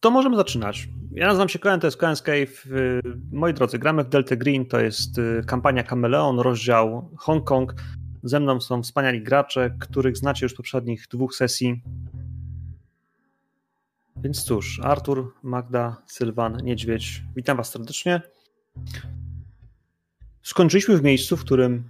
[0.00, 0.88] To możemy zaczynać.
[1.12, 2.66] Ja nazywam się Cohen, to jest Cohen's Cave.
[3.32, 7.74] Moi drodzy, gramy w Delta Green, to jest y, kampania Kameleon, rozdział Hongkong.
[8.22, 11.82] Ze mną są wspaniali gracze, których znacie już z poprzednich dwóch sesji.
[14.16, 18.20] Więc cóż, Artur, Magda, Sylwan, Niedźwiedź, witam was serdecznie.
[20.42, 21.84] Skończyliśmy w miejscu, w którym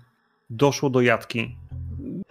[0.51, 1.57] doszło do jatki.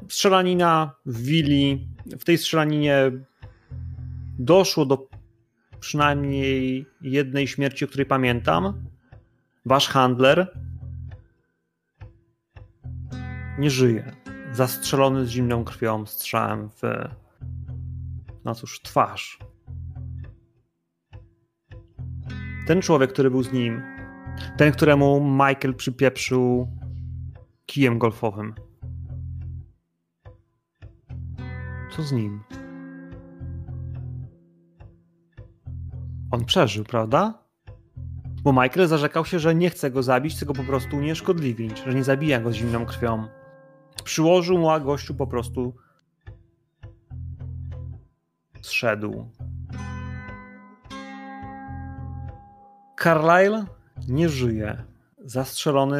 [0.09, 1.87] Strzelanina w willi.
[2.19, 3.11] W tej strzelaninie
[4.39, 5.07] doszło do
[5.79, 8.85] przynajmniej jednej śmierci, o której pamiętam.
[9.65, 10.59] Wasz handler
[13.59, 14.11] nie żyje.
[14.51, 16.81] Zastrzelony z zimną krwią strzałem w,
[18.45, 19.39] no cóż, twarz.
[22.67, 23.81] Ten człowiek, który był z nim,
[24.57, 26.67] ten, któremu Michael przypieprzył
[27.65, 28.55] kijem golfowym.
[31.95, 32.43] Co z nim?
[36.31, 37.33] On przeżył, prawda?
[38.43, 42.03] Bo Michael zarzekał się, że nie chce go zabić, go po prostu unieszkodliwić, że nie
[42.03, 43.27] zabija go z zimną krwią.
[44.03, 45.75] Przyłożył mu, a gościu po prostu
[48.61, 49.29] zszedł.
[53.03, 53.65] Carlyle
[54.07, 54.83] nie żyje.
[55.17, 55.97] Zastrzelony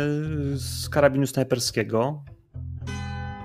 [0.58, 2.24] z karabinu snajperskiego.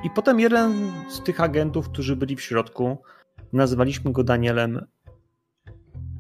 [0.05, 3.03] I potem jeden z tych agentów, którzy byli w środku,
[3.53, 4.86] nazywaliśmy go Danielem,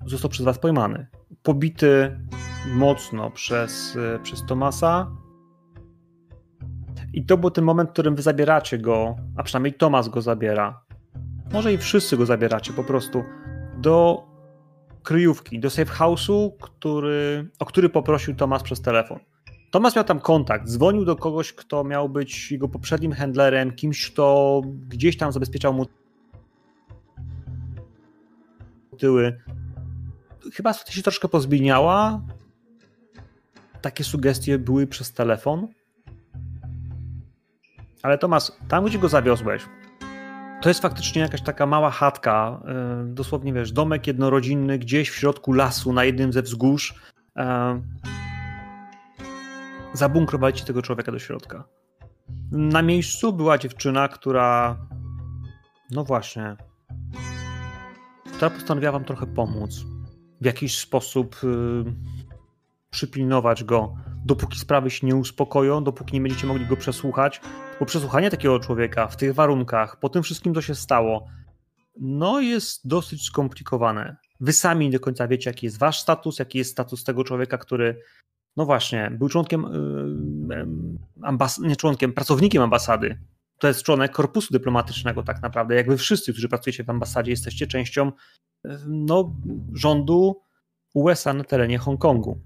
[0.06, 1.06] został przez was pojmany.
[1.42, 2.20] Pobity
[2.74, 5.10] mocno przez, przez Tomasa.
[7.12, 10.84] I to był ten moment, w którym wy zabieracie go, a przynajmniej Tomas go zabiera.
[11.52, 13.24] Może i wszyscy go zabieracie po prostu
[13.78, 14.24] do
[15.02, 19.18] kryjówki, do safe house'u, który, o który poprosił Tomas przez telefon.
[19.70, 24.60] Tomas miał tam kontakt, dzwonił do kogoś, kto miał być jego poprzednim handlerem, kimś, kto
[24.88, 25.86] gdzieś tam zabezpieczał mu
[28.98, 29.40] tyły.
[30.54, 32.20] Chyba się troszkę pozmieniała.
[33.80, 35.68] Takie sugestie były przez telefon.
[38.02, 39.62] Ale Tomas, tam gdzie go zawiozłeś,
[40.62, 42.62] to jest faktycznie jakaś taka mała chatka,
[43.10, 46.94] y, dosłownie wiesz, domek jednorodzinny gdzieś w środku lasu, na jednym ze wzgórz.
[47.38, 47.42] Y,
[49.92, 51.64] zabunkrowali tego człowieka do środka.
[52.50, 54.76] Na miejscu była dziewczyna, która,
[55.90, 56.56] no właśnie,
[58.36, 59.84] która postanowiła wam trochę pomóc.
[60.40, 61.84] W jakiś sposób yy,
[62.90, 67.40] przypilnować go, dopóki sprawy się nie uspokoją, dopóki nie będziecie mogli go przesłuchać,
[67.80, 71.26] bo przesłuchanie takiego człowieka w tych warunkach, po tym wszystkim, co się stało,
[72.00, 74.16] no jest dosyć skomplikowane.
[74.40, 77.58] Wy sami nie do końca wiecie, jaki jest wasz status, jaki jest status tego człowieka,
[77.58, 78.02] który,
[78.56, 79.66] no właśnie, był członkiem,
[80.48, 80.66] yy,
[81.22, 83.18] ambas- nie członkiem, pracownikiem ambasady.
[83.58, 85.74] To jest członek korpusu dyplomatycznego, tak naprawdę.
[85.74, 88.12] Jak wy wszyscy, którzy pracujecie w ambasadzie, jesteście częścią
[88.86, 89.32] no,
[89.74, 90.40] rządu
[90.94, 92.38] USA na terenie Hongkongu.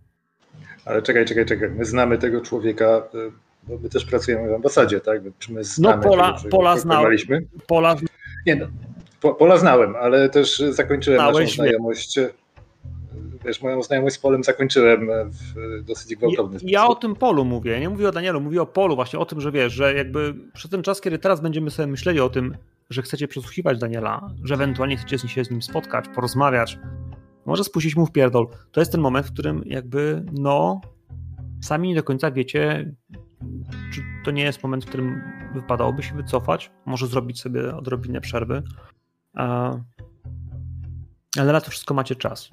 [0.84, 1.70] Ale czekaj, czekaj, czekaj.
[1.70, 3.32] My znamy tego człowieka, y,
[3.68, 5.20] bo my też pracujemy w ambasadzie, tak?
[5.38, 7.16] Czy my no, znamy no Pola, tego, Pola znałem.
[7.66, 7.96] Pola...
[8.46, 8.66] Nie no,
[9.20, 12.18] po, Pola znałem, ale też zakończyłem Znałeś, naszą znajomość.
[12.18, 12.32] Y,
[13.44, 16.70] wiesz, moją znajomość z Polem zakończyłem w dosyć gwałtowny sposób.
[16.70, 19.40] Ja o tym Polu mówię, nie mówię o Danielu, mówię o Polu, właśnie o tym,
[19.40, 22.56] że wiesz, że jakby przez ten czas, kiedy teraz będziemy sobie myśleli o tym,
[22.90, 26.78] że chcecie przesłuchiwać Daniela, że ewentualnie chcecie się z nim spotkać, porozmawiać,
[27.46, 28.48] może spuścić mu w pierdol.
[28.72, 30.80] To jest ten moment, w którym jakby, no,
[31.62, 32.94] sami nie do końca wiecie,
[33.92, 35.22] czy to nie jest moment, w którym
[35.54, 38.62] wypadałoby się wycofać, może zrobić sobie odrobinę przerwy.
[41.38, 42.50] Ale na to wszystko macie czas.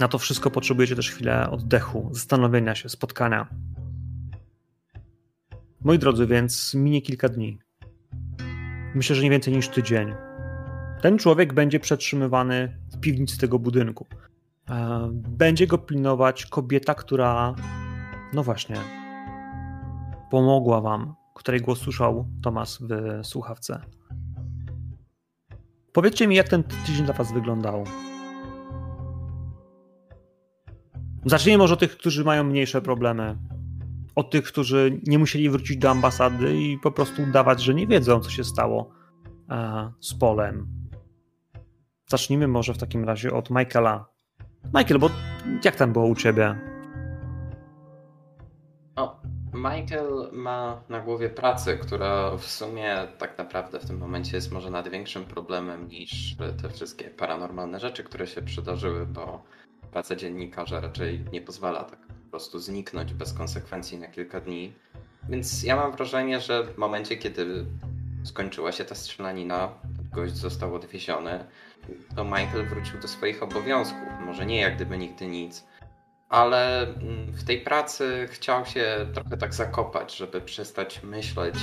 [0.00, 3.48] Na to wszystko potrzebujecie też chwilę oddechu, zastanowienia się, spotkania.
[5.80, 7.58] Moi drodzy, więc minie kilka dni.
[8.96, 10.14] Myślę, że nie więcej niż tydzień.
[11.02, 14.06] Ten człowiek będzie przetrzymywany w piwnicy tego budynku.
[14.70, 17.54] E, będzie go pilnować kobieta, która,
[18.32, 18.76] no właśnie,
[20.30, 23.80] pomogła wam, której głos słyszał Tomas w słuchawce.
[25.92, 27.84] Powiedzcie mi, jak ten tydzień dla was wyglądał.
[31.24, 33.38] Zacznijmy może od tych, którzy mają mniejsze problemy.
[34.14, 38.20] Od tych, którzy nie musieli wrócić do ambasady i po prostu udawać, że nie wiedzą,
[38.20, 38.95] co się stało
[40.00, 40.86] z Polem,
[42.08, 44.08] Zacznijmy może w takim razie od Michaela.
[44.74, 45.10] Michael, bo
[45.64, 46.58] jak tam było u ciebie?
[48.96, 49.20] O,
[49.54, 54.70] Michael ma na głowie pracę, która w sumie tak naprawdę w tym momencie jest może
[54.70, 59.42] nawet większym problemem niż te wszystkie paranormalne rzeczy, które się przydarzyły, bo
[59.92, 64.72] praca dziennikarza raczej nie pozwala tak po prostu zniknąć bez konsekwencji na kilka dni.
[65.28, 67.66] Więc ja mam wrażenie, że w momencie, kiedy
[68.26, 69.68] skończyła się ta strzelanina,
[70.12, 71.44] gość został odwieziony,
[72.16, 74.08] to Michael wrócił do swoich obowiązków.
[74.20, 75.66] Może nie jak gdyby nigdy nic,
[76.28, 81.54] ale mm, w tej pracy chciał się trochę tak zakopać, żeby przestać myśleć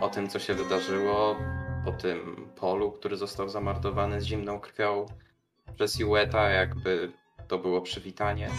[0.00, 1.36] o tym, co się wydarzyło,
[1.86, 5.06] o tym polu, który został zamordowany z zimną krwią
[5.74, 7.12] przez Jueta, jakby
[7.48, 8.50] to było przywitanie.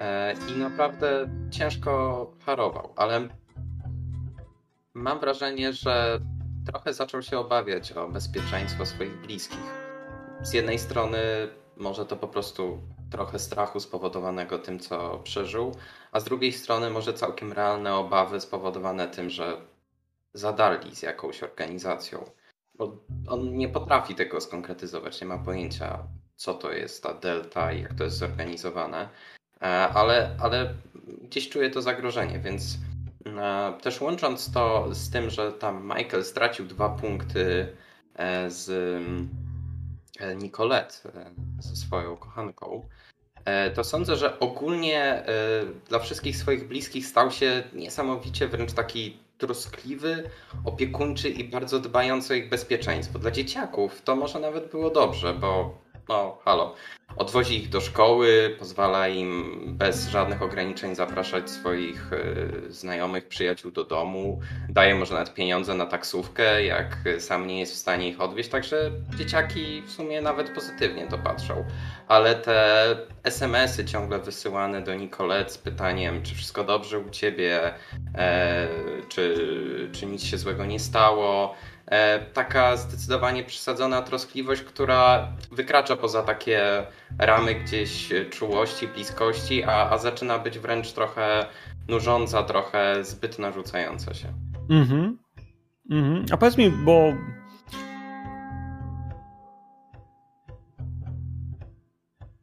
[0.00, 3.28] E, I naprawdę ciężko harował, ale
[4.94, 6.20] mam wrażenie, że
[6.66, 9.84] trochę zaczął się obawiać o bezpieczeństwo swoich bliskich.
[10.42, 11.18] Z jednej strony
[11.76, 12.78] może to po prostu
[13.10, 15.74] trochę strachu spowodowanego tym, co przeżył,
[16.12, 19.56] a z drugiej strony może całkiem realne obawy spowodowane tym, że
[20.34, 22.24] zadarli z jakąś organizacją.
[22.74, 22.96] Bo
[23.28, 25.98] on nie potrafi tego skonkretyzować, nie ma pojęcia,
[26.36, 29.08] co to jest ta delta i jak to jest zorganizowane,
[29.62, 30.74] e, ale, ale
[31.22, 32.78] gdzieś czuje to zagrożenie, więc
[33.82, 37.76] też łącząc to z tym, że tam Michael stracił dwa punkty
[38.14, 39.02] e, z
[40.36, 40.94] Nicolette,
[41.58, 42.88] ze swoją kochanką,
[43.74, 45.26] to sądzę, że ogólnie
[45.88, 50.30] dla wszystkich swoich bliskich stał się niesamowicie wręcz taki troskliwy,
[50.64, 53.18] opiekuńczy i bardzo dbający o ich bezpieczeństwo.
[53.18, 56.74] Dla dzieciaków to może nawet było dobrze, bo no halo,
[57.16, 63.84] odwozi ich do szkoły, pozwala im bez żadnych ograniczeń zapraszać swoich y, znajomych, przyjaciół do
[63.84, 68.50] domu, daje może nawet pieniądze na taksówkę, jak sam nie jest w stanie ich odwieźć,
[68.50, 71.64] także dzieciaki w sumie nawet pozytywnie to patrzą.
[72.08, 77.74] Ale te SMS-y ciągle wysyłane do Nicolette z pytaniem, czy wszystko dobrze u ciebie,
[78.14, 78.68] e,
[79.08, 81.73] czy, czy nic się złego nie stało, E,
[82.32, 86.86] taka zdecydowanie przesadzona troskliwość, która wykracza poza takie
[87.18, 91.46] ramy gdzieś czułości, bliskości, a, a zaczyna być wręcz trochę
[91.88, 94.32] nużąca, trochę zbyt narzucająca się.
[94.70, 95.18] Mhm.
[95.90, 96.26] mhm.
[96.32, 97.12] A powiedz mi, bo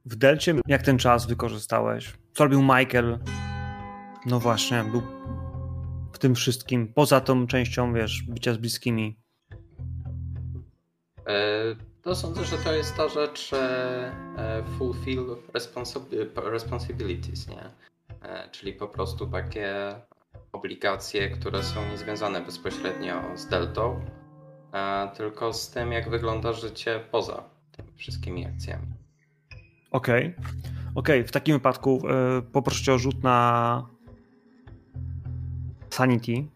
[0.05, 2.13] w Delcie jak ten czas wykorzystałeś?
[2.33, 3.19] Co robił Michael?
[4.25, 5.01] No właśnie, był
[6.13, 9.20] w tym wszystkim, poza tą częścią, wiesz, bycia z bliskimi.
[11.27, 15.25] E, to sądzę, że to jest ta rzecz e, fulfill
[16.35, 17.69] responsibilities, nie?
[18.21, 19.95] E, czyli po prostu takie
[20.51, 24.05] obligacje, które są niezwiązane bezpośrednio z deltą,
[25.17, 28.87] tylko z tym, jak wygląda życie poza tymi wszystkimi akcjami.
[29.91, 30.35] Okej.
[30.39, 30.51] Okay.
[30.95, 31.27] Okej, okay.
[31.27, 32.01] w takim wypadku
[32.51, 33.87] poproszę o rzut na
[35.89, 36.47] Sanity.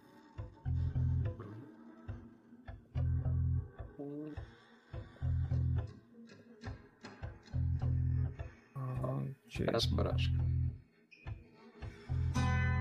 [9.56, 9.96] Gdzie Teraz jest?
[9.96, 10.34] porażka.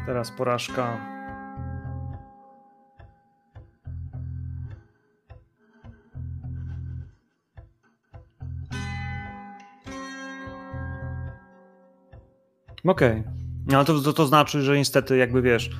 [0.06, 1.14] Teraz porażka.
[12.84, 13.20] Okej.
[13.20, 13.24] Okay.
[13.66, 15.70] No, to, to, to znaczy, że niestety jakby wiesz,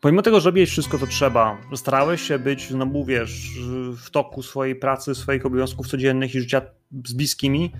[0.00, 3.58] pomimo tego, że robiłeś wszystko, co trzeba, starałeś się być, no mówisz,
[3.96, 6.62] w toku swojej pracy, swoich obowiązków codziennych i życia
[7.06, 7.72] z bliskimi,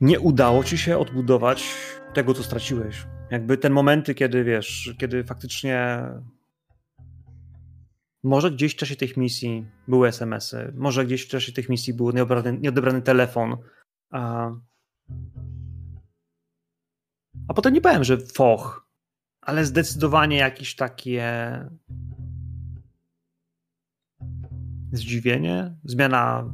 [0.00, 1.74] nie udało ci się odbudować
[2.14, 3.06] tego, co straciłeś.
[3.30, 6.00] Jakby ten momenty, kiedy wiesz, kiedy faktycznie
[8.22, 12.10] może gdzieś w czasie tych misji były SMS-y, może gdzieś w czasie tych misji był
[12.10, 13.56] nieodebrany, nieodebrany telefon.
[14.10, 14.50] A...
[17.48, 18.88] a potem nie powiem, że foch,
[19.40, 21.24] ale zdecydowanie jakieś takie
[24.92, 26.52] zdziwienie, zmiana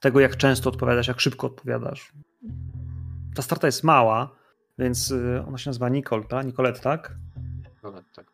[0.00, 2.12] tego, jak często odpowiadasz, jak szybko odpowiadasz.
[3.34, 4.30] Ta starta jest mała,
[4.78, 6.46] więc y, ona się nazywa Nicole, tak?
[6.46, 7.16] Nicolette, tak?
[7.74, 8.26] Nicolette, tak.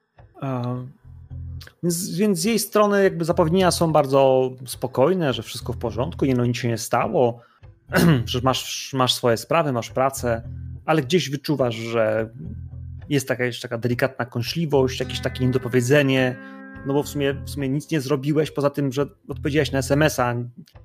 [1.83, 6.35] Więc, więc z jej strony jakby zapewnienia są bardzo spokojne, że wszystko w porządku, nie,
[6.35, 7.41] no nic się nie stało,
[8.25, 10.43] że masz, masz swoje sprawy, masz pracę,
[10.85, 12.31] ale gdzieś wyczuwasz, że
[13.09, 16.37] jest taka, jeszcze taka delikatna kąśliwość, jakieś takie niedopowiedzenie,
[16.87, 20.35] no bo w sumie, w sumie nic nie zrobiłeś, poza tym, że odpowiedziałeś na SMS-a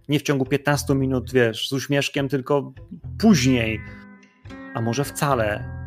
[0.09, 2.73] nie w ciągu 15 minut, wiesz, z uśmieszkiem, tylko
[3.19, 3.81] później,
[4.73, 5.77] a może wcale.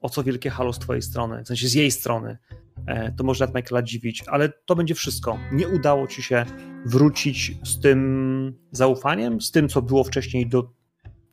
[0.00, 2.38] O co wielkie halo z twojej strony, w sensie z jej strony.
[2.86, 5.38] E, to może nawet Michaela dziwić, ale to będzie wszystko.
[5.52, 6.44] Nie udało ci się
[6.84, 10.70] wrócić z tym zaufaniem, z tym, co było wcześniej do,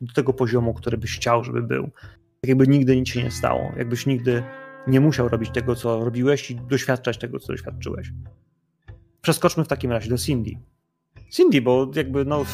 [0.01, 1.91] do tego poziomu, który byś chciał, żeby był.
[2.41, 4.43] Tak jakby nigdy nic się nie stało, jakbyś nigdy
[4.87, 8.11] nie musiał robić tego, co robiłeś i doświadczać tego, co doświadczyłeś.
[9.21, 10.51] Przeskoczmy w takim razie do Cindy.
[11.29, 12.45] Cindy, bo jakby no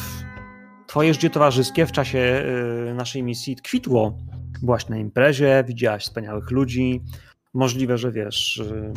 [0.86, 2.44] twoje życie towarzyskie w czasie
[2.90, 4.18] y, naszej misji kwitło.
[4.62, 7.02] Byłaś na imprezie, widziałaś wspaniałych ludzi.
[7.54, 8.92] Możliwe, że wiesz, y,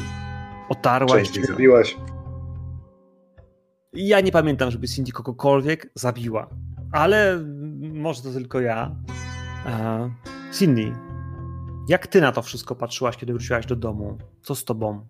[0.70, 1.32] otarłaś...
[1.32, 1.98] Część zabiłaś.
[3.94, 6.50] Ja nie pamiętam, żeby Cindy kogokolwiek zabiła,
[6.92, 7.44] ale
[7.94, 8.96] może to tylko ja.
[9.66, 10.12] E,
[10.60, 10.92] Cindy,
[11.88, 14.18] jak ty na to wszystko patrzyłaś, kiedy wróciłaś do domu?
[14.42, 15.08] Co z tobą?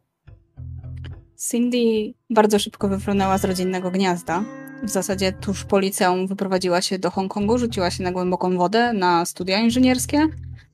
[1.49, 4.43] Cindy bardzo szybko wyfrunęła z rodzinnego gniazda.
[4.83, 9.25] W zasadzie tuż po liceum wyprowadziła się do Hongkongu, rzuciła się na głęboką wodę, na
[9.25, 10.27] studia inżynierskie.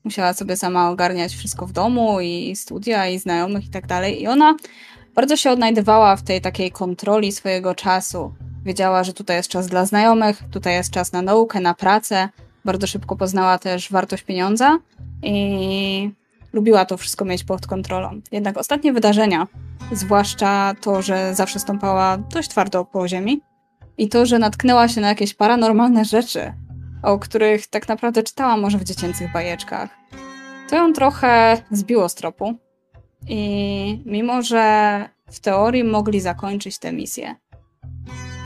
[0.04, 4.22] Musiała sobie sama ogarniać wszystko w domu i studia, i znajomych i tak dalej.
[4.22, 4.56] I ona
[5.14, 8.34] bardzo się odnajdywała w tej takiej kontroli swojego czasu.
[8.64, 12.28] Wiedziała, że tutaj jest czas dla znajomych, tutaj jest czas na naukę, na pracę.
[12.64, 14.78] Bardzo szybko poznała też wartość pieniądza
[15.22, 16.10] i
[16.52, 18.20] lubiła to wszystko mieć pod kontrolą.
[18.32, 19.46] Jednak ostatnie wydarzenia,
[19.92, 23.40] zwłaszcza to, że zawsze stąpała dość twardo po ziemi
[23.98, 26.52] i to, że natknęła się na jakieś paranormalne rzeczy,
[27.02, 29.90] o których tak naprawdę czytała może w dziecięcych bajeczkach,
[30.68, 32.54] to ją trochę zbiło z tropu.
[33.28, 37.34] I mimo, że w teorii mogli zakończyć tę misję,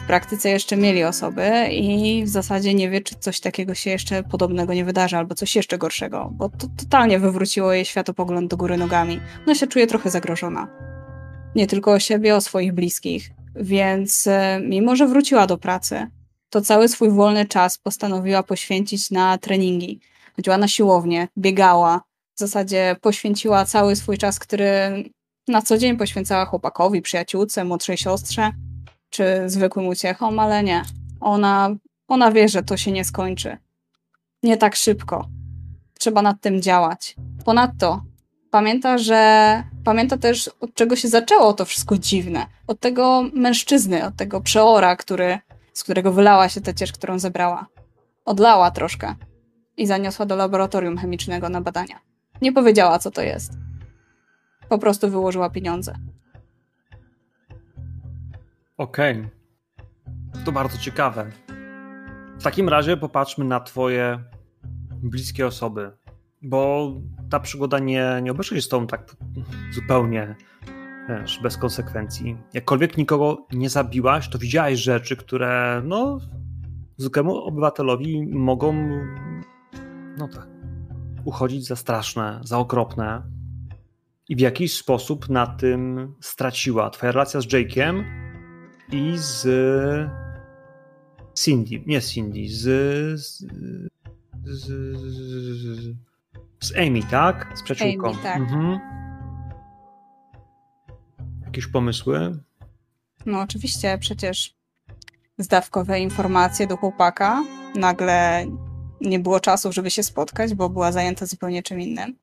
[0.05, 4.23] w praktyce jeszcze mieli osoby i w zasadzie nie wie, czy coś takiego się jeszcze
[4.23, 8.77] podobnego nie wydarzy, albo coś jeszcze gorszego, bo to totalnie wywróciło jej światopogląd do góry
[8.77, 9.21] nogami.
[9.47, 10.69] Ona się czuje trochę zagrożona.
[11.55, 13.31] Nie tylko o siebie, o swoich bliskich.
[13.57, 16.07] Więc e, mimo, że wróciła do pracy,
[16.51, 20.01] to cały swój wolny czas postanowiła poświęcić na treningi.
[20.37, 22.03] Chodziła na siłownię, biegała.
[22.37, 25.05] W zasadzie poświęciła cały swój czas, który
[25.49, 28.53] na co dzień poświęcała chłopakowi, przyjaciółce, młodszej siostrze
[29.15, 30.83] czy zwykłym uciechom, ale nie.
[31.21, 31.71] Ona,
[32.09, 33.57] ona wie, że to się nie skończy.
[34.43, 35.29] Nie tak szybko.
[35.99, 37.17] Trzeba nad tym działać.
[37.45, 38.03] Ponadto
[38.51, 42.47] pamięta, że pamięta też, od czego się zaczęło to wszystko dziwne.
[42.67, 45.39] Od tego mężczyzny, od tego przeora, który,
[45.73, 47.67] z którego wylała się ta ciecz, którą zebrała.
[48.25, 49.15] Odlała troszkę
[49.77, 52.01] i zaniosła do laboratorium chemicznego na badania.
[52.43, 53.53] Nie powiedziała, co to jest.
[54.69, 55.95] Po prostu wyłożyła pieniądze.
[58.77, 59.21] Okej.
[59.21, 60.45] Okay.
[60.45, 61.31] To bardzo ciekawe.
[62.39, 64.25] W takim razie popatrzmy na Twoje
[65.03, 65.93] bliskie osoby,
[66.43, 66.93] bo
[67.31, 69.17] ta przygoda nie, nie obeszła się z Tobą tak
[69.73, 70.37] zupełnie
[71.09, 72.37] wiesz, bez konsekwencji.
[72.53, 76.19] Jakkolwiek nikogo nie zabiłaś, to widziałaś rzeczy, które no,
[76.97, 78.89] zwykłemu obywatelowi mogą
[80.19, 80.49] no tak,
[81.25, 83.23] uchodzić za straszne, za okropne.
[84.29, 86.91] I w jakiś sposób na tym straciła.
[86.91, 88.24] Twoja relacja z Jake'iem
[88.93, 89.47] i z
[91.35, 92.63] Cindy, nie Cindy, z,
[93.19, 93.39] z,
[94.45, 95.95] z, z,
[96.61, 97.53] z Amy, tak?
[97.55, 98.09] Z przyjaciółką.
[98.09, 98.37] Amy, tak.
[98.37, 98.79] Mhm.
[101.45, 102.39] Jakieś pomysły?
[103.27, 104.55] No oczywiście, przecież
[105.39, 107.45] zdawkowe informacje do chłopaka.
[107.75, 108.47] Nagle
[109.01, 112.19] nie było czasu, żeby się spotkać, bo była zajęta zupełnie czym innym.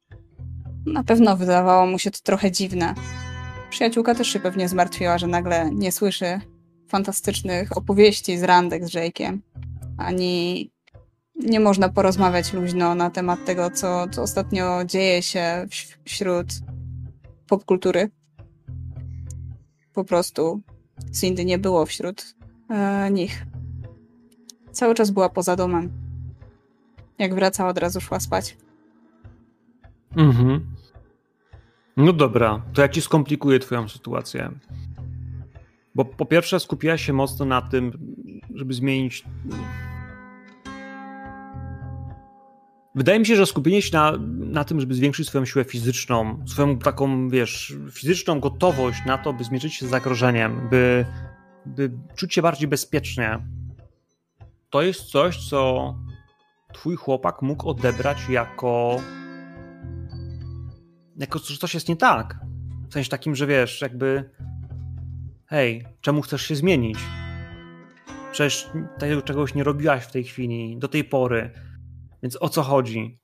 [0.86, 2.94] Na pewno wydawało mu się to trochę dziwne.
[3.70, 6.41] Przyjaciółka też się pewnie zmartwiła, że nagle nie słyszy
[6.91, 9.38] fantastycznych opowieści z randek z Jake'iem,
[9.98, 10.69] ani
[11.36, 15.65] nie można porozmawiać luźno na temat tego, co, co ostatnio dzieje się
[16.05, 16.48] wśród
[17.48, 18.10] popkultury.
[19.93, 20.62] Po prostu
[21.19, 22.36] Cindy nie było wśród
[22.69, 23.45] e, nich.
[24.71, 25.91] Cały czas była poza domem.
[27.19, 28.57] Jak wracała, od razu szła spać.
[30.17, 30.65] Mhm.
[31.98, 34.51] No dobra, to ja ci skomplikuję twoją sytuację.
[35.95, 37.91] Bo po pierwsze skupiła się mocno na tym,
[38.55, 39.24] żeby zmienić.
[42.95, 46.77] Wydaje mi się, że skupienie się na, na tym, żeby zwiększyć swoją siłę fizyczną, swoją
[46.79, 51.05] taką, wiesz, fizyczną gotowość na to, by zmierzyć się z zagrożeniem, by,
[51.65, 53.39] by czuć się bardziej bezpiecznie,
[54.69, 55.95] to jest coś, co
[56.74, 59.01] twój chłopak mógł odebrać jako
[61.17, 62.39] jako, że coś jest nie tak.
[62.89, 64.29] W sensie takim, że wiesz, jakby
[65.51, 67.00] hej, czemu chcesz się zmienić?
[68.31, 71.51] Przecież tego czegoś nie robiłaś w tej chwili, do tej pory.
[72.24, 73.20] Więc o co chodzi?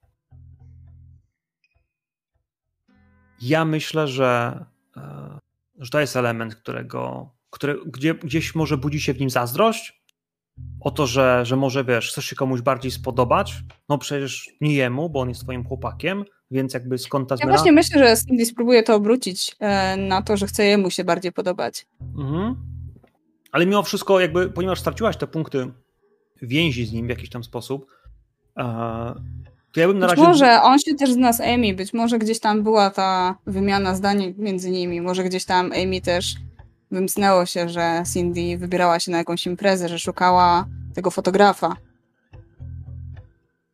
[3.42, 4.66] Ja myślę, że,
[4.98, 5.40] e,
[5.78, 9.97] że to jest element, którego, który, gdzie, gdzieś może budzi się w nim zazdrość.
[10.80, 13.56] O to, że, że może wiesz, chcesz się komuś bardziej spodobać.
[13.90, 17.52] No przecież nie jemu, bo on jest twoim chłopakiem, więc jakby skąd ta zmiana?
[17.52, 21.04] Ja właśnie myślę, że Cindy spróbuje to obrócić e, na to, że chce jemu się
[21.04, 21.88] bardziej podobać.
[22.18, 22.56] Mhm.
[23.52, 25.72] Ale mimo wszystko, jakby, ponieważ straciłaś te punkty
[26.42, 27.86] więzi z nim w jakiś tam sposób,
[28.58, 28.64] e,
[29.72, 30.30] to ja bym na być razie...
[30.30, 34.34] może on się też zna z Amy, być może gdzieś tam była ta wymiana zdań
[34.38, 36.36] między nimi, może gdzieś tam Amy też
[36.92, 41.76] wymknęło się, że Cindy wybierała się na jakąś imprezę, że szukała tego fotografa.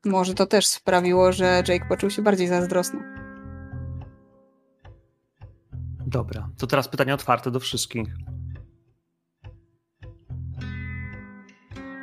[0.06, 3.00] Może to też sprawiło, że Jake poczuł się bardziej zazdrosny.
[6.08, 8.08] Dobra, to teraz pytanie otwarte do wszystkich.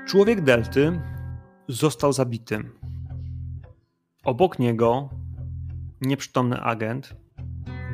[0.08, 1.00] Człowiek Delty
[1.68, 2.70] został zabity.
[4.24, 5.08] Obok niego
[6.00, 7.16] nieprzytomny agent,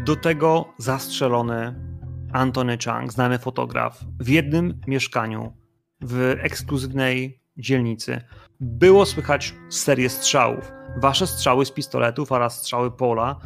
[0.04, 1.85] do tego zastrzelony
[2.32, 5.52] Antony Chang, znany fotograf, w jednym mieszkaniu
[6.00, 8.20] w ekskluzywnej dzielnicy.
[8.60, 10.72] Było słychać serię strzałów.
[11.00, 13.40] Wasze strzały z pistoletów oraz strzały Pola.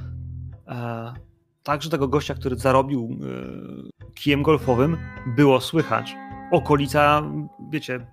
[0.68, 1.12] E,
[1.62, 3.18] także tego gościa, który zarobił
[4.06, 4.96] e, kijem golfowym,
[5.36, 6.16] było słychać.
[6.52, 7.22] Okolica,
[7.70, 8.06] wiecie,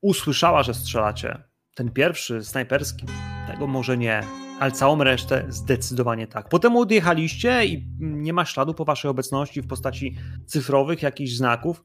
[0.00, 1.51] usłyszała, że strzelacie.
[1.74, 3.06] Ten pierwszy, snajperski,
[3.46, 4.22] tego może nie,
[4.60, 6.48] ale całą resztę zdecydowanie tak.
[6.48, 11.84] Potem odjechaliście i nie ma śladu po waszej obecności w postaci cyfrowych jakichś znaków.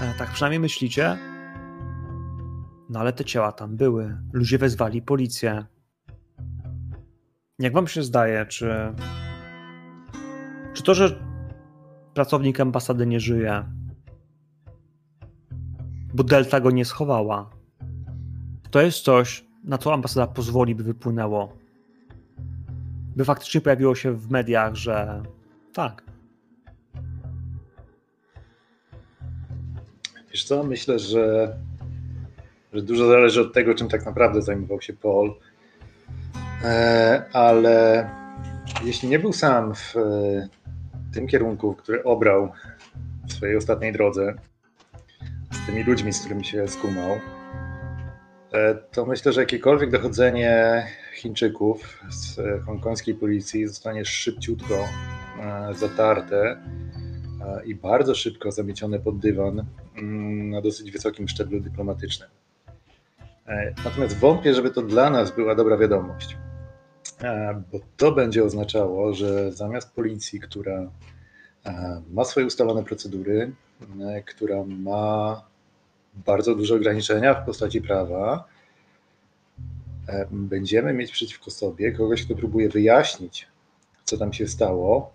[0.00, 1.18] E, tak przynajmniej myślicie.
[2.90, 4.16] No ale te ciała tam były.
[4.32, 5.66] Ludzie wezwali policję.
[7.58, 8.94] Jak wam się zdaje, czy.
[10.74, 11.24] Czy to, że
[12.14, 13.64] pracownik ambasady nie żyje,
[16.14, 17.50] bo Delta go nie schowała,
[18.74, 21.56] to jest coś, na co ambasada pozwoli, by wypłynęło.
[23.16, 25.22] By faktycznie pojawiło się w mediach, że
[25.72, 26.02] tak.
[30.30, 31.56] Wiesz co, myślę, że,
[32.72, 35.34] że dużo zależy od tego, czym tak naprawdę zajmował się Paul.
[36.64, 38.10] E, ale
[38.84, 39.94] jeśli nie był sam w
[41.12, 42.52] tym kierunku, który obrał
[43.28, 44.34] w swojej ostatniej drodze,
[45.52, 47.33] z tymi ludźmi, z którymi się skumał, E,
[48.92, 54.74] to myślę, że jakiekolwiek dochodzenie Chińczyków z hongkońskiej policji zostanie szybciutko
[55.40, 62.28] e, zatarte e, i bardzo szybko zamiecione pod dywan mm, na dosyć wysokim szczeblu dyplomatycznym.
[63.84, 66.36] Natomiast wątpię, żeby to dla nas była dobra wiadomość,
[67.72, 70.90] bo to będzie oznaczało, że zamiast policji, która
[72.10, 73.52] ma swoje ustalone procedury,
[74.26, 75.42] która ma
[76.14, 78.44] bardzo duże ograniczenia w postaci prawa,
[80.08, 83.48] e, będziemy mieć przeciwko sobie kogoś, kto próbuje wyjaśnić,
[84.04, 85.12] co tam się stało.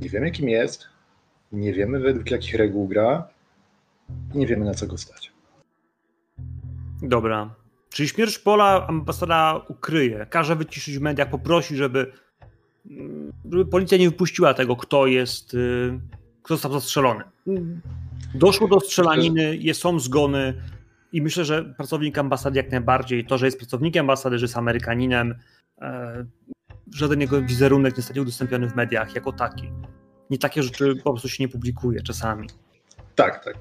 [0.00, 0.86] Nie wiemy, kim jest,
[1.52, 3.28] nie wiemy według jakich reguł gra,
[4.34, 5.32] nie wiemy, na co go stać.
[7.02, 7.54] Dobra.
[7.90, 12.12] Czyli śmierć Pola ambasada ukryje, każe wyciszyć w mediach, poprosi, żeby,
[13.50, 16.00] żeby policja nie wypuściła tego, kto jest, y,
[16.42, 17.24] kto został zastrzelony.
[18.34, 20.54] Doszło do strzelaniny, jest, są zgony
[21.12, 25.34] i myślę, że pracownik ambasady jak najbardziej, to, że jest pracownikiem ambasady, że jest Amerykaninem,
[25.80, 26.24] e,
[26.94, 29.70] żaden jego wizerunek nie zostanie udostępniony w mediach jako taki.
[30.30, 32.48] Nie takie rzeczy po prostu się nie publikuje czasami.
[33.14, 33.54] Tak, tak.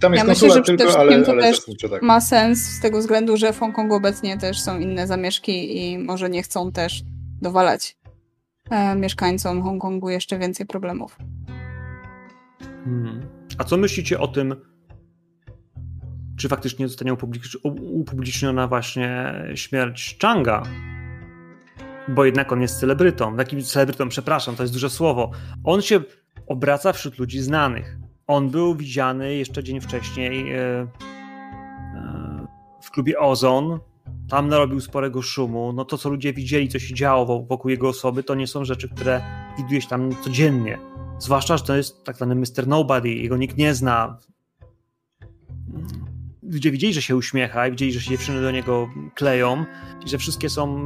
[0.00, 2.02] Tam jest ja myślę, że tylko, ale, to ale też tak.
[2.02, 6.30] ma sens z tego względu, że w Hongkongu obecnie też są inne zamieszki i może
[6.30, 7.02] nie chcą też
[7.42, 7.96] dowalać
[8.70, 11.16] e, mieszkańcom Hongkongu jeszcze więcej problemów.
[12.84, 13.37] Hmm.
[13.58, 14.54] A co myślicie o tym,
[16.36, 17.16] czy faktycznie zostanie
[17.72, 20.62] upubliczniona właśnie śmierć Changa?
[22.08, 23.36] Bo jednak on jest celebrytą.
[23.36, 25.30] Takim celebrytą, przepraszam, to jest duże słowo.
[25.64, 26.00] On się
[26.46, 27.96] obraca wśród ludzi znanych.
[28.26, 30.88] On był widziany jeszcze dzień wcześniej e, e,
[32.82, 33.78] w klubie Ozon.
[34.28, 35.72] Tam narobił sporego szumu.
[35.72, 38.88] No to, co ludzie widzieli, co się działo wokół jego osoby, to nie są rzeczy,
[38.88, 39.22] które
[39.58, 40.78] widujesz tam codziennie.
[41.18, 42.66] Zwłaszcza, że to jest tak zwany Mr.
[42.66, 44.18] Nobody, jego nikt nie zna.
[46.42, 49.64] Ludzie widzieli, że się uśmiecha i widzieli, że się dziewczyny do niego kleją
[50.06, 50.78] i że wszystkie są,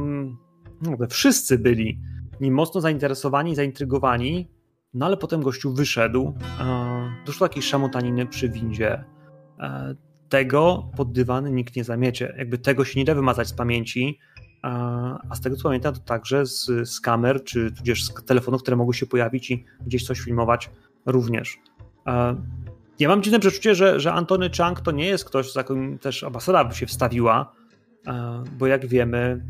[0.81, 1.99] no, wszyscy byli
[2.41, 4.49] nim mocno zainteresowani, zaintrygowani,
[4.93, 6.33] no ale potem gościu wyszedł,
[7.25, 9.03] doszło do jakiejś szamotaniny przy windzie.
[9.59, 9.95] E,
[10.29, 12.35] tego pod dywany nikt nie zamiecie.
[12.37, 14.19] Jakby tego się nie da wymazać z pamięci,
[15.29, 18.77] a z tego co pamiętam, to także z, z kamer, czy tudzież z telefonów, które
[18.77, 20.69] mogły się pojawić i gdzieś coś filmować
[21.05, 21.59] również.
[22.99, 26.23] Ja mam dziwne przeczucie, że, że Antony Chang to nie jest ktoś, za którym też
[26.23, 27.53] ambasada by się wstawiła,
[28.57, 29.43] bo jak wiemy,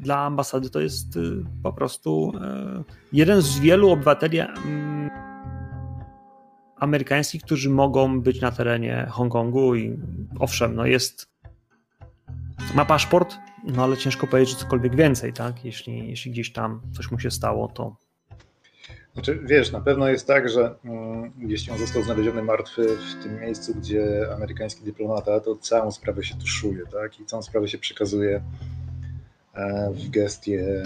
[0.00, 5.10] dla ambasady to jest y, po prostu e, jeden z wielu obywateli mm,
[6.76, 9.98] amerykańskich, którzy mogą być na terenie Hongkongu i
[10.38, 11.28] owszem, no jest
[12.74, 13.36] ma paszport,
[13.68, 15.64] no ale ciężko powiedzieć, że cokolwiek więcej, tak?
[15.64, 17.96] Jeśli, jeśli gdzieś tam coś mu się stało, to.
[19.14, 23.40] Znaczy, wiesz, na pewno jest tak, że mm, jeśli on został znaleziony martwy w tym
[23.40, 27.20] miejscu, gdzie amerykański dyplomata, to całą sprawę się tuszuje, tak?
[27.20, 28.42] I całą sprawę się przekazuje
[29.54, 30.82] e, w gestie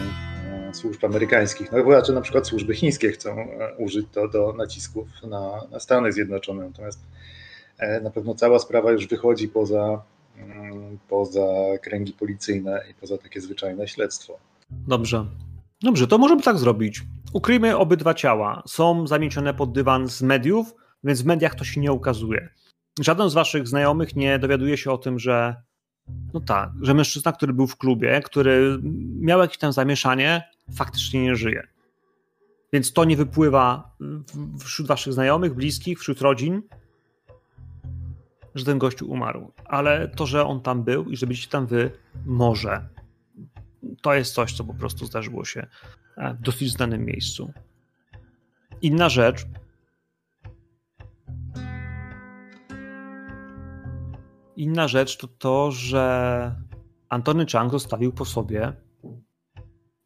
[0.69, 1.73] e, służb amerykańskich.
[1.73, 5.81] No chyba, że na przykład służby chińskie chcą e, użyć to do nacisków na, na
[5.81, 6.67] Stany Zjednoczone.
[6.67, 7.01] Natomiast
[8.03, 10.03] na pewno cała sprawa już wychodzi poza
[11.09, 14.39] poza kręgi policyjne i poza takie zwyczajne śledztwo.
[14.71, 15.27] Dobrze.
[15.81, 17.03] Dobrze, to możemy tak zrobić.
[17.33, 18.63] Ukryjmy obydwa ciała.
[18.67, 22.49] Są zamiecione pod dywan z mediów, więc w mediach to się nie ukazuje.
[23.01, 25.57] Żaden z waszych znajomych nie dowiaduje się o tym, że
[26.35, 28.79] no tak, że mężczyzna, który był w klubie, który
[29.21, 30.43] miał jakieś tam zamieszanie,
[30.75, 31.67] faktycznie nie żyje.
[32.73, 33.97] Więc to nie wypływa
[34.59, 36.63] wśród waszych znajomych, bliskich, wśród rodzin,
[38.55, 39.53] że ten gościu umarł.
[39.65, 41.91] Ale to, że on tam był i że byliście tam wy,
[42.27, 42.89] może.
[44.03, 45.67] To jest coś, co po prostu zdarzyło się
[46.17, 47.53] e, w dosyć znanym miejscu.
[48.83, 49.47] Inna rzecz.
[54.57, 56.55] Inna rzecz to to, że
[57.09, 58.73] Antony Chang zostawił po sobie.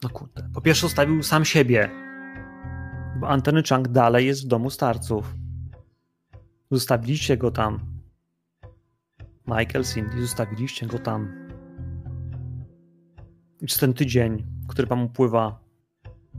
[0.02, 0.48] No kurde.
[0.54, 1.90] Po pierwsze, zostawił sam siebie.
[3.20, 5.34] Bo Antony Chang dalej jest w domu starców.
[6.70, 7.95] Zostawiliście go tam.
[9.46, 11.48] Michael, Cindy, zostawiliście go tam.
[13.60, 15.60] I czy ten tydzień, który wam upływa,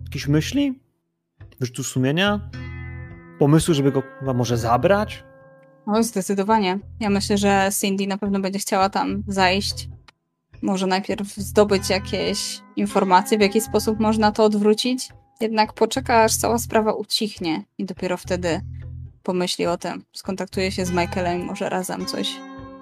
[0.04, 0.80] jakieś myśli?
[1.60, 2.50] Wyrzutu sumienia?
[3.39, 4.04] Pomysły, żeby go
[4.36, 5.24] może zabrać?
[5.86, 6.80] O, zdecydowanie.
[7.00, 9.89] Ja myślę, że Cindy na pewno będzie chciała tam zajść.
[10.62, 15.10] Może najpierw zdobyć jakieś informacje, w jaki sposób można to odwrócić.
[15.41, 18.62] Jednak poczeka, aż cała sprawa ucichnie i dopiero wtedy
[19.24, 20.04] pomyśli o tym.
[20.13, 22.39] Skontaktuje się z Michaelem i może razem coś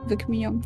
[0.07, 0.61] wykminią.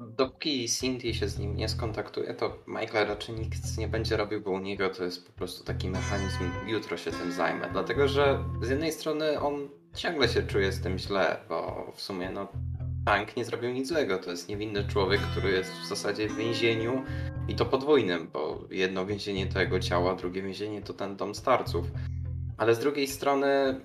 [0.00, 4.50] Dopóki Cindy się z nim nie skontaktuje, to Michael raczej nikt nie będzie robił, bo
[4.50, 7.68] u niego to jest po prostu taki mechanizm, jutro się tym zajmę.
[7.72, 12.30] Dlatego, że z jednej strony on ciągle się czuje z tym źle, bo w sumie
[12.30, 12.48] no
[13.06, 14.18] Tank nie zrobił nic złego.
[14.18, 17.02] To jest niewinny człowiek, który jest w zasadzie w więzieniu
[17.48, 21.34] i to podwójnym, bo jedno więzienie to jego ciało, a drugie więzienie to ten dom
[21.34, 21.86] starców.
[22.58, 23.80] Ale z drugiej strony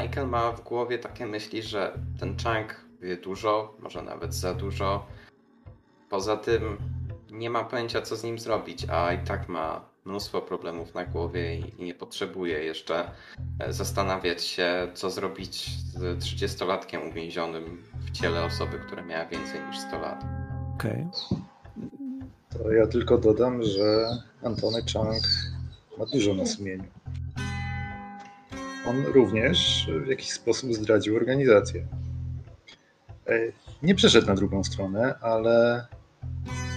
[0.00, 2.85] Michael ma w głowie takie myśli, że ten Chang
[3.22, 5.06] dużo, może nawet za dużo.
[6.10, 6.76] Poza tym
[7.30, 11.56] nie ma pojęcia, co z nim zrobić, a i tak ma mnóstwo problemów na głowie
[11.56, 13.10] i nie potrzebuje jeszcze
[13.58, 19.78] e, zastanawiać się, co zrobić z 30-latkiem uwięzionym w ciele osoby, która miała więcej niż
[19.78, 20.24] 100 lat.
[20.74, 21.06] Okej.
[21.30, 21.46] Okay.
[22.50, 24.08] To ja tylko dodam, że
[24.42, 25.22] Antony Chang
[25.98, 26.84] ma dużo na sumieniu.
[28.88, 31.86] On również w jakiś sposób zdradził organizację.
[33.28, 35.86] E, nie przeszedł na drugą stronę, ale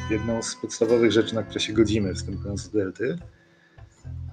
[0.10, 3.18] jedną z podstawowych rzeczy, na które się godzimy wstępując do Delty,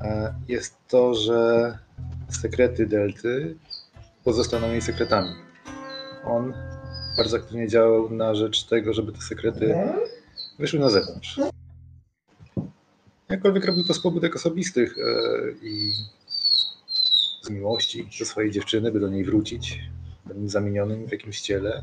[0.01, 1.79] e, jest to, że
[2.29, 3.57] sekrety Delty
[4.25, 5.31] pozostaną jej sekretami.
[6.25, 6.55] On
[7.17, 9.75] bardzo aktywnie działał na rzecz tego, żeby te sekrety
[10.59, 11.41] wyszły na zewnątrz.
[13.29, 15.03] Jakkolwiek robił to z pobudek osobistych e,
[15.63, 15.93] i
[17.43, 19.81] z miłości do swojej dziewczyny, by do niej wrócić,
[20.27, 21.83] będąc zamienionym w jakimś ciele.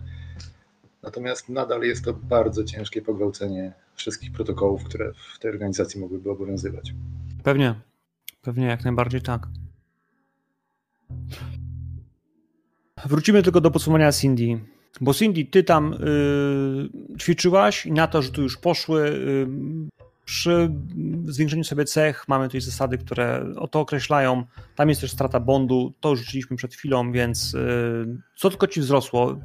[1.03, 6.93] Natomiast nadal jest to bardzo ciężkie pogwałcenie wszystkich protokołów, które w tej organizacji mogłyby obowiązywać.
[7.43, 7.75] Pewnie,
[8.41, 9.47] pewnie jak najbardziej tak.
[13.05, 14.59] Wrócimy tylko do podsumowania Cindy.
[15.01, 19.47] Bo Cindy, ty tam y, ćwiczyłaś i na to, że tu już poszły, y,
[20.25, 20.71] przy
[21.25, 24.43] zwiększeniu sobie cech mamy tutaj zasady, które to określają.
[24.75, 28.81] Tam jest też strata bondu, to już rzuciliśmy przed chwilą, więc y, co tylko ci
[28.81, 29.39] wzrosło?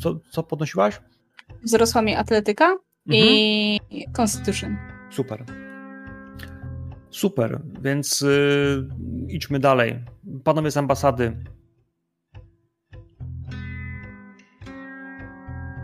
[0.00, 1.00] Co, co podnosiłaś?
[1.62, 2.80] Wzrosła mi atletyka mhm.
[3.10, 3.80] i
[4.20, 4.76] Constitution.
[5.10, 5.44] Super.
[7.10, 8.88] Super, więc y,
[9.28, 10.04] idźmy dalej.
[10.44, 11.36] Panowie z ambasady.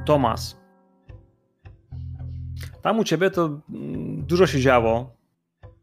[0.05, 0.57] Tomas.
[2.83, 5.17] Tam u ciebie to mm, dużo się działo.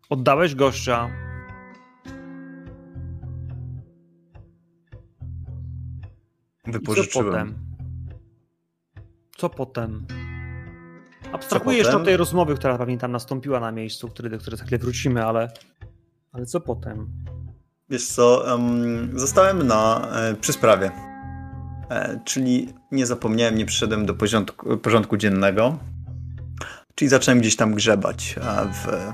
[0.09, 1.09] Oddałeś gościa.
[6.65, 7.25] Wypożyczyłem.
[7.25, 7.55] Co potem?
[9.37, 10.05] Co potem?
[11.33, 14.63] Abstrahuję jeszcze od tej rozmowy, która pewnie tam nastąpiła na miejscu, który, do której za
[14.63, 15.51] chwilę wrócimy, ale,
[16.31, 17.07] ale co potem?
[17.89, 20.91] Wiesz co, um, zostałem na, e, przy sprawie.
[21.89, 25.77] E, czyli nie zapomniałem, nie przyszedłem do porządku, porządku dziennego.
[26.95, 28.35] Czyli zacząłem gdzieś tam grzebać
[28.73, 29.11] w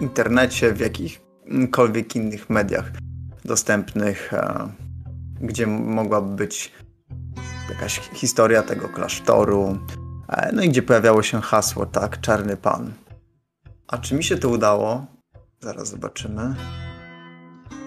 [0.00, 2.90] internecie, w jakichkolwiek innych mediach
[3.44, 4.32] dostępnych,
[5.40, 6.72] gdzie mogłaby być
[7.70, 9.78] jakaś historia tego klasztoru,
[10.52, 12.92] no i gdzie pojawiało się hasło, tak, Czarny Pan.
[13.88, 15.06] A czy mi się to udało?
[15.60, 16.54] Zaraz zobaczymy.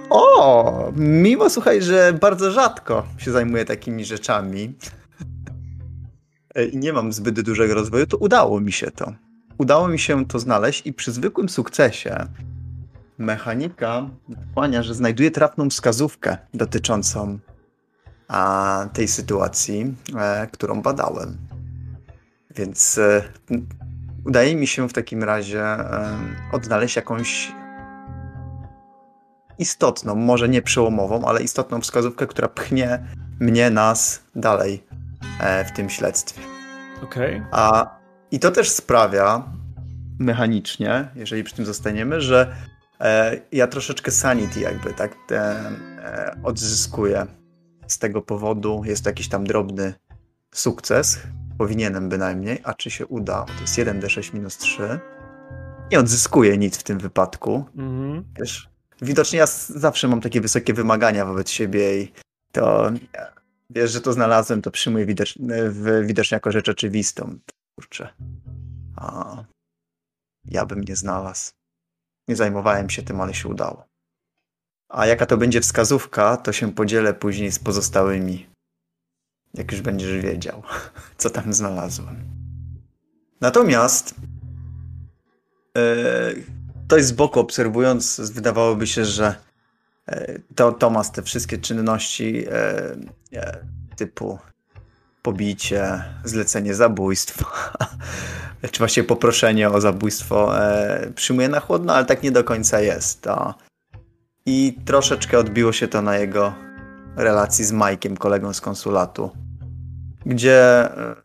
[0.09, 4.75] O, mimo słuchaj, że bardzo rzadko się zajmuję takimi rzeczami,
[6.71, 9.13] i nie mam zbyt dużego rozwoju, to udało mi się to.
[9.57, 12.27] Udało mi się to znaleźć i przy zwykłym sukcesie
[13.17, 14.09] mechanika
[14.51, 17.39] wchłania, że znajduje trafną wskazówkę dotyczącą
[18.27, 21.37] a, tej sytuacji, e, którą badałem.
[22.55, 23.23] Więc e,
[24.25, 26.17] udaje mi się w takim razie e,
[26.51, 27.51] odnaleźć jakąś
[29.59, 33.05] istotną, może nie przełomową, ale istotną wskazówkę, która pchnie
[33.39, 35.00] mnie, nas dalej e,
[35.65, 36.41] w tym śledztwie.
[37.03, 37.35] Okej.
[37.35, 37.47] Okay.
[37.51, 37.99] A
[38.31, 39.43] i to też sprawia
[40.19, 42.55] mechanicznie, jeżeli przy tym zostaniemy, że
[42.99, 45.71] e, ja troszeczkę sanity jakby tak e,
[46.43, 47.25] odzyskuję
[47.87, 48.81] z tego powodu.
[48.85, 49.93] Jest to jakiś tam drobny
[50.51, 51.19] sukces,
[51.57, 54.99] powinienem bynajmniej, a czy się uda, to jest 1d6 minus 3.
[55.91, 57.65] Nie odzyskuję nic w tym wypadku.
[57.77, 58.23] Mhm.
[58.39, 58.69] Wiesz,
[59.01, 62.13] widocznie ja zawsze mam takie wysokie wymagania wobec siebie i
[62.51, 62.91] to
[63.75, 65.39] wiesz, że to znalazłem, to przyjmuję widocz,
[66.03, 67.39] widocznie jako rzecz oczywistą.
[67.75, 68.13] Kurczę.
[68.95, 69.37] A
[70.45, 71.51] ja bym nie znalazł.
[72.27, 73.85] Nie zajmowałem się tym, ale się udało.
[74.89, 78.49] A jaka to będzie wskazówka, to się podzielę później z pozostałymi.
[79.53, 80.63] Jak już będziesz wiedział,
[81.17, 82.15] co tam znalazłem.
[83.41, 84.15] Natomiast
[85.75, 86.43] yy,
[86.87, 89.35] ktoś z boku obserwując, wydawałoby się, że
[90.55, 92.33] to Tomas te wszystkie czynności
[93.31, 93.41] yy,
[93.95, 94.39] typu
[95.21, 97.45] pobicie, zlecenie zabójstwa,
[98.71, 103.21] czy właściwie poproszenie o zabójstwo e, przyjmuje na chłodno, ale tak nie do końca jest.
[103.21, 103.55] To.
[104.45, 106.53] I troszeczkę odbiło się to na jego
[107.15, 109.31] relacji z Mike'iem, kolegą z konsulatu,
[110.25, 111.15] gdzie e,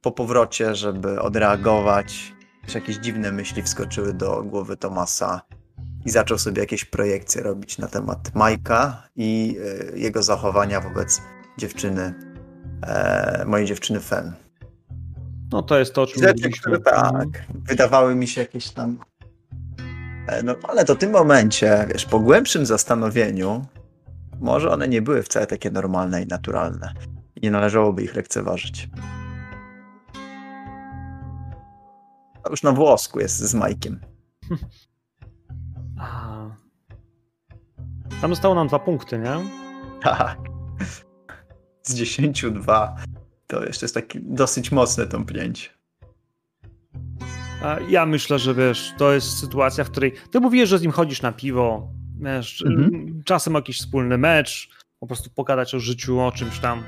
[0.00, 2.34] po powrocie, żeby odreagować,
[2.74, 5.42] jakieś dziwne myśli wskoczyły do głowy Tomasa
[6.04, 9.56] i zaczął sobie jakieś projekcje robić na temat Majka i
[9.92, 11.22] e, jego zachowania wobec
[11.58, 12.14] dziewczyny
[12.82, 14.32] e, mojej dziewczyny Fen.
[15.52, 18.98] No to jest to, o czym Rzeczy, które tak, wydawały mi się jakieś tam
[20.28, 23.66] e, no, ale to w tym momencie, wiesz, po głębszym zastanowieniu,
[24.40, 26.94] może one nie były wcale takie normalne i naturalne.
[27.36, 28.88] I nie należałoby ich lekceważyć.
[32.44, 34.00] To już na włosku jest z Majkiem.
[38.20, 39.36] Tam zostało nam dwa punkty, nie?
[40.02, 40.52] Tak
[41.82, 42.96] z 10 2
[43.46, 45.70] to jeszcze jest taki dosyć mocne tąpnięcie.
[47.88, 51.22] Ja myślę, że wiesz, to jest sytuacja, w której ty mówisz, że z nim chodzisz
[51.22, 51.88] na piwo,
[52.20, 53.22] wiesz, mhm.
[53.24, 54.68] czasem jakiś wspólny mecz,
[55.00, 56.82] po prostu pogadać o życiu, o czymś tam.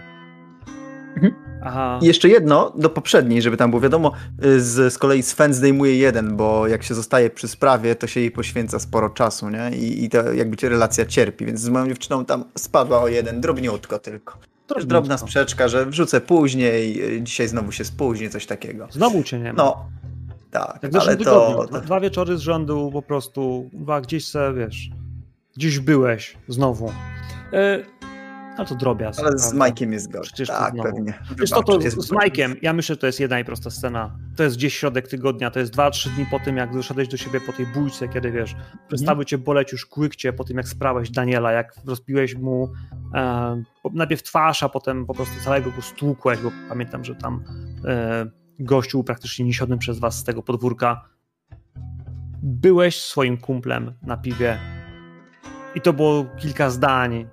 [1.17, 1.44] Mhm.
[1.65, 1.99] Aha.
[2.03, 4.13] I jeszcze jedno do poprzedniej, żeby tam było wiadomo,
[4.45, 8.21] y, z, z kolei Sven zdejmuje jeden, bo jak się zostaje przy sprawie, to się
[8.21, 9.71] jej poświęca sporo czasu, nie?
[9.77, 13.99] I, i to jakby relacja cierpi, więc z moją dziewczyną tam spadła o jeden, drobniutko
[13.99, 14.39] tylko.
[14.67, 18.89] Też drobna sprzeczka, że wrzucę później, dzisiaj znowu się spóźnię, coś takiego.
[18.91, 19.63] Znowu cię nie ma.
[19.63, 19.87] No,
[20.51, 21.67] tak, Jak ale to...
[21.85, 23.71] Dwa wieczory z rzędu po prostu,
[24.03, 24.91] gdzieś se, wiesz,
[25.57, 26.93] gdzieś byłeś znowu.
[27.53, 27.85] E,
[28.57, 29.21] ale to drobiazg.
[29.21, 30.23] Ale z Majkiem jest gorzej.
[30.23, 31.19] Przecież tak, pewnie.
[31.39, 34.19] Wiesz to, to z, Majkiem, ja myślę, że to jest jedna i prosta scena.
[34.37, 37.17] To jest gdzieś środek tygodnia, to jest dwa, trzy dni po tym, jak doszedłeś do
[37.17, 38.57] siebie po tej bójce, kiedy wiesz,
[38.89, 39.25] przestały mm.
[39.25, 42.73] cię boleć już kłykcie po tym, jak sprałeś Daniela, jak rozbiłeś mu
[43.15, 43.63] e,
[43.93, 47.45] najpierw twarz, a potem po prostu całego go stłukłeś, bo pamiętam, że tam
[47.85, 48.27] e,
[48.59, 51.05] gościu praktycznie niesionym przez was z tego podwórka.
[52.43, 54.59] Byłeś swoim kumplem na piwie
[55.75, 57.29] i to było kilka zdań,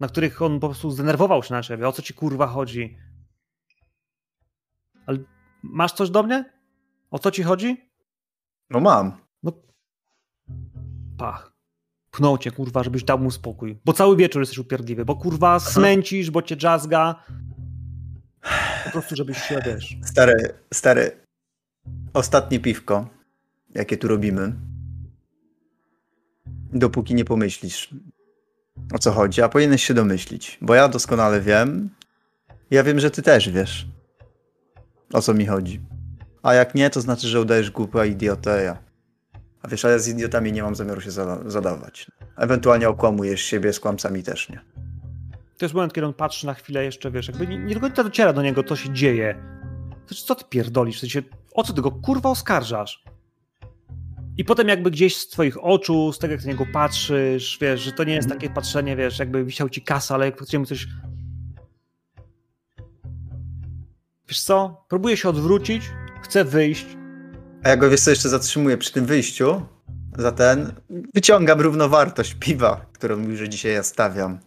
[0.00, 1.88] na których on po prostu zdenerwował się na ciebie.
[1.88, 2.98] O co ci kurwa chodzi?
[5.06, 5.18] Ale
[5.62, 6.44] masz coś do mnie?
[7.10, 7.90] O co ci chodzi?
[8.70, 9.12] No mam.
[9.42, 9.52] No.
[11.18, 11.52] Pach.
[12.10, 13.78] Pchnął cię, kurwa, żebyś dał mu spokój.
[13.84, 17.24] Bo cały wieczór jesteś upierdliwy, bo kurwa smęcisz, bo cię jazzga.
[18.84, 19.96] Po prostu, żebyś się, wiesz...
[20.04, 21.24] Stary, stary.
[22.14, 23.08] Ostatnie piwko,
[23.74, 24.52] jakie tu robimy.
[26.72, 27.94] Dopóki nie pomyślisz,
[28.92, 31.90] o co chodzi, a powinieneś się domyślić, bo ja doskonale wiem.
[32.70, 33.86] Ja wiem, że ty też wiesz,
[35.12, 35.80] o co mi chodzi.
[36.42, 38.78] A jak nie, to znaczy, że udajesz głupia idioteja.
[39.62, 41.10] A wiesz, a ja z idiotami nie mam zamiaru się
[41.46, 42.10] zadawać.
[42.36, 44.60] Ewentualnie okłamujesz siebie, z kłamcami też nie.
[45.58, 48.04] To jest moment, kiedy on patrzy na chwilę jeszcze, wiesz, jakby nie, nie do końca
[48.04, 49.42] dociera do niego, co się dzieje.
[50.26, 50.96] co ty pierdolisz?
[50.96, 51.22] W sensie,
[51.54, 53.04] o co ty go kurwa oskarżasz?
[54.40, 57.92] I potem jakby gdzieś z twoich oczu, z tego jak na niego patrzysz, wiesz, że
[57.92, 58.40] to nie jest mhm.
[58.40, 60.86] takie patrzenie, wiesz, jakby wisiał ci kasa, ale jak chcemy coś...
[64.28, 64.84] Wiesz co?
[64.88, 65.82] Próbuję się odwrócić,
[66.22, 66.86] chcę wyjść.
[67.62, 69.62] A ja go, wiesz co, jeszcze zatrzymuję przy tym wyjściu,
[70.18, 70.72] za ten,
[71.14, 74.38] wyciągam równowartość piwa, którą że dzisiaj ja stawiam.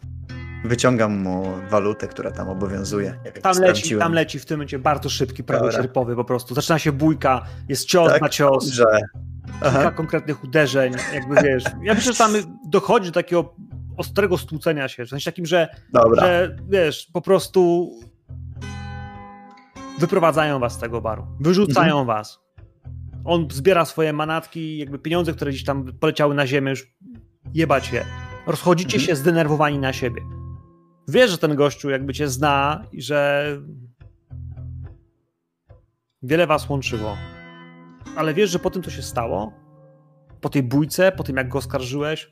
[0.65, 3.19] Wyciągam mu walutę, która tam obowiązuje.
[3.41, 6.56] Tam leci, tam leci w tym momencie bardzo szybki, prawie sierpowy po prostu.
[6.56, 8.71] Zaczyna się bójka, jest cios tak, na cios.
[9.62, 9.92] Kilka Aha.
[9.92, 11.63] konkretnych uderzeń, jakby wiesz.
[11.84, 12.34] Ja myślę, że tam
[12.66, 13.56] dochodzi do takiego
[13.98, 15.68] ostrego stłucenia się, w sensie takim, że,
[16.18, 17.92] że wiesz, po prostu
[20.00, 22.08] wyprowadzają was z tego baru, wyrzucają mhm.
[22.08, 22.39] was.
[23.26, 26.88] On zbiera swoje manatki, jakby pieniądze, które gdzieś tam poleciały na ziemię, już
[27.54, 28.06] jebać je.
[28.48, 29.08] Rozchodzicie mhm.
[29.08, 30.22] się zdenerwowani na siebie.
[31.08, 33.46] Wiesz, że ten gościu jakby cię zna i że
[36.24, 37.18] wiele was łączyło.
[38.15, 39.54] Ale wiesz, że po tym, co się stało,
[40.41, 42.32] po tej bójce, po tym, jak go oskarżyłeś,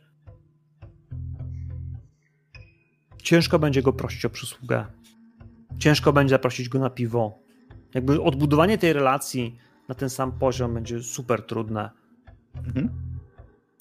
[3.24, 4.86] ciężko będzie go prosić o przysługę.
[5.78, 7.39] Ciężko będzie zaprosić go na piwo.
[7.94, 9.58] Jakby odbudowanie tej relacji
[9.89, 11.89] na ten sam poziom będzie super trudne.
[12.56, 12.89] Mhm.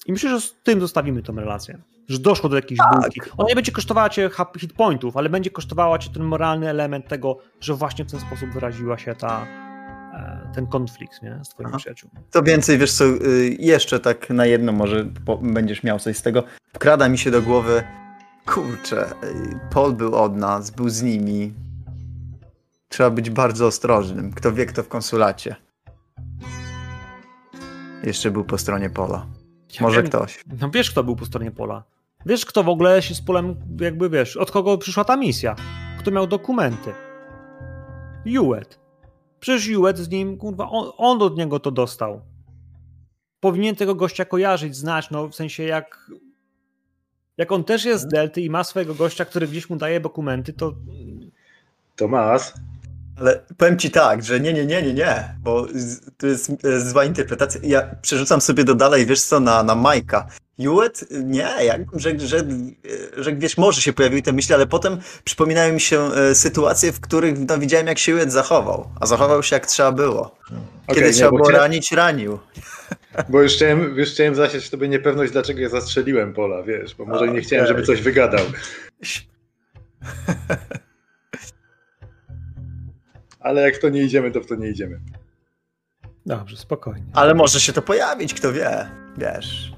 [0.07, 1.81] I myślę, że z tym zostawimy tę relację.
[2.07, 3.01] Że doszło do jakiejś tak.
[3.01, 3.21] bójki.
[3.37, 7.37] Ona nie będzie kosztowała cię hit pointów, ale będzie kosztowała cię ten moralny element tego,
[7.59, 9.47] że właśnie w ten sposób wyraziła się ta,
[10.55, 11.39] ten konflikt nie?
[11.43, 11.77] z twoimi Aha.
[11.77, 12.17] przyjaciółmi.
[12.29, 15.05] Co więcej, wiesz co, y, jeszcze tak na jedno może
[15.41, 16.43] będziesz miał coś z tego.
[16.73, 17.83] Wkrada mi się do głowy,
[18.45, 21.53] kurczę, y, Paul był od nas, był z nimi.
[22.89, 24.33] Trzeba być bardzo ostrożnym.
[24.33, 25.55] Kto wie, kto w konsulacie.
[28.03, 29.25] Jeszcze był po stronie Pola.
[29.73, 30.43] Ja Może wiem, ktoś.
[30.61, 31.83] No wiesz, kto był po stronie Pola.
[32.25, 35.55] Wiesz, kto w ogóle się z Polem, jakby wiesz, od kogo przyszła ta misja.
[35.99, 36.93] Kto miał dokumenty.
[38.25, 38.80] Juet.
[39.41, 42.21] Przecież Juet z nim, kurwa, on, on od niego to dostał.
[43.39, 46.11] Powinien tego gościa kojarzyć, znać, no w sensie jak
[47.37, 50.53] jak on też jest z Delty i ma swojego gościa, który gdzieś mu daje dokumenty,
[50.53, 50.73] to...
[51.95, 52.53] Tomas,
[53.19, 55.67] ale powiem ci tak, że nie, nie, nie, nie, nie, bo
[56.17, 57.61] to jest e, zła interpretacja.
[57.63, 60.27] Ja przerzucam sobie do dalej, wiesz co, na, na Majka.
[60.63, 61.05] Hewitt?
[61.11, 62.43] Nie, jak, że, że,
[63.17, 66.99] że wiesz, może się pojawiły te myśli, ale potem przypominają mi się e, sytuacje, w
[66.99, 68.89] których no, widziałem, jak się Hewitt zachował.
[68.99, 70.35] A zachował się jak trzeba było.
[70.87, 72.39] Kiedy okay, trzeba nie, było ranić, ranił.
[73.29, 77.05] Bo już chciałem, już chciałem zasiać w tobie niepewność, dlaczego ja zastrzeliłem Pola, wiesz, bo
[77.05, 78.45] może A, nie chciałem, żeby coś wygadał.
[83.39, 84.99] ale jak w to nie idziemy, to w to nie idziemy.
[86.25, 87.05] Dobrze, spokojnie.
[87.13, 88.89] Ale może się to pojawić, kto wie.
[89.17, 89.70] Wiesz.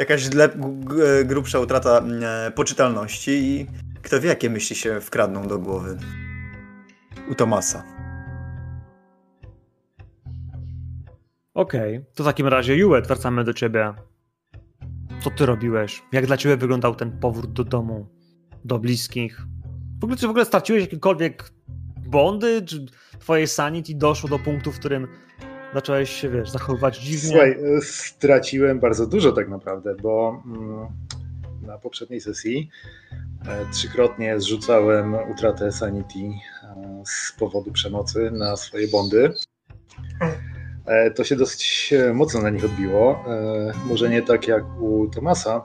[0.00, 0.28] Jakaś
[1.24, 3.66] grubsza utrata e, poczytalności i
[4.02, 5.98] kto wie, jakie myśli się wkradną do głowy
[7.30, 7.84] u Tomasa.
[11.54, 12.12] Okej, okay.
[12.14, 13.94] to w takim razie, Juet, wracamy do ciebie.
[15.22, 16.02] Co ty robiłeś?
[16.12, 18.06] Jak dla ciebie wyglądał ten powrót do domu,
[18.64, 19.42] do bliskich?
[20.00, 21.50] W ogóle, czy w ogóle straciłeś jakiekolwiek
[22.06, 22.86] bondy, czy
[23.18, 25.08] twoje sanity doszło do punktu, w którym
[25.74, 27.30] zacząłeś się, wiesz, zachowywać dziwnie?
[27.30, 30.86] Słuchaj, e, straciłem bardzo dużo tak naprawdę, bo mm,
[31.62, 32.70] na poprzedniej sesji
[33.48, 39.32] e, trzykrotnie zrzucałem utratę sanity e, z powodu przemocy na swoje bondy.
[41.14, 43.24] To się dosyć mocno na nich odbiło.
[43.84, 45.64] Może nie tak jak u Tomasa.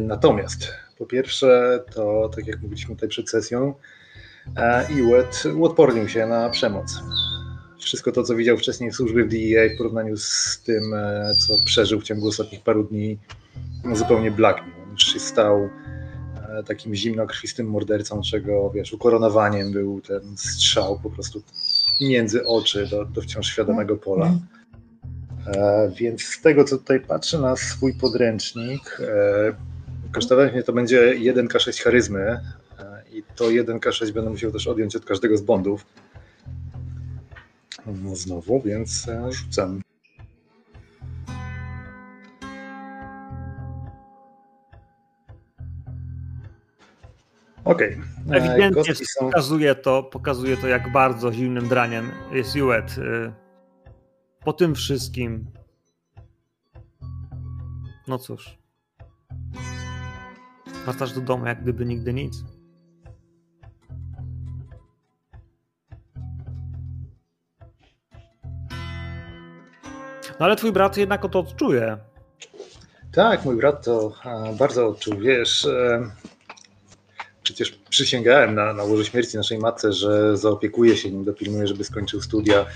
[0.00, 3.74] Natomiast po pierwsze, to tak jak mówiliśmy tutaj przed sesją,
[4.90, 5.02] i
[5.52, 7.02] uodpornił się na przemoc.
[7.78, 11.56] Wszystko to, co widział wcześniej w służbie w DEA w porównaniu z tym, e, co
[11.64, 13.18] przeżył w ciągu ostatnich paru dni,
[13.84, 14.82] no zupełnie blaknął.
[14.84, 15.68] On już się stał
[16.58, 21.42] e, takim zimnokrwistym mordercą, czego wiesz, ukoronowaniem był ten strzał po prostu
[22.00, 24.30] między oczy do, do wciąż świadomego pola.
[25.46, 28.98] E, więc z tego, co tutaj patrzę na swój podręcznik,
[30.12, 32.40] kosztować mnie to będzie 1K6 charyzmy,
[33.14, 35.86] i to 1K6 będę musiał też odjąć od każdego z bondów.
[37.86, 39.80] No znowu, więc e, rzucam.
[47.64, 48.00] Okej.
[48.26, 48.36] Okay.
[48.36, 49.26] E, Ewidentnie są...
[49.26, 52.96] pokazuje, to, pokazuje to, jak bardzo zimnym draniem jest Juet.
[52.98, 53.32] E,
[54.44, 55.46] po tym wszystkim.
[58.08, 58.58] No cóż.
[60.84, 62.44] Wracasz do domu, jak gdyby nigdy nic.
[70.40, 71.96] No ale twój brat jednak o to odczuje.
[73.12, 74.12] Tak, mój brat to
[74.58, 75.18] bardzo odczuł.
[75.18, 76.10] Wiesz, e,
[77.42, 82.22] przecież przysięgałem na, na łożu śmierci naszej matce, że zaopiekuję się nim, dopilnuję, żeby skończył
[82.22, 82.66] studia.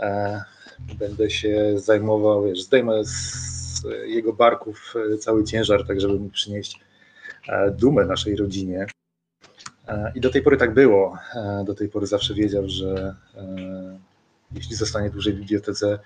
[0.00, 0.42] E,
[0.98, 6.80] będę się zajmował, wiesz, zdejmę z jego barków e, cały ciężar, tak żeby mi przynieść
[7.72, 8.86] dumę naszej rodzinie.
[10.14, 11.18] I do tej pory tak było.
[11.64, 13.14] Do tej pory zawsze wiedział, że
[14.52, 15.98] jeśli zostanie dłużej w bibliotece,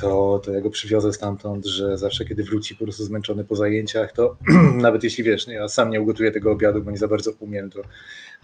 [0.00, 4.12] to, to ja go przywiozę stamtąd, że zawsze kiedy wróci po prostu zmęczony po zajęciach,
[4.12, 4.36] to
[4.76, 7.82] nawet jeśli wiesz, ja sam nie ugotuję tego obiadu, bo nie za bardzo umiem, to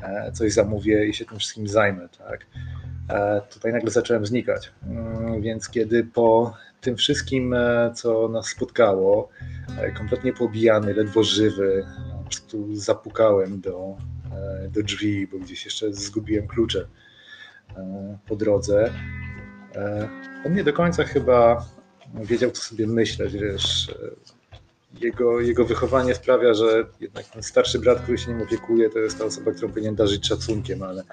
[0.02, 2.46] e, coś zamówię i się tym wszystkim zajmę, tak.
[3.10, 7.54] E, tutaj nagle zacząłem znikać, mm, więc kiedy po tym wszystkim,
[7.94, 9.28] co nas spotkało,
[9.96, 11.86] kompletnie pobijany, ledwo żywy,
[12.18, 13.96] po prostu zapukałem do,
[14.70, 16.86] do drzwi, bo gdzieś jeszcze zgubiłem klucze
[18.28, 18.92] po drodze
[20.46, 21.66] on nie do końca chyba
[22.14, 23.94] wiedział, co sobie myśleć, wiesz.
[25.00, 29.18] jego, jego wychowanie sprawia, że jednak ten starszy brat, który się nim opiekuje, to jest
[29.18, 31.04] ta osoba, którą powinien darzyć szacunkiem, ale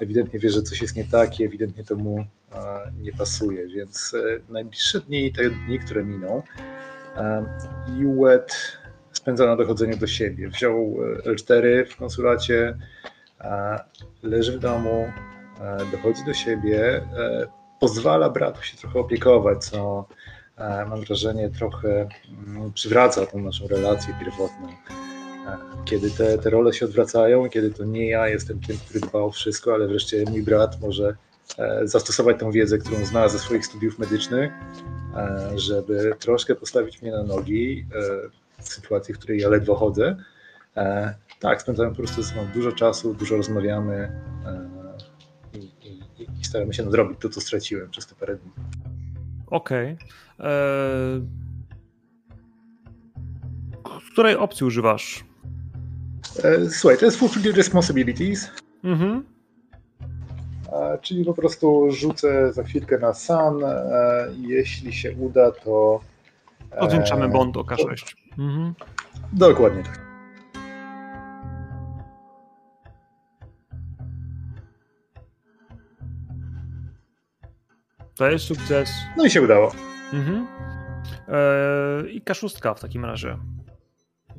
[0.00, 2.24] ewidentnie wie, że coś jest nie tak i ewidentnie to mu
[3.00, 6.42] nie pasuje, więc e, najbliższe dni, te dni, które miną,
[7.98, 8.78] Juet
[9.12, 10.48] spędza na dochodzeniu do siebie.
[10.48, 10.96] Wziął
[11.26, 12.76] e, L4 w konsulacie,
[14.22, 15.12] leży w domu,
[15.60, 17.06] e, dochodzi do siebie,
[17.80, 20.04] pozwala bratu się trochę opiekować, co
[20.88, 22.08] mam wrażenie trochę
[22.46, 24.68] mm, przywraca tą naszą relację pierwotną.
[25.84, 29.30] Kiedy te, te role się odwracają, kiedy to nie ja jestem tym, który dba o
[29.30, 31.16] wszystko, ale wreszcie mój brat może
[31.58, 34.52] e, zastosować tą wiedzę, którą zna ze swoich studiów medycznych,
[35.16, 40.16] e, żeby troszkę postawić mnie na nogi e, w sytuacji, w której ja ledwo chodzę.
[41.40, 44.12] Tak, spędzamy po prostu ze sobą dużo czasu, dużo rozmawiamy
[46.40, 48.50] i, staramy się nadrobić to, co straciłem przez te parę dni.
[49.46, 49.96] Okej.
[50.38, 50.48] Okay.
[50.48, 51.26] Eee...
[54.12, 55.24] Której opcji używasz?
[56.44, 58.50] Eee, słuchaj, to jest Fulfill Responsibilities.
[58.84, 59.24] Mhm.
[60.72, 63.64] Eee, czyli po prostu rzucę za chwilkę na Sun.
[63.64, 66.00] Eee, jeśli się uda, to.
[66.78, 68.14] Odwieńczamy bond o K6.
[68.38, 68.74] Mhm.
[69.32, 70.09] Dokładnie tak.
[78.20, 78.90] To jest sukces.
[79.16, 79.72] No i się udało.
[80.12, 80.46] Mhm.
[81.28, 83.38] Eee, I kaszustka w takim razie.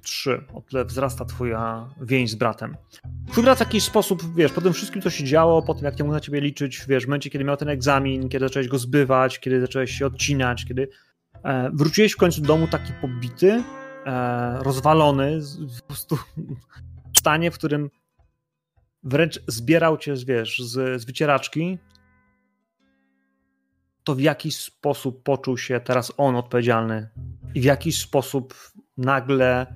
[0.01, 0.43] Trzy.
[0.53, 2.77] O tyle wzrasta twoja więź z bratem.
[3.32, 5.99] Twój brat w jakiś sposób, wiesz, po tym wszystkim, co się działo, po tym, jak
[5.99, 8.77] nie mógł na ciebie liczyć, wiesz, w momencie, kiedy miał ten egzamin, kiedy zacząłeś go
[8.77, 10.89] zbywać, kiedy zacząłeś się odcinać, kiedy
[11.43, 13.63] e, wróciłeś w końcu do domu taki pobity,
[14.05, 16.15] e, rozwalony, z, po prostu
[17.15, 17.89] w stanie, w którym
[19.03, 21.77] wręcz zbierał cię, wiesz, z, z wycieraczki,
[24.04, 27.10] to w jakiś sposób poczuł się teraz on odpowiedzialny
[27.56, 29.74] i w jakiś sposób nagle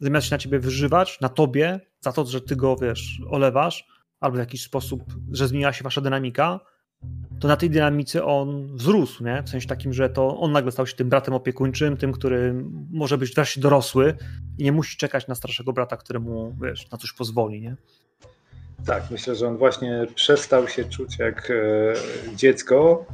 [0.00, 3.86] zamiast się na ciebie wyżywać, na tobie, za to, że ty go, wiesz, olewasz,
[4.20, 6.60] albo w jakiś sposób, że zmieniła się wasza dynamika,
[7.40, 9.42] to na tej dynamice on wzrósł, nie?
[9.42, 13.18] W sensie takim, że to on nagle stał się tym bratem opiekuńczym, tym, który może
[13.18, 14.16] być wreszcie dorosły
[14.58, 17.76] i nie musi czekać na starszego brata, któremu, wiesz, na coś pozwoli, nie?
[18.86, 21.54] Tak, myślę, że on właśnie przestał się czuć jak e,
[22.36, 23.06] dziecko,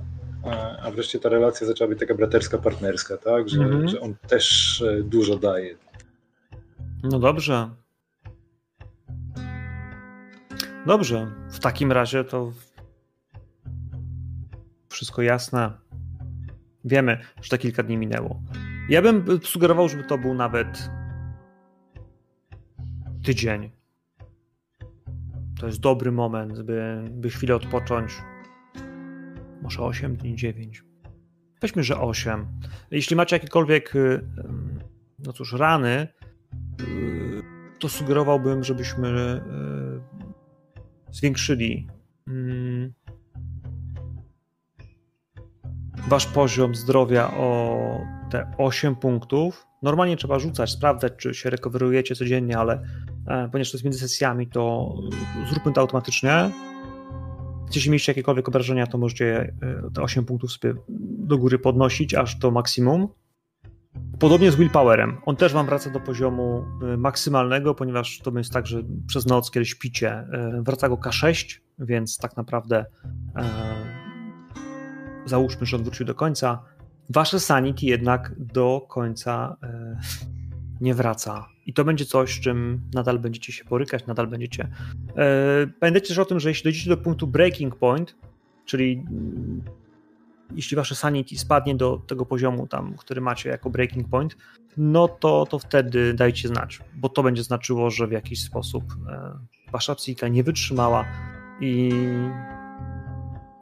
[0.82, 3.48] a wreszcie ta relacja zaczęła być taka braterska, partnerska, tak?
[3.48, 3.88] Że, mm -hmm.
[3.88, 5.76] że on też e, dużo daje.
[7.02, 7.70] No dobrze.
[10.86, 11.30] Dobrze.
[11.50, 12.52] W takim razie to
[14.88, 15.72] wszystko jasne.
[16.84, 18.42] Wiemy, że to kilka dni minęło.
[18.88, 20.90] Ja bym sugerował, żeby to był nawet
[23.24, 23.76] tydzień
[25.61, 28.22] to jest dobry moment, by, by chwilę odpocząć.
[29.62, 30.84] Może 8 dni, 9.
[31.62, 32.46] Weźmy, że 8.
[32.90, 34.20] Jeśli macie jakiekolwiek, y,
[35.18, 36.09] no cóż, rany,
[36.80, 37.42] y,
[37.78, 39.40] to sugerowałbym, żebyśmy
[41.11, 41.88] y, zwiększyli
[42.28, 42.92] mm,
[46.09, 48.00] wasz poziom zdrowia o
[48.30, 49.66] te 8 punktów.
[49.82, 52.82] Normalnie trzeba rzucać, sprawdzać, czy się rekowerujecie codziennie, ale
[53.27, 54.95] ponieważ to jest między sesjami, to
[55.51, 56.51] zróbmy to automatycznie.
[57.74, 60.74] Jeśli mieliście jakiekolwiek obrażenia, to możecie e, te 8 punktów sobie
[61.18, 63.09] do góry podnosić aż do maksimum.
[64.18, 65.16] Podobnie z willpowerem.
[65.27, 69.51] On też wam wraca do poziomu e, maksymalnego, ponieważ to jest tak, że przez noc,
[69.51, 70.27] kiedy śpicie,
[70.62, 72.85] wraca go K6, więc tak naprawdę
[75.24, 76.62] załóżmy, że on wrócił do końca.
[77.11, 79.57] Wasze sanity jednak do końca
[80.81, 81.49] nie wraca.
[81.66, 84.68] I to będzie coś, z czym nadal będziecie się borykać, nadal będziecie.
[85.16, 88.16] E, pamiętajcie też o tym, że jeśli dojdziecie do punktu breaking point,
[88.64, 89.62] czyli mm,
[90.55, 94.37] jeśli wasze sanity spadnie do tego poziomu tam, który macie jako breaking point,
[94.77, 99.39] no to, to wtedy dajcie znać, bo to będzie znaczyło, że w jakiś sposób e,
[99.72, 101.05] wasza psychika nie wytrzymała
[101.61, 101.91] i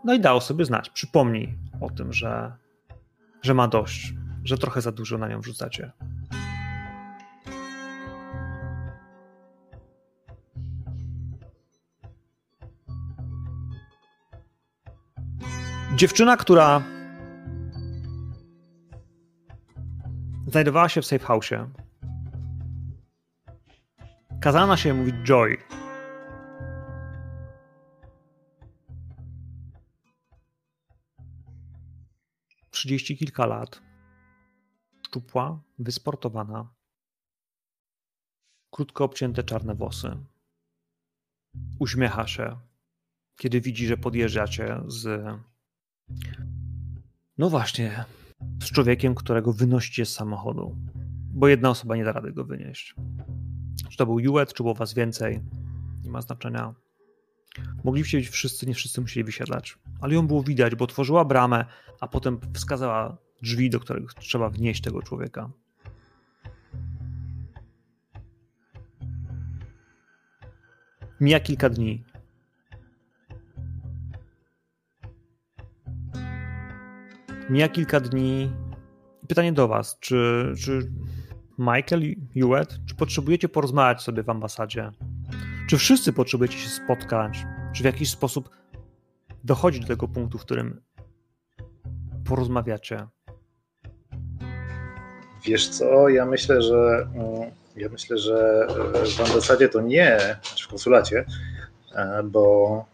[0.05, 0.91] no i dało sobie znać.
[0.91, 2.53] Przypomnij o tym, że,
[3.43, 5.93] że ma dość, że trochę za dużo na nią wrzucacie.
[15.97, 16.83] Dziewczyna, która
[20.47, 21.51] znajdowała się w safe house,
[24.41, 25.57] kazała na siebie mówić Joy.
[32.71, 33.83] Trzydzieści kilka lat.
[35.07, 36.75] Szczupła, wysportowana.
[38.71, 40.17] Krótko obcięte czarne włosy.
[41.79, 42.57] Uśmiecha się,
[43.37, 45.25] kiedy widzi, że podjeżdżacie z
[47.39, 48.05] no właśnie,
[48.63, 50.77] z człowiekiem, którego wynosicie z samochodu,
[51.35, 52.95] bo jedna osoba nie da rady go wynieść.
[53.91, 55.41] Czy to był Juet, czy było was więcej,
[56.05, 56.75] nie ma znaczenia.
[57.85, 61.65] Mogliście być wszyscy, nie wszyscy musieli wysiadać, ale ją było widać, bo otworzyła bramę,
[62.01, 65.51] a potem wskazała drzwi, do których trzeba wnieść tego człowieka.
[71.21, 72.05] Mija kilka dni.
[77.51, 78.53] Mija kilka dni.
[79.29, 80.91] Pytanie do Was, czy, czy
[81.59, 82.03] Michael
[82.35, 84.91] Hewitt, czy potrzebujecie porozmawiać sobie w ambasadzie?
[85.69, 87.47] Czy wszyscy potrzebujecie się spotkać?
[87.75, 88.51] Czy w jakiś sposób
[89.45, 90.81] dochodzi do tego punktu, w którym
[92.25, 93.07] porozmawiacie?
[95.45, 100.65] Wiesz co, ja myślę, że mm, ja myślę, że e, w ambasadzie to nie, znaczy
[100.65, 101.25] w konsulacie,
[101.95, 102.85] e, bo,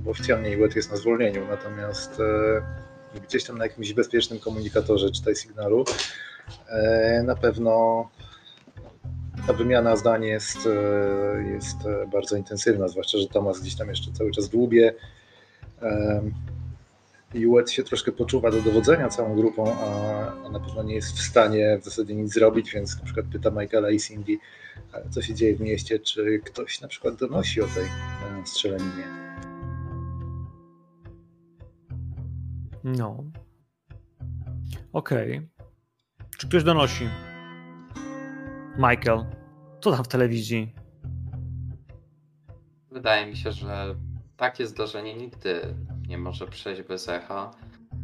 [0.00, 2.85] bo oficjalnie Iwet jest na zwolnieniu, natomiast e,
[3.20, 5.84] gdzieś tam na jakimś bezpiecznym komunikatorze, czytaj sygnalu,
[7.24, 8.08] na pewno
[9.46, 10.58] ta wymiana zdań jest,
[11.52, 11.76] jest
[12.12, 14.94] bardzo intensywna, zwłaszcza, że Tomas gdzieś tam jeszcze cały czas dłubie.
[17.34, 21.78] Juet się troszkę poczuwa do dowodzenia całą grupą, a, na pewno nie jest w stanie
[21.80, 24.38] w zasadzie nic zrobić, więc na przykład pyta Michaela i Cindy,
[25.10, 29.04] co się dzieje w mieście, czy ktoś na przykład donosi o tej e, strzelaninie.
[32.86, 33.24] No.
[34.92, 35.36] Okej.
[35.36, 35.48] Okay.
[36.38, 37.08] Czy ktoś donosi?
[38.76, 39.24] Michael,
[39.80, 40.74] co tam w telewizji?
[42.90, 43.94] Wydaje mi się, że
[44.36, 45.74] takie zdarzenie nigdy
[46.08, 47.50] nie może przejść bez echa,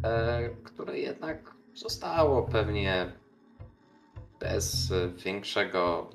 [0.03, 3.11] e, które jednak zostało pewnie
[4.39, 4.93] bez
[5.25, 6.09] większego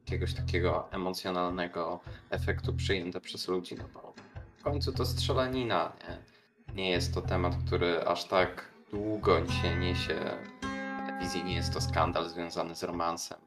[0.00, 2.00] jakiegoś takiego emocjonalnego
[2.30, 4.14] efektu przyjęte przez ludzi, no bo
[4.58, 6.37] w końcu to strzelanina, nie?
[6.74, 10.20] Nie jest to temat, który aż tak długo się niesie
[11.06, 13.38] telewizji, nie jest to skandal związany z romansem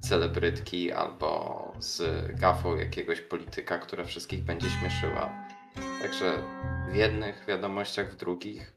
[0.00, 2.02] celebrytki albo z
[2.40, 5.30] gafą jakiegoś polityka, która wszystkich będzie śmieszyła.
[6.02, 6.42] Także
[6.92, 8.72] w jednych wiadomościach, w drugich,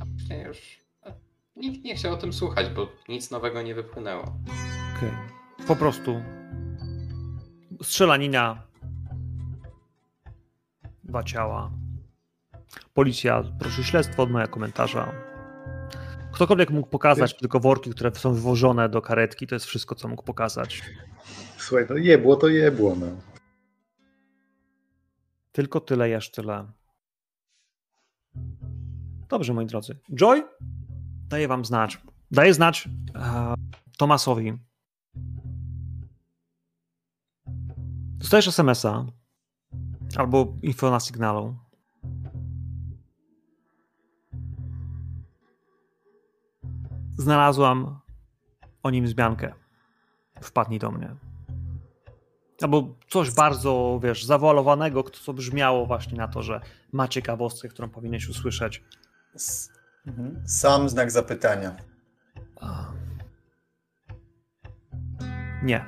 [0.00, 1.14] a później już e,
[1.56, 4.22] nikt nie chciał o tym słuchać, bo nic nowego nie wypłynęło.
[4.96, 5.08] Okej.
[5.08, 5.66] Okay.
[5.66, 6.22] Po prostu
[7.82, 8.62] strzelanina,
[11.04, 11.70] dwa ciała.
[12.94, 15.12] Policja prosi śledztwo od mojego komentarza.
[16.32, 20.22] Ktokolwiek mógł pokazać tylko worki, które są wywożone do karetki, to jest wszystko, co mógł
[20.22, 20.82] pokazać.
[21.58, 23.06] Słuchaj, no jebło to jebło, no.
[25.52, 26.66] Tylko tyle, jeszcze tyle.
[29.28, 29.98] Dobrze, moi drodzy.
[30.14, 30.44] Joy,
[31.28, 31.98] daję wam znać.
[32.30, 33.54] Daję znać uh,
[33.98, 34.52] Tomasowi.
[38.18, 39.06] Dostajesz SMS-a
[40.16, 41.56] albo info na sygnalu.
[47.20, 48.00] Znalazłam
[48.82, 49.54] o nim zmiankę.
[50.40, 51.16] Wpadnij do mnie.
[52.62, 56.60] Albo coś bardzo, wiesz, zawalowanego, co brzmiało właśnie na to, że
[56.92, 58.84] ma ciekawostkę, którą powinieneś usłyszeć.
[60.06, 60.42] Mhm.
[60.46, 61.76] Sam znak zapytania.
[65.62, 65.84] Nie.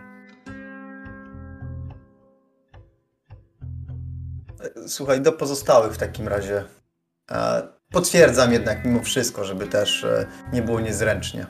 [4.86, 6.64] Słuchaj, do pozostałych w takim razie.
[7.93, 11.47] Potwierdzam jednak mimo wszystko, żeby też e, nie było niezręcznie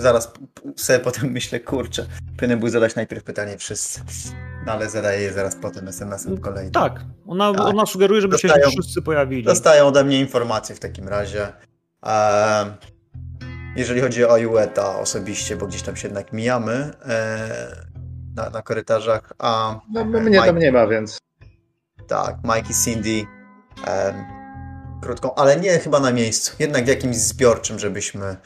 [0.00, 0.32] zaraz
[0.76, 2.06] sobie potem myślę, kurczę,
[2.36, 4.00] powinien był zadać najpierw pytanie wszyscy,
[4.66, 6.72] no ale zadaję je zaraz potem SMS-em kolejnym.
[6.72, 7.60] Tak, ona, tak.
[7.60, 9.42] ona sugeruje, żeby dostają, się wszyscy pojawili.
[9.42, 11.52] Dostają ode mnie informacje w takim razie.
[13.76, 17.86] Jeżeli chodzi o Jueta osobiście, bo gdzieś tam się jednak mijamy e,
[18.36, 19.80] na, na korytarzach, a...
[19.92, 21.18] No, mnie Mike, tam nie ma, więc...
[22.06, 23.26] Tak, Mike i Cindy
[25.00, 28.36] krótką, ale nie chyba na miejscu, jednak jakimś zbiorczym, żebyśmy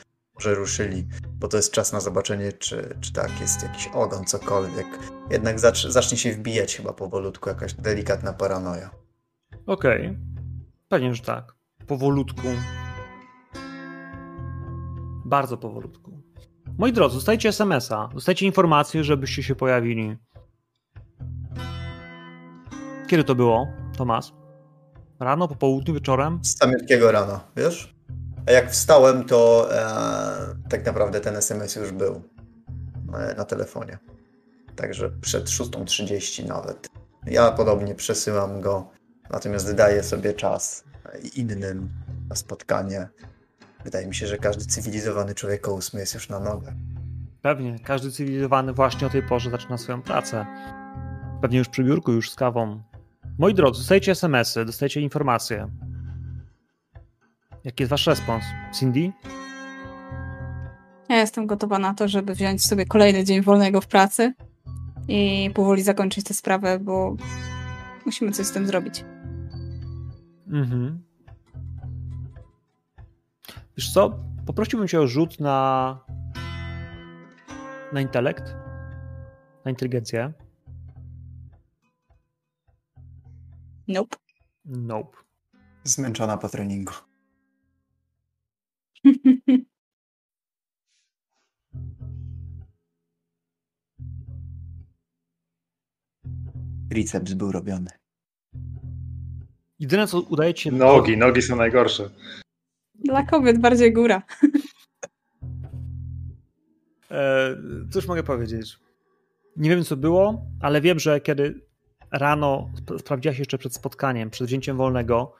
[0.42, 1.06] że ruszyli,
[1.38, 4.86] bo to jest czas na zobaczenie, czy, czy tak jest jakiś ogon, cokolwiek.
[5.30, 8.90] Jednak zacz, zacznie się wbijać chyba powolutku jakaś delikatna paranoja.
[9.66, 10.06] Okej.
[10.06, 10.18] Okay.
[10.88, 11.54] Pewnie, że tak.
[11.86, 12.48] Powolutku.
[15.24, 16.22] Bardzo powolutku.
[16.78, 20.16] Moi drodzy, dostajcie SMS-a, dostajcie informację, żebyście się pojawili.
[23.06, 24.41] Kiedy to było, Tomas?
[25.22, 26.40] Rano, po południu, wieczorem?
[26.44, 27.94] Z samiutkiego rana, wiesz?
[28.46, 32.22] A jak wstałem, to e, tak naprawdę ten SMS już był
[33.14, 33.98] e, na telefonie.
[34.76, 36.88] Także przed 6.30 nawet.
[37.26, 38.90] Ja podobnie przesyłam go,
[39.30, 40.84] natomiast daję sobie czas
[41.36, 41.90] innym
[42.28, 43.08] na spotkanie.
[43.84, 46.74] Wydaje mi się, że każdy cywilizowany człowiek o 8 jest już na nogach.
[47.42, 50.46] Pewnie, każdy cywilizowany właśnie o tej porze zaczyna swoją pracę.
[51.42, 52.82] Pewnie już przy biurku, już z kawą.
[53.38, 55.68] Moi drodzy, dostajecie SMS-y, dostajecie informacje.
[57.64, 58.44] Jaki jest wasz respons?
[58.78, 59.12] Cindy?
[61.08, 64.34] Ja jestem gotowa na to, żeby wziąć sobie kolejny dzień wolnego w pracy
[65.08, 67.16] i powoli zakończyć tę sprawę, bo
[68.06, 69.04] musimy coś z tym zrobić.
[70.48, 71.02] Mhm.
[73.76, 74.18] Wiesz co?
[74.46, 75.98] Poprosiłbym cię o rzut na
[77.92, 78.54] na intelekt,
[79.64, 80.32] na inteligencję.
[83.92, 84.16] Nope.
[84.64, 85.18] Nope.
[85.84, 86.92] Zmęczona po treningu.
[96.90, 97.90] Triceps był robiony.
[99.78, 100.72] Jedyne co udaje ci się...
[100.72, 102.10] Nogi, nogi są najgorsze.
[102.94, 104.22] Dla kobiet bardziej góra.
[107.10, 107.56] E,
[107.90, 108.78] cóż mogę powiedzieć?
[109.56, 111.66] Nie wiem co było, ale wiem, że kiedy
[112.12, 115.32] rano sp- sprawdziłaś jeszcze przed spotkaniem, przed wzięciem wolnego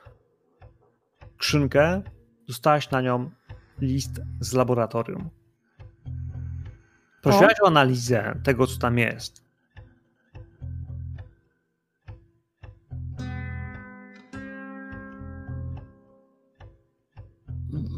[1.42, 2.02] skrzynkę,
[2.48, 3.30] dostałaś na nią
[3.80, 5.30] list z laboratorium.
[7.22, 9.42] Prosiłaś o analizę tego, co tam jest.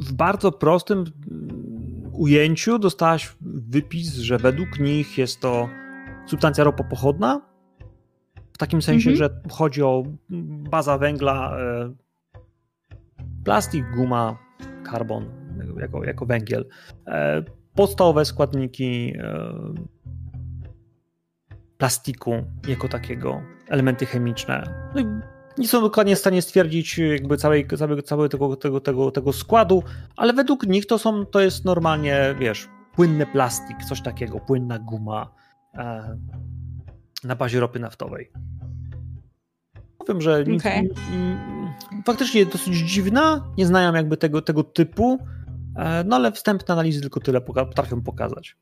[0.01, 5.69] W bardzo prostym mm, ujęciu dostałaś wypis, że według nich jest to
[6.27, 7.54] substancja ropopochodna.
[8.55, 9.17] W takim sensie, Mhm.
[9.17, 10.03] że chodzi o
[10.71, 11.95] baza węgla, e,
[13.45, 14.39] plastik, guma,
[14.85, 15.25] karbon
[15.81, 16.69] jako, jako węgiel.
[17.07, 17.43] E,
[17.75, 19.55] podstawowe składniki e,
[21.79, 22.33] plastiku
[22.69, 24.91] jako takiego, elementy chemiczne.
[24.95, 25.07] No i
[25.59, 29.83] nie są dokładnie w stanie stwierdzić jakby całej, całego, całego tego, tego, tego, tego składu,
[30.17, 35.35] ale według nich to są, to jest normalnie, wiesz, płynny plastik, coś takiego, płynna guma
[35.75, 36.17] e,
[37.25, 38.31] na bazie ropy naftowej.
[39.99, 40.91] Powiem, że nic, Okej.
[41.13, 41.39] mm,
[42.07, 45.19] faktycznie dosyć dziwna, nie znają jakby tego, tego typu,
[45.77, 48.57] e, no ale wstępne analizy tylko tyle poka- potrafią pokazać.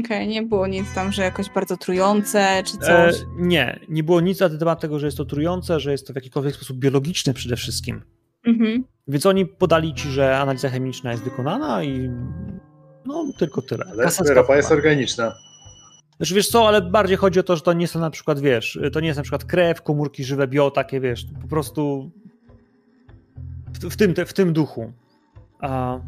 [0.00, 3.20] Okej, nie było nic tam, że jakoś bardzo trujące czy E, coś.
[3.38, 6.16] nie, nie było nic na temat tego, że jest to trujące, że jest to w
[6.16, 8.02] jakikolwiek sposób biologiczny przede wszystkim.
[8.46, 8.84] Mhm.
[9.08, 12.10] Więc oni podali ci, że analiza chemiczna jest wykonana i
[13.06, 13.84] no tylko tyle.
[13.90, 15.34] Ale ropa jest organiczna.
[16.16, 18.78] Znaczy wiesz co, ale bardziej chodzi o to, że to nie są na przykład, wiesz,
[18.92, 22.10] to nie jest na przykład krew, komórki żywe, bio, takie wiesz, po prostu
[23.72, 24.92] w, w, tym, w tym duchu.
[25.60, 25.98] A,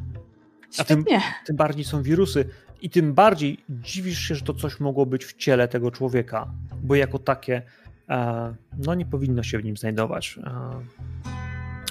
[0.79, 1.05] a tym,
[1.47, 2.45] tym bardziej są wirusy
[2.83, 6.51] i tym bardziej dziwisz się, że to coś mogło być w ciele tego człowieka,
[6.83, 7.63] bo jako takie
[8.09, 10.39] e, no nie powinno się w nim znajdować.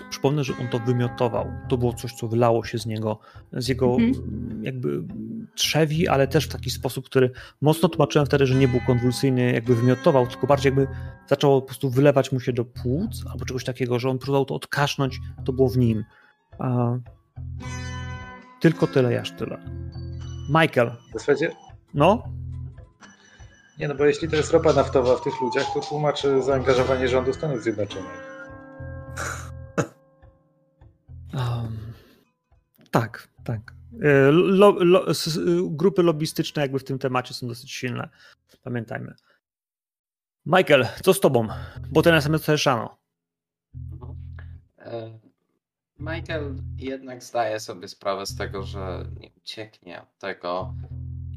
[0.09, 1.51] Przypomnę, że on to wymiotował.
[1.69, 3.19] To było coś, co wylało się z niego,
[3.53, 4.63] z jego Mhm.
[4.63, 5.03] jakby
[5.55, 7.31] trzewi, ale też w taki sposób, który
[7.61, 10.87] mocno tłumaczyłem wtedy, że nie był konwulsyjny, jakby wymiotował, tylko bardziej jakby
[11.27, 14.55] zaczęło po prostu wylewać mu się do płuc albo czegoś takiego, że on próbował to
[14.55, 16.03] odkasznąć, to było w nim.
[16.59, 16.99] E,
[18.59, 19.57] tylko tyle, jaż tyle.
[20.49, 21.51] Michael, W zasadzie,
[21.93, 22.23] no?
[23.79, 27.33] nie no bo jeśli to jest ropa naftowa w tych ludziach, to tłumaczy zaangażowanie rządu
[27.33, 28.36] Stanów Zjednoczonych.
[33.01, 33.73] Tak, tak.
[34.01, 35.05] E, Lo, lo,
[35.69, 38.09] grupy lobbystyczne jakby w tym temacie są dosyć silne.
[38.63, 39.13] Pamiętajmy.
[40.45, 41.47] Michael, co z tobą?
[41.91, 42.97] Bo ten SMS to.
[43.91, 44.15] Mhm.
[44.79, 45.19] E,
[45.99, 50.73] Michael jednak zdaje sobie sprawę z tego, że nie ucieknie od tego.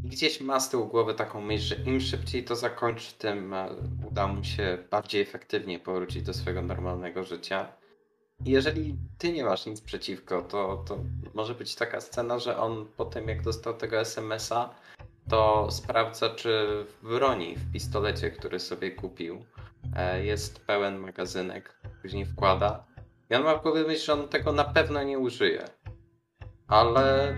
[0.05, 3.69] Gdzieś ma z tyłu głowy taką myśl, że im szybciej to zakończy, tym e,
[4.11, 7.80] uda mu się bardziej efektywnie powrócić do swojego normalnego życia.
[8.45, 10.99] Jeżeli ty nie masz nic przeciwko, to, to
[11.35, 14.75] może być taka scena, że on po tym jak dostał tego SMS-a,
[15.29, 19.45] to sprawdza, czy w broni, w pistolecie, który sobie kupił,
[19.97, 21.81] e, jest pełen magazynek.
[22.03, 22.85] Później wkłada.
[23.31, 25.65] I on ma w głowie myśl, że on tego na pewno nie użyje.
[26.69, 27.37] Ale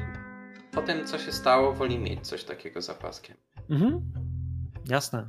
[0.72, 3.36] po tym, co się stało, woli mieć coś takiego za paskiem.
[3.70, 4.12] Mhm.
[4.88, 5.28] Jasne.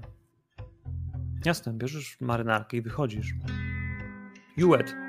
[1.45, 3.33] Jasne, bierzesz marynarkę i wychodzisz.
[4.57, 5.02] Juet.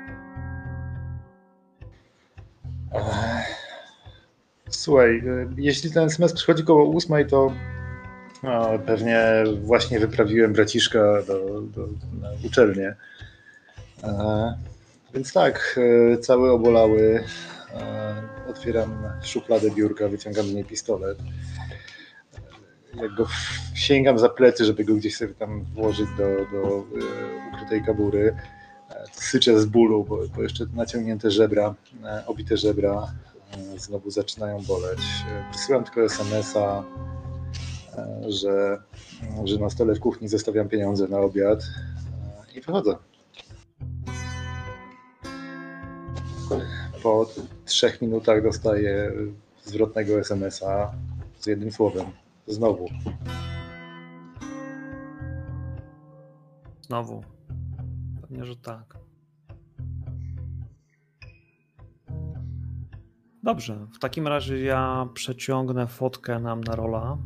[4.69, 7.51] Słuchaj, y, jeśli ten SMS przychodzi koło ósmej, to
[8.43, 9.19] no, pewnie
[9.63, 11.87] właśnie wyprawiłem braciszka do, do,
[12.21, 12.95] na uczelnię.
[14.03, 14.57] E,
[15.13, 15.79] więc tak,
[16.13, 17.23] e, cały obolały.
[17.73, 18.15] E,
[18.49, 21.17] otwieram szufladę biurka, wyciągam z niej pistolet.
[23.01, 23.27] Jak go
[23.73, 28.35] sięgam za plecy, żeby go gdzieś sobie tam włożyć do, do e, ukrytej kabury,
[29.11, 33.13] syczę z bólu, bo, bo jeszcze naciągnięte żebra, e, obite żebra
[33.51, 34.99] e, znowu zaczynają boleć.
[35.29, 36.83] E, Wysyłam tylko SMS-a,
[38.27, 38.81] że,
[39.43, 41.63] że na stole w kuchni zostawiam pieniądze na obiad
[42.55, 42.95] i wychodzę.
[47.05, 47.29] po
[47.65, 49.11] trzech minutach dostaję
[49.63, 50.91] zwrotnego SMS-a
[51.39, 52.05] z jednym słowem.
[52.47, 52.89] Znowu.
[56.81, 57.34] Znowu.
[58.27, 58.97] Pewnie, że tak.
[63.43, 67.17] Dobrze, w takim razie ja przeciągnę fotkę nam na rola.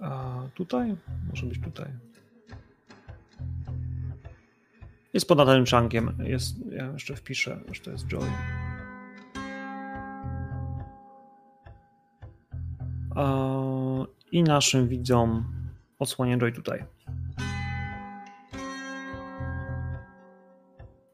[0.00, 0.96] A tutaj?
[1.30, 1.92] Może być tutaj.
[5.14, 6.18] Jest pod Natalie Changiem.
[6.18, 8.26] Jest, ja jeszcze wpiszę, że to jest Joy.
[14.32, 15.63] I naszym widzom
[16.04, 16.84] odsłonię Joy tutaj.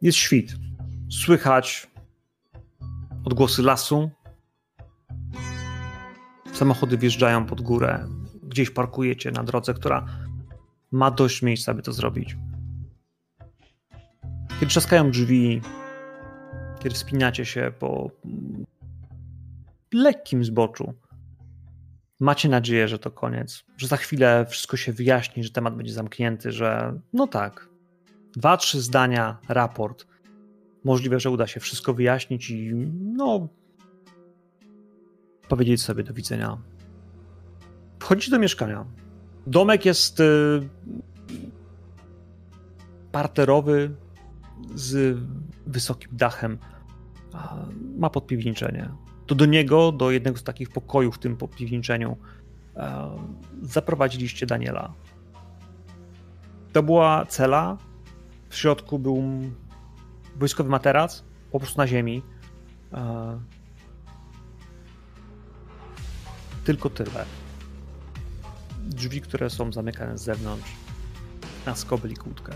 [0.03, 0.53] Jest świt.
[1.11, 1.91] Słychać
[3.24, 4.11] odgłosy lasu.
[6.53, 8.07] Samochody wjeżdżają pod górę.
[8.43, 10.07] Gdzieś parkujecie na drodze, która
[10.91, 12.36] ma dość miejsca, by to zrobić.
[14.49, 15.61] Kiedy trzaskają drzwi,
[16.82, 18.11] kiedy wspinacie się po
[19.93, 20.95] lekkim zboczu,
[22.20, 26.52] macie nadzieję, że to koniec, że za chwilę wszystko się wyjaśni, że temat będzie zamknięty,
[26.52, 27.68] że no tak,
[28.36, 30.06] dwa, trzy zdania, raport.
[30.84, 32.74] Możliwe, że uda się wszystko wyjaśnić i
[33.16, 33.48] no
[35.48, 36.58] powiedzieć sobie do widzenia.
[38.00, 38.86] Wchodzicie do mieszkania.
[39.46, 40.24] Domek jest y,
[43.12, 43.94] parterowy,
[44.74, 45.18] z
[45.66, 46.58] wysokim dachem.
[47.98, 48.90] Ma podpiwniczenie.
[49.31, 52.16] To do niego, do jednego z takich pokojów w tym podpiwniczeniu,
[53.62, 54.93] zaprowadziliście Daniela.
[56.72, 57.78] To była cela.
[58.49, 59.24] W środku był
[60.37, 62.22] wojskowy materac, po prostu na ziemi.
[66.64, 67.24] Tylko tyle.
[68.85, 70.70] Drzwi, które są zamykane z zewnątrz,
[71.66, 72.53] na skobel i kłódkę.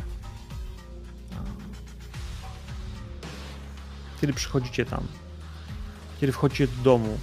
[4.25, 5.07] kiedy przychodzicie tam,
[6.25, 7.19] kiedy wchodzicie do domu.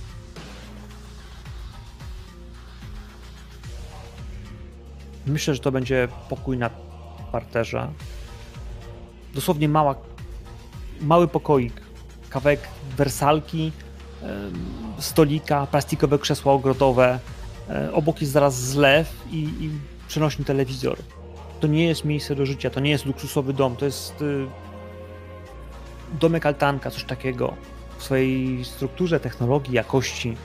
[5.28, 6.70] Myślę, że to będzie pokój na
[7.32, 7.92] parterze.
[9.34, 9.96] Dosłownie mała,
[11.02, 11.82] mały pokoik,
[12.30, 12.60] kawałek
[12.98, 13.72] wersalki,
[15.00, 17.20] stolika, plastikowe krzesła ogrodowe.
[17.70, 19.70] E, obok jest zaraz zlew i, i
[20.08, 20.98] przenośny telewizor.
[21.60, 24.48] To nie jest miejsce do życia, to nie jest luksusowy dom, to jest y,
[26.20, 27.54] domek altanka, coś takiego
[28.02, 30.38] swojej strukturze, technologii, jakości.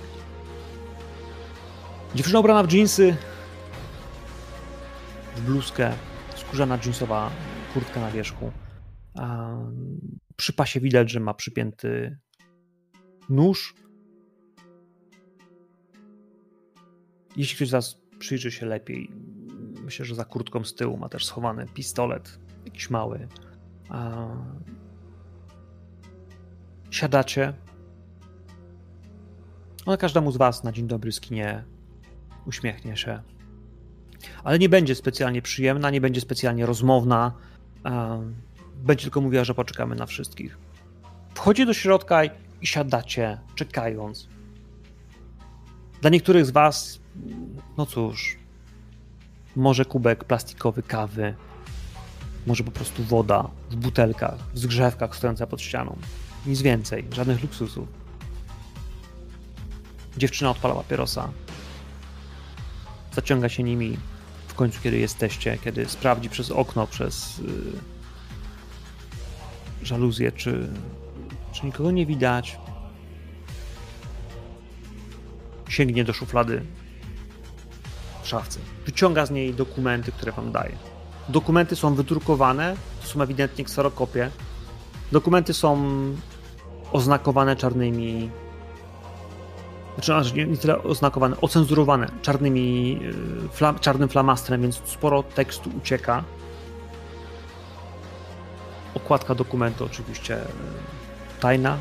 [2.15, 3.17] Dziewczyna ubrana w dżinsy,
[5.37, 5.93] w bluzkę,
[6.37, 7.31] skórzana dżinsowa
[7.75, 8.53] kurtka na wierzchu.
[10.37, 12.19] Przy pasie widać, że ma przypięty
[13.29, 13.75] nóż.
[17.37, 19.11] Jeśli ktoś z Was przyjrzy się lepiej,
[19.85, 23.29] myślę, że za kurtką z tyłu ma też schowany pistolet, jakiś mały.
[26.91, 27.53] Siadacie.
[29.87, 31.65] Ona każdemu z was na dzień dobry skinie,
[32.47, 33.23] uśmiechnie się.
[34.45, 37.33] Ale nie będzie specjalnie przyjemna, nie będzie specjalnie rozmowna.
[38.77, 40.59] Będzie tylko mówiła, że poczekamy na wszystkich.
[41.35, 42.31] Wchodzi do środka i
[42.63, 44.29] siadacie, czekając.
[46.01, 47.01] Dla niektórych z was,
[47.77, 48.39] no cóż,
[49.57, 51.35] może kubek plastikowy kawy,
[52.47, 55.97] może po prostu woda w butelkach, w zgrzewkach stojąca pod ścianą.
[56.47, 57.89] Nic więcej, żadnych luksusów.
[60.17, 61.29] Dziewczyna odpala papierosa.
[63.13, 63.97] Zaciąga się nimi
[64.49, 67.73] w końcu, kiedy jesteście, kiedy sprawdzi przez okno, przez yy,
[69.83, 70.69] żaluzję, czy,
[71.53, 72.59] czy nikogo nie widać.
[75.69, 76.63] Sięgnie do szuflady
[78.23, 78.61] w szafce.
[78.87, 80.77] Wyciąga z niej dokumenty, które wam daje.
[81.29, 84.31] Dokumenty są wydrukowane, to są ewidentnie kserokopie.
[85.13, 85.77] Dokumenty są
[86.93, 88.31] oznakowane czarnymi.
[89.95, 93.01] Znaczy, nie, nie tyle oznakowane, ocenzurowane czarnymi,
[93.53, 96.25] flam, czarnym flamastrem, więc sporo tekstu ucieka.
[98.95, 100.47] Okładka dokumentu oczywiście y,
[101.41, 101.79] tajna.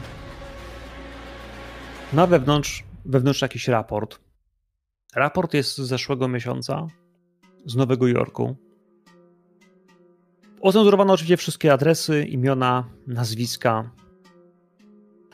[2.13, 4.19] Na wewnątrz, wewnątrz jakiś raport.
[5.15, 6.87] Raport jest z zeszłego miesiąca,
[7.65, 8.55] z Nowego Jorku.
[10.61, 13.89] Ocenzurowano oczywiście wszystkie adresy, imiona, nazwiska,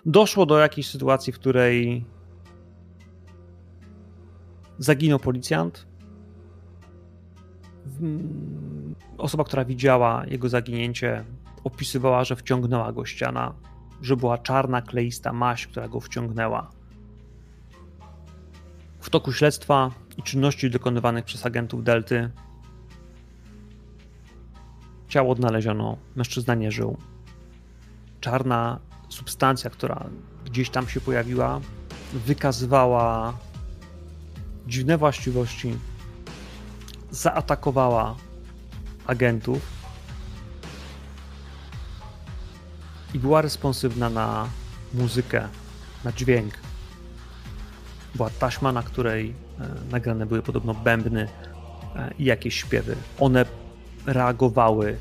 [0.05, 2.05] doszło do jakiejś sytuacji, w której
[4.77, 5.87] zaginął policjant.
[9.17, 11.25] Osoba, która widziała jego zaginięcie,
[11.63, 13.53] opisywała, że wciągnęła go ściana,
[14.01, 16.69] że była czarna, kleista maść, która go wciągnęła.
[18.99, 22.31] W toku śledztwa i czynności dokonywanych przez agentów Delty
[25.07, 26.97] ciało odnaleziono, mężczyzna nie żył.
[28.19, 28.79] Czarna
[29.11, 30.05] substancja, która
[30.45, 31.61] gdzieś tam się pojawiła,
[32.13, 33.33] wykazywała
[34.67, 35.77] dziwne właściwości,
[37.11, 38.15] zaatakowała
[39.07, 39.61] agentów
[43.13, 44.47] i była responsywna na
[44.93, 45.47] muzykę,
[46.03, 46.53] na dźwięk.
[48.15, 51.27] Była taśma, na której e, nagrane były podobno bębny
[51.95, 52.95] e, i jakieś śpiewy.
[53.19, 53.45] One
[54.05, 54.97] reagowały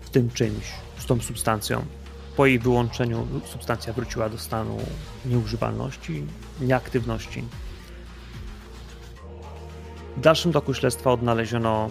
[0.00, 1.84] w tym czymś, z tą substancją.
[2.36, 4.78] Po jej wyłączeniu substancja wróciła do stanu
[5.24, 6.26] nieużywalności,
[6.60, 7.44] nieaktywności.
[10.16, 11.90] W dalszym toku śledztwa odnaleziono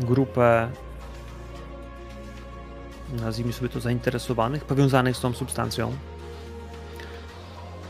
[0.00, 0.70] grupę,
[3.12, 5.96] nazwijmy sobie to zainteresowanych, powiązanych z tą substancją.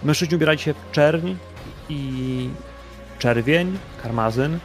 [0.02, 1.34] Mężczyźni ubierali się w czerń
[1.88, 2.50] i
[3.18, 4.58] czerwień, karmazyn.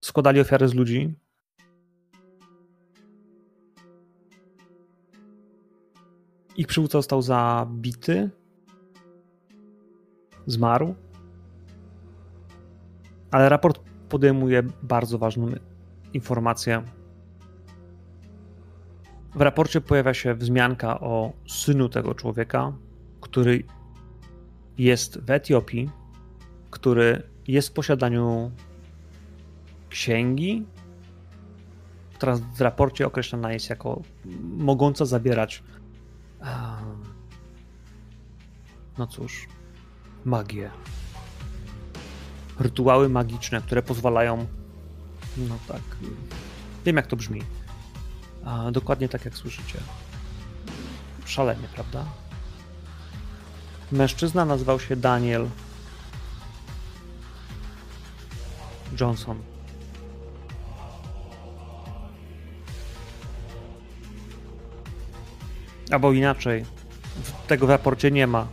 [0.00, 1.14] Składali ofiary z ludzi.
[6.56, 8.30] Ich przywódca został zabity.
[10.46, 10.94] Zmarł.
[13.30, 15.48] Ale raport podejmuje bardzo ważną
[16.14, 16.82] informację.
[19.34, 22.72] W raporcie pojawia się wzmianka o synu tego człowieka,
[23.20, 23.64] który
[24.78, 25.90] jest w Etiopii,
[26.70, 28.50] który jest w posiadaniu
[29.88, 30.66] księgi,
[32.14, 34.02] która w raporcie określana jest jako
[34.42, 35.62] mogąca zawierać
[38.98, 39.46] no cóż,
[40.24, 40.70] magię.
[42.58, 44.46] Rytuały magiczne, które pozwalają
[45.36, 45.82] no tak,
[46.84, 47.42] wiem jak to brzmi.
[48.72, 49.78] Dokładnie tak jak słyszycie.
[51.24, 52.04] Szalenie, prawda?
[53.92, 55.48] Mężczyzna nazywał się Daniel
[59.00, 59.51] Johnson.
[65.92, 66.64] Albo inaczej,
[67.46, 68.46] tego w raporcie nie ma.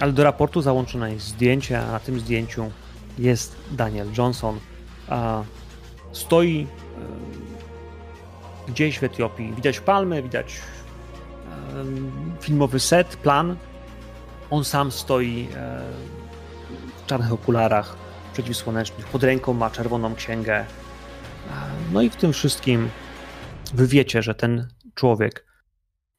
[0.00, 2.70] Ale do raportu załączone jest zdjęcie, a na tym zdjęciu
[3.18, 4.60] jest Daniel Johnson.
[5.08, 5.42] A
[6.12, 6.66] stoi
[8.68, 9.52] gdzieś w Etiopii.
[9.56, 10.60] Widać palmy, widać
[12.40, 13.56] filmowy set, plan.
[14.50, 15.48] On sam stoi
[17.02, 17.96] w czarnych okularach
[18.32, 19.06] przeciwsłonecznych.
[19.06, 20.64] Pod ręką ma czerwoną księgę.
[21.92, 22.88] No i w tym wszystkim
[23.74, 25.51] wy wiecie, że ten człowiek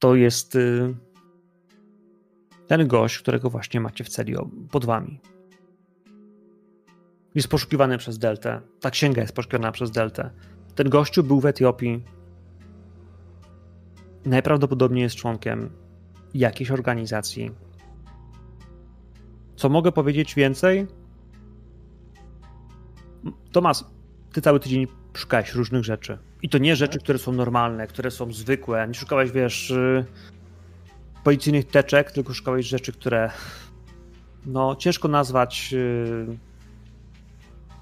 [0.03, 0.95] to jest y,
[2.67, 4.35] ten gość, którego właśnie macie w celi
[4.71, 5.19] pod wami.
[7.35, 8.61] Jest poszukiwany przez Deltę.
[8.79, 10.31] Ta księga jest poszukiwana przez Deltę.
[10.75, 12.03] Ten gościu był w Etiopii.
[14.25, 15.69] Najprawdopodobniej jest członkiem
[16.33, 17.51] jakiejś organizacji.
[19.55, 20.87] Co mogę powiedzieć więcej?
[23.51, 23.85] Tomas,
[24.33, 26.17] ty cały tydzień szukałeś różnych rzeczy.
[26.43, 28.87] I to nie rzeczy, które są normalne, które są zwykłe.
[28.87, 30.05] Nie szukałeś, wiesz, y,
[31.23, 33.31] policyjnych teczek, tylko szukałeś rzeczy, które
[34.45, 36.37] no ciężko nazwać yy,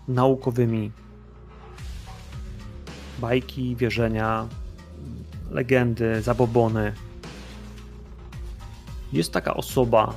[0.07, 0.91] naukowymi.
[3.19, 4.47] Bajki, wierzenia,
[5.51, 6.93] legendy, zabobony.
[9.13, 10.13] Jest taka osoba,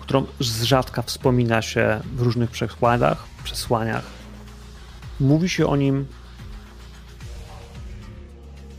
[0.00, 4.04] którą z rzadka wspomina się w różnych przekładach, przesłaniach.
[5.20, 6.06] Mówi się o nim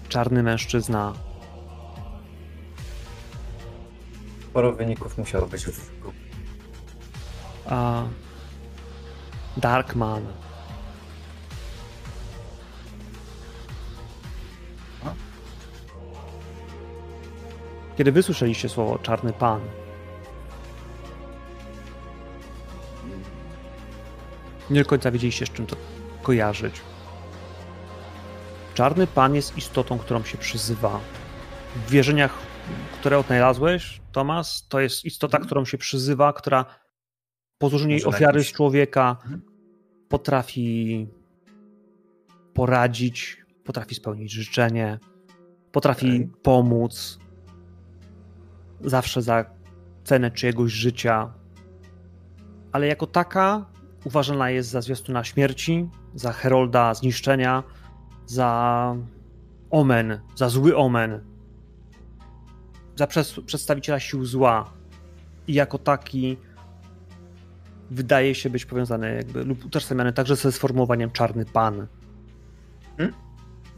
[0.10, 1.14] czarny mężczyzna.
[4.50, 5.90] Sporo wyników musiało być w
[7.66, 8.04] A
[9.58, 10.26] Darkman.
[17.98, 19.62] Kiedy wysłyszeliście słowo Czarny Pan,
[24.70, 25.76] nie do końca wiedzieliście, z czym to
[26.24, 26.82] kojarzyć.
[28.80, 31.00] Czarny Pan jest istotą, którą się przyzywa.
[31.76, 32.38] W wierzeniach,
[33.00, 35.46] które odnalazłeś, Tomas, to jest istota, mhm.
[35.46, 36.66] którą się przyzywa, która
[37.58, 39.42] po złożeniu ofiary z człowieka mhm.
[40.10, 41.08] potrafi
[42.54, 45.00] poradzić, potrafi spełnić życzenie,
[45.72, 46.30] potrafi okay.
[46.44, 47.20] pomóc.
[48.82, 49.46] Zawsze za
[50.04, 51.34] cenę czyjegoś życia.
[52.72, 53.66] Ale jako taka
[54.04, 57.64] uważana jest za zwiastuna śmierci, za herolda zniszczenia,
[58.30, 58.96] za
[59.70, 61.20] omen, za zły omen,
[62.96, 63.08] za
[63.46, 64.74] przedstawiciela sił zła
[65.48, 66.38] i jako taki
[67.92, 71.88] wydaje się być powiązany jakby lub utożsamiany także ze sformułowaniem czarny pan.
[72.98, 73.16] Hmm?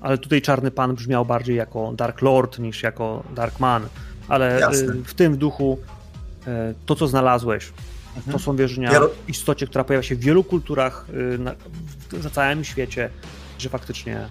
[0.01, 3.87] Ale tutaj czarny pan brzmiał bardziej jako Dark Lord niż jako Dark Man.
[4.27, 4.93] Ale y, Jasne.
[4.93, 5.77] w tym duchu
[6.41, 7.73] y, to, co znalazłeś,
[8.31, 11.55] To są wierzenia w istocie, która pojawia się w wielu kulturach y, na,
[12.09, 13.09] w, na całym świecie,
[13.61, 14.29] że faktycznie e,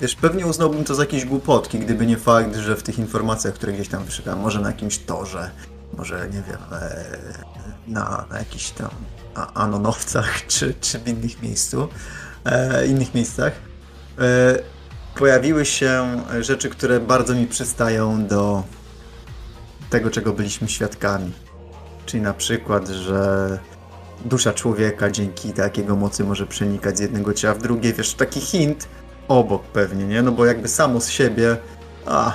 [0.00, 3.72] Wiesz, pewnie uznałbym to za jakieś głupotki, gdyby nie fakt, że w tych informacjach, które
[3.72, 5.50] gdzieś tam wyszukałem, może na jakimś torze,
[5.98, 7.06] może, nie wiem, e,
[7.88, 8.90] na, na jakichś tam
[9.54, 11.88] anonowcach, czy, czy w innych miejscu,
[12.44, 13.52] e, innych miejscach,
[15.14, 18.64] pojawiły się rzeczy, które bardzo mi przystają do
[19.90, 21.32] tego, czego byliśmy świadkami.
[22.06, 23.58] Czyli na przykład, że
[24.24, 27.92] dusza człowieka dzięki takiego mocy może przenikać z jednego ciała w drugie.
[27.92, 28.88] Wiesz, taki hint
[29.28, 30.22] obok pewnie, nie?
[30.22, 31.56] No bo jakby samo z siebie,
[32.06, 32.34] a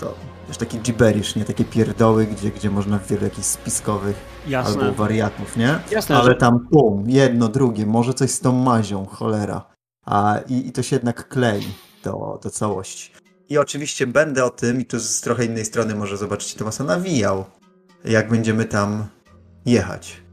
[0.00, 0.14] to
[0.48, 1.44] wiesz, taki gibberish, nie?
[1.44, 4.16] Takie pierdoły, gdzie, gdzie można w wielu jakichś spiskowych
[4.46, 4.82] jasne.
[4.82, 5.78] albo wariatów, nie?
[5.90, 9.64] Jasne, Ale że tam pum, jedno, drugie, może coś z tą mazią, cholera.
[10.04, 11.66] A, i, I to się jednak klei
[12.04, 13.12] do, do całości.
[13.48, 17.44] I oczywiście będę o tym, i tu z trochę innej strony może zobaczycie Tomasa, nawijał,
[18.04, 19.06] jak będziemy tam
[19.66, 20.25] jechać.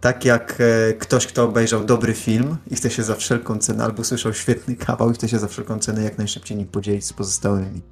[0.00, 4.04] Tak jak e, ktoś, kto obejrzał dobry film i chce się za wszelką cenę, albo
[4.04, 7.82] słyszał świetny kawał i chce się za wszelką cenę jak najszybciej nim podzielić z pozostałymi.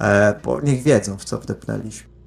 [0.00, 2.18] E, bo niech wiedzą, w co wdepnęliśmy.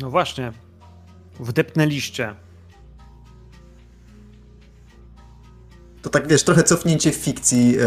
[0.00, 0.52] no właśnie,
[1.40, 2.34] wdepnęliście.
[6.02, 7.78] To tak wiesz, trochę cofnięcie w fikcji e,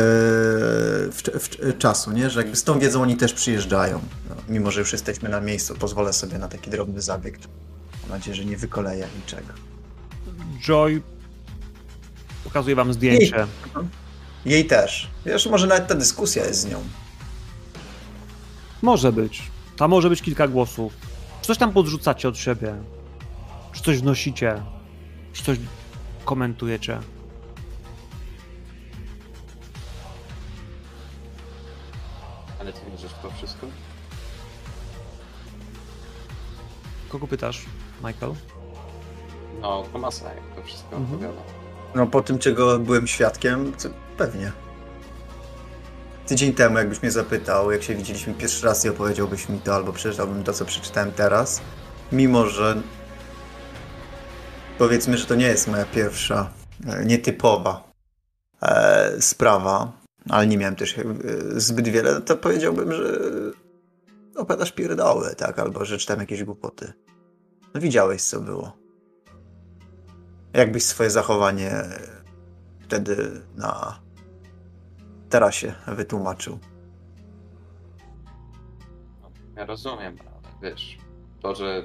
[1.12, 2.30] w, w, czasu, nie?
[2.30, 4.02] Że jakby z tą wiedzą oni też przyjeżdżają.
[4.50, 7.40] Mimo, że już jesteśmy na miejscu, pozwolę sobie na taki drobny zabieg.
[8.02, 9.54] Mam nadzieję, że nie wykoleję niczego.
[10.60, 11.02] Joy
[12.44, 13.48] pokazuje wam zdjęcie.
[14.46, 15.10] Jej też.
[15.26, 16.80] Wiesz, może nawet ta dyskusja jest z nią.
[18.82, 19.44] Może być.
[19.78, 20.94] Tam może być kilka głosów.
[21.42, 22.76] Czy coś tam podrzucacie od siebie?
[23.74, 24.62] Czy coś wnosicie?
[25.34, 25.58] Czy coś
[26.26, 27.00] komentujecie?
[37.14, 37.66] Kogo pytasz,
[38.04, 38.34] Michael?
[39.62, 41.14] No, Tomasa, jak to wszystko Mhm.
[41.16, 41.42] opowiada.
[41.96, 44.52] No po tym, czego byłem świadkiem, to pewnie.
[46.28, 49.94] Tydzień temu, jakbyś mnie zapytał, jak się widzieliśmy pierwszy raz i opowiedziałbyś mi to, albo
[49.94, 51.62] przeczytałbym to, co przeczytałem teraz,
[52.12, 52.82] mimo że
[54.78, 56.50] powiedzmy, że to nie jest moja pierwsza
[56.88, 57.92] e, nietypowa
[58.62, 59.92] e, sprawa,
[60.30, 61.04] ale nie miałem też e,
[61.56, 63.20] zbyt wiele, to powiedziałbym, że
[64.36, 66.94] opowiadasz pierdoły, tak, albo że czytam jakieś głupoty.
[67.74, 68.78] No widziałeś, co było.
[70.54, 71.72] Jakbyś swoje zachowanie
[72.80, 74.00] wtedy na
[75.30, 76.60] terasie wytłumaczył.
[79.22, 80.98] No, ja rozumiem, ale wiesz,
[81.42, 81.84] to, że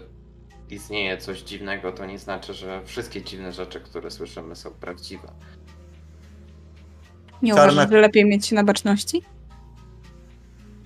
[0.70, 5.32] istnieje coś dziwnego, to nie znaczy, że wszystkie dziwne rzeczy, które słyszymy, są prawdziwe.
[7.42, 9.22] Nie Czarna- uważasz, że lepiej mieć się na baczności?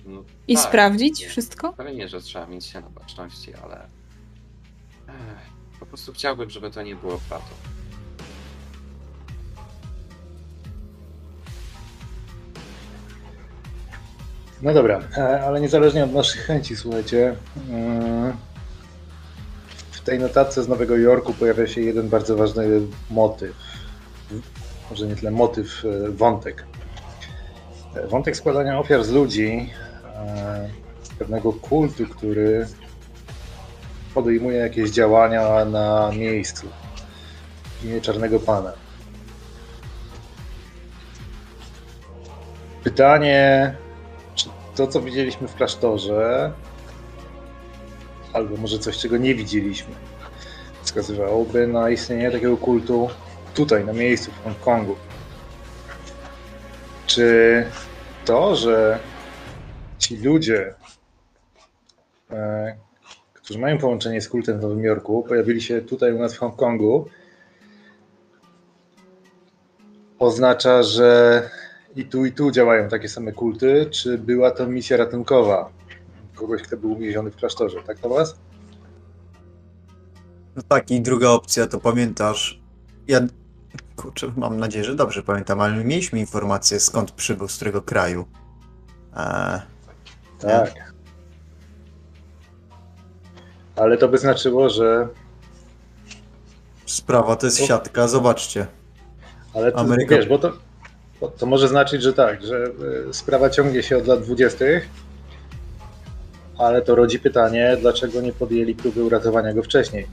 [0.05, 1.29] No, I tak, sprawdzić nie.
[1.29, 1.73] wszystko?
[1.73, 3.87] Pewnie, że trzeba mieć się na baczności, ale
[5.07, 7.55] Ech, po prostu chciałbym, żeby to nie było prawdą.
[14.61, 17.35] No dobra, e, ale niezależnie od naszych chęci, słuchajcie,
[17.69, 18.33] mm,
[19.91, 22.67] w tej notatce z Nowego Jorku pojawia się jeden bardzo ważny
[23.09, 23.55] motyw.
[24.89, 26.65] Może nie tyle motyw, e, wątek.
[27.95, 29.92] E, Wątek składania ofiar z ludzi, e,
[31.19, 32.67] pewnego kultu, który
[34.13, 36.67] podejmuje jakieś działania na miejscu
[37.81, 38.73] w imię Czarnego Pana.
[42.83, 43.75] Pytanie,
[44.35, 46.51] czy to, co widzieliśmy w klasztorze,
[48.33, 49.95] albo może coś, czego nie widzieliśmy,
[50.81, 53.09] wskazywałoby na istnienie takiego kultu
[53.53, 54.95] tutaj, na miejscu, w Hongkongu.
[57.05, 57.65] Czy
[58.25, 58.99] to, że
[60.03, 60.75] ci ludzie,
[62.31, 62.75] e,
[63.33, 67.05] którzy mają połączenie z kultem w Nowym Jorku, pojawili się tutaj u nas w Hongkongu,
[70.19, 71.41] oznacza, że
[71.95, 75.69] i tu, i tu działają takie same kulty, czy była to misja ratunkowa
[76.35, 78.35] kogoś, kto był uwięziony w klasztorze, tak to was?
[80.55, 82.61] No tak, i druga opcja, to pamiętasz,
[83.07, 83.19] ja,
[83.95, 88.25] kurczę, mam nadzieję, że dobrze pamiętam, ale my mieliśmy informację, skąd przybył, z którego kraju.
[89.15, 89.72] E,
[90.47, 90.93] Tak.
[93.75, 95.07] Ale to by znaczyło, że.
[96.85, 97.65] sprawa to jest O.
[97.65, 98.67] siatka, zobaczcie.
[99.53, 100.51] Ale to, Ameryka- wiesz, bo to,
[101.21, 102.65] bo to może znaczyć, że tak, że
[103.09, 104.65] y, sprawa ciągnie się od lat 20.,
[106.57, 110.07] ale to rodzi pytanie, dlaczego nie podjęli próby uratowania go wcześniej?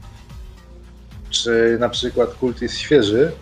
[1.31, 3.33] Czy na przykład kult jest świeży?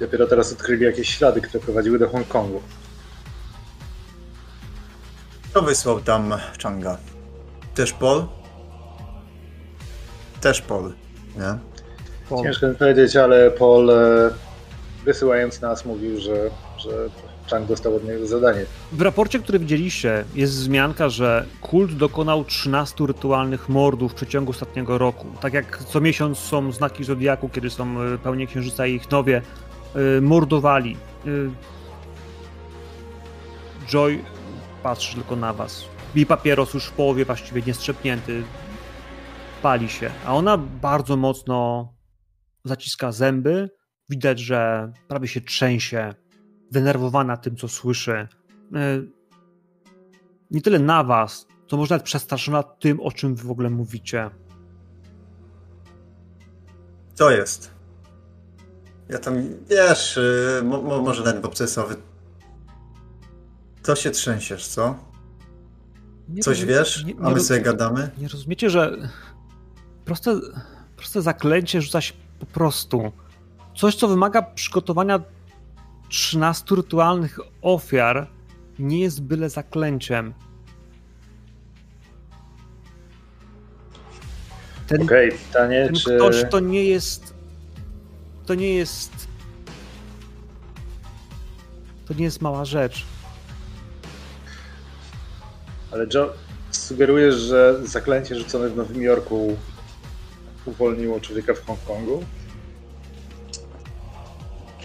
[0.00, 2.62] Dopiero teraz odkryli jakieś ślady, które prowadziły do Hongkongu.
[5.58, 6.96] Kto wysłał tam Changa?
[7.74, 8.24] Też Paul?
[10.40, 10.92] Też Paul,
[11.36, 11.58] nie?
[12.28, 12.44] Paul.
[12.44, 14.30] Ciężko mi powiedzieć, ale Paul e,
[15.04, 16.90] wysyłając nas mówił, że, że
[17.50, 18.64] Chang dostał od niego zadanie.
[18.92, 24.98] W raporcie, który widzieliście, jest wzmianka, że kult dokonał 13 rytualnych mordów w przeciągu ostatniego
[24.98, 25.26] roku.
[25.40, 29.42] Tak jak co miesiąc są znaki Zodiaku, kiedy są y, pełnie księżyca i ich nowie,
[30.18, 30.96] y, mordowali.
[33.88, 34.18] Joy
[34.82, 35.84] patrzy tylko na was.
[36.14, 38.42] I papieros już w połowie właściwie niestrzepnięty.
[39.62, 40.10] Pali się.
[40.26, 41.88] A ona bardzo mocno
[42.64, 43.70] zaciska zęby.
[44.08, 46.14] Widać, że prawie się trzęsie
[46.70, 48.28] zdenerwowana tym, co słyszy.
[48.74, 49.02] E,
[50.50, 54.30] Nie tyle na was, co może nawet przestraszona tym, o czym wy w ogóle mówicie.
[57.14, 57.70] Co jest?
[59.08, 59.34] Ja tam,
[59.70, 60.16] wiesz,
[60.56, 61.96] yy, mo, mo, może nawet obcesowy.
[63.88, 64.94] Co się trzęsiesz, co?
[66.28, 67.04] Nie Coś rozumie- wiesz?
[67.04, 68.10] nie- nie A my sobie gadamy?
[68.18, 68.96] Nie rozumiecie, że
[70.04, 70.40] proste,
[70.96, 73.12] proste zaklęcie rzuca się po prostu.
[73.76, 75.20] Coś, co wymaga przygotowania
[76.08, 78.28] 13 rytualnych ofiar,
[78.78, 80.34] nie jest byle zaklęciem.
[84.86, 86.16] Ten, Okej, pytanie, ten czy...
[86.16, 87.34] ktoś to nie jest.
[88.46, 89.28] To nie jest.
[92.06, 93.04] To nie jest mała rzecz.
[95.92, 96.32] Ale Joe,
[96.70, 99.56] sugerujesz, że zaklęcie rzucone w Nowym Jorku
[100.64, 102.24] uwolniło człowieka w Hongkongu?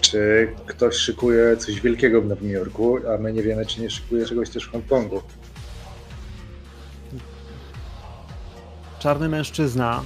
[0.00, 4.26] Czy ktoś szykuje coś wielkiego w Nowym Jorku, a my nie wiemy, czy nie szykuje
[4.26, 5.22] czegoś też w Hongkongu?
[8.98, 10.02] Czarny mężczyzna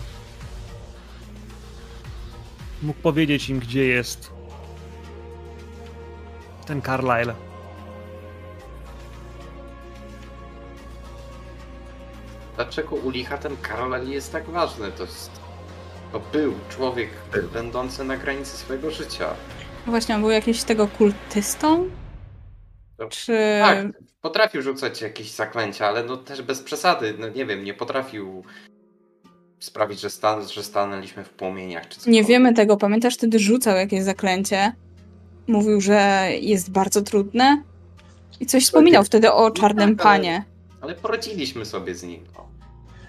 [2.83, 4.31] mógł powiedzieć im, gdzie jest
[6.67, 7.48] ten Carlyle.
[12.59, 14.93] Dlaczego u licha ten Karol jest tak ważny?
[14.93, 15.31] To jest...
[16.13, 17.49] To był człowiek Był.
[17.49, 19.29] będący na granicy swojego życia.
[19.87, 21.91] Właśnie, on był jakiś tego kultystą?
[22.97, 23.39] To- Czy...
[23.61, 23.87] Tak,
[24.21, 27.15] potrafił rzucać jakieś zaklęcia, ale no też bez przesady.
[27.19, 28.45] No nie wiem, nie potrafił
[29.59, 32.77] sprawić, że, stan, że stanęliśmy w płomieniach czy Nie wiemy tego.
[32.77, 34.73] Pamiętasz, wtedy rzucał jakieś zaklęcie.
[35.47, 37.63] Mówił, że jest bardzo trudne.
[38.41, 40.45] I coś wspominał wtedy o czarnym tak, ale- panie.
[40.81, 42.25] Ale poradziliśmy sobie z nim.
[42.35, 42.48] No.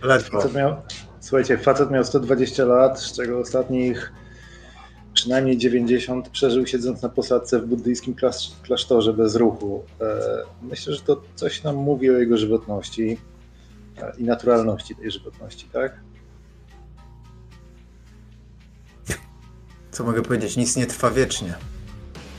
[0.02, 0.38] Ledwo.
[0.42, 0.76] Facet miał,
[1.20, 4.14] słuchajcie, facet miał 120 lat, z czego ostatnich
[5.14, 9.84] przynajmniej 90 przeżył siedząc na posadzce w buddyjskim klas- klasztorze bez ruchu.
[10.02, 10.06] E,
[10.62, 13.18] Myślę, że to coś nam mówi o jego żywotności
[13.98, 16.00] e, i naturalności tej żywotności, tak?
[19.92, 20.58] Co mogę powiedzieć?
[20.58, 21.54] Nic nie trwa wiecznie,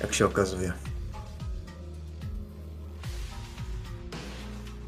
[0.02, 0.72] jak się okazuje.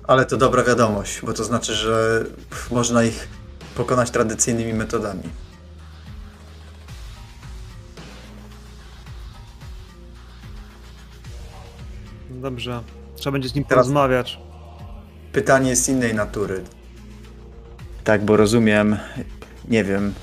[0.07, 2.25] Ale to dobra wiadomość, bo to znaczy, że
[2.71, 3.29] można ich
[3.75, 5.23] pokonać tradycyjnymi metodami.
[12.31, 12.83] No Dobrze.
[13.17, 14.39] Trzeba będzie z nim Teraz- porozmawiać.
[15.33, 16.65] Pytanie jest innej natury.
[18.05, 18.97] Tak, bo rozumiem,
[19.69, 20.15] nie wiem,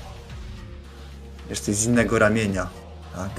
[1.50, 2.68] jesteś z innego ramienia,
[3.16, 3.30] tak?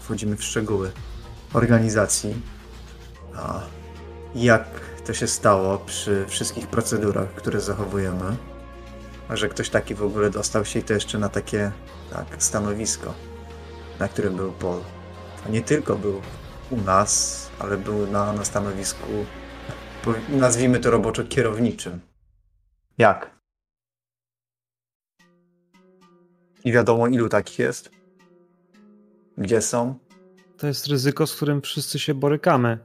[0.00, 0.92] Wchodzimy w szczegóły
[1.52, 2.34] organizacji.
[3.36, 3.60] A
[4.36, 8.36] jak to się stało przy wszystkich procedurach, które zachowujemy,
[9.30, 11.72] że ktoś taki w ogóle dostał się i to jeszcze na takie
[12.10, 13.14] tak, stanowisko,
[13.98, 14.80] na którym był Paul.
[15.46, 16.20] A nie tylko był
[16.70, 19.06] u nas, ale był na, na stanowisku
[20.28, 22.00] nazwijmy to roboczo kierowniczym.
[22.98, 23.36] Jak?
[26.64, 27.90] I wiadomo, ilu takich jest?
[29.38, 29.98] Gdzie są?
[30.56, 32.78] To jest ryzyko, z którym wszyscy się borykamy.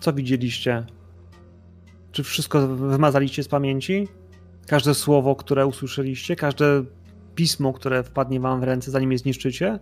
[0.00, 0.86] Co widzieliście?
[2.12, 4.08] Czy wszystko wymazaliście z pamięci?
[4.66, 6.36] Każde słowo, które usłyszeliście?
[6.36, 6.84] Każde
[7.34, 9.78] pismo, które wpadnie wam w ręce, zanim je zniszczycie?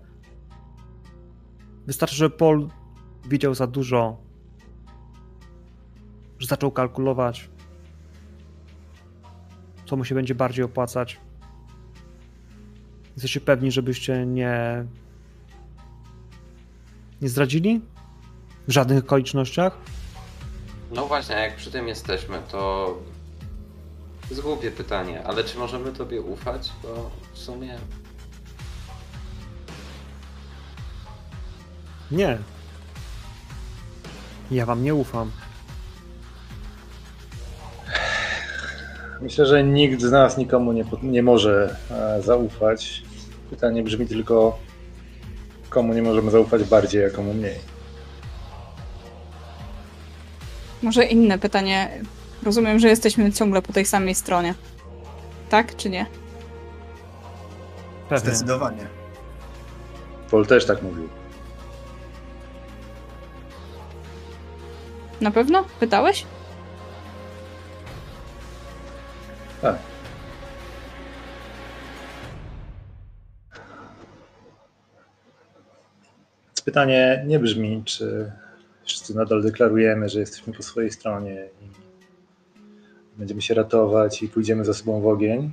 [1.86, 2.68] Wystarczy, że Paul
[3.28, 4.16] wiedział za dużo,
[6.38, 7.50] że zaczął kalkulować,
[9.86, 11.20] co mu się będzie bardziej opłacać.
[13.14, 14.84] Jesteście pewni, żebyście nie
[17.22, 17.80] nie zdradzili?
[18.68, 19.78] W żadnych okolicznościach?
[20.90, 22.94] No właśnie, a jak przy tym jesteśmy, to
[24.30, 26.72] zgłupie pytanie, ale czy możemy tobie ufać?
[26.82, 27.78] Bo w sumie
[32.10, 32.38] Nie.
[34.50, 35.30] Ja wam nie ufam.
[39.20, 43.02] Myślę, że nikt z nas nikomu nie, nie może e, zaufać.
[43.50, 44.58] Pytanie brzmi tylko,
[45.68, 47.75] komu nie możemy zaufać bardziej, a komu mniej.
[50.82, 52.00] Może inne pytanie.
[52.42, 54.54] Rozumiem, że jesteśmy ciągle po tej samej stronie.
[55.48, 56.06] Tak czy nie?
[58.08, 58.30] Pewnie.
[58.30, 58.86] Zdecydowanie.
[60.30, 61.08] Paul też tak mówił.
[65.20, 65.64] Na pewno?
[65.80, 66.26] Pytałeś?
[69.62, 69.76] Tak.
[76.46, 78.32] Więc Pytanie nie brzmi, czy
[78.86, 81.66] wszyscy nadal deklarujemy, że jesteśmy po swojej stronie i
[83.18, 85.52] będziemy się ratować i pójdziemy za sobą w ogień.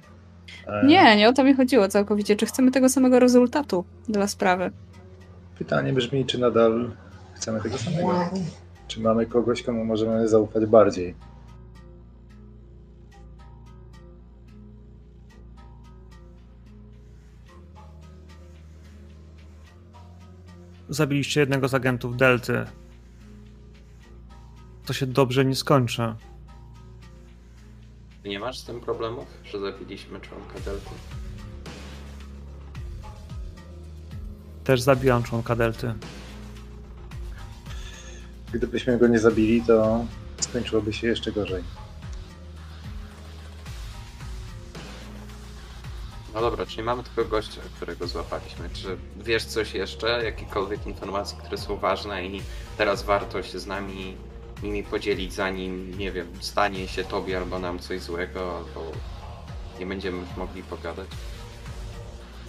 [0.68, 2.36] E, Nie, nie o to mi chodziło całkowicie.
[2.36, 4.72] Czy chcemy tego samego rezultatu dla sprawy?
[5.58, 6.92] Pytanie brzmi, czy nadal
[7.34, 8.30] chcemy tego samego.
[8.88, 11.16] Czy mamy kogoś, komu możemy zaufać bardziej?
[20.90, 22.66] Zabiliście jednego z agentów Delty.
[24.86, 26.16] To się dobrze nie skończy.
[28.26, 30.90] Nie masz z tym problemów, że zabiliśmy członka Delty?
[34.64, 35.94] Też zabijam członka Delty.
[38.54, 40.06] Gdybyśmy go nie zabili, to
[40.40, 41.64] skończyłoby się jeszcze gorzej.
[46.34, 48.70] No dobra, czyli mamy tylko gościa, którego złapaliśmy.
[48.74, 50.24] Czy wiesz coś jeszcze?
[50.24, 52.42] Jakiekolwiek informacje, które są ważne i
[52.78, 54.18] teraz warto się z nami
[54.64, 58.92] nimi podzielić, zanim, nie wiem, stanie się tobie albo nam coś złego, albo
[59.80, 61.08] nie będziemy już mogli pogadać?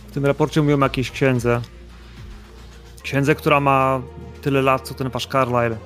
[0.09, 1.61] W tym raporcie mówią o jakiejś księdze.
[3.03, 4.03] Księdze, która ma
[4.43, 5.77] tyle lat, co ten wasz Carlyle.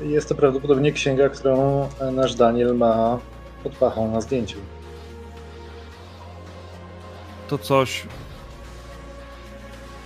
[0.00, 3.18] Jest to prawdopodobnie księga, którą nasz Daniel ma
[3.64, 4.58] pod pachą na zdjęciu.
[7.48, 8.06] To coś...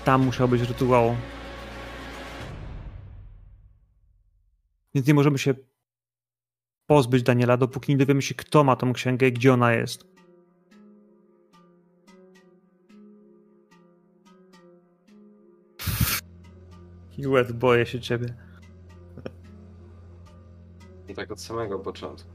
[0.05, 1.17] Tam musiał być rytuał.
[4.95, 5.55] Więc nie możemy się
[6.87, 10.11] pozbyć Daniela, dopóki nie dowiemy się, kto ma tą księgę i gdzie ona jest.
[17.17, 18.35] Hewitt, boję się ciebie.
[21.09, 22.31] I tak od samego początku.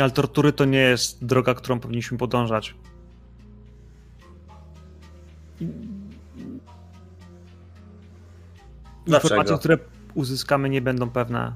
[0.00, 2.74] Ale tortury to nie jest droga, którą powinniśmy podążać.
[9.06, 9.34] Dlaczego?
[9.34, 9.78] Informacje, które
[10.14, 11.52] uzyskamy, nie będą pewne.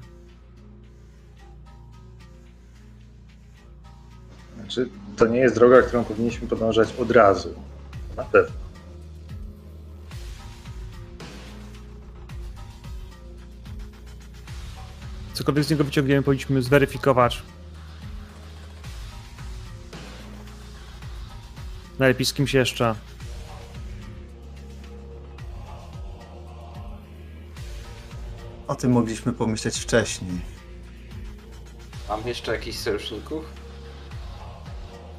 [4.55, 7.53] Znaczy, to nie jest droga, którą powinniśmy podążać od razu.
[8.17, 8.55] Na pewno.
[15.33, 17.43] Cokolwiek z niego wyciągniemy, powinniśmy zweryfikować.
[21.99, 22.95] Najlepiej z kimś jeszcze.
[28.71, 30.31] O tym mogliśmy pomyśleć wcześniej.
[32.09, 33.45] Mam jeszcze jakichś sojuszników?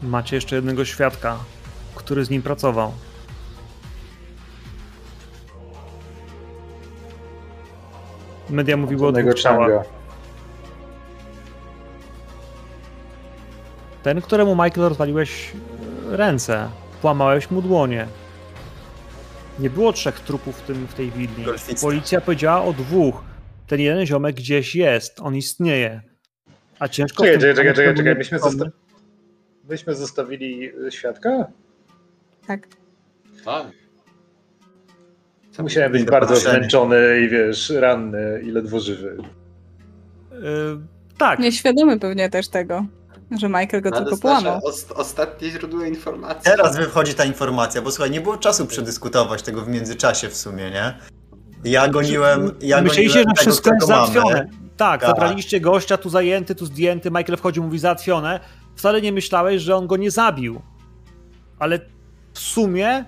[0.02, 1.38] Macie jeszcze jednego świadka,
[1.94, 2.92] który z nim pracował.
[8.50, 9.84] Media mówiły o dwóch ciałach.
[14.02, 15.52] Ten, któremu Michael rozwaliłeś
[16.10, 16.68] ręce,
[17.02, 18.06] połamałeś mu dłonie.
[19.58, 21.44] Nie było trzech trupów w, tym, w tej willi.
[21.80, 23.31] Policja powiedziała o dwóch.
[23.66, 26.00] Ten jeden ziomek gdzieś jest, on istnieje.
[26.78, 27.24] A ciężko...
[27.24, 28.04] Czekaj, czekaj, czekaj, czekaj.
[28.04, 28.70] było Myśmy, zosta-
[29.68, 31.46] myśmy zostawili y, świadka?
[32.46, 32.68] Tak.
[33.44, 33.66] Tak.
[35.58, 39.16] Musiałem być bardzo zmęczony i wiesz, ranny i ledwo żywy.
[40.32, 40.38] Yy,
[41.18, 42.84] tak, Nieświadomy pewnie też tego,
[43.40, 44.60] że Michael go ale tylko znaczy, połamał.
[44.60, 46.42] ost- ostatnie źródło informacji.
[46.44, 50.70] Teraz wychodzi ta informacja, bo słuchaj, nie było czasu przedyskutować tego w międzyczasie w sumie,
[50.70, 50.94] nie?
[51.64, 52.50] Ja goniłem.
[52.60, 54.34] Ja Myśleliście, goniłem że wszystko jest załatwione.
[54.34, 54.48] mamy.
[54.76, 55.10] Tak, Tak.
[55.10, 58.40] zabraliście gościa, tu zajęty, tu zdjęty, Michael wchodzi, mówi załatwione.
[58.76, 60.62] Wcale nie myślałeś, że on go nie zabił.
[61.58, 61.78] Ale
[62.32, 63.04] w sumie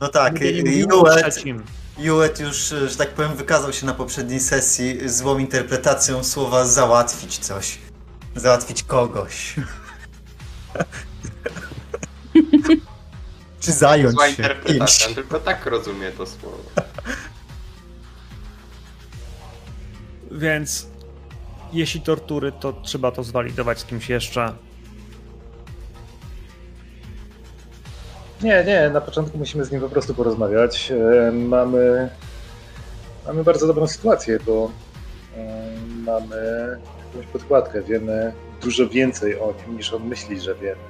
[0.00, 1.44] No tak, Juet.
[1.98, 2.56] Juet już,
[2.86, 7.78] że tak powiem, wykazał się na poprzedniej sesji złą interpretacją słowa załatwić coś.
[8.36, 9.54] Załatwić kogoś.
[13.60, 15.14] Czy zająć Zła się interpretacja, kimś.
[15.14, 16.58] tylko tak rozumie to słowo.
[20.30, 20.86] Więc
[21.72, 24.54] jeśli tortury, to trzeba to zwalidować z kimś jeszcze.
[28.42, 30.92] Nie, nie, na początku musimy z nim po prostu porozmawiać.
[31.28, 32.08] E, Mamy,
[33.26, 34.70] mamy bardzo dobrą sytuację, bo
[35.36, 35.72] e,
[36.04, 36.76] mamy
[37.14, 37.82] jakąś podkładkę.
[37.82, 38.32] Wiemy
[38.62, 40.80] dużo więcej o nim niż on myśli, że wiemy.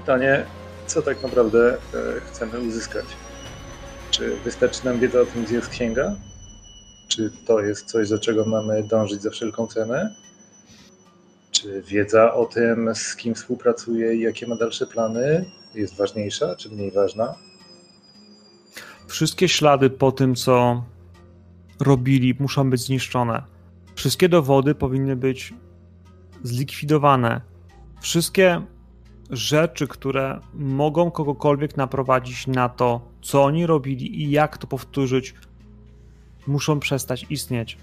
[0.00, 0.46] Pytanie,
[0.86, 1.76] co tak naprawdę e,
[2.20, 3.04] chcemy uzyskać?
[4.10, 6.16] Czy wystarczy nam wiedza o tym, gdzie jest księga?
[7.08, 10.14] Czy to jest coś, do czego mamy dążyć za wszelką cenę?
[11.50, 15.44] Czy wiedza o tym, z kim współpracuje i jakie ma dalsze plany,
[15.74, 17.34] jest ważniejsza czy mniej ważna?
[19.06, 20.84] Wszystkie ślady po tym, co
[21.80, 23.42] robili, muszą być zniszczone.
[23.94, 25.54] Wszystkie dowody powinny być
[26.42, 27.40] zlikwidowane.
[28.00, 28.62] Wszystkie
[29.30, 35.34] rzeczy, które mogą kogokolwiek naprowadzić na to, co oni robili i jak to powtórzyć,
[36.46, 37.78] muszą przestać istnieć.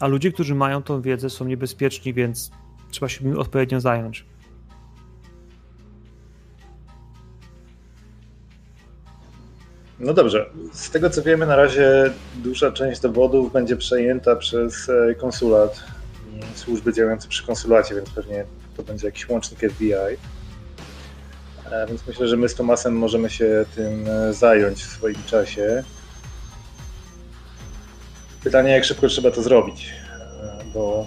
[0.00, 2.50] A ludzie, którzy mają tą wiedzę, są niebezpieczni, więc
[2.90, 4.24] trzeba się nimi odpowiednio zająć.
[10.00, 10.50] No dobrze.
[10.72, 15.84] Z tego co wiemy, na razie duża część dowodów będzie przejęta przez e, konsulat
[16.36, 18.44] i służby działające przy konsulacie, więc pewnie
[18.76, 19.92] to będzie jakiś łącznik FBI.
[21.70, 25.84] E, więc myślę, że my z Tomasem możemy się tym e, zająć w swoim czasie.
[28.44, 29.92] Pytanie, jak szybko trzeba to zrobić,
[30.74, 31.06] bo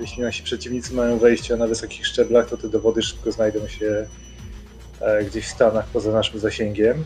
[0.00, 4.06] jeśli nasi przeciwnicy mają wejścia na wysokich szczeblach, to te dowody szybko znajdą się
[5.26, 7.04] gdzieś w Stanach poza naszym zasięgiem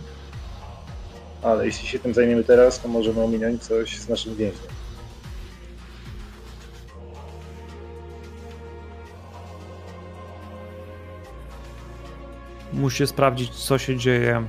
[1.47, 4.76] ale jeśli się tym zajmiemy teraz, to możemy ominąć coś z naszym więźniem.
[12.77, 14.47] Musicie sprawdzić, co się dzieje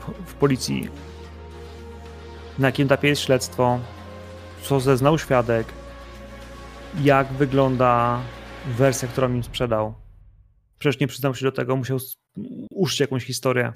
[0.00, 0.88] w, w policji.
[2.58, 3.78] Na jakim etapie jest śledztwo,
[4.62, 5.66] co zeznał świadek,
[7.02, 8.20] jak wygląda
[8.66, 9.94] wersja, którą im sprzedał.
[10.78, 11.98] Przecież nie przyznał się do tego, musiał
[12.70, 13.72] uszć jakąś historię.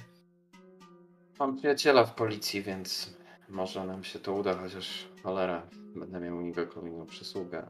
[1.39, 3.17] Mam przyjaciela w policji, więc
[3.49, 5.63] może nam się to uda, chociaż cholera,
[5.97, 7.67] będę miał u niego kolejną przysługę.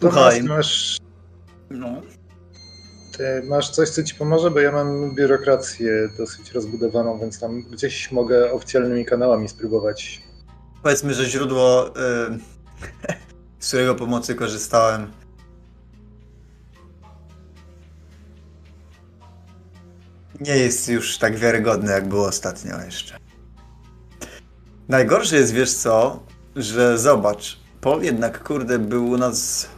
[0.00, 0.98] Słuchaj, masz...
[1.70, 2.02] No.
[3.16, 8.12] Ty masz coś, co ci pomoże, bo ja mam biurokrację dosyć rozbudowaną, więc tam gdzieś
[8.12, 10.22] mogę oficjalnymi kanałami spróbować.
[10.82, 11.90] Powiedzmy, że źródło,
[12.30, 12.38] yy,
[13.58, 15.10] z którego pomocy korzystałem,
[20.40, 23.16] nie jest już tak wiarygodny, jak było ostatnio jeszcze.
[24.88, 26.22] Najgorsze jest, wiesz co,
[26.56, 29.68] że zobacz, Paul jednak, kurde, był u nas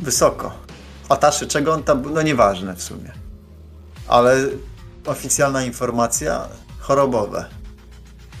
[0.00, 0.65] wysoko.
[1.08, 3.12] Ataszy, czego on tam no nieważne w sumie.
[4.08, 4.36] Ale
[5.06, 7.44] oficjalna informacja, chorobowe.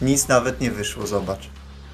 [0.02, 1.48] Nic nawet nie wyszło, zobacz.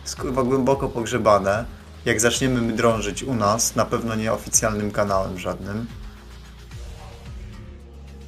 [0.05, 1.65] Skurwa głęboko pogrzebane.
[2.05, 5.87] Jak zaczniemy drążyć u nas, na pewno nie oficjalnym kanałem żadnym,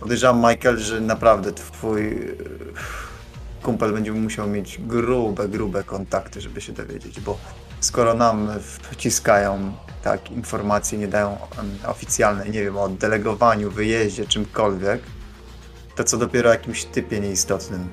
[0.05, 2.33] Podejrzewam, Michael, że naprawdę twój e,
[3.63, 7.39] kumpel będzie musiał mieć grube, grube kontakty, żeby się dowiedzieć, bo
[7.85, 11.39] skoro nam wciskają tak informacje, nie dają
[11.87, 15.03] oficjalne, nie wiem, o delegowaniu, wyjeździe, czymkolwiek,
[15.97, 17.89] to co dopiero jakimś typie nieistotnym,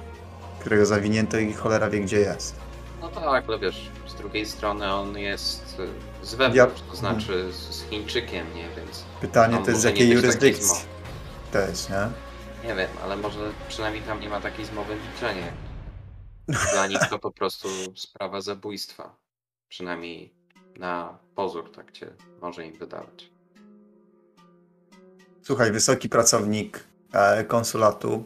[0.59, 2.55] którego zawinięto i cholera wie gdzie jest.
[3.01, 5.79] No tak, ale wiesz, z drugiej strony on jest
[6.21, 6.89] e, z wewnątrz, ja...
[6.91, 9.03] to znaczy z Chińczykiem, nie, więc...
[9.21, 10.91] Pytanie to jest z jakiej jurysdykcji
[11.51, 12.09] to jest, nie?
[12.67, 15.51] Nie wiem, ale może przynajmniej tam nie ma takiej zmowy milczenia.
[16.73, 19.15] Dla nich to po prostu sprawa zabójstwa.
[19.71, 20.33] Przynajmniej
[20.77, 22.07] na pozór tak cię
[22.41, 23.31] może im wydawać.
[25.41, 26.83] Słuchaj, wysoki pracownik
[27.13, 28.23] e, konsulatu,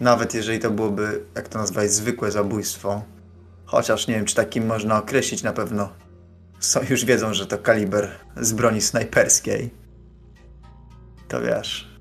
[0.00, 3.02] nawet jeżeli to byłoby, jak to nazwać, zwykłe zabójstwo,
[3.64, 5.92] chociaż nie wiem, czy takim można określić na pewno,
[6.60, 9.70] są, już wiedzą, że to kaliber z broni snajperskiej,
[11.28, 11.98] to wiesz,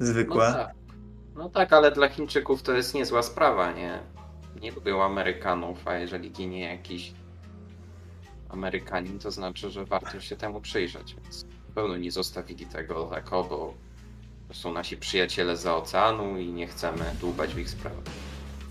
[0.00, 0.48] zwykłe.
[0.48, 0.74] No tak.
[1.34, 3.98] no tak, ale dla Chińczyków to jest niezła sprawa, nie?
[4.60, 7.19] Nie lubią Amerykanów, a jeżeli ginie jakiś
[8.52, 11.44] Amerykanin, to znaczy, że warto się temu przyjrzeć, więc
[11.74, 13.74] pewno nie zostawili tego tak, bo
[14.48, 17.96] to są nasi przyjaciele za oceanu i nie chcemy dłubać w ich sprawę.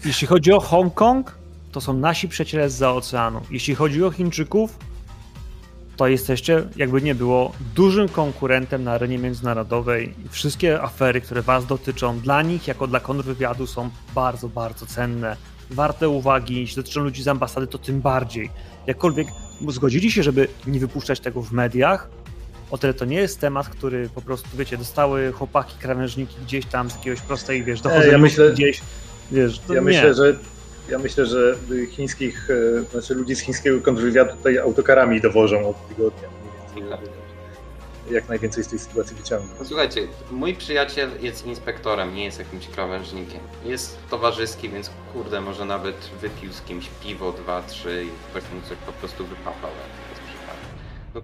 [0.06, 1.38] Jeśli chodzi o Hongkong,
[1.72, 3.42] to są nasi przyjaciele z oceanu.
[3.52, 4.78] Jeśli chodzi o Chińczyków,
[5.98, 10.14] to jesteście, jakby nie było, dużym konkurentem na arenie międzynarodowej.
[10.30, 15.38] Wszystkie afery, które Was dotyczą, dla nich, jako dla kontrwywiadu, są bardzo, bardzo cenne.
[15.70, 18.50] Warte uwagi, jeśli dotyczą ludzi z ambasady, to tym bardziej.
[18.88, 19.28] Jakkolwiek
[19.68, 22.10] zgodzili się, żeby nie wypuszczać tego w mediach,
[22.72, 26.90] o tyle to nie jest temat, który po prostu, wiecie, dostały chłopaki, krawężniki gdzieś tam
[26.90, 28.82] z jakiegoś prostej, wiesz, dochodzenia ja myślę, gdzieś.
[29.32, 30.36] Wiesz, ja myślę, że
[30.90, 31.56] ja myślę, że
[31.92, 36.30] chińskich, e, znaczy ludzi z chińskiego kontrwywiadu tutaj autokarami dowożą od tygodnia.
[38.10, 39.60] Jak najwięcej z tej sytuacji wyciągnąć.
[39.60, 43.40] No, słuchajcie, mój przyjaciel jest inspektorem, nie jest jakimś krawężnikiem.
[43.66, 48.62] Jest towarzyski, więc kurde, może nawet wypił z kimś piwo, dwa, trzy i ktoś mu
[48.62, 49.72] coś po prostu wypapał.
[51.16, 51.22] No,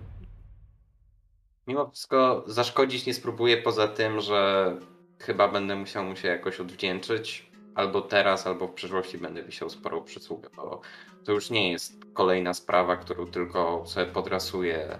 [1.68, 4.72] mimo wszystko zaszkodzić nie spróbuję poza tym, że
[5.20, 7.52] chyba będę musiał mu się jakoś odwdzięczyć.
[7.76, 10.82] Albo teraz, albo w przyszłości będę wisiał sporą przysługę, bo
[11.26, 15.00] to już nie jest kolejna sprawa, którą tylko sobie podrasuje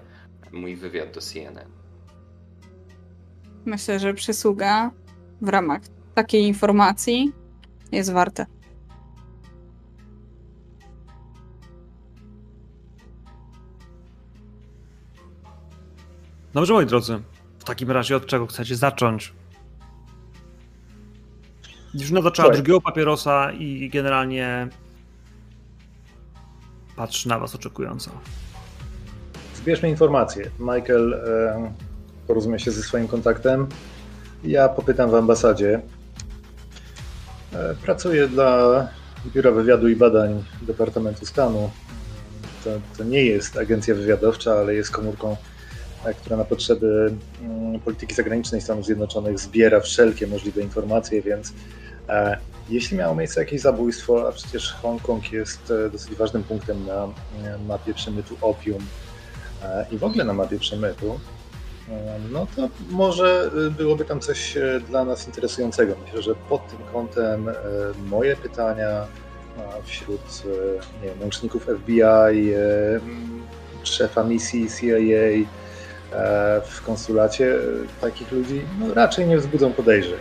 [0.52, 1.70] mój wywiad do CNN.
[3.66, 4.92] Myślę, że przysługa
[5.42, 5.82] w ramach
[6.16, 7.32] takiej informacji
[7.92, 8.46] jest warte.
[16.54, 17.22] Dobrze, moi drodzy.
[17.60, 19.34] W takim razie od czego chcecie zacząć?
[21.96, 24.68] Dziewczyna zaczęła drugiego papierosa i generalnie
[26.96, 28.12] patrzy na was oczekująco.
[29.66, 30.52] Zbierzmy informacje.
[30.60, 31.72] Michael e,
[32.28, 33.68] porozumie się ze swoim kontaktem.
[34.44, 35.82] Ja popytam w ambasadzie.
[37.54, 38.88] E, pracuję dla
[39.34, 41.70] Biura Wywiadu i Badań Departamentu Stanu.
[42.64, 45.36] To, to nie jest agencja wywiadowcza, ale jest komórką,
[46.06, 51.54] e, która na potrzeby mm, polityki zagranicznej Stanów Zjednoczonych zbiera wszelkie możliwe informacje, więc
[52.70, 57.08] jeśli miało miejsce jakieś zabójstwo, a przecież Hongkong jest dosyć ważnym punktem na
[57.68, 58.80] mapie przemytu opium,
[59.92, 61.20] i w ogóle na mapie przemytu,
[61.90, 65.96] e, no to może e, byłoby tam coś e, dla nas interesującego.
[66.06, 67.54] Myślę, że pod tym kątem e,
[68.10, 69.08] moje pytania
[69.84, 73.44] wśród e, nie wiem, łączników FBI, e, m,
[73.84, 77.62] szefa misji CIA e, w konsulacie, e,
[78.02, 80.20] takich ludzi no, raczej nie wzbudzą podejrzeń.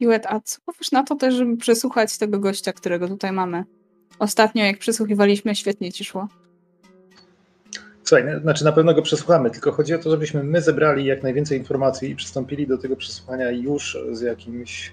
[0.00, 3.64] Iwet, a co powiesz na to też, żeby przesłuchać tego gościa, którego tutaj mamy?
[4.18, 6.28] Ostatnio, jak przesłuchiwaliśmy, świetnie ci szło.
[8.04, 11.22] Słuchaj, na- znaczy na pewno go przesłuchamy, tylko chodzi o to, żebyśmy my zebrali jak
[11.22, 14.92] najwięcej informacji i przystąpili do tego przesłuchania już z jakimś,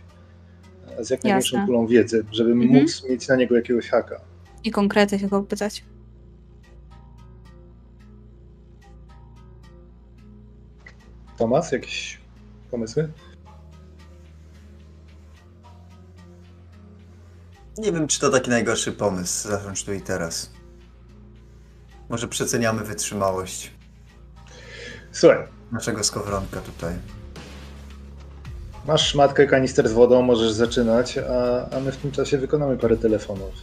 [0.99, 1.67] z jak największą Jasne.
[1.67, 2.71] pulą wiedzy, żeby Mhm.
[2.71, 4.21] móc mieć na niego jakiegoś haka.
[4.63, 5.83] I konkrety się go pytać.
[11.37, 12.21] Tomas, jakieś
[12.71, 13.11] pomysły?
[17.77, 20.49] Nie wiem, czy to taki najgorszy pomysł, zacząć tu i teraz.
[22.09, 23.71] Może przeceniamy wytrzymałość
[25.11, 25.37] Słuchaj,
[25.71, 26.93] naszego skowronka tutaj.
[28.87, 32.97] masz szmatkę, kanister z wodą, możesz zaczynać, a, a my w tym czasie wykonamy parę
[32.97, 33.53] telefonów.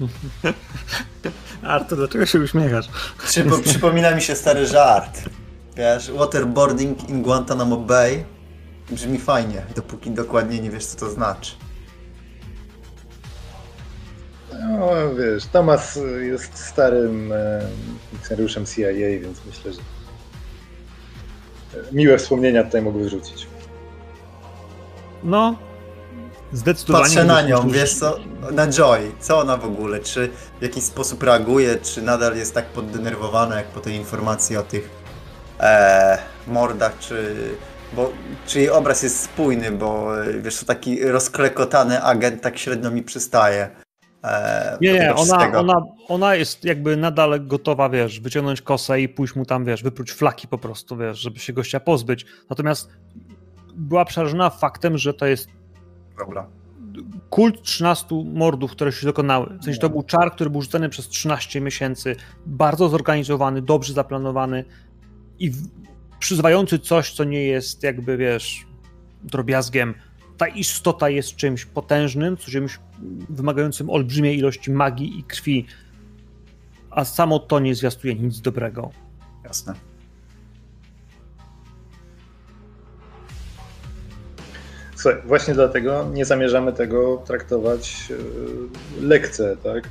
[1.62, 2.88] Artur, dlaczego się uśmiechasz?
[3.24, 5.20] Przypo, przypomina mi się stary żart.
[5.76, 8.24] Wiesz, waterboarding in Guantanamo Bay
[8.92, 11.52] brzmi fajnie, dopóki dokładnie nie wiesz, co to znaczy.
[14.70, 17.60] No wiesz, Tomas jest starym e,
[18.10, 19.80] funkcjonariuszem CIA, więc myślę, że
[21.92, 23.46] miłe wspomnienia tutaj mogły wrzucić.
[25.24, 25.56] No,
[26.52, 27.04] zdecydowanie.
[27.04, 28.18] Patrzę na nią, że- wiesz co,
[28.52, 32.66] na Joy, co ona w ogóle, czy w jakiś sposób reaguje, czy nadal jest tak
[32.66, 34.90] poddenerwowana, jak po tej informacji o tych
[35.60, 37.36] e, mordach, czy,
[37.96, 38.12] bo,
[38.46, 40.08] czy jej obraz jest spójny, bo
[40.42, 43.68] wiesz co, taki rozklekotany agent tak średnio mi przystaje.
[44.24, 49.36] E, Nie, nie, ona, ona, ona jest jakby nadal gotowa, wiesz, wyciągnąć kosę i pójść
[49.36, 52.26] mu tam, wiesz, wypróć flaki po prostu, wiesz, żeby się gościa pozbyć.
[52.50, 52.90] Natomiast
[53.74, 55.48] była przerażona faktem, że to jest
[56.18, 56.46] Dobra.
[57.30, 59.58] kult 13 mordów, które się dokonały.
[59.60, 62.16] W sensie to był czar, który był rzucony przez 13 miesięcy,
[62.46, 64.64] bardzo zorganizowany, dobrze zaplanowany
[65.38, 65.52] i
[66.22, 68.66] przyzwający coś, co nie jest jakby, wiesz,
[69.24, 69.94] drobiazgiem.
[70.36, 72.78] Ta istota jest czymś potężnym, czymś
[73.28, 75.66] wymagającym olbrzymiej ilości magii i krwi,
[76.90, 78.90] a samo to nie zwiastuje nic dobrego.
[79.44, 79.74] Jasne.
[84.96, 89.88] Słuchaj, właśnie dlatego nie zamierzamy tego traktować e, lekce, tak?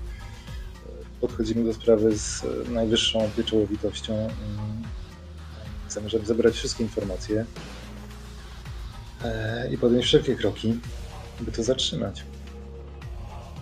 [1.22, 4.28] Podchodzimy do sprawy z e, najwyższą pieczołowitością.
[5.92, 7.46] Mm, Zamierzamy zebrać wszystkie informacje
[9.24, 10.80] e, i podjąć wszelkie kroki,
[11.40, 12.24] by to zatrzymać.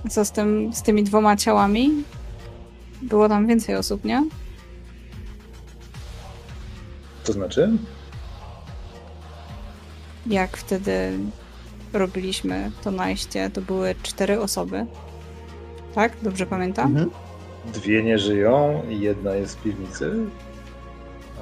[0.10, 2.04] Co z, tym, z tymi dwoma ciałami?
[3.02, 4.24] Było tam więcej osób, nie?
[7.24, 7.72] To znaczy?
[10.28, 11.12] Jak wtedy
[11.94, 14.86] robiliśmy to najście, to były cztery osoby.
[15.96, 16.14] Tak?
[16.22, 16.88] Dobrze pamiętam?
[16.88, 17.10] Mhm.
[17.74, 20.12] Dwie nie żyją i jedna jest w piwnicy,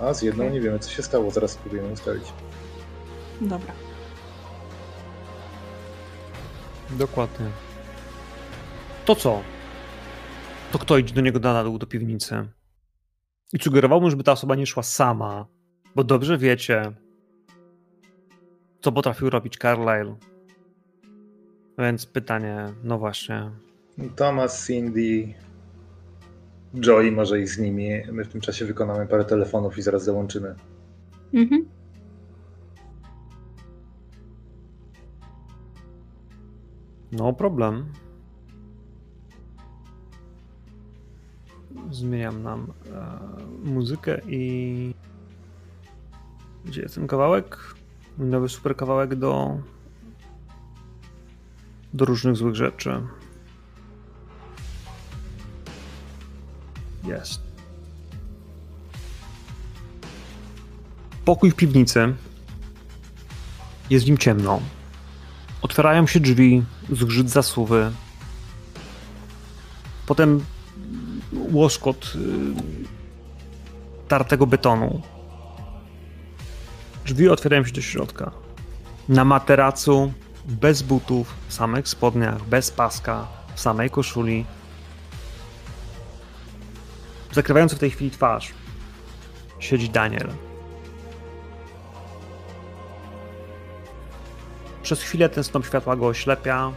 [0.02, 1.32] a z jedną nie wiemy, co się stało.
[1.32, 2.34] Zaraz spróbujemy ustalić.
[3.42, 3.74] Dobra.
[6.90, 7.46] Dokładnie.
[9.06, 9.42] To co?
[10.72, 12.48] To kto idzie do niego na dół, do piwnicy?
[13.54, 15.48] I sugerowałbym, żeby ta osoba nie szła sama,
[15.96, 16.92] bo dobrze wiecie,
[18.82, 20.16] co potrafił robić Carlyle.
[21.78, 23.52] Więc pytanie, no właśnie.
[24.16, 25.34] Thomas, Cindy,
[26.74, 27.90] Joey może iść z nimi.
[28.12, 30.56] My w tym czasie wykonamy parę telefonów i zaraz dołączymy.
[31.34, 31.66] Mhm.
[37.12, 37.86] No problem.
[41.92, 44.94] Zmieniam nam e, muzykę i.
[46.66, 47.58] Gdzie jest ten kawałek?
[48.18, 49.60] Nowy super kawałek do.
[51.94, 53.02] do różnych złych rzeczy.
[57.08, 57.42] Jest.
[61.26, 62.16] Pokój w piwnicy.
[63.90, 64.62] Jest w nim ciemno.
[65.62, 67.92] Otwierają się drzwi, zgrzyt zasuwy.
[70.06, 70.46] Potem
[71.52, 72.30] łoskot y,
[74.08, 75.02] tartego betonu.
[77.06, 78.32] Drzwi otwierają się do środka.
[79.10, 80.14] Na materacu,
[80.46, 84.46] bez butów, w samych spodniach, bez paska, w samej koszuli.
[87.38, 88.54] Zakrywając w tej chwili twarz,
[89.60, 90.30] siedzi Daniel.
[94.84, 96.72] Przez chwilę ten snop światła go oślepia.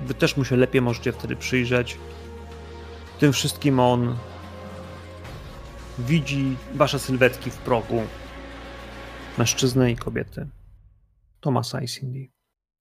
[0.00, 1.98] Wy też mu się lepiej możecie wtedy przyjrzeć.
[3.18, 4.16] Tym wszystkim on
[5.98, 8.02] widzi wasze sylwetki w progu.
[9.38, 10.48] Mężczyzny i kobiety.
[11.40, 12.28] Tomasa i Cindy.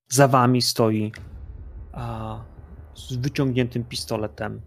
[0.10, 1.12] Za wami stoi
[1.92, 2.40] a,
[2.96, 4.62] z wyciągniętym pistoletem,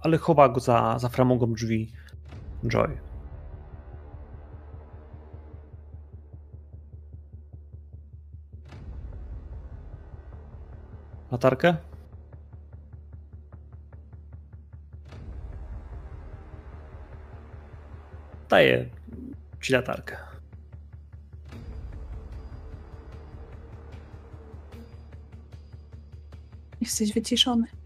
[0.00, 1.92] ale chowa go za, za framugą drzwi
[2.64, 2.98] Joy.
[11.32, 11.76] Latarkę?
[18.48, 18.88] Daję
[19.60, 20.16] ci latarkę.
[26.80, 27.77] Jesteś wyciszony.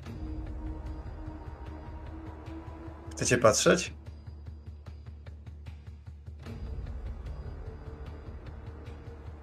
[3.23, 3.93] Chcecie patrzeć?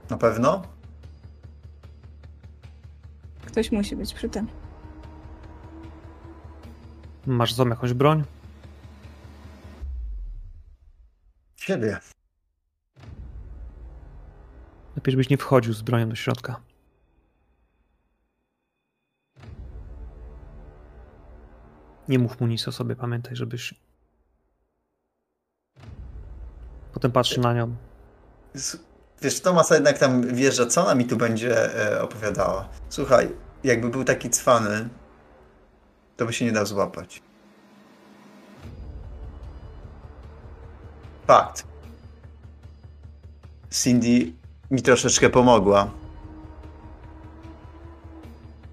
[0.10, 0.62] Na pewno?
[3.46, 4.48] Ktoś musi być przy tym.
[7.26, 8.24] Masz z jakąś broń?
[11.56, 12.00] Siebie.
[14.96, 16.69] Lepiej, żebyś nie wchodził z bronią do środka.
[22.10, 23.74] Nie mów mu nic o sobie, pamiętaj, żebyś.
[26.94, 27.76] Potem patrzy na nią.
[29.22, 32.70] Wiesz, Tomasa jednak tam wjeżdża, co ona mi tu będzie e, opowiadała.
[32.90, 33.30] Słuchaj,
[33.64, 34.90] jakby był taki cwany,
[36.18, 37.22] to by się nie dał złapać.
[41.28, 41.68] Fakt.
[43.70, 44.34] Cindy
[44.72, 45.92] mi troszeczkę pomogła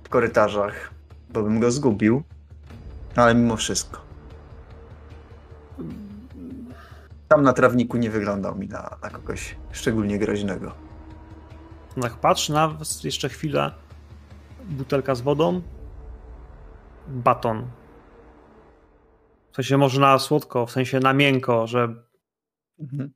[0.04, 0.90] w korytarzach,
[1.30, 2.22] bo bym go zgubił,
[3.22, 4.00] ale mimo wszystko.
[7.28, 10.72] Tam na trawniku nie wyglądał mi na, na kogoś szczególnie groźnego.
[12.02, 13.70] Tak patrzy na was jeszcze chwilę.
[14.64, 15.62] Butelka z wodą.
[17.08, 17.66] Baton.
[19.52, 21.94] W sensie może na słodko, w sensie na miękko, że
[22.78, 23.12] Mhm.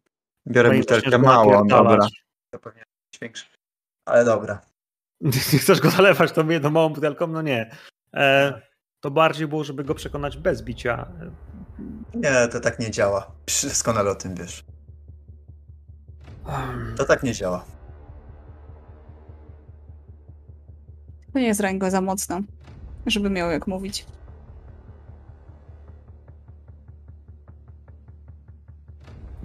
[0.47, 1.85] Biorę no butelkę małą, napierdalać.
[1.90, 2.06] dobra.
[2.51, 2.82] To pewnie
[3.22, 3.44] większy.
[4.06, 4.60] Ale dobra.
[5.60, 7.27] Chcesz go zalewać tą jedną małą butelką?
[7.27, 7.70] No nie.
[8.14, 8.60] E,
[9.01, 11.09] to bardziej było, żeby go przekonać bez bicia.
[12.14, 13.32] Nie, to tak nie działa.
[13.62, 14.64] Doskonale o tym wiesz.
[16.97, 17.64] To tak nie działa.
[21.32, 22.40] To nie zrań go za mocno,
[23.06, 24.05] żeby miał jak mówić.
[24.05, 24.10] To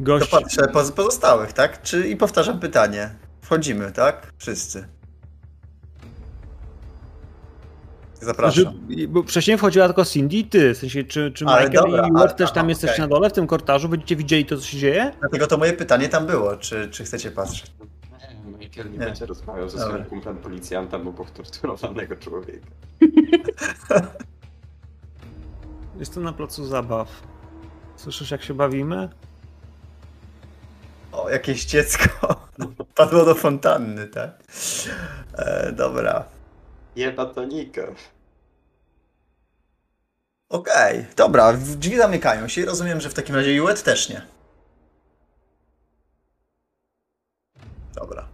[0.03, 1.82] Gość, patrzę po pozostałych, tak?
[1.82, 3.10] Czy i powtarzam pytanie.
[3.41, 4.34] Wchodzimy, tak?
[4.38, 4.88] Wszyscy.
[8.26, 8.64] Zapraszam.
[8.64, 10.74] Znaczy, bo wcześniej wchodziła tylko Cindy i ty.
[10.74, 13.04] W sensie, czy, czy Michael dobra, i Ward też tam aha, jesteście okej.
[13.04, 13.90] na dole w tym korytarzu?
[13.90, 15.12] Będziecie widzieli to, co się dzieje?
[15.20, 16.58] Dlatego to moje pytanie tam było.
[16.58, 17.72] Czy, czy chcecie patrzeć?
[18.46, 19.06] Nie, Michael nie, Nie.
[19.06, 22.68] będzie rozmawiał ze swoim kumplem policjantem obok torturowanego człowieka.
[26.00, 27.08] Jestem na placu zabaw.
[27.96, 29.10] Słyszysz, jak się bawimy?
[31.12, 32.36] O, jakieś dziecko
[32.96, 34.32] padło do fontanny, tak?
[35.38, 36.24] E, dobra.
[36.96, 37.82] Jeba tonika.
[40.60, 44.22] Okej, dobra, w- drzwi zamykają się i rozumiem, że w takim razie Juet też nie.
[47.95, 48.27] Dobra.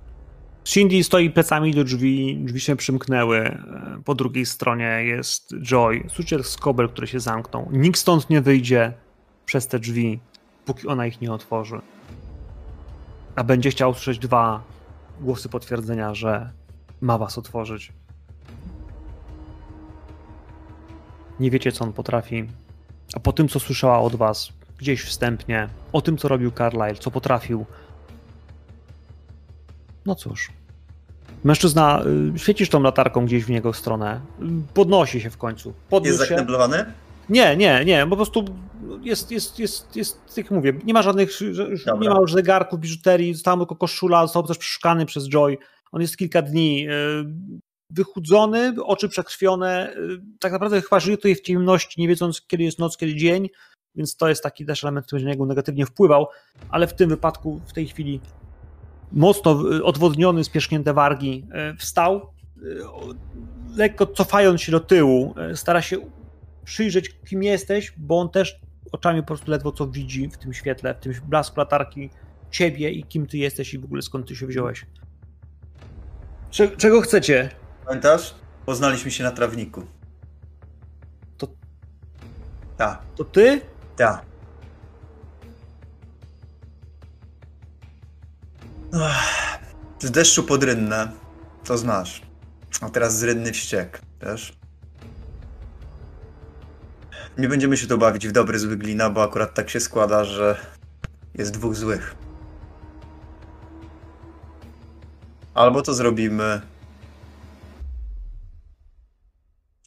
[0.64, 3.38] Cindy stoi plecami do drzwi, drzwi się przymknęły.
[3.40, 3.62] E,
[4.06, 6.04] Po drugiej stronie jest Joy.
[6.08, 7.68] Słyszycie skobel, który się zamknął.
[7.72, 8.94] Nikt stąd nie wyjdzie
[9.46, 10.20] przez te drzwi,
[10.66, 11.82] póki ona ich nie otworzy.
[13.36, 14.64] A będzie chciał usłyszeć dwa
[15.22, 16.52] głosy potwierdzenia, że
[17.02, 17.94] ma was otworzyć.
[21.42, 22.48] Nie wiecie, co on potrafi.
[23.14, 27.12] a po tym, co słyszała od was gdzieś wstępnie, o tym, co robił Carlyle, co
[27.12, 27.66] potrafił.
[30.06, 30.52] No cóż.
[31.44, 32.04] Mężczyzna,
[32.36, 35.74] y, świecisz tą latarką gdzieś w niego stronę, y, podnosi się w końcu.
[35.90, 36.86] Podniósł Jest zakneblowany?
[37.30, 38.46] Nie, nie, nie, po prostu
[39.02, 41.30] jest, jest, jest, jest, jak mówię, nie ma żadnych,
[41.86, 42.02] Dobra.
[42.02, 45.58] nie ma już zegarków, biżuterii, została tylko koszula, został też przeszukany przez Joy.
[45.92, 46.92] On jest kilka dni e,
[47.92, 49.98] wychudzony, oczy przekrwione, e,
[50.40, 53.50] tak naprawdę chyba żyje tutaj w ciemności, nie wiedząc kiedy jest noc, kiedy dzień,
[53.96, 56.28] więc to jest taki też element, który na niego negatywnie wpływał,
[56.70, 58.20] ale w tym wypadku w tej chwili
[59.12, 62.34] mocno e, odwodniony, spiesznięte wargi, e, wstał,
[63.76, 65.98] lekko cofając się do tyłu, stara się
[66.64, 68.60] przyjrzeć, kim jesteś, bo on też
[68.92, 72.10] oczami po prostu ledwo co widzi w tym świetle, w tym blasku latarki
[72.52, 74.86] ciebie i kim ty jesteś i w ogóle skąd ty się wziąłeś.
[76.50, 77.50] Cze- czego chcecie?
[77.92, 78.36] Pamiętasz?
[78.66, 79.84] Poznaliśmy się na trawniku.
[81.38, 81.48] To-
[82.78, 83.62] Tak, To ty?
[88.94, 89.60] Ach,
[90.00, 91.12] Z deszczu pod rynnę,
[91.64, 92.22] to znasz.
[92.82, 94.58] A teraz z rynny wściek, wiesz?
[97.38, 100.58] Nie będziemy się tu bawić w dobry zły glina, bo akurat tak się składa, że
[101.36, 102.16] jest dwóch złych.
[105.54, 106.62] Albo to zrobimy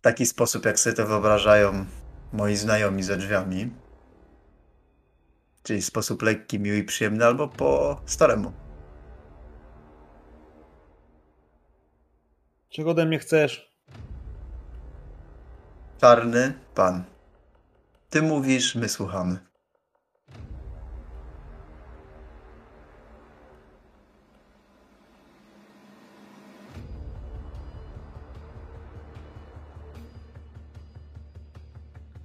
[0.05, 1.87] taki sposób, jak sobie to wyobrażają
[2.33, 3.71] moi znajomi za drzwiami.
[5.63, 8.53] Czyli sposób lekki, miły i przyjemny, albo po staremu.
[12.69, 13.75] Czego ode mnie chcesz?
[16.01, 17.05] Czarny pan.
[18.11, 19.54] Ty mówisz, my słuchamy.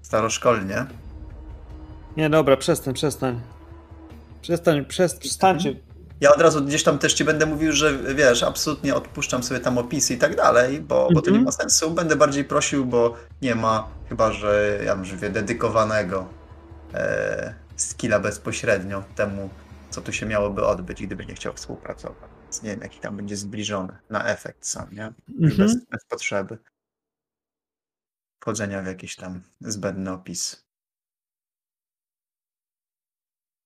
[0.09, 0.85] Staroszkolnie.
[2.17, 3.41] Nie, dobra, przestań, przestań.
[4.41, 5.75] Przestań, przest, przestańcie.
[6.21, 9.77] Ja od razu gdzieś tam też ci będę mówił, że wiesz, absolutnie odpuszczam sobie tam
[9.77, 11.43] opisy i tak dalej, bo, bo to nie Mhm.
[11.45, 11.91] ma sensu.
[11.91, 16.25] Będę bardziej prosił, bo nie ma chyba, że ja mówię, dedykowanego
[16.93, 19.49] e, skilla bezpośrednio temu,
[19.89, 22.29] co tu się miałoby odbyć, gdyby nie chciał współpracować.
[22.43, 25.05] Więc nie wiem, jaki tam będzie zbliżony na efekt sam, nie?
[25.41, 25.57] Mhm.
[25.57, 26.57] Bez, bez potrzeby
[28.49, 30.65] wchodzenia w jakiś tam zbędny opis.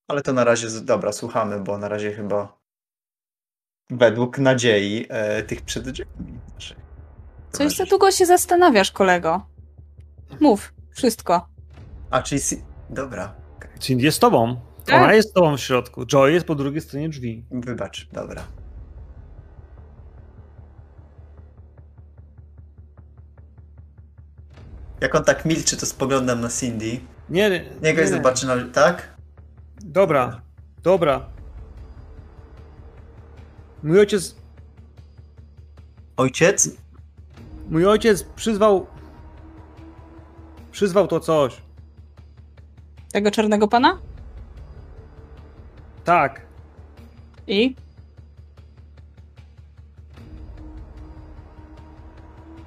[0.07, 2.57] Ale to na razie, dobra, słuchamy, bo na razie chyba
[3.89, 5.85] według nadziei e, tych przed.
[7.51, 9.45] Coś za długo się zastanawiasz, kolego.
[10.39, 11.47] Mów, wszystko.
[12.09, 12.41] A, czyli...
[12.41, 13.35] Si- dobra,
[13.79, 14.61] Cindy jest z tobą.
[14.85, 15.03] Tak.
[15.03, 16.05] Ona jest z tobą w środku.
[16.05, 17.45] Joy jest po drugiej stronie drzwi.
[17.51, 18.47] wybacz, dobra.
[25.03, 26.99] Jak on tak milczy, to spoglądam na Cindy.
[27.29, 27.65] Nie, nie.
[27.81, 28.07] Niego nie.
[28.07, 28.53] zobaczy na...
[28.73, 29.13] Tak?
[29.81, 30.41] Dobra,
[30.83, 31.25] dobra.
[33.83, 34.35] Mój ojciec,
[36.17, 36.69] Ojciec?
[37.69, 38.87] mój ojciec przyzwał,
[40.71, 41.61] przyzwał to coś.
[43.11, 43.97] Tego czarnego pana?
[46.03, 46.41] Tak.
[47.47, 47.75] I?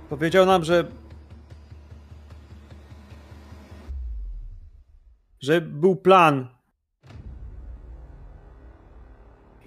[0.08, 0.84] Powiedział nam, że.
[5.47, 6.48] Że był plan.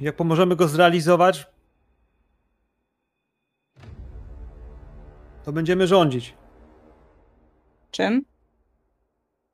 [0.02, 1.48] Jak pomożemy go zrealizować,
[5.44, 6.34] to będziemy rządzić.
[7.92, 8.26] Czym?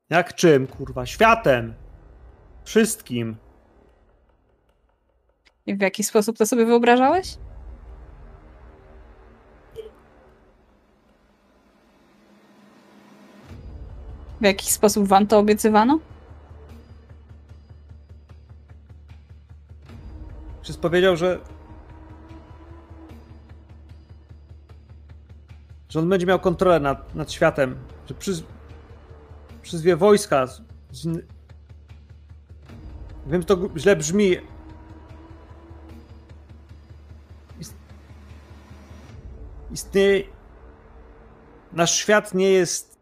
[0.10, 1.06] Jak czym, kurwa?
[1.06, 1.74] Światem!
[2.64, 3.36] Wszystkim.
[5.66, 7.38] I w jaki sposób to sobie wyobrażałeś?
[14.42, 16.00] W jaki sposób wam to obiecywano?
[20.66, 21.40] Przez powiedział, że.
[25.90, 27.76] że on będzie miał kontrolę nad, nad światem.
[28.08, 28.44] Że przyz,
[29.62, 30.48] przyzwie wojska.
[30.48, 30.62] Z,
[30.92, 31.26] z,
[33.28, 34.36] wiem, że to źle brzmi.
[37.60, 37.76] Ist,
[39.72, 40.24] istnieje.
[41.74, 43.00] Nasz świat nie jest.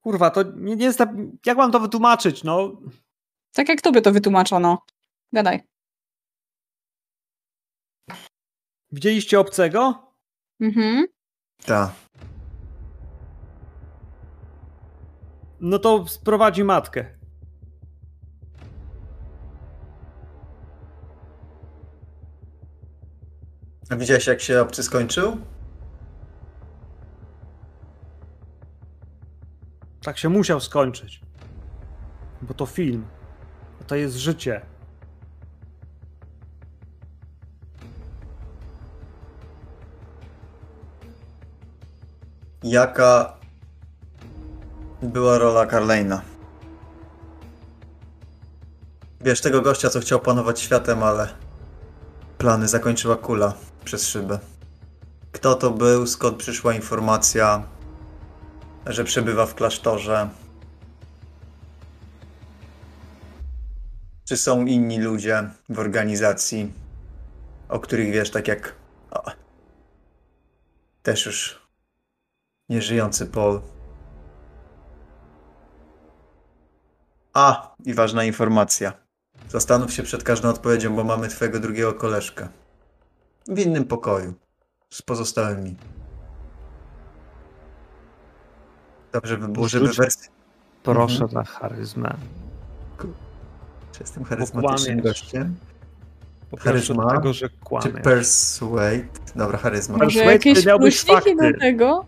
[0.00, 1.02] Kurwa, to nie, nie jest.
[1.46, 2.44] Jak mam to wytłumaczyć?
[2.44, 2.72] No,
[3.54, 4.78] Tak jak tobie to wytłumaczono.
[5.32, 5.60] Gadaj.
[8.92, 10.12] widzieliście obcego?
[10.60, 11.06] Mhm.
[11.66, 11.90] Tak.
[15.60, 17.18] No to sprowadzi matkę.
[23.90, 25.36] A widziałeś, jak się obcy skończył?
[30.02, 31.20] Tak się musiał skończyć.
[32.42, 33.06] Bo to film.
[33.86, 34.60] To jest życie.
[42.62, 43.36] Jaka
[45.02, 46.20] była rola Carlane'a?
[49.20, 51.28] Wiesz, tego gościa, co chciał panować światem, ale
[52.38, 53.52] plany zakończyła kula
[53.84, 54.38] przez szybę.
[55.32, 57.62] Kto to był, skąd przyszła informacja,
[58.86, 60.28] że przebywa w klasztorze?
[64.24, 66.72] Czy są inni ludzie w organizacji,
[67.68, 68.74] o których wiesz, tak jak
[69.10, 69.22] o,
[71.02, 71.62] też już
[72.68, 73.60] nieżyjący Paul?
[77.34, 78.92] A, i ważna informacja.
[79.48, 82.48] Zastanów się przed każdą odpowiedzią, bo mamy twojego drugiego koleżkę.
[83.48, 84.34] W innym pokoju.
[84.90, 85.76] Z pozostałymi.
[89.12, 90.32] Dobrze by było, żeby wersja...
[90.82, 91.32] Proszę Mhm.
[91.32, 92.16] na charyzmę.
[93.94, 95.56] Czy jestem charyzmatycznym gościem?
[96.50, 97.02] Po Charyzma?
[97.02, 97.48] dlatego, że
[97.82, 99.04] Czy persuade?
[99.36, 99.94] Dobra, charyzma.
[99.98, 101.52] Może Persuade jakieś miał być pluśniki fakty.
[101.52, 102.04] do tego?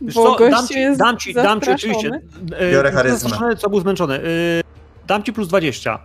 [0.00, 2.20] Bo co, dam ci, jest dam ci, dam ci oczywiście.
[2.58, 3.56] e, Biorę charyzmę.
[3.56, 4.14] Co był zmęczony.
[4.14, 4.22] E,
[5.06, 5.98] Dam ci plus 20.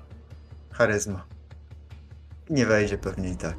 [0.72, 1.26] Charyzma.
[2.50, 3.56] Nie wejdzie pewnie i tak.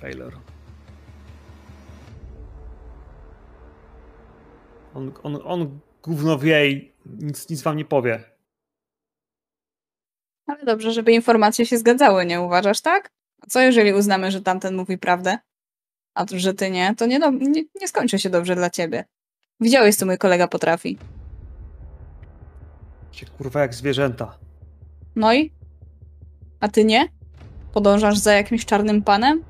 [0.00, 0.36] Failure.
[4.94, 8.24] On, on, on gówno wie i nic, nic wam nie powie.
[10.46, 13.10] Ale dobrze, żeby informacje się zgadzały, nie uważasz, tak?
[13.42, 15.38] A co jeżeli uznamy, że tamten mówi prawdę,
[16.14, 19.04] a to, że ty nie, to nie, do, nie, nie skończy się dobrze dla ciebie.
[19.60, 20.98] Widziałeś, co mój kolega potrafi.
[23.12, 24.38] Cię kurwa jak zwierzęta.
[25.16, 25.52] No i?
[26.60, 27.08] A ty nie?
[27.72, 29.44] Podążasz za jakimś czarnym panem?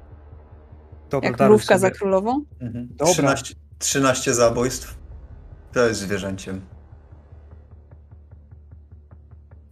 [1.10, 1.30] Dobra,
[1.70, 2.44] Jak za królową?
[2.60, 2.88] Mhm.
[2.90, 3.12] Dobra.
[3.12, 4.98] 13, 13 zabójstw.
[5.72, 6.60] To jest zwierzęciem.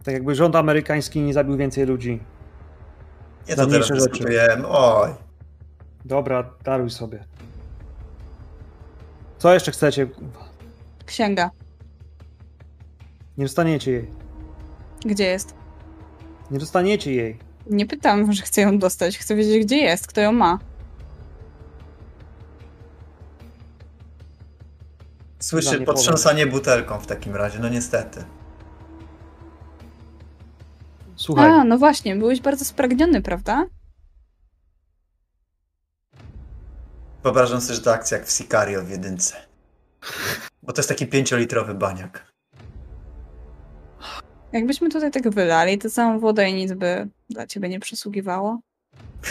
[0.03, 2.19] Tak jakby rząd amerykański nie zabił więcej ludzi.
[3.49, 4.67] Nie to teraz dyskutujemy.
[4.67, 5.09] Oj.
[6.05, 7.23] Dobra, daruj sobie.
[9.37, 10.07] Co jeszcze chcecie?
[11.05, 11.51] Księga.
[13.37, 14.09] Nie dostaniecie jej.
[15.05, 15.53] Gdzie jest?
[16.51, 17.39] Nie dostaniecie jej.
[17.69, 19.17] Nie pytam, że chcę ją dostać.
[19.17, 20.59] Chcę wiedzieć, gdzie jest, kto ją ma.
[25.39, 28.23] Słyszy potrząsanie butelką w takim razie, no niestety.
[31.19, 33.65] Słuchaj, A, no właśnie, byłeś bardzo spragniony, prawda?
[37.23, 39.35] Wyobrażam sobie, że to akcja jak w Sicario w jedynce.
[40.63, 42.31] Bo to jest taki pięciolitrowy baniak.
[44.51, 48.59] Jakbyśmy tutaj tak wylali tę całą wodę i nic by dla ciebie nie przysługiwało?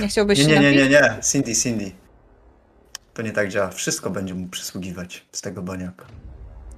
[0.01, 0.93] Nie chciałbyś Nie, się nie, nie, napić?
[0.93, 1.23] nie, nie.
[1.23, 1.91] Cindy, Cindy.
[3.15, 3.69] To nie tak działa.
[3.71, 6.07] Wszystko będzie mu przysługiwać z tego baniaka.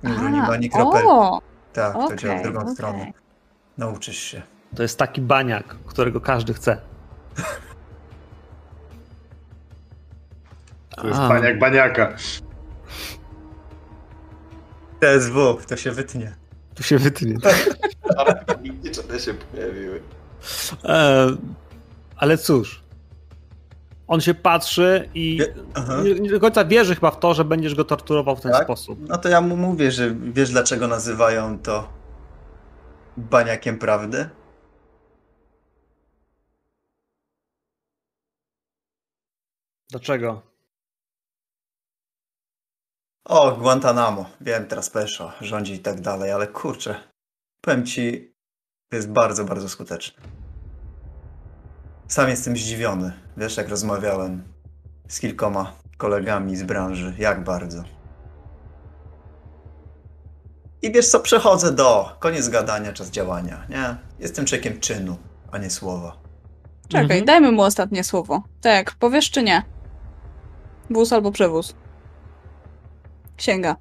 [0.04, 1.02] Nie A, uronim ani kropel.
[1.08, 1.40] O,
[1.72, 2.74] Tak, to okej, działa w drugą okej.
[2.74, 3.12] stronę.
[3.78, 4.42] Nauczysz się.
[4.76, 6.80] To jest taki baniak, którego każdy chce.
[10.96, 11.28] To jest A.
[11.28, 12.16] baniak baniaka.
[15.00, 16.34] TSW, to się wytnie.
[16.74, 17.36] Tu się wytnie.
[18.62, 20.00] Nigdzie się pojawiły.
[20.84, 21.26] E,
[22.16, 22.82] ale cóż.
[24.08, 25.40] On się patrzy i
[26.04, 28.64] nie, nie do końca wierzy chyba w to, że będziesz go torturował w ten Tak?
[28.64, 28.98] sposób.
[29.08, 31.88] No to ja mu mówię, że wiesz dlaczego nazywają to
[33.16, 34.28] baniakiem prawdy?
[39.90, 40.42] Dlaczego?
[43.24, 44.26] O, Guantanamo.
[44.40, 46.94] Wiem, teraz Peszo rządzi i tak dalej, ale kurczę.
[47.64, 48.34] Powiem ci,
[48.90, 50.22] to jest bardzo, bardzo skuteczne.
[52.08, 53.12] Sam jestem zdziwiony.
[53.36, 54.42] Wiesz, jak rozmawiałem
[55.08, 57.84] z kilkoma kolegami z branży, jak bardzo.
[60.82, 63.96] I wiesz co, przechodzę do koniec gadania, czas działania, nie?
[64.18, 65.16] Jestem człowiekiem czynu,
[65.52, 66.16] a nie słowa.
[66.88, 67.24] czekaj, Mhm.
[67.24, 68.42] dajmy mu ostatnie słowo.
[68.60, 69.62] Tak, powiesz czy nie?
[70.90, 71.74] Wóz albo przewóz.
[73.36, 73.76] Księga.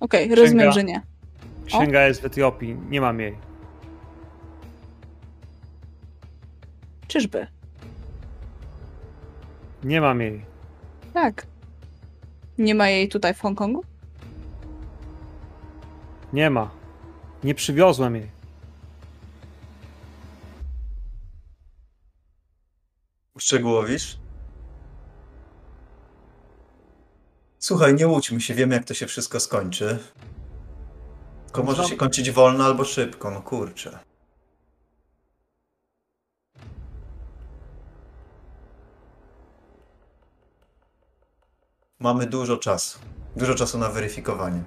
[0.00, 0.42] Okej, Księga.
[0.42, 1.02] rozumiem, że nie.
[1.66, 3.36] Księga jest w Etiopii, nie mam jej.
[7.08, 7.46] Czyżby?
[9.84, 10.44] Nie mam jej.
[11.14, 11.46] Tak.
[12.58, 13.84] Nie ma jej tutaj w Hongkongu?
[16.32, 16.70] Nie ma.
[17.44, 18.37] Nie przywiozłem jej.
[23.38, 24.18] uszczegółowisz?
[27.58, 29.98] Słuchaj, nie łudźmy się, wiemy jak to się wszystko skończy.
[31.44, 33.98] Tylko może się kończyć wolno albo szybko, no kurczę.
[41.98, 42.98] Mamy dużo czasu.
[43.36, 44.62] Dużo czasu na weryfikowanie.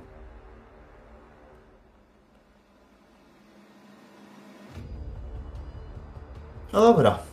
[6.73, 7.31] No dobra.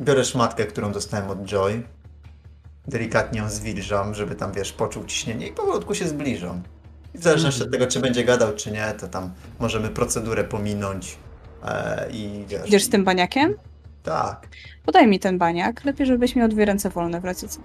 [0.00, 1.82] Biorę szmatkę, którą dostałem od Joy.
[2.88, 6.62] Delikatnie ją zwilżam, żeby tam, wiesz, poczuł ciśnienie i powolutku się zbliżam.
[7.14, 11.18] I w zależności od tego, czy będzie gadał, czy nie, to tam możemy procedurę pominąć.
[11.64, 12.68] E, I wiesz.
[12.68, 13.54] Idziesz z tym baniakiem?
[14.02, 14.48] Tak.
[14.86, 15.84] Podaj mi ten baniak.
[15.84, 17.60] Lepiej, żebyś miał dwie ręce wolne w razie co.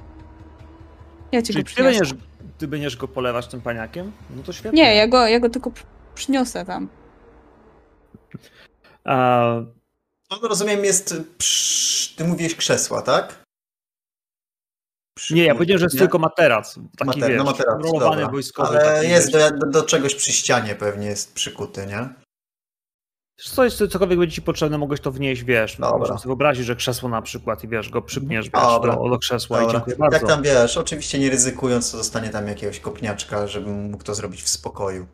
[1.31, 1.99] Ja ci Czyli go ty przyniosę.
[1.99, 2.17] będziesz,
[2.57, 4.11] ty będziesz go polewać tym paniakiem?
[4.35, 4.83] No to świetnie.
[4.83, 5.85] Nie, ja go, ja go tylko przy-
[6.15, 6.87] przyniosę tam.
[9.03, 9.45] A,
[10.29, 11.15] On rozumiem jest.
[11.37, 13.43] Psz, ty mówiłeś krzesła, tak?
[15.17, 15.99] Przy- nie, ja powiedziałem, że jest nie?
[15.99, 16.75] tylko materac.
[16.97, 18.29] Taki Mater- wiesz, no materac, dobra.
[18.29, 18.79] wojskowy.
[18.79, 22.09] Ale jest do, do, do czegoś przy ścianie pewnie jest przykuty, nie?
[23.37, 25.77] Co- cokolwiek będzie ci potrzebne, mogłeś to wnieść, wiesz.
[25.77, 25.97] Dobra.
[25.97, 28.95] Możesz sobie wyobrazić, że krzesło na przykład i wiesz, go przypniesz wiesz, Dobra.
[28.95, 29.73] do, do krzesła i Dobra.
[29.79, 30.17] dziękuję bardzo.
[30.17, 34.41] Jak tam wiesz, oczywiście nie ryzykując, to dostanie tam jakiegoś kopniaczka, żebym mógł to zrobić
[34.43, 35.07] w spokoju.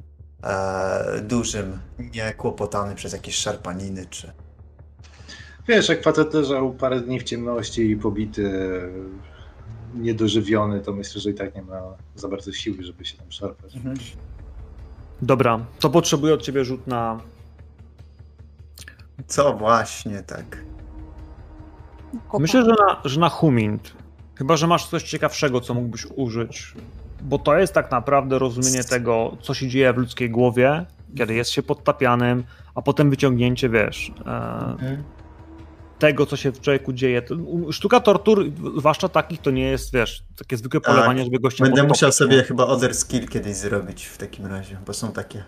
[0.44, 4.32] E, dużym, nie kłopotany przez jakieś szarpaniny czy.
[5.68, 8.52] Wiesz, jak facet leżał parę dni w ciemności i pobity,
[9.96, 11.82] niedożywiony, to myślę, że i tak nie ma
[12.16, 13.74] za bardzo siły, żeby się tam szarpać.
[15.22, 17.20] Dobra, to potrzebuję od ciebie rzut na...
[19.28, 20.64] Co właśnie tak.
[22.40, 23.94] Myślę, że na, że na humint.
[24.36, 26.74] Chyba, że masz coś ciekawszego, co mógłbyś użyć.
[27.22, 30.86] Bo to jest tak naprawdę rozumienie tego, co się dzieje w ludzkiej głowie,
[31.18, 32.44] kiedy jest się podtapianym,
[32.76, 35.04] a potem wyciągnięcie, wiesz, e,
[36.02, 37.22] tego, co się w człowieku dzieje.
[37.72, 38.46] Sztuka tortur,
[38.78, 40.94] zwłaszcza takich, to nie jest, wiesz, takie zwykłe Tak.
[40.96, 42.14] polowanie, żeby gościa Będę podtopić, musiał nie?
[42.14, 45.44] sobie chyba other skill kiedyś zrobić w takim razie, bo są takie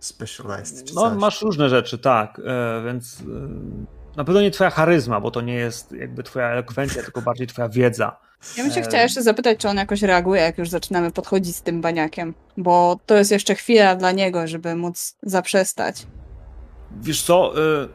[0.00, 1.18] specialized czy No, coś.
[1.20, 3.24] masz różne rzeczy, tak, e, więc e,
[4.16, 7.68] na pewno nie twoja charyzma, bo to nie jest jakby twoja elokwencja, tylko bardziej twoja
[7.68, 8.16] wiedza.
[8.56, 11.56] Ja bym się E, chciała jeszcze zapytać, czy on jakoś reaguje, jak już zaczynamy podchodzić
[11.56, 12.34] z tym baniakiem.
[12.56, 16.06] Bo to jest jeszcze chwila dla niego, żeby móc zaprzestać.
[17.00, 17.52] Wiesz co,
[17.82, 17.88] e,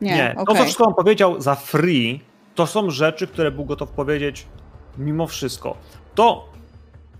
[0.00, 0.10] nie.
[0.10, 2.20] Nie, Nie, to co wszystko on powiedział za free,
[2.54, 4.46] to są rzeczy, które był gotów powiedzieć
[4.98, 5.76] mimo wszystko.
[6.14, 6.48] To,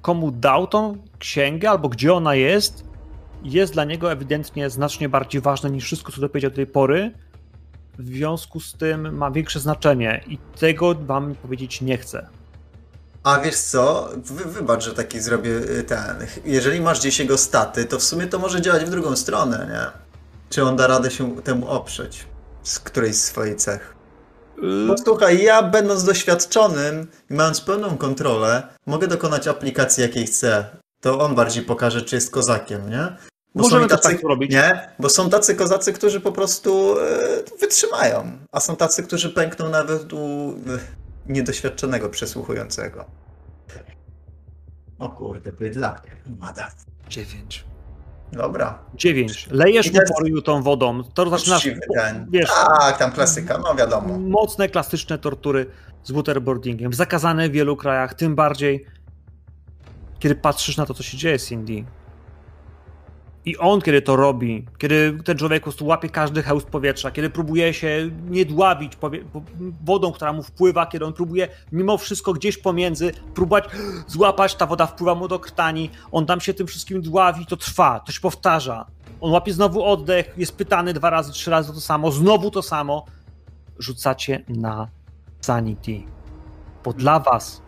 [0.03, 2.85] komu dał tą księgę, albo gdzie ona jest,
[3.43, 7.13] jest dla niego ewidentnie znacznie bardziej ważne niż wszystko, co dopowiedział do tej pory.
[7.99, 12.29] W związku z tym ma większe znaczenie i tego wam powiedzieć nie chcę.
[13.23, 16.17] A wiesz co, Wy, wybacz, że taki zrobię y, ten.
[16.45, 20.01] Jeżeli masz gdzieś jego staty, to w sumie to może działać w drugą stronę, nie?
[20.51, 22.27] Czy on da radę się temu oprzeć?
[22.67, 23.95] Z którejś z swoich cech.
[24.63, 30.65] Yy, Bo słuchaj, ja będąc doświadczonym i mając pełną kontrolę, mogę dokonać aplikacji jakiej chcę.
[31.01, 33.17] To on bardziej pokaże, czy jest kozakiem, nie?
[33.55, 34.53] Bo Możemy to tak zrobić.
[34.53, 37.07] Nie, bo są tacy kozacy, którzy po prostu e,
[37.61, 40.79] wytrzymają, a są tacy, którzy pękną nawet u e,
[41.27, 43.05] niedoświadczonego przesłuchującego.
[44.99, 46.07] O kurde, bydlak.
[46.41, 46.71] Mada.
[47.09, 47.65] Dziewięć.
[48.33, 48.79] Dobra.
[48.95, 49.49] Dziewięć.
[49.51, 51.03] Lejesz mu poriu tą wodą.
[51.15, 52.27] To zaczynasz, ten.
[52.31, 54.19] wiesz, Tak, tam klasyka, no wiadomo.
[54.19, 55.67] mocne, klasyczne tortury
[56.05, 56.93] z waterboardingiem.
[56.93, 58.87] Zakazane w wielu krajach, tym bardziej
[60.19, 61.85] kiedy patrzysz na to, co się dzieje z Cindy.
[63.47, 67.31] I on, kiedy to robi, kiedy ten człowiek po prostu łapie każdy hełst powietrza, kiedy
[67.31, 69.43] próbuje się nie dławić powie- po-
[69.85, 73.65] wodą, która mu wpływa, kiedy on próbuje mimo wszystko gdzieś pomiędzy próbować
[74.07, 78.01] złapać, ta woda wpływa mu do krtani, on tam się tym wszystkim dławi, to trwa,
[78.01, 78.87] to się powtarza.
[79.21, 83.05] On łapie znowu oddech, jest pytany dwa razy, trzy razy to samo, znowu to samo.
[83.79, 84.89] Rzucacie na
[85.41, 86.03] sanity.
[86.85, 87.63] Bo dla was,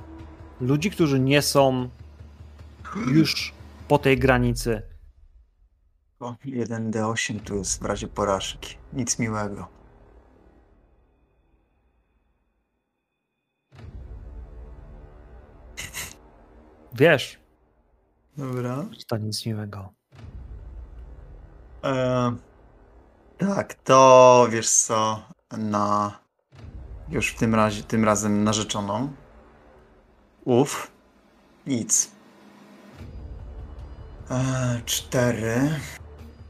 [0.61, 1.89] ludzi, którzy nie są
[3.13, 3.53] już
[3.89, 4.83] po tej granicy,
[6.20, 8.77] O, 1D8 tu jest w razie porażki.
[8.93, 9.69] Nic miłego.
[16.95, 17.39] wiesz,
[18.36, 18.85] Dobra.
[19.07, 19.93] to nic miłego.
[21.85, 22.36] E,
[23.39, 25.23] tak, to wiesz co,
[25.59, 26.19] na
[27.09, 29.12] już w tym razie, tym razem narzeczoną.
[30.45, 30.90] Uf,
[31.66, 32.11] nic.
[34.31, 35.70] E, cztery.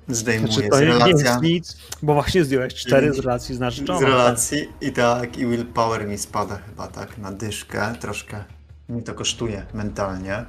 [0.08, 1.30] Zdejmuję Znaczy, z to nie relacja.
[1.30, 4.00] jest nic, bo właśnie zdjąłeś cztery z relacji z Z narzeczoną.
[4.00, 7.94] relacji i tak, i willpower mi spada chyba tak na dyszkę.
[8.00, 8.44] Troszkę
[8.88, 10.44] mnie to kosztuje mentalnie.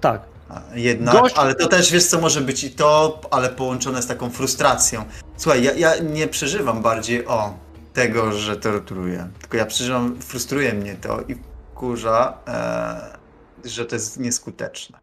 [0.00, 0.22] Tak.
[0.74, 4.30] Jednak, Gość- ale to też wiesz co może być i to, ale połączone z taką
[4.30, 5.04] frustracją.
[5.36, 7.54] Słuchaj, ja, ja nie przeżywam bardziej o
[7.92, 9.28] tego, że torturuję.
[9.40, 11.36] Tylko ja przeżywam, frustruje mnie to i
[11.74, 14.98] kurza, e, że to jest nieskuteczne.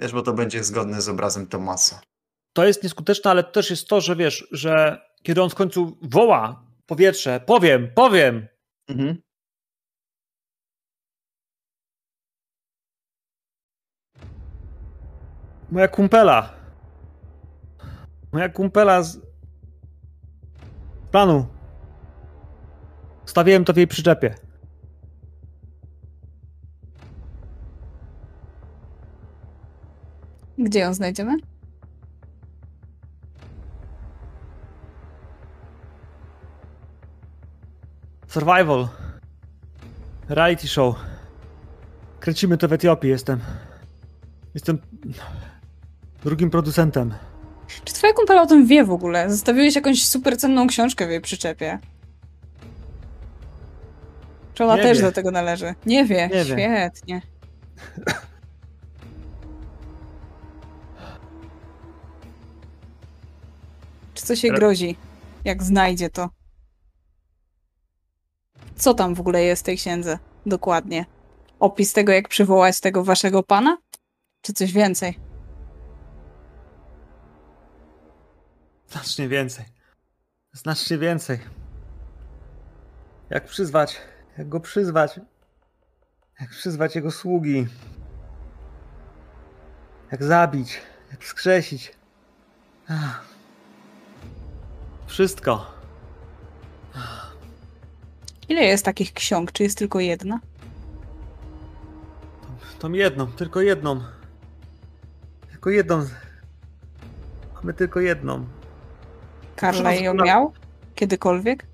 [0.00, 2.00] Wiesz, bo to będzie zgodne z obrazem Tomasa.
[2.58, 6.66] To jest nieskuteczne, ale też jest to, że wiesz, że kiedy on w końcu woła
[6.86, 8.48] powietrze, powiem, powiem,
[8.88, 9.22] Mhm.
[15.70, 16.54] Moja kumpela.
[18.32, 19.20] Moja kumpela z
[21.10, 21.46] planu.
[23.26, 24.34] Stawiłem to w jej przyczepie.
[30.58, 31.36] Gdzie ją znajdziemy?
[38.28, 38.88] Survival.
[40.28, 40.94] Reality show.
[42.20, 43.40] Kręcimy to w Etiopii, jestem.
[44.54, 44.78] Jestem
[46.24, 47.14] drugim producentem.
[47.84, 49.30] Czy twoja kumpela o tym wie w ogóle?
[49.30, 51.78] Zostawiłeś jakąś supercenną książkę w jej przyczepie?
[54.54, 55.04] Czy ona Nie też wie.
[55.04, 55.74] do tego należy?
[55.86, 56.28] Nie wie.
[56.32, 56.44] Nie wie.
[56.44, 57.22] Świetnie.
[64.14, 64.96] Czy coś jej grozi,
[65.44, 66.30] jak znajdzie to?
[68.78, 70.18] Co tam w ogóle jest w tej księdze?
[70.46, 71.06] Dokładnie.
[71.60, 73.78] Opis tego, jak przywołać tego waszego pana?
[74.42, 75.18] Czy coś więcej?
[78.88, 79.64] Znacznie więcej.
[80.52, 81.38] Znacznie więcej.
[83.30, 83.96] Jak przyzwać,
[84.38, 85.20] jak go przyzwać,
[86.40, 87.66] jak przyzwać jego sługi,
[90.12, 90.80] jak zabić,
[91.10, 91.92] jak wskrzesić.
[92.88, 93.24] Ach.
[95.06, 95.77] Wszystko.
[98.48, 99.52] Ile jest takich ksiąg?
[99.52, 100.40] Czy jest tylko jedna?
[102.78, 104.00] Tą jedną, tylko jedną.
[105.50, 106.06] Tylko jedną.
[107.54, 108.46] Mamy tylko jedną.
[109.56, 110.52] Karla ją nas- miał?
[110.94, 111.66] Kiedykolwiek?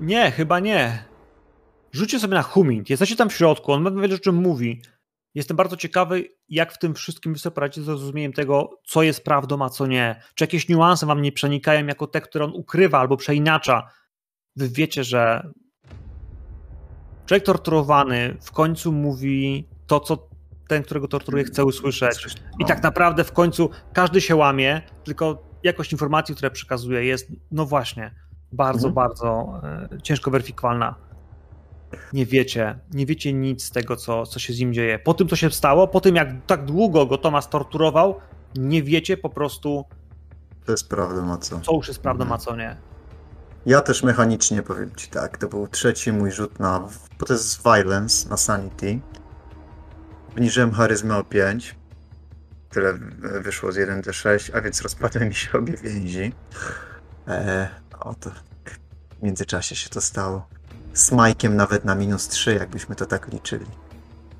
[0.00, 1.04] Nie, chyba nie.
[1.92, 2.90] Rzućcie sobie na Humint.
[2.90, 4.82] Jesteście tam w środku, on ma wiele o czym mówi.
[5.34, 9.24] Jestem bardzo ciekawy, jak w tym wszystkim wy sobie poradzicie z zrozumieniem tego, co jest
[9.24, 10.22] prawdą, a co nie.
[10.34, 13.90] Czy jakieś niuanse wam nie przenikają jako te, które on ukrywa albo przeinacza.
[14.56, 15.50] Wy wiecie, że
[17.26, 20.28] człowiek torturowany w końcu mówi to, co
[20.68, 22.26] ten, którego torturuje, chce usłyszeć.
[22.58, 27.66] I tak naprawdę w końcu każdy się łamie, tylko jakość informacji, które przekazuje, jest, no
[27.66, 28.14] właśnie,
[28.52, 28.94] bardzo, Mhm.
[28.94, 31.09] bardzo e, ciężko weryfikowalna.
[32.12, 34.98] Nie wiecie, nie wiecie nic z tego, co, co się z nim dzieje.
[34.98, 38.20] Po tym, co się stało, po tym, jak tak długo go Tomas torturował,
[38.54, 39.84] nie wiecie po prostu,
[40.64, 41.60] To jest prawda, a co?
[41.60, 42.76] co już jest prawdą, a co nie.
[43.66, 46.88] Ja też mechanicznie powiem ci tak, to był trzeci mój rzut na,
[47.18, 49.00] bo to jest violence na sanity.
[50.30, 51.74] Obniżyłem charyzmę o 5.
[52.70, 52.98] Tyle e,
[53.40, 56.32] wyszło z 1d6, a więc rozpadły mi się obie więzi.
[57.28, 57.68] E,
[58.00, 58.30] oto
[59.18, 60.46] w międzyczasie się to stało.
[60.92, 63.66] Z Majkiem nawet na minus 3, jakbyśmy to tak liczyli.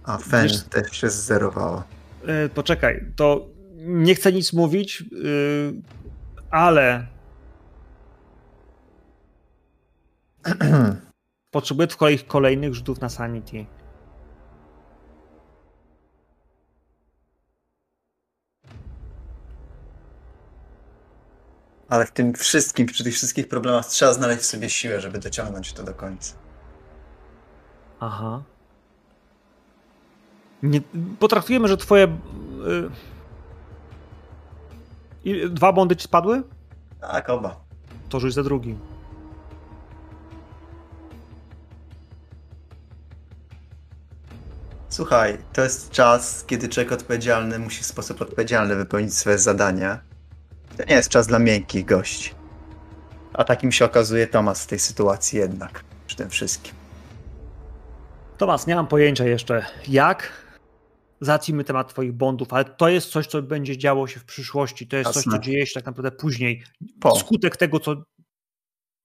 [0.05, 1.83] A Fen Wiesz- też się zzerowało.
[2.27, 3.47] E, poczekaj, to
[3.77, 5.73] nie chcę nic mówić, yy,
[6.51, 7.07] ale
[11.51, 13.67] potrzebuję twoich kolejnych rzutów na sanity.
[21.91, 25.73] Ale w tym wszystkim, przy tych wszystkich problemach trzeba znaleźć w sobie siłę, żeby dociągnąć
[25.73, 26.35] to do końca.
[28.01, 28.43] Aha.
[30.63, 30.81] Nie,
[31.19, 32.19] potraktujemy, że twoje.
[35.25, 36.43] Yy, dwa bondy ci spadły?
[37.01, 37.61] Tak, oba.
[38.09, 38.79] To rzuć za drugi.
[44.89, 50.10] Słuchaj, to jest czas, kiedy człowiek odpowiedzialny musi w sposób odpowiedzialny wypełnić swoje zadania.
[50.81, 52.31] To nie jest czas dla miękkich gości.
[53.33, 56.75] A takim się okazuje Tomas w tej sytuacji jednak, przy tym wszystkim.
[58.39, 60.33] Tomas, nie mam pojęcia jeszcze jak.
[61.21, 64.89] Zacznijmy temat twoich bondów, ale to jest coś, co będzie działo się w przyszłości.
[64.89, 65.33] To jest coś, Jasne.
[65.33, 66.65] co dzieje się tak naprawdę później.
[67.01, 67.17] Po.
[67.17, 68.03] Skutek tego, co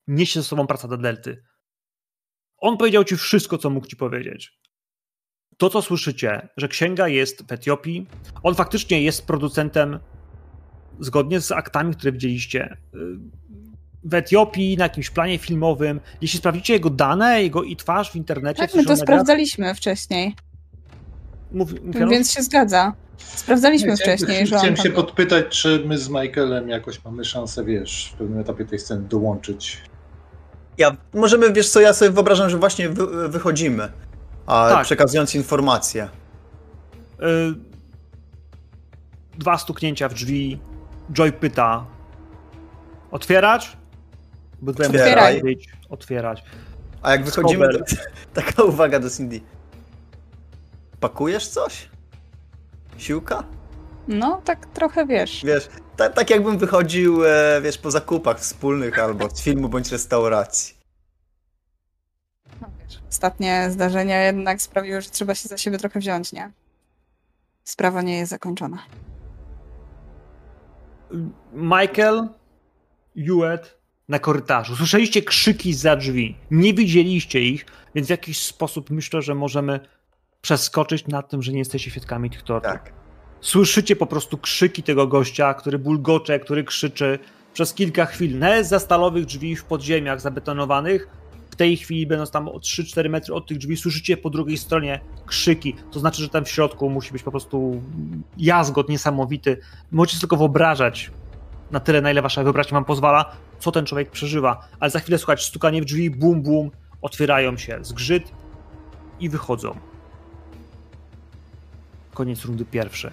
[0.08, 1.44] niesie ze sobą praca do Delty.
[2.58, 4.60] On powiedział ci wszystko, co mógł ci powiedzieć.
[5.58, 8.08] To, co słyszycie, że księga jest w Etiopii,
[8.44, 10.00] on faktycznie jest producentem
[11.00, 12.78] zgodnie z aktami, które widzieliście.
[12.96, 12.98] y,
[14.04, 16.00] W Etiopii, na jakimś planie filmowym.
[16.22, 20.36] Jeśli sprawdzicie jego dane, jego i twarz w internecie, Tak, my to sprawdzaliśmy wcześniej,
[21.52, 22.94] Mówi, mówiono, więc się zgadza.
[23.18, 25.04] Sprawdzaliśmy Nie, wcześniej, chciałem, że on chciałem się był.
[25.04, 29.78] podpytać, czy my z Michaelem jakoś mamy szansę, wiesz, w pewnym etapie tej sceny dołączyć.
[30.78, 33.92] Ja, możemy, wiesz co, ja sobie wyobrażam, że właśnie wy, wychodzimy,
[34.46, 34.84] a Tak.
[34.86, 36.04] przekazując informacje.
[36.04, 37.56] Y,
[39.38, 40.60] dwa stuknięcia w drzwi.
[41.12, 41.86] Joy pyta:
[43.12, 43.78] Otwierać?
[44.62, 45.42] Bo tutaj Otwieraj.
[45.42, 46.44] być otwierać.
[47.02, 47.86] A jak wychodzimy, Skober.
[48.34, 49.42] taka uwaga do Cindy.
[51.00, 51.90] Pakujesz coś?
[52.98, 53.44] Siłka?
[54.08, 55.46] No, tak trochę wiesz.
[55.46, 60.76] Wiesz, ta, tak jakbym wychodził, e, wiesz, po zakupach wspólnych albo z filmu bądź restauracji.
[62.62, 63.00] No, wiesz.
[63.10, 66.52] Ostatnie zdarzenia jednak sprawiły, że trzeba się za siebie trochę wziąć, nie?
[67.64, 68.78] Sprawa nie jest zakończona.
[71.54, 72.28] Michael,
[73.16, 73.78] Hewitt
[74.10, 74.76] na korytarzu.
[74.76, 76.36] Słyszeliście krzyki za drzwi.
[76.52, 77.66] Nie widzieliście ich,
[77.96, 79.80] więc w jakiś sposób myślę, że możemy
[80.42, 82.72] przeskoczyć nad tym, że nie jesteście świadkami tych tortur.
[82.72, 82.94] Tak.
[83.42, 87.20] Słyszycie po prostu krzyki tego gościa, który bulgocze, który krzyczy
[87.54, 88.40] przez kilka chwil.
[88.40, 91.08] Nawet za stalowych drzwi w podziemiach zabetonowanych,
[91.56, 95.00] w tej chwili, będąc tam o 3-4 metry od tych drzwi, słyszycie po drugiej stronie
[95.26, 95.76] krzyki.
[95.92, 97.82] To znaczy, że tam w środku musi być po prostu
[98.38, 99.58] jazgot niesamowity.
[99.92, 101.12] Możecie tylko wyobrażać,
[101.72, 104.68] na tyle, na ile wasza wyobraźnia wam pozwala, co ten człowiek przeżywa.
[104.80, 106.72] Ale za chwilę słuchać stukanie w drzwi, bum, bum,
[107.02, 108.32] otwierają się, zgrzyt
[109.20, 109.76] i wychodzą.
[112.14, 113.12] Koniec rundy pierwszej.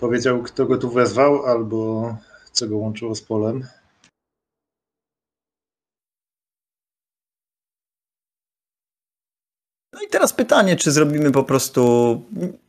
[0.00, 2.16] Powiedział, kto go tu wezwał, albo
[2.52, 3.66] co go łączyło z polem.
[10.06, 12.22] I teraz pytanie, czy zrobimy po prostu,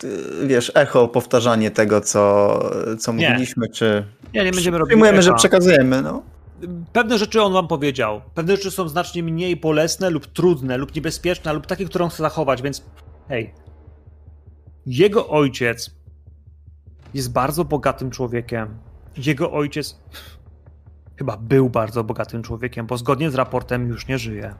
[0.03, 2.59] y, wiesz, echo, powtarzanie tego, co,
[2.99, 3.29] co Nie.
[3.29, 6.23] mówiliśmy, czy Nie, nie będziemy robić przyjmujemy, że przekazujemy, no.
[6.93, 8.21] Pewne rzeczy on wam powiedział.
[8.33, 12.23] Pewne rzeczy są znacznie mniej bolesne lub trudne, lub niebezpieczne, lub takie, które on chce
[12.23, 12.83] zachować, więc
[13.27, 13.53] hej.
[14.85, 15.91] Jego ojciec
[17.13, 18.77] jest bardzo bogatym człowiekiem.
[19.17, 19.99] Jego ojciec
[21.17, 24.55] chyba był bardzo bogatym człowiekiem, bo zgodnie z raportem już nie żyje.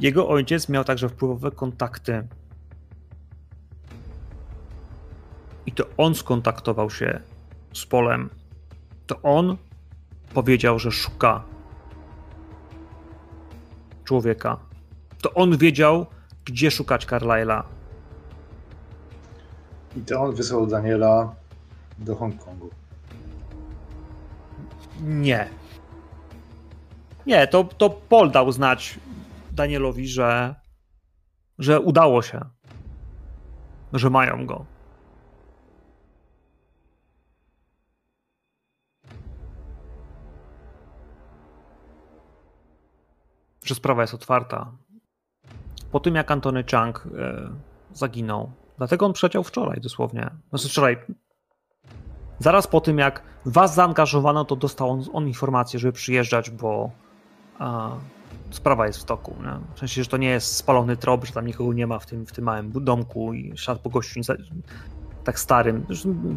[0.00, 2.26] Jego ojciec miał także wpływowe kontakty.
[5.66, 7.20] I to on skontaktował się
[7.72, 8.30] z Polem.
[9.06, 9.56] To on
[10.34, 11.44] powiedział, że szuka
[14.04, 14.56] człowieka.
[15.22, 16.06] To on wiedział,
[16.44, 17.62] gdzie szukać Carlyle'a.
[19.96, 21.34] I to on wysłał Daniela
[21.98, 22.70] do Hongkongu.
[25.00, 25.48] Nie.
[27.26, 28.98] Nie, to, to Paul dał znać
[29.52, 30.54] Danielowi, że,
[31.58, 32.40] że udało się.
[33.92, 34.64] Że mają go.
[43.64, 44.72] Że sprawa jest otwarta.
[45.92, 47.50] Po tym, jak Antony Chang e,
[47.92, 48.52] zaginął.
[48.78, 50.30] Dlatego on przeciął wczoraj dosłownie.
[50.50, 50.96] Znaczy wczoraj,
[52.40, 56.90] Zaraz po tym, jak was zaangażowano, to dostał on, on informację, żeby przyjeżdżać, bo
[58.50, 59.36] sprawa jest w toku.
[59.42, 59.74] Nie?
[59.74, 62.26] W sensie, że to nie jest spalony trop, że tam nikogo nie ma w tym,
[62.26, 64.20] w tym małym domku i szat po gościu
[65.24, 65.84] tak starym.
[65.86, 66.36] Zresztą,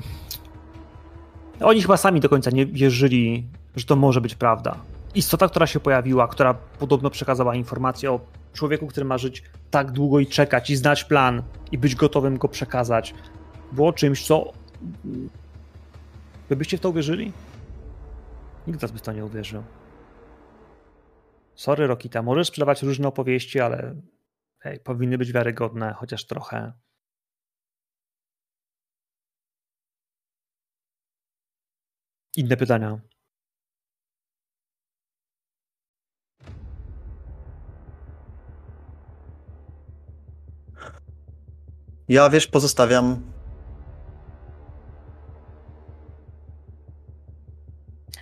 [1.62, 4.76] Oni chyba sami do końca nie wierzyli, że to może być prawda.
[5.16, 8.20] Istota, która się pojawiła, która podobno przekazała informację o
[8.54, 12.48] człowieku, który ma żyć tak długo i czekać, i znać plan, i być gotowym go
[12.48, 13.14] przekazać,
[13.72, 14.54] było czymś, co
[16.50, 17.32] Wy byście w to uwierzyli?
[18.68, 19.64] Nikt z nas by w to nie uwierzył.
[21.56, 23.96] Sorry, Rokita, możesz sprzedawać różne opowieści, ale
[24.60, 26.74] hej, powinny być wiarygodne, chociaż trochę.
[32.36, 33.00] Inne pytania.
[42.08, 43.34] Ja, wiesz, pozostawiam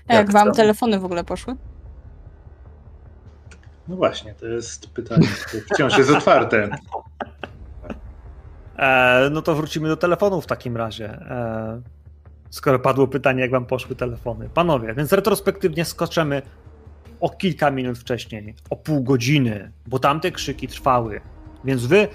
[0.08, 1.56] A jak Jak wam telefony w ogóle poszły?
[3.92, 6.70] No właśnie, to jest pytanie, które wciąż jest otwarte.
[8.78, 11.10] E, no to wrócimy do telefonów w takim razie.
[11.10, 11.82] E,
[12.50, 14.50] skoro padło pytanie, jak wam poszły telefony.
[14.54, 16.42] Panowie, więc retrospektywnie skoczymy
[17.20, 21.22] o kilka minut wcześniej, o pół godziny, bo tamte krzyki trwały.
[21.64, 22.08] Więc wy,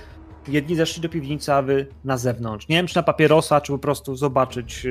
[0.49, 2.69] jedni zeszli do piwnicy, a wy na zewnątrz.
[2.69, 4.89] Nie wiem, czy na papierosa, czy po prostu zobaczyć e,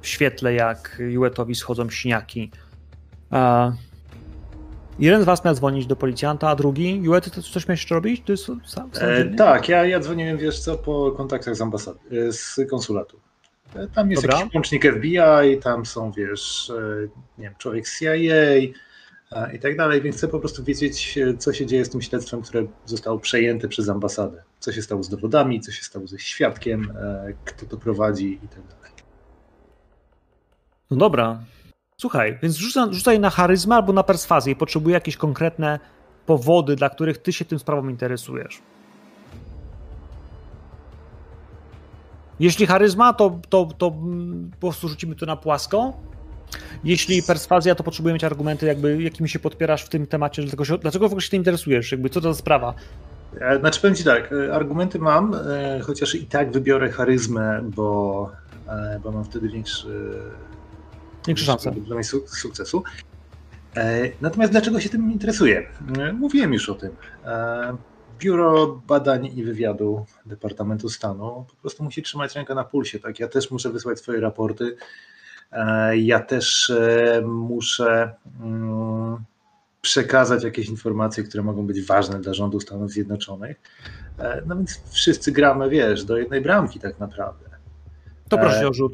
[0.00, 2.50] w świetle, jak Juetowi schodzą śniaki.
[4.98, 8.22] Jeden z was miał dzwonić do policjanta, a drugi, Juet, ty coś miałeś jeszcze robić?
[8.26, 11.98] Ty sam, sam E, tak, ja, ja dzwoniłem, wiesz co, po kontaktach z ambasady,
[12.28, 13.20] e, z konsulatu.
[13.74, 14.38] E, Tam jest Dobra.
[14.38, 17.08] jakiś łącznik FBI, tam są, wiesz, e,
[17.38, 18.14] nie wiem, człowiek z CIA
[19.54, 22.66] i tak dalej, więc chcę po prostu wiedzieć, co się dzieje z tym śledztwem, które
[22.84, 24.42] zostało przejęte przez ambasadę.
[24.58, 26.92] Co się stało z dowodami, co się stało ze świadkiem,
[27.44, 28.92] kto to prowadzi i tak dalej.
[30.90, 31.40] No dobra.
[32.00, 34.56] Słuchaj, więc rzucaj, rzucaj na charyzmę albo na perswazję.
[34.56, 35.78] Potrzebuję jakieś konkretne
[36.26, 38.62] powody, dla których ty się tym sprawą interesujesz.
[42.40, 45.92] Jeśli charyzma, to, to, to mm, po prostu rzucimy to na płasko.
[46.84, 50.78] Jeśli perswazja, to potrzebujemy mieć argumenty, jakby, jakimi się podpierasz w tym temacie, dlaczego, się,
[50.78, 52.74] dlaczego w ogóle się tym interesujesz, jakby co to za sprawa.
[53.40, 58.30] E, znaczy powiem ci tak, e, argumenty mam, e, chociaż i tak wybiorę charyzmę, bo,
[59.04, 60.10] bo mam wtedy większy,
[61.26, 61.72] większe szanse
[62.26, 62.82] sukcesu.
[64.20, 65.66] Natomiast dlaczego się tym interesuję?
[66.12, 66.90] Mówiłem już o tym.
[68.18, 72.98] Biuro Badań i Wywiadu Departamentu Stanu po prostu musi trzymać rękę na pulsie.
[72.98, 73.20] Tak?
[73.20, 74.76] Ja też muszę wysłać swoje raporty.
[75.96, 76.72] Ja też
[77.24, 79.24] muszę mm,
[79.80, 83.60] przekazać jakieś informacje, które mogą być ważne dla rządu Stanów Zjednoczonych.
[84.18, 87.48] E, no więc wszyscy gramy, wiesz, do jednej bramki tak naprawdę.
[88.28, 88.68] To proszę e...
[88.68, 88.92] o rzut.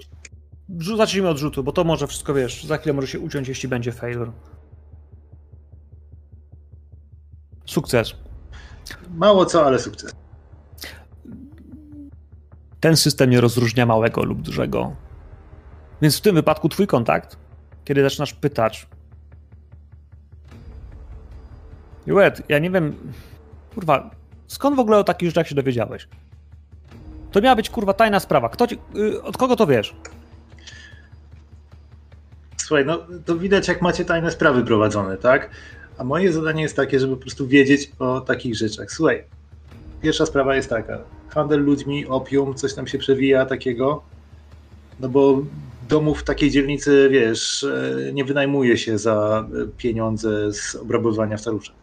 [0.97, 3.93] Zacznijmy od rzutu, bo to może wszystko, wiesz, za chwilę może się uciąć, jeśli będzie
[3.93, 4.33] failure.
[7.67, 8.15] Sukces.
[9.15, 10.15] Mało co, ale sukces.
[12.81, 14.97] Ten system nie rozróżnia małego lub dużego.
[16.03, 17.37] Więc w tym wypadku twój kontakt,
[17.85, 18.89] kiedy zaczynasz pytać,
[22.07, 23.13] Juet, ja nie wiem.
[23.75, 24.11] Kurwa,
[24.47, 26.09] skąd w ogóle o takich rzeczach się dowiedziałeś?
[27.33, 28.49] To miała być kurwa tajna sprawa.
[28.49, 29.97] Kto ci, yy, od kogo to wiesz?
[32.65, 35.51] Słuchaj, no to widać, jak macie tajne sprawy prowadzone, tak?
[35.99, 38.93] A moje zadanie jest takie, żeby po prostu wiedzieć o takich rzeczach.
[38.93, 39.25] Słuchaj,
[40.03, 40.99] pierwsza sprawa jest taka.
[41.29, 44.03] Handel ludźmi, opium, coś tam się przewija takiego.
[45.01, 45.43] No bo
[45.89, 51.75] domów w takiej dzielnicy, wiesz, e, nie wynajmuje się za pieniądze z obrabowania staruszek.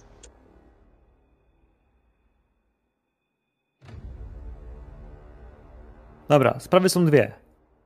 [6.30, 7.32] Dobra, sprawy są dwie.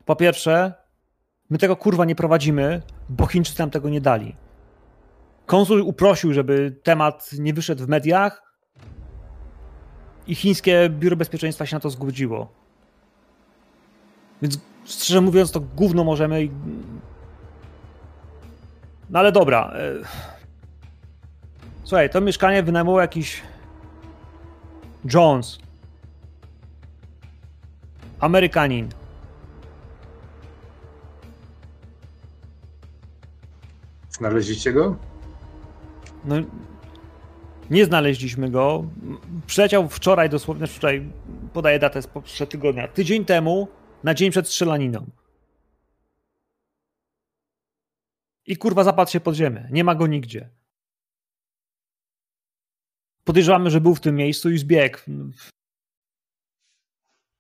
[0.05, 0.84] Po pierwsze,
[1.49, 4.35] my tego kurwa nie prowadzimy, bo Chińczycy nam tego nie dali.
[5.45, 8.43] Konsul uprosił, żeby temat nie wyszedł w mediach
[10.27, 12.53] i chińskie biuro bezpieczeństwa się na to zgodziło.
[14.41, 16.49] Więc szczerze mówiąc, to gówno możemy.
[19.09, 19.73] No ale dobra.
[19.76, 19.93] E,
[21.84, 23.41] słuchaj, to mieszkanie wynajmował jakiś
[25.13, 25.59] Jones.
[28.19, 28.89] Amerykanin.
[34.17, 34.97] Znaleźliście go?
[36.25, 36.35] No,
[37.69, 38.85] nie znaleźliśmy go.
[39.47, 41.11] Przyleciał wczoraj, dosłownie wczoraj,
[41.53, 43.67] podaję datę sprzed tygodnia, tydzień temu,
[44.03, 45.05] na dzień przed strzelaniną.
[48.45, 49.69] I kurwa zapadł się pod ziemię.
[49.71, 50.49] Nie ma go nigdzie.
[53.23, 54.99] Podejrzewamy, że był w tym miejscu i zbiegł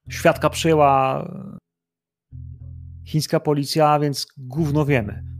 [0.09, 1.25] świadka przyjęła
[3.05, 5.34] chińska policja, więc gówno wiemy.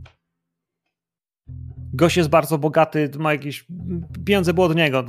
[1.96, 3.66] Gość jest bardzo bogaty, ma jakieś
[4.24, 5.04] pieniądze było od niego.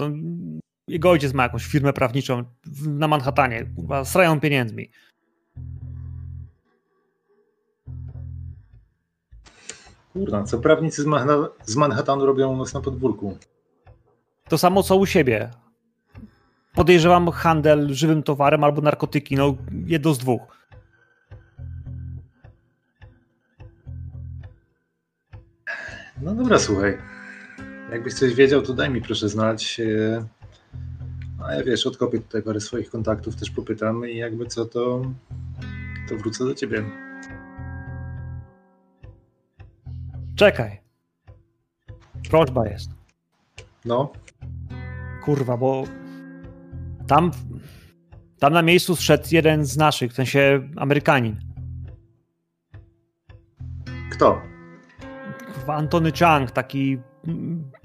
[0.87, 2.43] Jego ojciec ma jakąś firmę prawniczą
[2.87, 3.65] na Manhattanie.
[3.75, 4.91] Kurwa, srają pieniędzmi.
[10.13, 11.03] Kurwa, co prawnicy
[11.65, 13.37] z, Manhattanu robią u nas na podwórku?
[14.49, 15.49] To samo co u siebie
[16.75, 19.55] podejrzewam handel żywym towarem albo narkotyki, no
[19.85, 20.56] jedno z dwóch.
[26.21, 26.97] No dobra, słuchaj.
[27.91, 29.81] Jakbyś coś wiedział, to daj mi proszę znać.
[31.43, 35.11] A ja wiesz, odkopię tutaj parę swoich kontaktów, też popytam i jakby co, to,
[36.09, 36.83] to wrócę do ciebie.
[40.35, 40.81] Czekaj.
[42.29, 42.89] Prośba jest.
[43.85, 44.11] No.
[45.23, 45.83] Kurwa, bo
[47.07, 47.31] tam,
[48.39, 51.39] tam na miejscu zszedł jeden z naszych, w sensie Amerykanin.
[54.11, 54.56] Kto?
[55.69, 56.97] Antony Chang, taki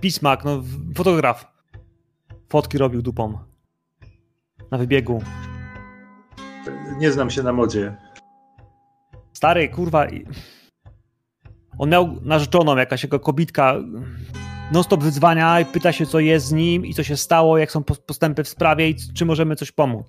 [0.00, 0.62] pismak, no,
[0.94, 1.52] fotograf.
[2.48, 3.38] Fotki robił dupą.
[4.70, 5.22] Na wybiegu.
[6.98, 7.96] Nie znam się na modzie.
[9.32, 10.06] Stary, kurwa.
[11.78, 13.74] On miał narzeczoną, jakaś jego kobitka
[14.72, 17.84] non-stop wyzwania i pyta się, co jest z nim i co się stało, jak są
[17.84, 20.06] postępy w sprawie i czy możemy coś pomóc.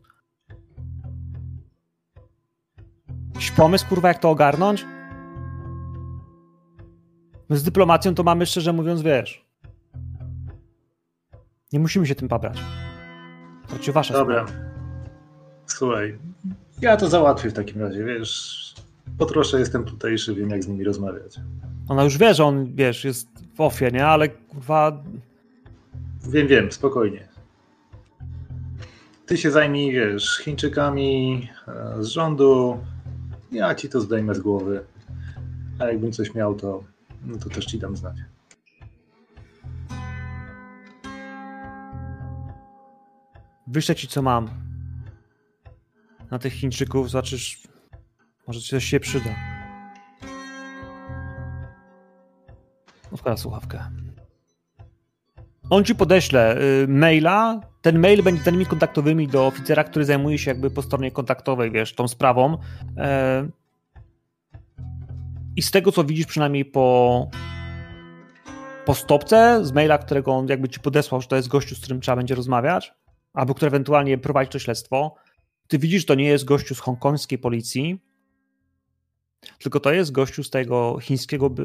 [3.34, 4.86] Jakiś pomysł, kurwa, jak to ogarnąć?
[7.50, 9.46] My z dyplomacją to mamy, szczerze mówiąc, wiesz.
[11.74, 12.58] Nie musimy się tym pabrać.
[13.70, 14.48] To ci wasza Dobra.
[14.48, 14.64] Sprawa.
[15.66, 16.18] Słuchaj,
[16.82, 18.64] ja to załatwię w takim razie, wiesz.
[19.18, 21.40] Po trosze jestem tutejszy, wiem jak z nimi rozmawiać.
[21.88, 24.08] Ona już wie, że on, wiesz, jest w ofie, nie?
[24.08, 25.04] Ale kurwa...
[26.30, 27.28] Wiem, wiem, spokojnie.
[29.26, 32.78] Ty się zajmij, wiesz, Chińczykami e, z rządu.
[33.52, 34.84] Ja ci to zdejmę z głowy.
[35.80, 36.84] A jakbym coś miał, to,
[37.26, 38.16] no to też ci dam znać.
[43.68, 44.50] Wyślę ci, co mam.
[46.32, 47.64] Na tych Chińczyków zobaczysz,
[48.48, 49.36] może ci coś się przyda.
[53.12, 53.80] Odkłada słuchawkę.
[55.70, 60.52] on ci podeśle y, maila, ten mail będzie danymi kontaktowymi do oficera, który zajmuje się
[60.52, 62.58] jakby po stronie kontaktowej, wiesz, tą sprawą.
[62.98, 63.48] E,
[65.56, 67.30] I z tego, co widzisz przynajmniej po,
[68.86, 72.02] po stopce z maila, którego on jakby ci podesłał, że to jest gościu, z którym
[72.02, 72.94] trzeba będzie rozmawiać,
[73.34, 75.16] albo który ewentualnie prowadzi to śledztwo,
[75.68, 78.00] ty widzisz, że to nie jest gościu z hongkońskiej policji,
[79.60, 81.56] tylko to jest gościu z tego chińskiego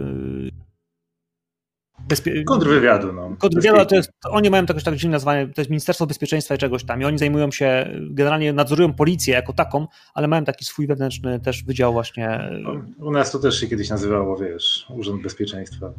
[2.09, 2.45] Bezpie...
[2.45, 3.37] Kontrwywiadu, no.
[3.39, 6.85] Kontrwywiadu, to jest, oni mają jakoś tak dziwnie nazwanie, to jest Ministerstwo Bezpieczeństwa i czegoś
[6.85, 11.41] tam i oni zajmują się, generalnie nadzorują policję jako taką, ale mają taki swój wewnętrzny
[11.41, 12.51] też wydział właśnie.
[12.99, 15.93] U nas to też się kiedyś nazywało, wiesz, Urząd Bezpieczeństwa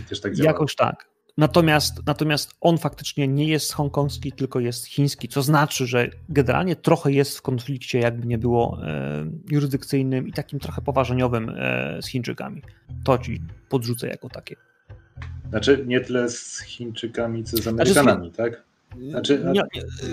[0.00, 0.46] i też tak działa.
[0.46, 1.12] Jakoś tak.
[1.36, 7.12] Natomiast, natomiast on faktycznie nie jest hongkongski, tylko jest chiński, co znaczy, że generalnie trochę
[7.12, 12.62] jest w konflikcie, jakby nie było e, jurysdykcyjnym i takim trochę poważeniowym e, z Chińczykami.
[13.04, 14.56] To ci podrzucę jako takie.
[15.50, 18.62] Znaczy nie tyle z Chińczykami, co z znaczy, Amerykanami, znaczy, tak?
[19.10, 19.62] Znaczy, nie,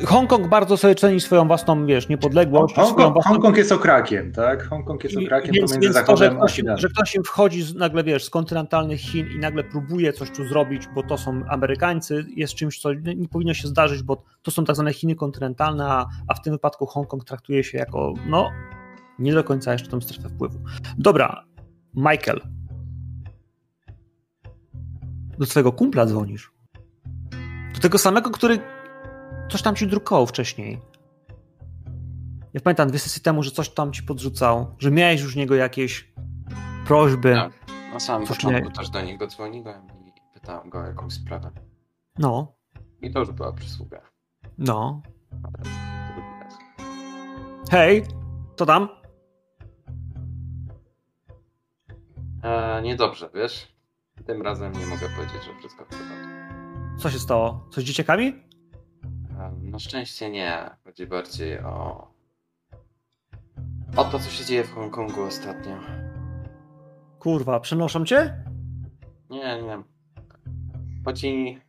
[0.06, 2.76] Hongkong bardzo sobie ceni swoją własną, wiesz, niepodległość.
[2.76, 3.32] Hongkong, własną...
[3.32, 4.68] Hongkong jest okrakiem, tak?
[4.68, 8.04] Hongkong jest okrakiem więc, pomiędzy więc Zachodem to, że ktoś, że ktoś im wchodzi nagle,
[8.04, 12.54] wiesz, z kontynentalnych Chin i nagle próbuje coś tu zrobić, bo to są Amerykańcy, jest
[12.54, 16.06] czymś, co nie, nie powinno się zdarzyć, bo to są tak zwane Chiny kontynentalne, a,
[16.28, 18.52] a w tym wypadku Hongkong traktuje się jako, no,
[19.20, 20.60] nie do końca jeszcze tą strefę wpływu.
[20.98, 21.44] Dobra,
[21.94, 22.42] Michael,
[25.40, 26.54] do swojego kumpla dzwonisz.
[27.74, 28.60] Do tego samego, który
[29.52, 30.82] coś tam ci drukował wcześniej.
[32.54, 36.14] Ja pamiętam dwie sesje temu, że coś tam ci podrzucał, że miałeś już niego jakieś
[36.88, 37.34] prośby.
[37.34, 37.54] Tak,
[37.94, 41.52] na samym początku też do niego dzwoniłem i pytałem go o jakąś sprawę.
[42.18, 42.56] No.
[43.02, 44.02] I to już była przysługa.
[44.58, 45.02] No.
[47.72, 48.04] Hej,
[48.56, 48.90] co tam?
[52.44, 53.79] E, niedobrze, wiesz?
[54.28, 56.16] Tym razem nie mogę powiedzieć, że wszystko w porządku.
[57.00, 57.68] Co się stało?
[57.72, 58.34] Coś z dzieciakami?
[59.62, 60.70] Na szczęście nie.
[60.84, 62.08] Chodzi bardziej o.
[63.96, 65.80] o to, co się dzieje w Hongkongu ostatnio.
[67.20, 68.44] Kurwa, przenoszą cię?
[69.30, 69.84] Nie, nie.
[71.06, 71.62] Chodzi.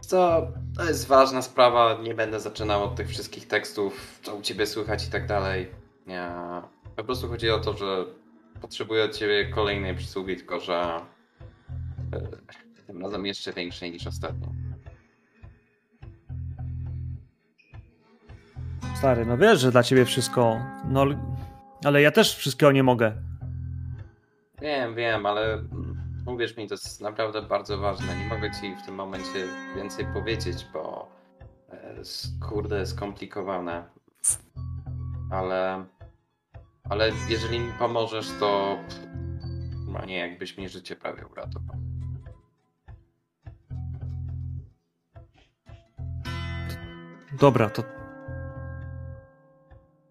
[0.00, 0.48] Co?
[0.76, 1.98] To jest ważna sprawa.
[2.02, 5.70] Nie będę zaczynał od tych wszystkich tekstów, co u ciebie słychać i tak dalej.
[6.06, 6.30] Nie.
[6.96, 8.04] Po prostu chodzi o to, że
[8.60, 11.00] potrzebuję od ciebie kolejnej przysługi, tylko że
[12.86, 14.48] tym razem jeszcze większej niż ostatnio.
[18.96, 20.60] Stary, no wiesz, że dla ciebie wszystko.
[20.84, 21.04] No,
[21.84, 23.12] ale ja też wszystkiego nie mogę.
[24.60, 25.62] Wiem, wiem, ale
[26.26, 28.16] uwierz mi, to jest naprawdę bardzo ważne.
[28.16, 31.08] Nie mogę ci w tym momencie więcej powiedzieć, bo
[31.70, 32.02] e,
[32.48, 33.84] kurde, skomplikowane.
[35.30, 35.84] Ale,
[36.84, 38.78] ale jeżeli mi pomożesz, to
[39.88, 41.91] no nie, jakbyś mi życie prawie uratował.
[47.40, 47.82] Dobra, to.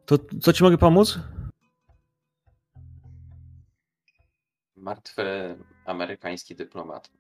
[0.06, 1.20] To co ci mogę pomóc?
[4.76, 7.12] Martwy amerykański dyplomat.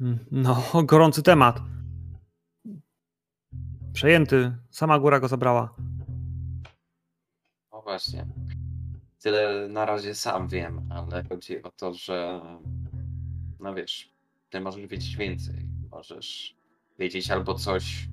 [0.00, 1.60] Mm, no, gorący temat.
[3.92, 4.56] Przejęty.
[4.70, 5.74] Sama góra go zabrała.
[7.72, 8.26] No właśnie.
[9.22, 12.40] Tyle na razie sam wiem, ale chodzi o to, że
[13.60, 14.14] no wiesz,
[14.50, 15.68] ty możesz wiedzieć więcej.
[15.90, 16.56] Możesz
[16.98, 18.08] wiedzieć albo coś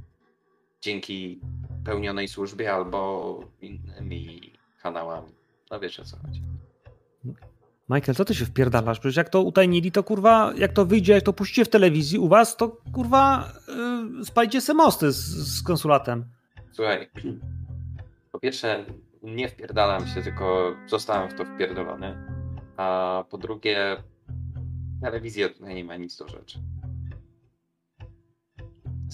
[0.81, 1.39] dzięki
[1.85, 5.31] pełnionej służbie, albo innymi kanałami.
[5.72, 6.41] No wiesz o co chodzi.
[7.89, 8.99] Michael, co ty się wpierdalasz?
[8.99, 12.27] Przecież jak to utajnili, to kurwa, jak to wyjdzie, jak to puścicie w telewizji u
[12.27, 13.51] was, to kurwa
[14.18, 15.18] yy, spalicie se mosty z,
[15.57, 16.26] z konsulatem.
[16.72, 17.10] Słuchaj,
[18.31, 18.85] po pierwsze
[19.23, 22.18] nie wpierdalam się, tylko zostałem w to wpierdolony.
[22.77, 24.03] A po drugie,
[25.01, 26.60] telewizja tutaj nie ma nic do rzeczy.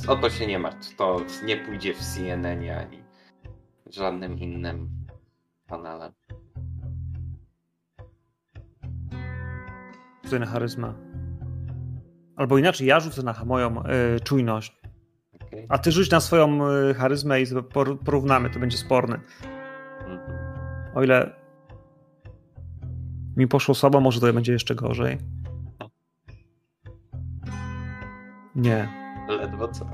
[0.08, 0.96] O to się nie martw.
[0.96, 3.04] To nie pójdzie w CNN ani
[3.86, 4.90] żadnym innym
[5.70, 6.12] kanale.
[10.24, 10.94] Rzucę na charyzmę.
[12.36, 14.82] Albo inaczej, ja rzucę na moją y, czujność.
[15.36, 15.66] Okay.
[15.70, 17.46] A ty rzuć na swoją y, charyzmę i
[18.06, 19.20] porównamy, to będzie sporne.
[20.00, 20.20] Mhm.
[20.96, 21.36] O ile
[23.38, 25.18] mi poszło słabo, może to będzie jeszcze gorzej.
[28.56, 29.05] Nie.
[29.28, 29.86] Ledwo co.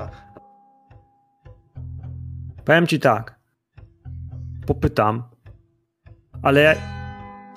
[2.65, 3.39] Powiem ci tak.
[4.67, 5.23] Popytam.
[6.43, 6.75] Ale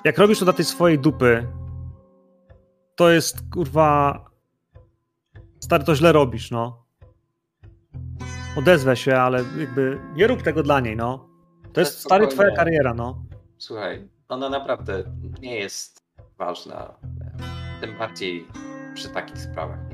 [0.03, 1.47] jak robisz to dla tej swojej dupy,
[2.95, 4.25] to jest kurwa.
[5.59, 6.85] Stary, to źle robisz, no.
[8.57, 11.29] Odezwę się, ale jakby nie rób tego dla niej, no.
[11.73, 13.23] To jest stary twoja kariera, no.
[13.57, 15.03] Słuchaj, ona naprawdę
[15.41, 16.03] nie jest
[16.37, 16.97] ważna.
[17.81, 18.47] Tym bardziej
[18.93, 19.89] przy takich sprawach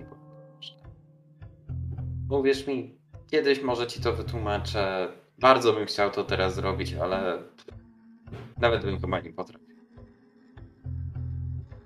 [2.39, 2.95] uwierz mi,
[3.27, 5.11] kiedyś może ci to wytłumaczę.
[5.39, 7.37] Bardzo bym chciał to teraz zrobić, ale
[8.57, 9.75] nawet bym chyba nie potrafił.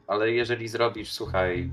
[0.07, 1.71] Ale jeżeli zrobisz, słuchaj,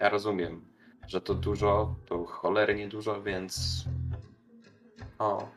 [0.00, 0.64] ja rozumiem,
[1.06, 3.84] że to dużo, to cholernie dużo, więc.
[5.18, 5.48] O.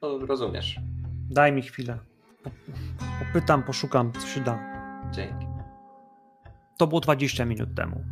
[0.00, 0.80] To rozumiesz.
[1.30, 1.98] Daj mi chwilę.
[3.18, 4.58] Popytam, poszukam, co się da.
[5.10, 5.46] Dzięki.
[6.78, 8.04] To było 20 minut temu.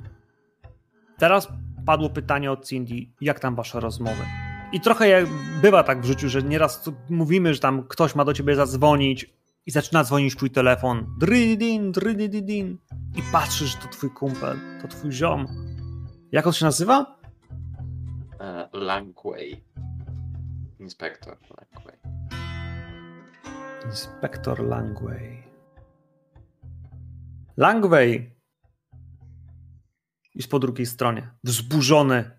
[1.19, 1.49] Teraz
[1.89, 4.23] padło pytanie od Cindy, jak tam wasze rozmowy?
[4.73, 5.27] I trochę jak
[5.63, 9.35] bywa tak w życiu, że nieraz mówimy, że tam ktoś ma do ciebie zadzwonić
[9.67, 11.07] i zaczyna dzwonić twój telefon.
[11.19, 12.79] Drydin, drydidin.
[13.17, 15.47] I patrzysz, że to twój kumpel, to twój ziom.
[16.33, 17.19] Jak on się nazywa?
[18.41, 19.65] E, Langway.
[20.81, 21.99] Inspektor Langway.
[23.87, 25.43] Inspektor Langway.
[27.57, 28.38] Langway!
[30.39, 31.31] I po drugiej stronie.
[31.45, 32.31] Wzburzony.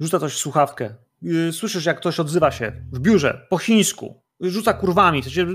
[0.00, 0.94] Rzuca coś w słuchawkę.
[1.22, 4.22] Yy, Słyszysz, jak ktoś odzywa się w biurze, po chińsku.
[4.40, 5.22] Rzuca kurwami.
[5.22, 5.46] W sensie,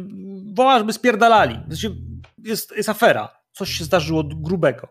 [0.54, 1.60] wołasz, by spierdalali.
[1.68, 1.96] W sensie,
[2.38, 3.30] jest, jest afera.
[3.52, 4.88] Coś się zdarzyło grubego.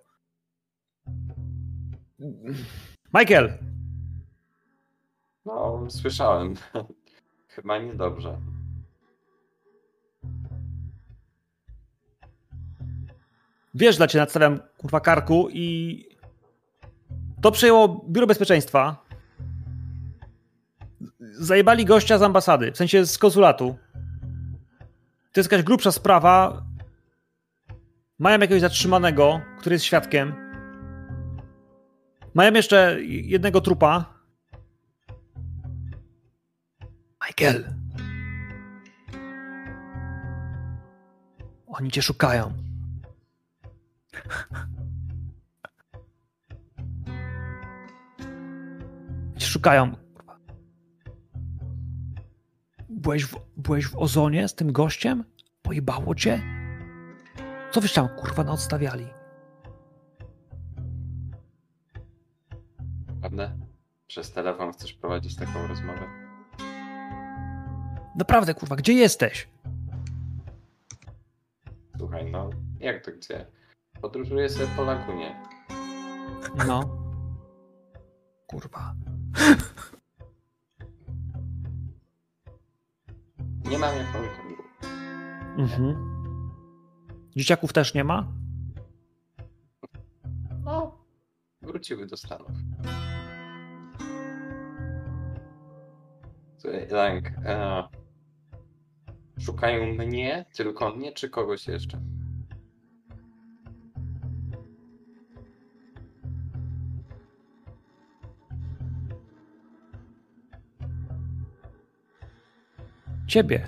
[3.15, 3.59] Michael!
[5.45, 6.55] No, słyszałem.
[7.55, 8.41] Chyba niedobrze.
[13.75, 16.05] Wiesz, dla cię nadstawiam kurwa karku i
[17.43, 19.05] to przejęło Biuro Bezpieczeństwa.
[21.21, 23.77] Zajebali gościa z ambasady, w sensie z konsulatu.
[25.33, 26.63] To jest jakaś grubsza sprawa.
[28.19, 30.35] Mają jakiegoś zatrzymanego, który jest świadkiem.
[32.35, 34.15] Mają jeszcze jednego trupa.
[37.29, 37.65] Michael.
[41.67, 42.70] Oni cię szukają.
[49.39, 49.97] Szukają.
[52.89, 55.25] Byłeś w, byłeś w ozonie z tym gościem?
[55.63, 56.43] Pojebało cię?
[57.71, 59.07] Co wyś tam kurwa naodstawiali?
[63.21, 63.53] Prawda?
[64.07, 66.07] Przez telefon chcesz prowadzić taką rozmowę?
[68.17, 69.49] Naprawdę kurwa, gdzie jesteś?
[71.99, 73.47] Słuchaj, no, jak to gdzie?
[74.01, 75.43] Podróżuję sobie po lagunie.
[76.67, 76.81] No.
[78.47, 78.95] Kurwa.
[83.71, 84.63] Nie mam jak Hongkongu.
[85.59, 86.11] Mhm.
[87.37, 88.33] Dzieciaków też nie ma?
[90.65, 90.99] No,
[91.63, 92.51] wróciły do Stanów.
[96.59, 97.85] Słuchaj, Lang, e,
[99.39, 102.01] szukają mnie, tylko mnie, czy kogoś jeszcze?
[113.31, 113.67] Ciebie.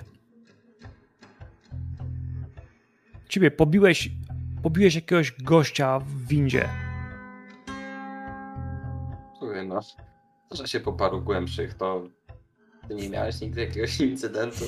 [3.29, 4.09] Ciebie pobiłeś,
[4.63, 6.69] pobiłeś jakiegoś gościa w windzie.
[9.39, 9.79] Słuchaj, no,
[10.51, 12.03] że się po paru głębszych, to
[12.87, 14.65] ty nie miałeś nigdy jakiegoś incydentu.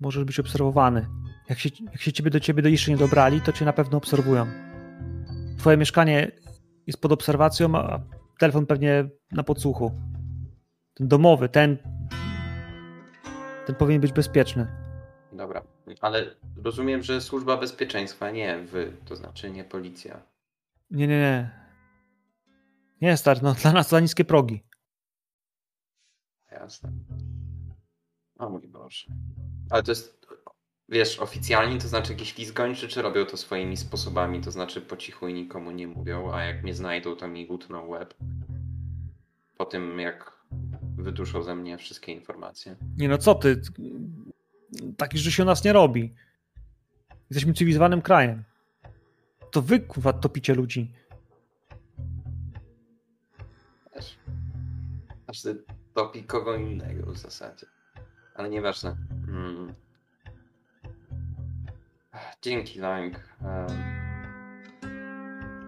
[0.00, 1.06] Możesz być obserwowany.
[1.48, 3.98] Jak się, jak się ciebie do ciebie do jeszcze nie dobrali, to cię na pewno
[3.98, 4.46] obserwują.
[5.58, 6.32] Twoje mieszkanie
[6.88, 8.00] jest pod obserwacją, a
[8.38, 9.92] telefon pewnie na podsłuchu.
[10.94, 11.78] Ten domowy, ten.
[13.66, 14.66] Ten powinien być bezpieczny.
[15.32, 15.62] Dobra,
[16.00, 16.34] ale
[16.64, 20.22] rozumiem, że służba bezpieczeństwa, nie wy, to znaczy nie policja.
[20.90, 21.50] Nie, nie, nie.
[23.00, 24.64] Nie, stary, no dla nas za niskie progi.
[26.50, 26.92] Jasne.
[28.38, 29.06] O mój Boże.
[29.70, 30.17] Ale to jest,
[30.88, 34.96] wiesz, oficjalnie to znaczy jakiś list gończy, czy robią to swoimi sposobami, to znaczy po
[34.96, 38.14] cichu i nikomu nie mówią, a jak mnie znajdą, to mi gutną łeb.
[39.56, 40.38] Po tym, jak
[40.96, 42.76] wyduszą ze mnie wszystkie informacje.
[42.96, 43.60] Nie no, co ty?
[44.96, 46.14] Taki że się u nas nie robi.
[47.30, 48.44] Jesteśmy cywilizowanym krajem.
[49.50, 50.92] To wy, kurwa, topicie ludzi.
[53.94, 54.18] Wiesz,
[55.26, 57.66] każdy topi kogo innego w zasadzie.
[58.34, 58.96] Ale nieważne.
[59.26, 59.74] Hmm.
[62.42, 63.34] Dzięki, Lang.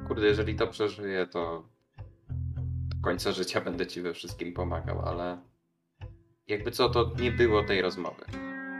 [0.09, 1.69] Kurde, jeżeli to przeżyję, to
[2.89, 5.39] do końca życia będę ci we wszystkim pomagał, ale
[6.47, 8.25] jakby co, to nie było tej rozmowy.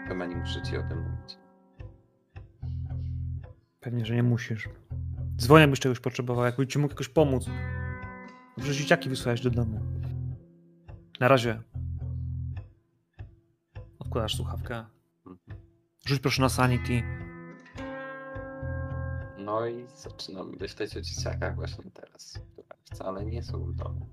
[0.09, 1.39] Chyba nie muszę ci o tym mówić.
[3.81, 4.69] Pewnie, że nie musisz.
[5.37, 7.47] Dzwonię, jakbyś czegoś potrzebował, jakby ci mógł jakoś pomóc.
[8.57, 9.81] Dobrze, dzieciaki wysłałeś do domu.
[11.21, 11.63] Na razie.
[13.99, 14.85] Odkładasz słuchawkę.
[15.27, 15.61] Mhm.
[16.07, 17.03] Rzuć proszę na sanity.
[19.51, 24.09] No i zaczynam myśleć o dzieciakach właśnie teraz, które wcale nie są w domu.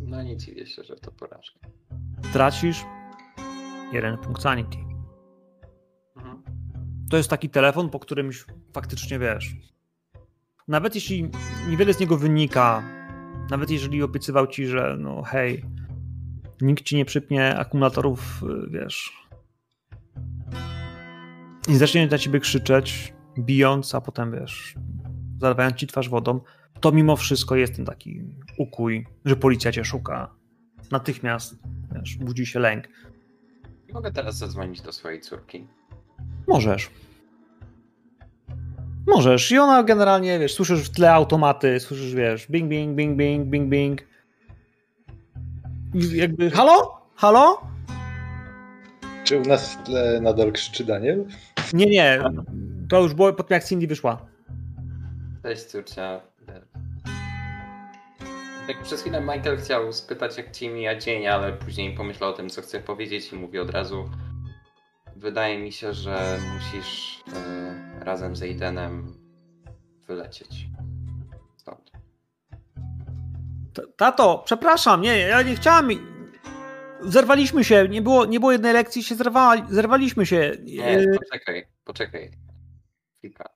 [0.00, 1.60] No nie dziwię się, że to porażka.
[2.32, 2.84] Tracisz
[3.92, 4.78] jeden punkt sanity.
[6.16, 6.42] Mhm.
[7.10, 8.30] To jest taki telefon, po którym
[8.72, 9.56] faktycznie wiesz.
[10.68, 11.30] Nawet jeśli
[11.68, 12.82] niewiele z niego wynika,
[13.50, 15.64] nawet jeżeli obiecywał ci, że no hej,
[16.60, 19.28] nikt ci nie przypnie akumulatorów, y, wiesz.
[21.68, 24.74] I zacznie na ciebie krzyczeć, bijąc, a potem wiesz,
[25.40, 26.40] zalewając ci twarz wodą,
[26.80, 28.22] to mimo wszystko jest ten taki
[28.58, 30.34] ukój, że policja cię szuka.
[30.90, 31.58] Natychmiast,
[31.92, 32.88] wiesz, budzi się lęk.
[33.92, 35.66] Mogę teraz zadzwonić do swojej córki.
[36.48, 36.90] Możesz.
[39.06, 39.52] Możesz.
[39.52, 43.68] I ona generalnie, wiesz, słyszysz w tle automaty, słyszysz, wiesz, bing, bing, bing, bing, bing,
[43.68, 44.07] bing.
[45.94, 47.00] Jakby, halo?
[47.16, 47.60] Halo?
[49.24, 51.24] Czy u nas w tle nadal krzyczy Daniel?
[51.72, 52.22] Nie, nie.
[52.88, 54.26] To już było po tym, jak Cindy wyszła.
[55.42, 56.20] Cześć córcia.
[58.66, 62.48] Tak przez chwilę Michael chciał spytać, jak ci mija dzień, ale później pomyślał o tym,
[62.48, 64.10] co chce powiedzieć i mówi od razu.
[65.16, 69.14] Wydaje mi się, że musisz e, razem z Aidenem
[70.06, 70.66] wylecieć
[73.96, 75.88] Tato, przepraszam, nie, ja nie chciałam.
[77.00, 80.52] Zerwaliśmy się, nie było, nie było jednej lekcji, się zerwali, zerwaliśmy się.
[80.62, 82.30] Nie, E, poczekaj, poczekaj.
[83.18, 83.48] Chwilka.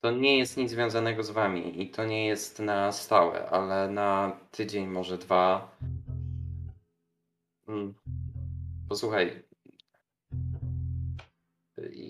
[0.00, 4.36] To nie jest nic związanego z wami i to nie jest na stałe, ale na
[4.50, 5.76] tydzień, może dwa.
[7.68, 7.94] Mm.
[8.88, 9.42] Posłuchaj.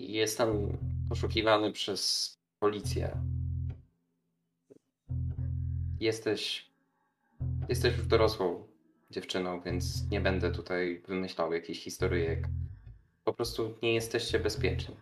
[0.07, 0.77] Jestem
[1.09, 3.11] poszukiwany przez policję.
[5.99, 6.71] Jesteś.
[7.69, 8.67] Jesteś już dorosłą
[9.11, 12.47] dziewczyną, więc nie będę tutaj wymyślał jakichś historyjek.
[13.23, 14.95] Po prostu nie jesteście bezpieczni.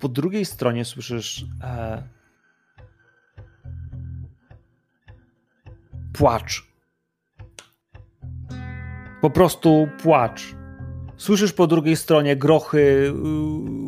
[0.00, 2.02] Po drugiej stronie słyszysz e,
[6.12, 6.70] płacz.
[9.20, 10.59] Po prostu płacz.
[11.20, 13.12] Słyszysz po drugiej stronie grochy,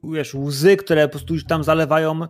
[0.04, 2.20] yy, wiesz, łzy, które po prostu już tam zalewają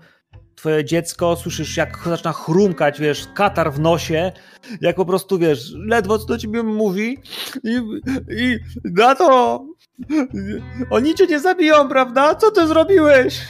[0.54, 1.36] twoje dziecko.
[1.36, 4.32] Słyszysz, jak zaczyna chrumkać, wiesz, katar w nosie,
[4.80, 7.18] jak po prostu, wiesz, ledwo co do ciebie mówi
[7.64, 7.80] i,
[8.30, 9.60] i na to
[10.90, 12.34] oni cię nie zabiją, prawda?
[12.34, 13.40] Co ty zrobiłeś?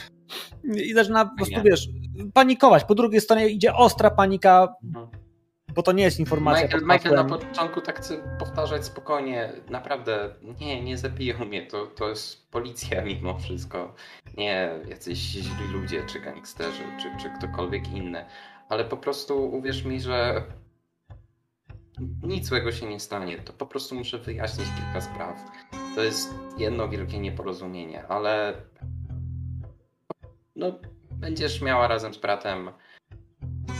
[0.63, 1.87] I zaczyna po prostu, wiesz,
[2.33, 2.83] panikować.
[2.83, 5.07] Po drugiej stronie idzie ostra panika, Mhm.
[5.75, 10.83] Bo to nie jest informacja Michael, Michael na początku tak chce powtarzać spokojnie, naprawdę, nie,
[10.83, 13.95] nie zabiją mnie, to, to jest policja mimo wszystko,
[14.37, 18.25] nie jacyś źli ludzie, czy gangsterzy, czy, czy ktokolwiek inny,
[18.69, 20.43] ale po prostu uwierz mi, że
[22.23, 25.35] nic złego się nie stanie, to po prostu muszę wyjaśnić kilka spraw.
[25.95, 28.53] To jest jedno wielkie nieporozumienie, ale
[30.55, 30.79] no,
[31.11, 32.71] będziesz miała razem z bratem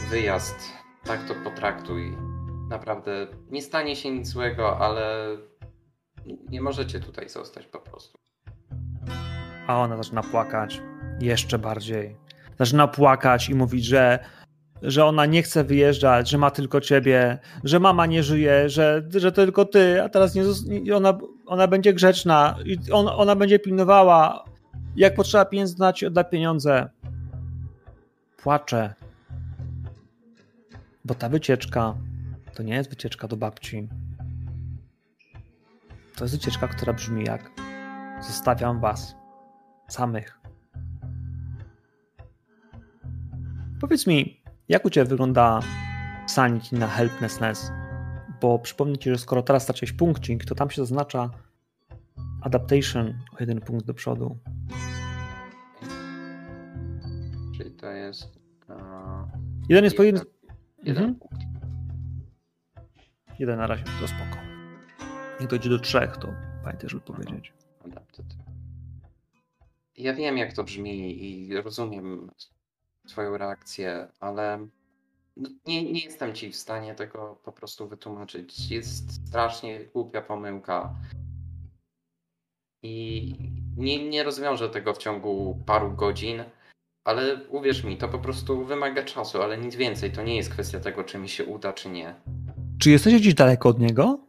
[0.10, 2.17] wyjazd, tak to potraktuj.
[2.69, 5.38] Naprawdę nie stanie się nic złego, ale
[6.49, 8.17] nie możecie tutaj zostać po prostu.
[9.67, 10.81] A ona zaczyna płakać
[11.19, 12.17] jeszcze bardziej.
[12.59, 14.19] Zaczyna płakać i mówić, że,
[14.81, 19.31] że ona nie chce wyjeżdżać, że ma tylko ciebie, że mama nie żyje, że, że
[19.31, 24.45] tylko ty, a teraz nie, ona, ona będzie grzeczna i on, ona będzie pilnowała.
[24.95, 26.89] Jak potrzeba pieniędzy, ona ci pieniądze.
[28.38, 29.02] Płacze.
[31.05, 31.95] Bo ta wycieczka
[32.53, 33.89] to nie jest wycieczka do babci.
[36.15, 37.51] To jest wycieczka, która brzmi jak
[38.21, 39.15] zostawiam was
[39.89, 40.39] samych.
[43.81, 45.59] Powiedz mi, jak u Ciebie wygląda
[46.27, 47.71] sanity na helplessness?
[48.41, 51.30] Bo przypomnę Ci, że skoro teraz straciłeś punkcik, to tam się zaznacza
[52.41, 54.38] adaptation o jeden punkt do przodu.
[57.57, 58.39] Czyli to jest.
[58.69, 58.75] e,
[59.69, 60.23] Jeden jest jednym.
[60.84, 61.15] Jeden Mhm.
[61.19, 61.43] punkt.
[63.39, 64.38] Jeden na razie, to spoko.
[65.39, 66.27] Jak dojdzie do trzech, to
[66.64, 67.53] pamiętaj, żeby powiedzieć.
[67.85, 68.26] Adapted.
[69.97, 72.31] Ja wiem, jak to brzmi i rozumiem
[73.07, 74.68] Twoją reakcję, ale
[75.38, 78.72] no, nie, nie jestem Ci w stanie tego po prostu wytłumaczyć.
[78.72, 80.95] Jest strasznie głupia pomyłka.
[82.84, 83.35] I
[83.77, 86.43] nie, nie rozwiążę tego w ciągu paru godzin,
[87.03, 90.11] ale uwierz mi, to po prostu wymaga czasu, ale nic więcej.
[90.11, 92.15] To nie jest kwestia tego, czy mi się uda, czy nie.
[92.80, 94.19] Czy jesteście gdzieś daleko od niego?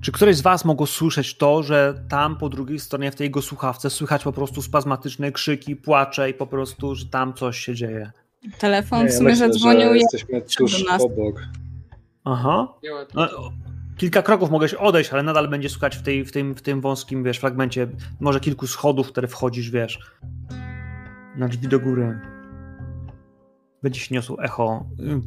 [0.00, 3.42] Czy któreś z was mogło słyszeć to, że tam po drugiej stronie w tej jego
[3.42, 8.10] słuchawce słychać po prostu spazmatyczne krzyki, płacze i po prostu, że tam coś się dzieje?
[8.58, 11.40] Telefon Nie, w ja sumie myślę, zadzwonił że i jesteśmy tuż obok.
[12.24, 12.74] Aha.
[13.14, 13.28] No,
[13.96, 16.80] kilka kroków mogę się odejść, ale nadal będzie słychać w, tej, w, tym, w tym
[16.80, 17.86] wąskim, wiesz, fragmencie
[18.20, 19.98] może kilku schodów, w które wchodzisz, wiesz,
[21.40, 22.20] na drzwi do góry.
[23.82, 25.20] Będzie się niosło echo y,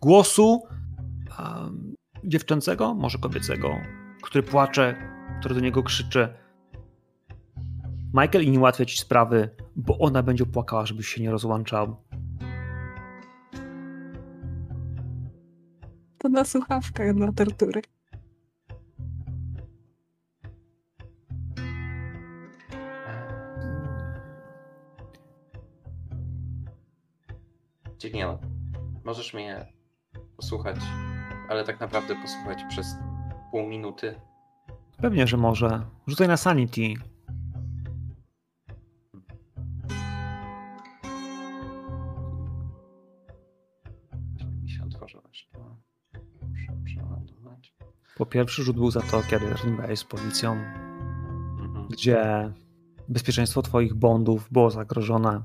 [0.00, 0.62] głosu
[2.24, 3.76] dziewczęcego, może kobiecego,
[4.22, 4.96] który płacze,
[5.40, 6.28] który do niego krzyczy.
[8.14, 11.96] Michael i nie ułatwia ci sprawy, bo ona będzie płakała, żebyś się nie rozłączał.
[16.24, 17.82] to na słuchawkach na tortury.
[28.10, 28.38] Gillian,
[29.04, 29.66] możesz mnie
[30.36, 30.76] posłuchać,
[31.48, 32.96] ale tak naprawdę posłuchać przez
[33.50, 34.14] pół minuty.
[34.96, 35.80] Pewnie, że może.
[36.06, 36.94] Rzucaj na sanity.
[48.16, 50.52] Po pierwszy rzut był za to, kiedy rozmawiałeś z policją,
[51.60, 51.88] Mhm.
[51.90, 52.52] gdzie
[53.08, 55.42] bezpieczeństwo twoich bondów było zagrożone.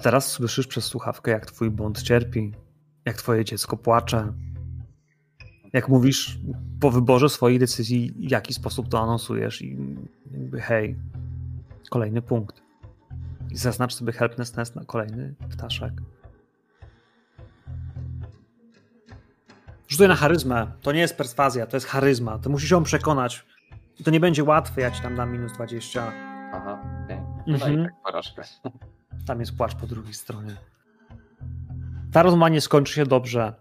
[0.00, 2.52] Teraz słyszysz przez słuchawkę, jak twój bond cierpi,
[3.04, 4.32] jak twoje dziecko płacze.
[5.72, 6.38] Jak mówisz
[6.80, 9.78] po wyborze swojej decyzji, w jaki sposób to anonsujesz i
[10.32, 10.96] jakby hej,
[11.90, 12.62] kolejny punkt.
[13.50, 15.92] I zaznacz sobie helpness na kolejny ptaszek.
[19.88, 20.72] Rzucaj na charyzmę.
[20.82, 22.38] To nie jest perswazja, to jest charyzma.
[22.38, 23.46] To musisz ją przekonać.
[24.04, 26.12] To nie będzie łatwe, ja ci tam dam minus 20.
[26.54, 27.20] Aha, okej.
[27.46, 27.80] No Mhm.
[27.80, 28.42] i tak porażkę.
[29.26, 30.56] Tam jest płacz po drugiej stronie.
[32.12, 33.54] Ta rozmowa nie skończy się dobrze.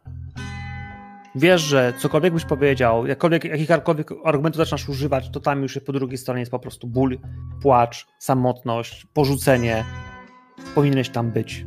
[1.36, 6.18] Wiesz, że cokolwiek byś powiedział, jakkolwiek, jakichkolwiek argumentów zaczynasz używać, to tam już po drugiej
[6.18, 7.20] stronie jest po prostu ból,
[7.62, 9.86] płacz, samotność, porzucenie.
[10.76, 11.66] Powinieneś tam być.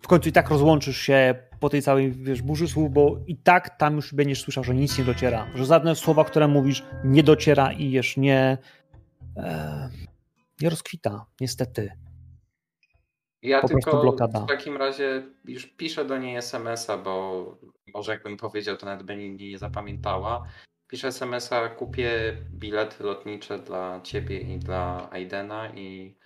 [0.00, 3.78] W końcu i tak rozłączysz się po tej całej wiesz, burzy słów, bo i tak
[3.78, 5.46] tam już będziesz słyszał, że nic nie dociera.
[5.54, 8.58] Że żadne słowa, które mówisz, nie dociera i już nie.
[9.36, 9.88] E,
[10.60, 11.92] nie rozkwita, niestety.
[13.42, 14.40] Ja Po tylko blokada.
[14.40, 17.44] w takim razie już piszę do niej SMS-a, bo
[17.94, 20.46] może jakbym powiedział, to nawet by nie, zapamiętała.
[20.88, 26.16] Piszę SMS-a, kupię bilety lotnicze dla ciebie i dla Aidena i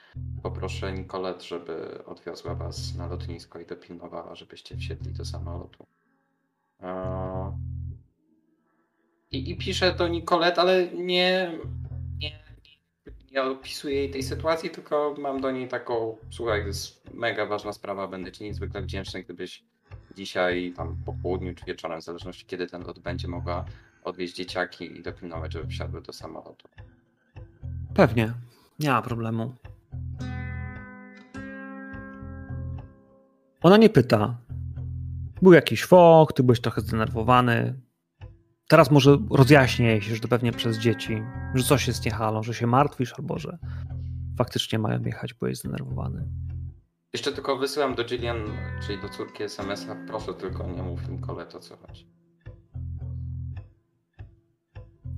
[0.43, 5.87] poproszę Nicolet, żeby odwiozła was na lotnisko i dopilnowała, żebyście wsiedli do samolotu.
[6.81, 7.53] Eee,
[9.31, 11.59] I, i piszę do Nicolet, ale nie,
[13.31, 17.73] nie opisuję jej tej sytuacji, tylko mam do niej taką, słuchaj, to jest mega ważna
[17.73, 19.65] sprawa, będę ci niezwykle wdzięczny, gdybyś
[20.17, 23.65] dzisiaj tam po południu czy wieczorem, w zależności kiedy ten lot będzie, mogła
[24.05, 26.69] odwieźć dzieciaki i dopilnować, żeby wsiadły do samolotu.
[27.95, 28.33] Pewnie,
[28.79, 29.55] nie ma problemu.
[33.63, 34.39] Ona nie pyta.
[35.43, 37.81] Był jakiś fok, ty byłeś trochę zdenerwowany.
[38.71, 41.23] Teraz może rozjaśnię się, że to pewnie przez dzieci,
[41.55, 43.59] że coś jest nie halo, że się martwisz, albo że
[44.39, 46.29] faktycznie mają jechać, bo jest zdenerwowany.
[47.13, 48.37] Jeszcze tylko wysyłam do Jillian,
[48.87, 52.07] czyli do córki SMS-a, proszę tylko nie mów Nicolet o co chodzi.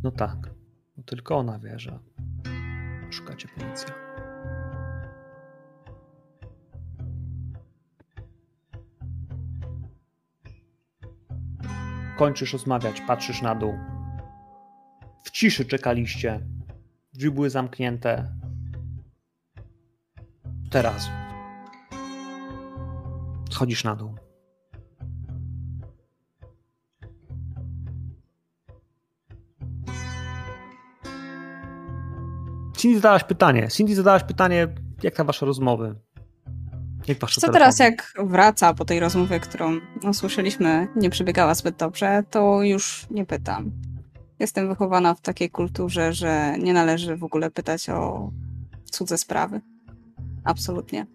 [0.02, 0.50] No tak,
[0.96, 1.98] no tylko ona wie, że
[3.10, 4.01] szukacie policja.
[12.16, 13.78] Kończysz rozmawiać, patrzysz na dół.
[15.24, 16.40] W ciszy czekaliście.
[17.12, 18.34] Drzwi były zamknięte.
[20.70, 21.10] Teraz.
[23.50, 24.14] Schodzisz na dół.
[32.76, 33.68] Cindy zadałaś pytanie.
[33.68, 34.68] Cindy zadałaś pytanie,
[35.02, 35.94] jak tam wasze rozmowy?
[37.08, 42.22] Jak Co teraz, jak wraca po tej rozmowie, którą no, słyszeliśmy, nie przebiegała zbyt dobrze,
[42.30, 43.70] to już nie pytam.
[44.38, 48.30] Jestem wychowana w takiej kulturze, że nie należy w ogóle pytać o
[48.84, 49.60] cudze sprawy.
[50.44, 51.06] Absolutnie.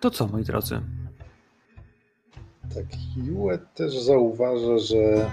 [0.00, 0.80] To co, moi drodzy?
[2.74, 5.30] Tak, Hewitt też zauważa, że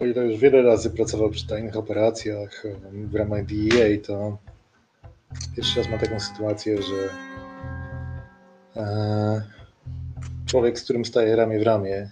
[0.00, 4.38] o ile już wiele razy pracował przy tajnych operacjach w ramach DEA, to
[5.56, 7.08] pierwszy raz ma taką sytuację, że
[8.76, 9.42] e,
[10.46, 12.10] człowiek, z którym staje ramię w ramię,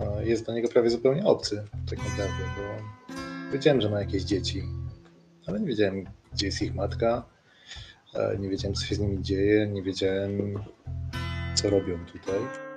[0.00, 4.62] e, jest dla niego prawie zupełnie obcy, tak naprawdę, bo wiedziałem, że ma jakieś dzieci,
[5.46, 7.24] ale nie wiedziałem, gdzie jest ich matka,
[8.14, 10.54] e, nie wiedziałem, co się z nimi dzieje, nie wiedziałem,
[11.54, 12.69] co robią tutaj.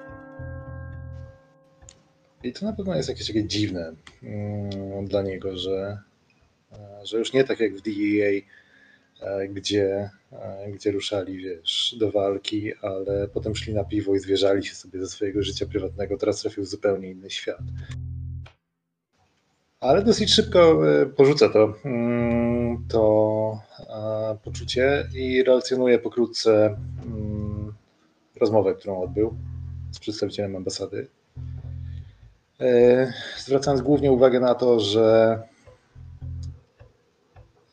[2.44, 5.98] I to na pewno jest jakieś takie dziwne mm, dla niego, że,
[6.72, 8.42] e, że już nie tak jak w DEA,
[9.22, 14.66] e, gdzie, e, gdzie ruszali wiesz, do walki, ale potem szli na piwo i zwierzali
[14.66, 16.18] się sobie ze swojego życia prywatnego.
[16.18, 17.62] Teraz trafił w zupełnie inny świat.
[19.80, 20.82] Ale dosyć szybko
[21.16, 23.62] porzuca to, mm, to
[24.44, 27.74] poczucie i relacjonuje pokrótce mm,
[28.42, 29.36] rozmowę, którą odbył
[29.92, 31.08] z przedstawicielem ambasady
[33.38, 35.40] zwracając głównie uwagę na to, że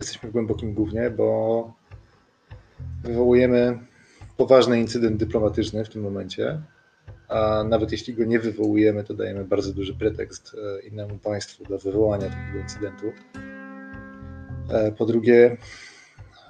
[0.01, 1.73] jesteśmy w głębokim gównie, bo
[3.03, 3.79] wywołujemy
[4.37, 6.63] poważny incydent dyplomatyczny w tym momencie,
[7.29, 11.79] a nawet jeśli go nie wywołujemy, to dajemy bardzo duży pretekst e, innemu państwu do
[11.79, 13.13] wywołania takiego incydentu.
[14.71, 15.57] E, po drugie,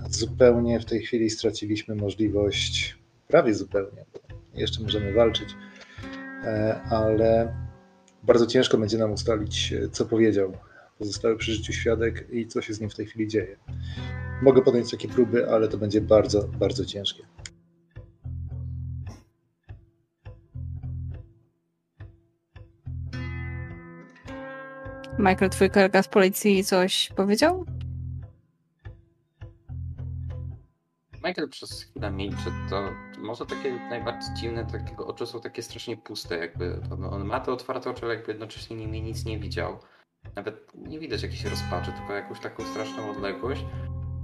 [0.09, 4.05] zupełnie w tej chwili straciliśmy możliwość, prawie zupełnie,
[4.55, 5.57] jeszcze możemy walczyć,
[6.91, 7.55] ale
[8.23, 10.53] bardzo ciężko będzie nam ustalić, e, co powiedział
[10.99, 13.57] pozostały przy życiu świadek i co się z nim w tej chwili dzieje.
[14.43, 17.23] Mogę podjąć takie próby, ale to będzie bardzo, bardzo ciężkie.
[25.19, 27.65] Michael, twój kolega z policji coś powiedział?
[31.25, 32.91] Michael przez chwilę milczy, to
[33.23, 37.91] może takie najbardziej dziwne, takiego oczy są takie strasznie puste, jakby on ma te otwarte
[37.91, 39.79] oczy, ale jakby jednocześnie nimi nic nie widział.
[40.37, 43.65] Nawet nie widać jakiejś rozpaczy, tylko jakąś taką straszną odległość.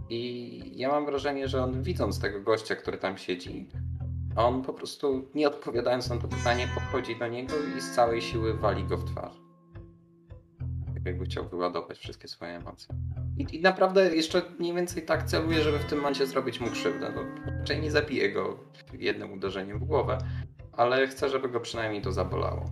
[0.08, 3.68] I ja mam wrażenie, że on widząc tego gościa, który tam siedzi,
[4.36, 8.55] on po prostu nie odpowiadając na to pytanie, podchodzi do niego i z całej siły
[8.55, 9.47] wali go w twarz
[11.07, 12.94] jakby chciał wyładować wszystkie swoje emocje.
[13.39, 17.12] I, I, naprawdę jeszcze mniej więcej tak celuje, żeby w tym momencie zrobić mu krzywdę.
[17.15, 17.23] No,
[17.67, 18.59] raczej nie zabije go
[18.99, 20.19] jednym uderzeniem w głowę,
[20.73, 22.70] ale chcę, żeby go przynajmniej to zabolało.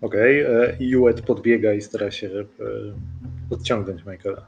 [0.00, 0.76] Okej, okay.
[0.80, 2.30] Juet podbiega i stara się
[3.50, 4.46] podciągnąć Michaela.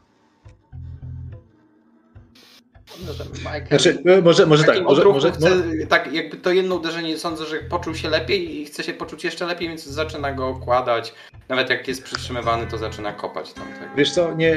[3.07, 5.51] Może Michael, znaczy, e, może, może tak, może, może, chce,
[5.89, 9.47] tak, jakby to jedno uderzenie sądzę, że poczuł się lepiej i chce się poczuć jeszcze
[9.47, 11.15] lepiej, więc zaczyna go okładać.
[11.49, 13.87] Nawet jak jest przytrzymywany, to zaczyna kopać tamtego.
[13.97, 14.57] Wiesz co, nie,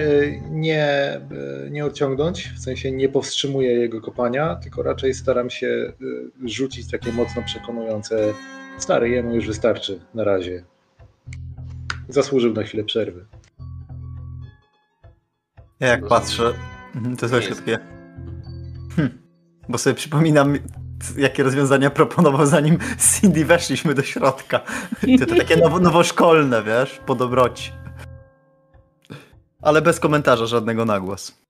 [0.52, 1.22] nie,
[1.72, 5.94] nie odciągnąć, w sensie nie powstrzymuję jego kopania, tylko raczej staram się e,
[6.50, 8.34] rzucić takie mocno przekonujące
[8.78, 10.64] stary, jemu już wystarczy na razie.
[12.10, 13.26] Zasłużył na chwilę przerwy.
[15.80, 16.54] Ja jak patrzę,
[17.20, 17.95] to jest takie
[18.96, 19.26] Hm.
[19.70, 20.58] Bo sobie przypominam,
[21.18, 24.60] jakie rozwiązania proponował, zanim z Cindy weszliśmy do środka.
[25.20, 27.72] To, to takie nowo, nowoszkolne, wiesz, po dobroci.
[29.62, 31.46] Ale bez komentarza żadnego na głos.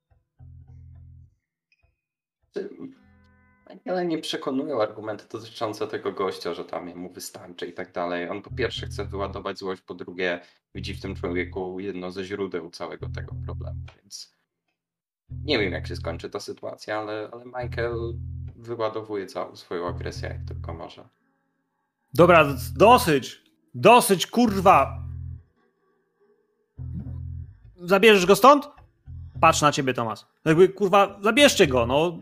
[3.86, 8.30] Ale nie przekonują argumenty dotyczące tego gościa, że tam mu wystarczy i tak dalej.
[8.30, 10.42] On po pierwsze chce wyładować złość, po drugie
[10.76, 14.35] widzi w tym człowieku jedno ze źródeł całego tego problemu, więc
[15.30, 18.14] nie wiem, jak się skończy ta sytuacja, ale, ale Michael
[18.56, 21.04] wyładowuje całą swoją agresję, jak tylko może.
[22.14, 22.46] Dobra,
[22.76, 23.42] dosyć!
[23.74, 25.04] Dosyć, kurwa!
[27.76, 28.70] Zabierzesz go stąd?
[29.42, 30.26] Patrz na ciebie, Tomas.
[30.46, 32.20] Jakby, kurwa, zabierzcie go, no.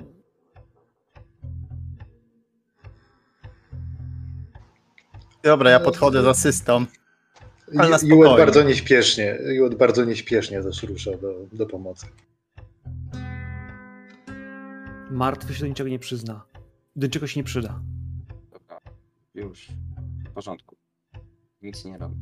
[5.43, 6.85] Dobra, ja podchodzę z asystą.
[8.03, 12.05] Jułet bardzo nieśpiesznie, Jułet bardzo nieśpiesznie też rusza do, do pomocy.
[15.13, 16.45] Martwy się do niczego nie przyzna.
[16.95, 17.79] Do niczego się nie przyda.
[18.51, 18.79] Dobra,
[19.33, 19.67] już.
[20.29, 20.75] W porządku.
[21.61, 22.15] Nic nie robię.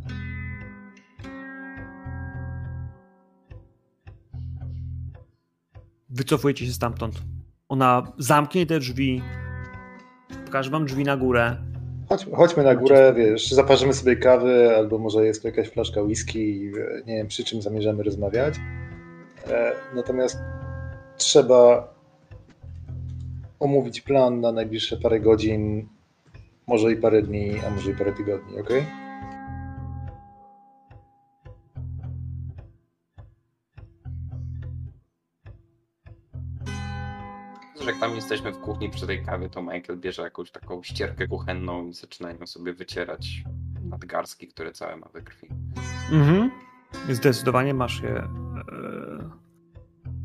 [6.09, 7.21] Wycofujecie się stamtąd.
[7.69, 9.21] Ona zamknie te drzwi,
[10.45, 11.57] pokaże wam drzwi na górę.
[12.09, 16.39] Chodź, chodźmy na górę, wiesz, zaparzymy sobie kawy, albo może jest tu jakaś flaszka whisky
[16.39, 16.71] i
[17.05, 18.55] nie wiem, przy czym zamierzamy rozmawiać.
[19.47, 20.37] E, natomiast
[21.17, 21.93] trzeba
[23.61, 25.87] omówić plan na najbliższe parę godzin,
[26.67, 28.69] może i parę dni, a może i parę tygodni, ok?
[37.85, 41.87] jak tam jesteśmy w kuchni przy tej kawie, to Michael bierze jakąś taką ścierkę kuchenną
[41.87, 43.43] i zaczynają sobie wycierać
[43.83, 45.47] nadgarstki, które całe ma we krwi.
[46.11, 46.51] Mhm.
[47.09, 48.27] Zdecydowanie masz je e,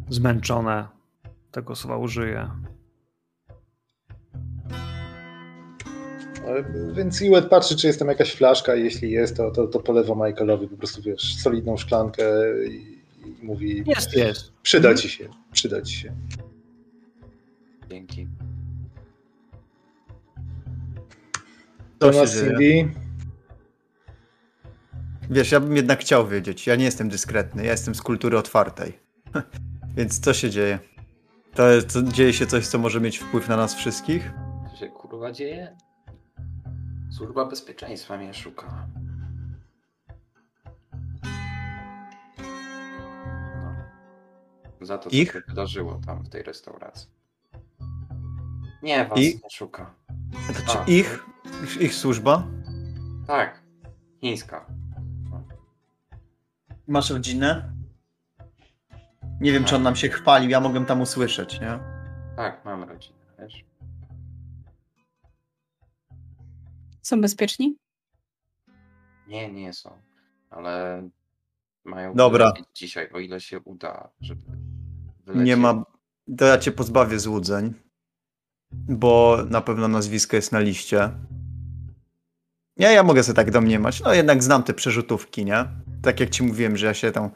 [0.09, 0.89] zmęczone.
[1.51, 2.51] Tego słowa użyję.
[6.93, 10.27] Więc Iwet patrzy, czy jest tam jakaś flaszka, i jeśli jest, to, to, to polewa
[10.27, 12.25] Michaelowi po prostu, wiesz, solidną szklankę
[12.69, 14.53] i, i mówi, Jest, jest.
[14.63, 16.13] przyda ci się, przyda ci się.
[17.91, 18.29] Dzięki.
[21.99, 22.27] To się
[22.59, 22.89] dzieje.
[25.31, 26.67] Wiesz, ja bym jednak chciał wiedzieć.
[26.67, 28.99] Ja nie jestem dyskretny, ja jestem z kultury otwartej.
[29.97, 30.79] Więc co się dzieje?
[31.55, 34.31] To, to dzieje się coś, co może mieć wpływ na nas wszystkich?
[34.71, 35.77] Co się kurwa dzieje?
[37.17, 38.87] Służba bezpieczeństwa mnie szuka.
[43.63, 43.75] No.
[44.87, 45.33] Za to, co Ich?
[45.33, 47.09] się wydarzyło tam w tej restauracji.
[48.83, 49.43] Nie, was Ich?
[49.43, 49.95] nie szuka.
[50.67, 50.85] Czy A.
[50.85, 51.27] ich,
[51.65, 52.47] ich, ich służba?
[53.27, 53.63] Tak,
[54.21, 54.67] chińska.
[56.89, 57.73] Masz rodzinę?
[59.41, 61.79] Nie wiem, czy on nam się chwalił, ja mogłem tam usłyszeć, nie?
[62.37, 63.65] Tak, mam rodzinę, wiesz?
[67.07, 67.77] Są bezpieczni?
[69.29, 69.91] Nie, nie są,
[70.51, 71.03] ale
[71.85, 72.53] mają Dobra.
[72.75, 74.43] dzisiaj, o ile się uda, żeby
[75.25, 75.47] wylecieć.
[75.47, 75.85] Nie ma.
[76.39, 77.75] To ja cię pozbawię złudzeń,
[78.73, 81.11] bo na pewno nazwisko jest na liście.
[82.77, 84.01] Nie, ja mogę sobie tak domniemać.
[84.01, 85.65] No jednak znam te przerzutówki, nie?
[86.03, 87.31] Tak jak ci mówiłem, że ja się tam.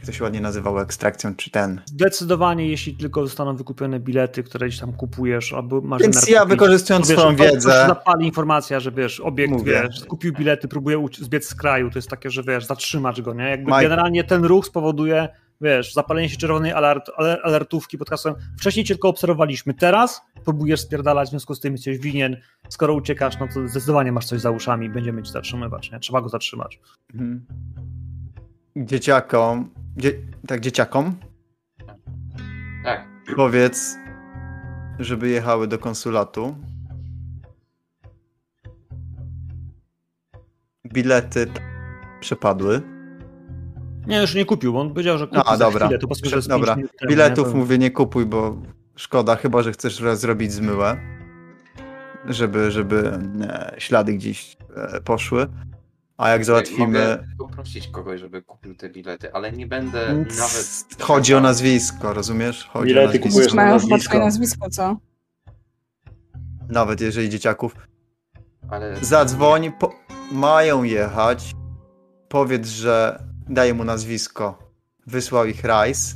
[0.00, 1.80] Jak to się ładnie nazywało, ekstrakcją, czy ten.
[1.86, 7.08] Zdecydowanie, jeśli tylko zostaną wykupione bilety, które gdzieś tam kupujesz, albo masz Więc ja wykorzystując
[7.08, 9.82] wiesz, swoją wiedzę- zapali informacja, że wiesz, obiekt, Mówię.
[9.82, 13.44] wiesz, kupił bilety, próbuje zbiec z kraju, to jest takie, że wiesz, zatrzymać go, nie?
[13.44, 15.28] Jakby Mike- generalnie ten ruch spowoduje,
[15.60, 20.80] wiesz, zapalenie się czerwonej alert, aler- alertówki pod hasłem wcześniej cię tylko obserwowaliśmy, teraz próbujesz
[20.80, 22.36] spierdalać, w związku z tym jesteś winien,
[22.68, 26.00] skoro uciekasz, no to zdecydowanie masz coś za uszami, będziemy cię zatrzymywać, nie?
[26.00, 26.80] Trzeba go zatrzymać.
[27.14, 27.46] Mhm.
[28.76, 29.70] Dzieciakom.
[30.00, 30.12] Dzie...
[30.46, 31.14] Tak, dzieciakom.
[32.84, 33.96] Tak, Powiedz,
[34.98, 36.56] żeby jechały do konsulatu.
[40.92, 41.46] Bilety
[42.20, 42.82] przepadły.
[44.06, 45.86] Nie, już nie kupił, bo on powiedział, że kupi A, za dobra.
[45.86, 46.76] chwilę, to po prostu, że Prze- dobra.
[47.08, 47.52] Biletów nie?
[47.52, 48.56] To- mówię nie kupuj, bo
[48.96, 50.96] szkoda, chyba że chcesz zrobić zmyłę.
[52.28, 55.46] Żeby, żeby e, ślady gdzieś e, poszły.
[56.20, 56.86] A jak załatwimy.
[56.86, 60.86] Mogę poprosić kogoś, żeby kupił te bilety, ale nie będę nawet...
[61.00, 62.68] Chodzi o nazwisko, rozumiesz?
[62.72, 63.28] Chodzi Bilety o nazwisko.
[63.28, 64.18] kupujesz na nazwisko.
[64.18, 64.96] nazwisko, co?
[66.68, 67.74] Nawet jeżeli dzieciaków.
[68.70, 68.96] Ale...
[69.04, 69.92] Zadzwoń, po...
[70.32, 71.52] mają jechać.
[72.28, 74.72] Powiedz, że daje mu nazwisko.
[75.06, 76.14] Wysłał ich Rice.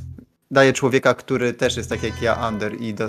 [0.51, 3.07] Daje człowieka, który też jest tak jak ja, Under i, do...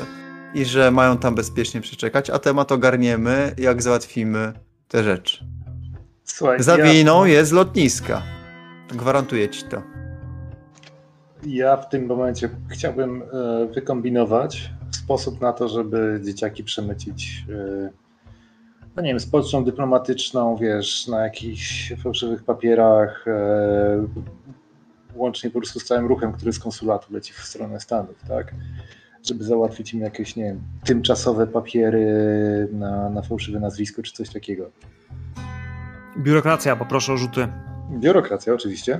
[0.54, 4.52] i że mają tam bezpiecznie przeczekać, a temat ogarniemy, jak załatwimy
[4.88, 5.55] te rzeczy.
[6.26, 8.22] Słuchaj, Za ja, jest lotniska.
[8.88, 9.82] Gwarantuję ci to.
[11.46, 17.90] ja w tym momencie chciałbym e, wykombinować sposób na to, żeby dzieciaki przemycić e,
[18.96, 24.06] no nie wiem, z pocztą dyplomatyczną, wiesz, na jakichś fałszywych papierach, e,
[25.14, 28.54] łącznie po prostu z całym ruchem, który z konsulatu leci w stronę Stanów, tak?
[29.22, 32.08] Żeby załatwić im jakieś, nie wiem, tymczasowe papiery
[32.72, 34.70] na, na fałszywe nazwisko czy coś takiego.
[36.18, 37.48] Biurokracja, poproszę o rzuty.
[37.90, 38.98] Biurokracja oczywiście.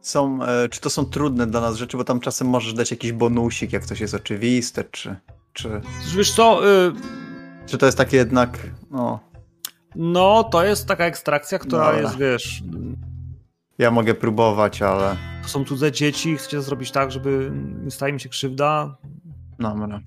[0.00, 3.12] Są, e, czy to są trudne dla nas rzeczy, bo tam czasem możesz dać jakiś
[3.12, 5.16] bonusik, jak coś jest oczywiste, czy,
[5.52, 5.80] czy,
[6.16, 6.92] Wiesz co, y,
[7.66, 8.58] czy to jest takie jednak,
[8.90, 9.20] no,
[9.96, 12.00] no to jest taka ekstrakcja, która Dobra.
[12.00, 12.62] jest, wiesz,
[13.78, 17.52] ja mogę próbować, ale to są cudze dzieci, chcecie zrobić tak, żeby
[17.84, 18.96] nie stała im się krzywda.
[19.58, 20.00] dobra,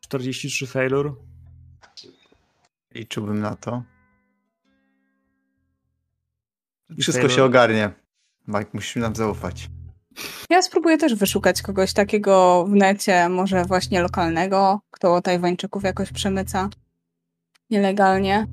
[0.00, 1.12] 43 failure.
[2.94, 3.82] liczyłbym na to.
[6.90, 7.36] Wszystko failure.
[7.36, 7.90] się ogarnie.
[8.48, 9.70] Mike, musisz nam zaufać.
[10.50, 16.68] Ja spróbuję też wyszukać kogoś takiego w necie, może właśnie lokalnego, kto Tajwańczyków jakoś przemyca
[17.70, 18.46] nielegalnie.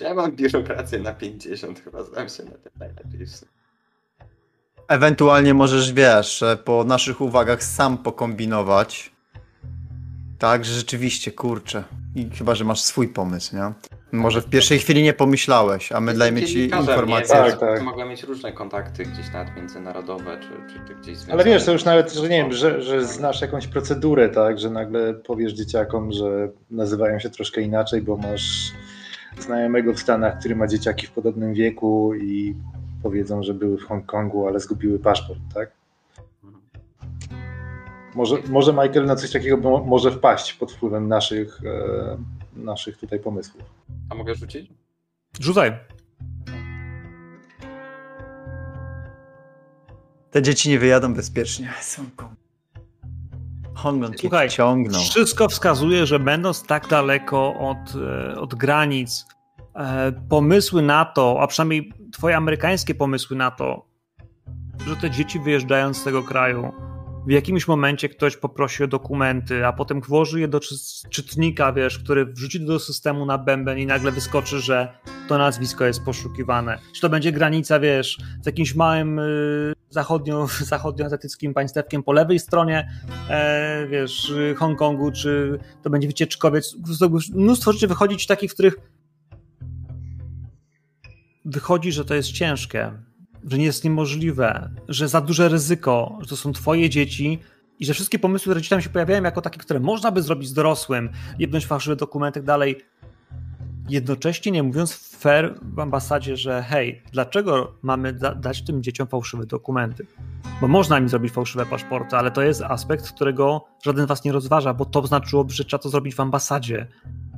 [0.00, 3.26] Ja mam biurokrację na 50, chyba znam się na tym najlepiej.
[4.88, 9.12] Ewentualnie możesz, wiesz, e, po naszych uwagach sam pokombinować.
[10.38, 11.84] Tak, że rzeczywiście, kurczę.
[12.14, 13.72] I chyba, że masz swój pomysł, nie?
[14.14, 17.36] Może w pierwszej chwili nie pomyślałeś, a my dajmy ci informację.
[17.36, 17.82] Nie, Tak, tak.
[17.82, 21.32] Mogłem mieć różne kontakty gdzieś nawet międzynarodowe, czy, czy, czy gdzieś związane.
[21.32, 24.70] Ale wiesz, to już nawet, że nie wiem, że, że znasz jakąś procedurę, tak, że
[24.70, 28.72] nagle powiesz dzieciakom, że nazywają się troszkę inaczej, bo masz
[29.38, 32.54] znajomego w Stanach, który ma dzieciaki w podobnym wieku i
[33.02, 35.70] powiedzą, że były w Hongkongu, ale zgubiły paszport, tak?
[38.14, 42.16] Może, może Michael na coś takiego może wpaść pod wpływem naszych, e,
[42.56, 43.62] naszych tutaj pomysłów.
[44.10, 44.70] A mogę rzucić?
[45.40, 45.72] Rzucaj.
[50.30, 51.72] Te dzieci nie wyjadą bezpiecznie.
[51.80, 52.04] Są
[53.74, 55.00] Hongon Słuchaj, ciągnął.
[55.00, 59.26] Wszystko wskazuje, że będąc tak daleko od, e, od granic,
[59.74, 63.86] e, pomysły na to, a przynajmniej twoje amerykańskie pomysły na to,
[64.86, 66.72] że te dzieci wyjeżdżając z tego kraju,
[67.26, 70.60] w jakimś momencie ktoś poprosi o dokumenty, a potem włoży je do
[71.10, 76.04] czytnika, wiesz, który wrzuci do systemu na bęben i nagle wyskoczy, że to nazwisko jest
[76.04, 76.78] poszukiwane.
[76.94, 82.88] Czy to będzie granica, wiesz, z jakimś małym y, zachodnio, zachodnioazjatyckim państewkiem po lewej stronie,
[83.28, 86.76] e, wiesz, Hongkongu, czy to będzie wycieczkowiec.
[87.34, 88.76] Mnóstwo rzeczy wychodzić takich, w których
[91.44, 92.92] wychodzi, że to jest ciężkie
[93.46, 97.38] że nie jest niemożliwe, że za duże ryzyko, że to są twoje dzieci
[97.78, 100.48] i że wszystkie pomysły, które ci tam się pojawiają jako takie, które można by zrobić
[100.48, 102.76] z dorosłym, jedność fałszywe dokumenty tak dalej,
[103.88, 109.46] jednocześnie nie mówiąc fair w ambasadzie, że hej, dlaczego mamy da dać tym dzieciom fałszywe
[109.46, 110.06] dokumenty?
[110.60, 114.74] Bo można im zrobić fałszywe paszporty, ale to jest aspekt, którego żaden was nie rozważa,
[114.74, 116.86] bo to znaczyłoby, że trzeba to zrobić w ambasadzie,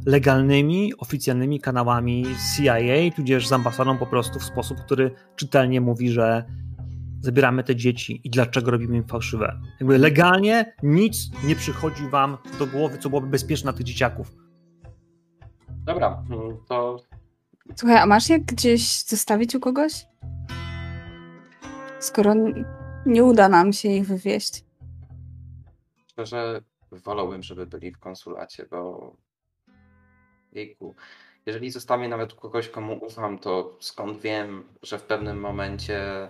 [0.07, 2.25] legalnymi, oficjalnymi kanałami
[2.57, 6.45] CIA, tudzież z ambasadą po prostu w sposób, który czytelnie mówi, że
[7.21, 9.61] zabieramy te dzieci i dlaczego robimy im fałszywe.
[9.81, 14.33] Jakby legalnie nic nie przychodzi wam do głowy, co byłoby bezpieczne dla tych dzieciaków.
[15.69, 16.23] Dobra,
[16.69, 16.97] to...
[17.77, 20.07] Słuchaj, a masz jak gdzieś zostawić u kogoś?
[21.99, 22.35] Skoro
[23.07, 24.65] nie uda nam się ich wywieźć.
[26.07, 26.61] Szczerze
[26.93, 29.13] wolałbym, żeby byli w konsulacie, bo
[30.57, 30.95] jejku,
[31.47, 36.29] jeżeli zostawię nawet kogoś, komu ufam, to skąd wiem, że w pewnym momencie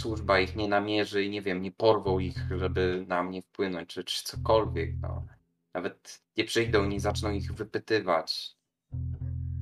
[0.00, 4.04] służba ich nie namierzy i nie wiem, nie porwą ich, żeby na mnie wpłynąć, czy,
[4.04, 4.90] czy cokolwiek.
[5.02, 5.26] No.
[5.74, 8.56] Nawet nie przyjdą, nie zaczną ich wypytywać.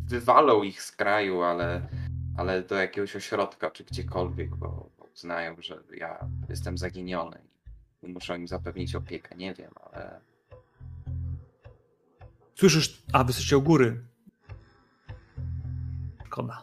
[0.07, 1.89] Wywalą ich z kraju, ale,
[2.37, 7.39] ale do jakiegoś ośrodka, czy gdziekolwiek, bo, uznają, że ja jestem zaginiony
[8.03, 9.37] i muszą im zapewnić opiekę.
[9.37, 10.21] Nie wiem, ale
[12.59, 14.01] Słyszysz, a wy jesteście u góry.
[16.27, 16.63] Szkoda.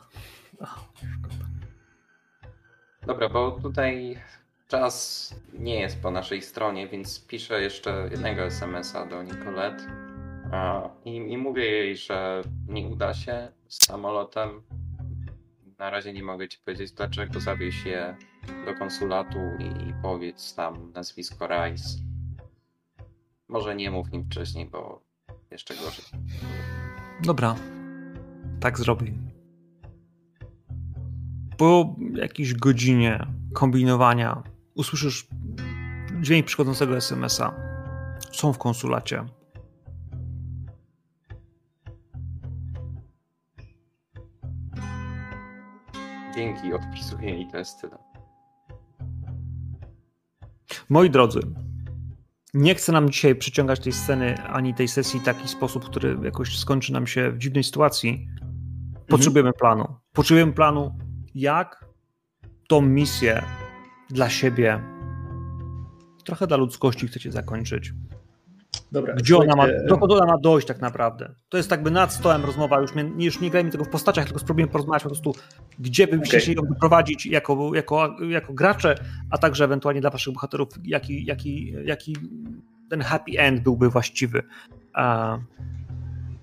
[3.07, 4.19] Dobra, bo tutaj
[4.67, 9.83] czas nie jest po naszej stronie, więc piszę jeszcze jednego SMS-a do Nicolette
[11.05, 14.61] i, i mówię jej, że nie uda się z samolotem.
[15.77, 18.17] Na razie nie mogę ci powiedzieć, dlaczego zawieź je
[18.65, 21.89] do konsulatu i, i powiedz tam nazwisko Rice.
[23.47, 25.04] Może nie mów nim wcześniej, bo
[25.51, 26.05] jeszcze gorzej.
[27.23, 27.55] Dobra,
[28.59, 29.13] tak zrobię.
[31.57, 34.43] Po jakiejś godzinie kombinowania
[34.75, 35.27] usłyszysz
[36.21, 37.53] dźwięk przychodzącego SMS-a.
[38.31, 39.25] Są w konsulacie.
[46.35, 47.97] Dzięki, odpisuję i to jest tyle.
[50.89, 51.39] Moi drodzy,
[52.55, 56.57] nie chcę nam dzisiaj przyciągać tej sceny ani tej sesji w taki sposób, który jakoś
[56.57, 58.27] skończy nam się w dziwnej sytuacji.
[59.07, 59.59] Potrzebujemy mhm.
[59.59, 59.95] planu.
[60.13, 60.97] Potrzebujemy planu,
[61.35, 61.85] jak
[62.67, 63.43] tą misję
[64.09, 64.81] dla siebie,
[66.25, 67.93] trochę dla ludzkości chcecie zakończyć.
[68.91, 71.35] Dobra, Gdzie ona ma, dokąd ona ma dojść tak naprawdę?
[71.49, 74.39] To jest jakby nad stołem rozmowa, już, nie, już nie grajmy tego w postaciach, tylko
[74.39, 75.35] spróbujemy porozmawiać po prostu,
[75.79, 76.41] gdzie byście okay.
[76.41, 78.95] się ją wyprowadzić jako, jako, jako gracze,
[79.31, 82.15] a także ewentualnie dla waszych bohaterów, jaki, jaki, jaki
[82.89, 84.43] ten happy end byłby właściwy.
[84.93, 85.37] A...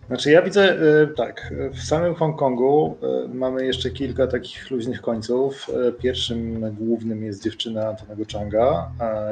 [0.07, 5.70] Znaczy ja widzę y, tak, w samym Hongkongu y, mamy jeszcze kilka takich luźnych końców.
[5.89, 8.91] Y, pierwszym głównym jest dziewczyna Antonego Changa,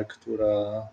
[0.08, 0.88] która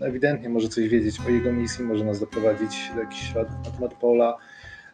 [0.00, 3.94] ewidentnie może coś wiedzieć o jego misji, może nas doprowadzić do jakichś śladów na temat
[3.94, 4.36] Pola,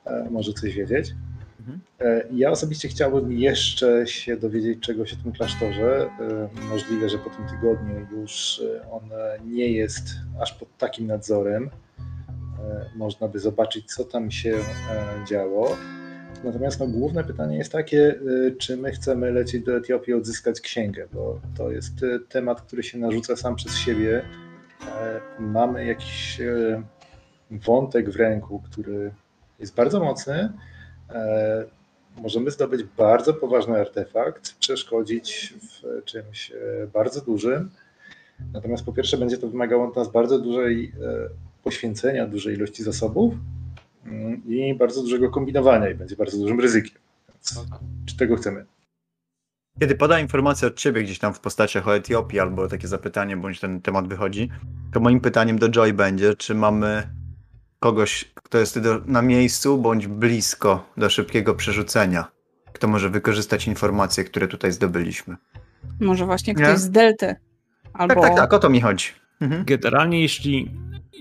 [0.04, 1.14] e, może coś wiedzieć.
[1.60, 1.80] Mhm.
[2.00, 6.10] E, ja osobiście chciałbym jeszcze się dowiedzieć czegoś o tym klasztorze.
[6.20, 9.02] E, możliwe, że po tym tygodniu już on
[9.44, 10.08] nie jest
[10.40, 11.70] aż pod takim nadzorem.
[12.96, 14.54] Można by zobaczyć, co tam się
[15.28, 15.76] działo.
[16.44, 18.14] Natomiast no, główne pytanie jest takie,
[18.58, 21.92] czy my chcemy lecieć do Etiopii odzyskać księgę, bo to jest
[22.28, 24.22] temat, który się narzuca sam przez siebie
[25.38, 26.82] mamy jakiś e,
[27.50, 29.12] wątek w ręku, który
[29.58, 30.52] jest bardzo mocny,
[31.10, 31.64] e,
[32.22, 36.52] możemy zdobyć bardzo poważny artefakt, przeszkodzić w czymś
[36.92, 37.70] bardzo dużym.
[38.52, 40.92] Natomiast po pierwsze będzie to wymagało od nas bardzo dużej
[41.64, 43.34] poświęcenia, dużej ilości zasobów
[44.06, 46.98] mm, i bardzo dużego kombinowania i będzie bardzo dużym ryzykiem.
[47.28, 47.66] Więc,
[48.06, 48.64] czy tego chcemy?
[49.80, 53.60] Kiedy poda informację od ciebie gdzieś tam w postaciach o Etiopii albo takie zapytanie, bądź
[53.60, 54.50] ten temat wychodzi,
[54.92, 57.08] to moim pytaniem do Joy będzie, czy mamy
[57.80, 62.24] kogoś, kto jest do, na miejscu bądź blisko do szybkiego przerzucenia,
[62.72, 65.36] kto może wykorzystać informacje, które tutaj zdobyliśmy.
[66.00, 66.64] Może właśnie Nie?
[66.64, 67.36] ktoś z Delty.
[67.92, 68.14] Albo...
[68.14, 69.06] Tak, tak, tak, o to mi chodzi.
[69.40, 69.64] Mhm.
[69.64, 70.70] Generalnie, jeśli,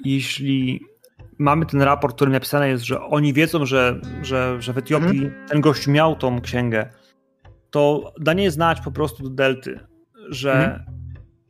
[0.05, 0.85] jeśli
[1.37, 5.31] mamy ten raport, w którym napisane jest, że oni wiedzą, że, że, że w Etiopii
[5.49, 6.89] ten gość miał tą księgę,
[7.73, 9.79] to danie znać po prostu do Delty,
[10.29, 10.83] że Mhm.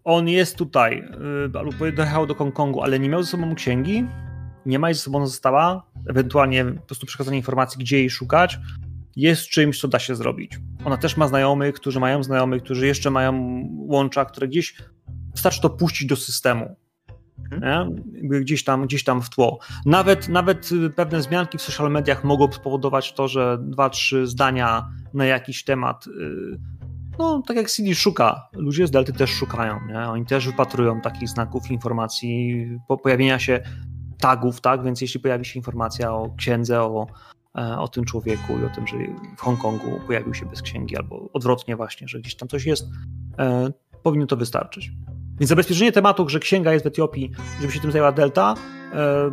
[0.03, 1.03] on jest tutaj,
[1.55, 4.05] y, albo dojechał do Hongkongu, ale nie miał ze sobą księgi,
[4.65, 8.59] nie ma jej ze sobą została, ewentualnie po prostu przekazanie informacji, gdzie jej szukać,
[9.15, 10.59] jest czymś, co da się zrobić.
[10.85, 14.75] Ona też ma znajomych, którzy mają znajomych, którzy jeszcze mają łącza, które gdzieś
[15.31, 16.75] wystarczy to puścić do systemu.
[17.61, 17.87] Nie?
[18.13, 19.59] Jakby Gdzieś, tam, gdzieś tam w tło.
[19.85, 25.25] Nawet, nawet pewne zmianki w social mediach mogą spowodować to, że dwa, trzy zdania na
[25.25, 26.07] jakiś temat.
[26.07, 26.59] y,
[27.19, 29.79] No, tak jak CD szuka, ludzie z Delty też szukają.
[29.87, 29.99] Nie?
[29.99, 33.63] Oni też wypatrują takich znaków informacji, po, pojawienia się
[34.19, 34.83] tagów, tak?
[34.83, 37.07] Więc jeśli pojawi się informacja o księdze, o,
[37.57, 38.97] e, o tym człowieku i o tym, że
[39.37, 42.89] w Hongkongu pojawił się bez księgi, albo odwrotnie, właśnie, że gdzieś tam coś jest,
[43.39, 43.71] e,
[44.03, 44.91] powinno to wystarczyć.
[45.39, 47.31] Więc zabezpieczenie tematu, że księga jest w Etiopii,
[47.61, 48.55] żeby się tym zajęła Delta,
[48.93, 49.31] e,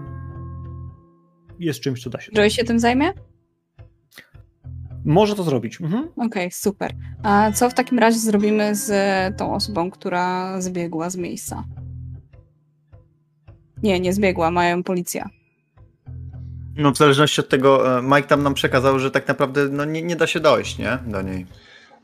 [1.58, 2.32] jest czymś, co da się.
[2.32, 3.12] Joy się tym zajmie?
[5.04, 5.80] Może to zrobić.
[5.80, 6.08] Mhm.
[6.16, 6.92] Okej, super.
[7.22, 8.92] A co w takim razie zrobimy z
[9.36, 11.64] tą osobą, która zbiegła z miejsca?
[13.82, 15.28] Nie, nie zbiegła, mają policja.
[16.76, 20.02] No w zależności od tego, e, Mike tam nam przekazał, że tak naprawdę no, nie,
[20.02, 20.98] nie da się dojść, nie?
[21.06, 21.46] Do niej.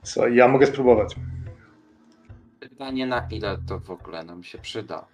[0.02, 1.16] Słuchaj, ja mogę spróbować.
[2.76, 5.06] Pytanie na ile to w ogóle nam się przyda.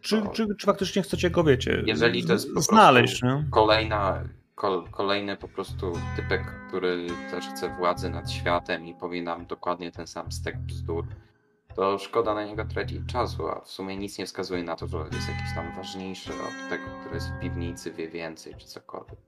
[0.00, 3.22] Czy, To- czy, czy faktycznie chcecie go, wiecie, Jeżeli to jest znaleźć?
[3.22, 3.44] Nie?
[3.50, 4.22] Kolejna,
[4.54, 9.92] kol, kolejny po prostu typek, który też chce władzy nad światem i powie nam dokładnie
[9.92, 11.06] ten sam stek bzdur,
[11.76, 14.98] to szkoda na niego tracić czasu, a w sumie nic nie wskazuje na to, że
[14.98, 19.18] jest jakiś tam ważniejszy od tego, który jest w piwnicy, wie więcej czy cokolwiek.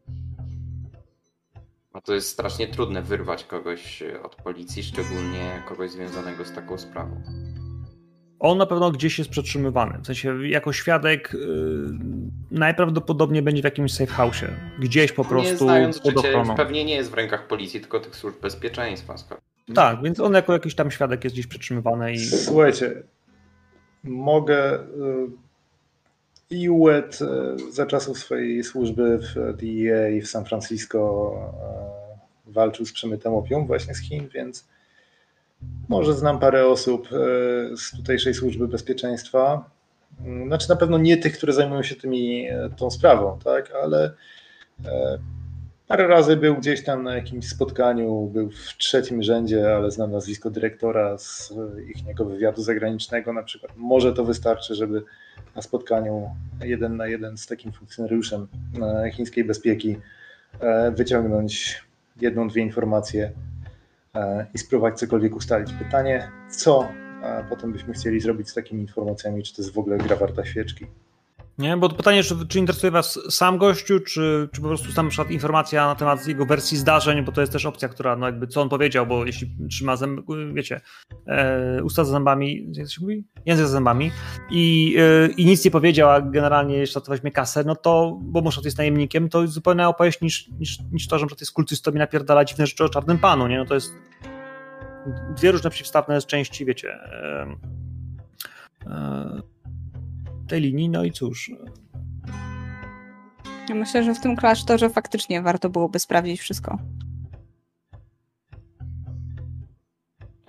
[1.96, 7.22] No to jest strasznie trudne wyrwać kogoś od policji, szczególnie kogoś związanego z taką sprawą.
[8.38, 9.98] On na pewno gdzieś jest przetrzymywany.
[10.02, 11.40] W sensie, jako świadek yy,
[12.50, 14.48] najprawdopodobniej będzie w jakimś safe house'ie.
[14.78, 18.16] Gdzieś po nie prostu znając pod życie, pewnie nie jest w rękach policji, tylko tych
[18.16, 19.16] służb bezpieczeństwa.
[19.16, 19.40] skoro-
[19.74, 23.02] Tak, więc on jako jakiś tam świadek jest gdzieś przetrzymywany i Słuchajcie,
[24.04, 24.74] mogę.
[24.80, 25.45] y,
[26.50, 31.32] IUET y, za czasów swojej służby w DEA i w San Francisco
[32.48, 34.68] y, walczył z przemytem opium właśnie z Chin, więc
[35.88, 39.70] może znam parę osób y, z tutejszej służby bezpieczeństwa.
[40.46, 44.14] Znaczy na pewno nie tych, które zajmują się tymi, tą sprawą, tak, ale
[45.88, 50.50] Parę razy był gdzieś tam na jakimś spotkaniu, był w trzecim rzędzie, ale znam nazwisko
[50.50, 51.54] dyrektora z
[51.88, 53.72] ich wywiadu zagranicznego na przykład.
[53.76, 55.02] Może to wystarczy, żeby
[55.56, 58.48] na spotkaniu jeden na jeden z takim funkcjonariuszem
[58.82, 59.96] e, chińskiej bezpieki
[60.60, 61.84] e, wyciągnąć
[62.20, 63.32] jedną, dwie informacje
[64.14, 65.72] e, i spróbować cokolwiek ustalić.
[65.72, 66.88] Pytanie, co
[67.48, 70.86] potem byśmy chcieli zrobić z takimi informacjami, czy to jest w ogóle gra warta świeczki?
[71.58, 75.30] Nie, bo pytanie, czy, czy interesuje was sam gościu, czy, czy po prostu tam przykład
[75.30, 78.62] informacja na temat jego wersji zdarzeń, bo to jest też opcja, która, no jakby, co
[78.62, 80.20] on powiedział, bo jeśli trzyma zęb,
[80.52, 80.80] wiecie,
[81.26, 83.24] e, usta za zębami, jak się mówi?
[83.46, 84.10] Język za zębami
[84.50, 88.40] i, e, i nic nie powiedział, a generalnie jeszcze to weźmie kasę, no to, bo
[88.40, 91.94] może jest najemnikiem, to jest zupełnie opowieść niż, niż, niż to, że jest kultystą i
[91.94, 93.58] napierdala dziwne rzeczy o czarnym panu, nie?
[93.58, 93.92] No to jest
[95.36, 97.46] dwie różne przeciwstawne części, wiecie, e,
[98.86, 99.55] e,
[100.46, 101.50] tej linii, no i cóż,
[103.68, 106.78] Ja myślę, że w tym klasztorze faktycznie warto byłoby sprawdzić wszystko.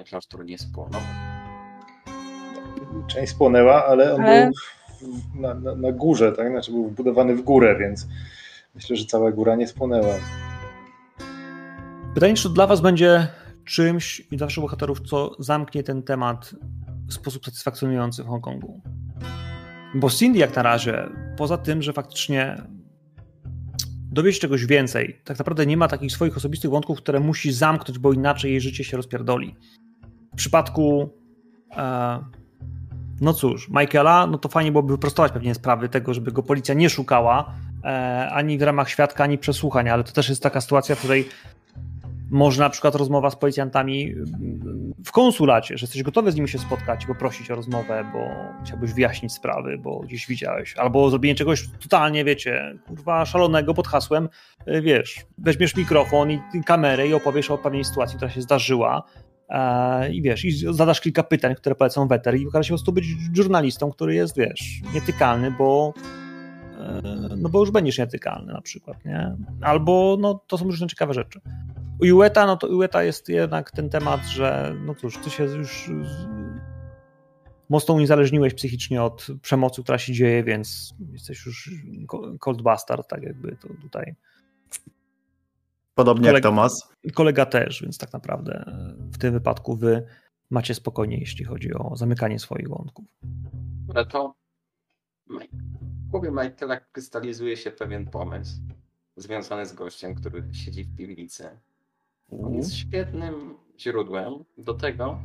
[0.09, 1.01] Klasztor nie spłonął.
[3.07, 4.51] Część spłonęła, ale on Ale-
[5.01, 6.51] był na, na, na górze, tak?
[6.51, 8.07] Znaczy był wbudowany w górę, więc
[8.75, 10.13] myślę, że cała góra nie spłonęła.
[12.13, 13.27] Pytanie, czy to dla Was będzie
[13.65, 16.55] czymś i dla Waszych bohaterów, co zamknie ten temat
[17.07, 18.81] w sposób satysfakcjonujący w Hongkongu.
[19.95, 22.55] Bo Cindy jak na razie, poza tym, że faktycznie
[24.11, 27.99] dowie się czegoś więcej, tak naprawdę nie ma takich swoich osobistych wątków, które musi zamknąć,
[27.99, 29.55] bo inaczej jej życie się rozpierdoli.
[30.33, 31.09] W przypadku
[31.77, 32.19] e,
[33.21, 36.89] no cóż, Michaela, no to fajnie byłoby wyprostować pewnie sprawy tego, żeby go policja nie
[36.89, 40.99] szukała, e, ani w ramach świadka, ani przesłuchań, ale to też jest taka sytuacja, w
[40.99, 41.29] której
[42.29, 44.15] Może na przykład rozmowa z policjantami
[45.05, 48.29] w konsulacie, że jesteś gotowy z nimi się spotkać poprosić o rozmowę, bo
[48.63, 50.77] chciałbyś wyjaśnić sprawy, bo gdzieś widziałeś.
[50.77, 54.29] Albo zrobienie czegoś totalnie, wiecie, kurwa, szalonego pod hasłem,
[54.67, 59.03] y, wiesz, weźmiesz mikrofon i kamerę i opowiesz o pewnej sytuacji, która się zdarzyła
[59.49, 62.93] e, i wiesz, i zadasz kilka pytań, które polecą weter i okaże się po prostu
[62.93, 65.93] być żurnalistą, który jest, wiesz, nietykalny, bo
[66.79, 67.01] e,
[67.37, 69.35] no bo już będziesz nietykalny na przykład, nie?
[69.61, 71.41] Albo, no to są różne ciekawe rzeczy.
[72.01, 75.91] U Ueta, no to Ueta jest jednak ten temat, że no cóż, ty się już
[77.69, 81.71] mocno uniezależniłeś psychicznie od przemocy, która się dzieje, więc jesteś już
[82.39, 84.15] cold bastard, tak jakby to tutaj.
[85.95, 86.89] Podobnie kolega, jak Tomas.
[87.13, 88.65] Kolega też, więc tak naprawdę
[89.13, 90.05] w tym wypadku wy
[90.49, 93.05] macie spokojnie, jeśli chodzi o zamykanie swoich wątków.
[93.95, 94.35] Ale to
[95.27, 98.61] w głowie Michaela krystalizuje się pewien pomysł
[99.15, 101.49] związany z gościem, który siedzi w piwnicy
[102.31, 105.19] on jest świetnym źródłem do tego,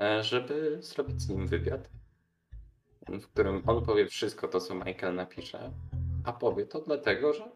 [0.00, 1.90] e, żeby zrobić z nim wywiad,
[3.08, 5.70] w którym on powie wszystko to, co Michael napisze,
[6.24, 7.50] a powie to dlatego, że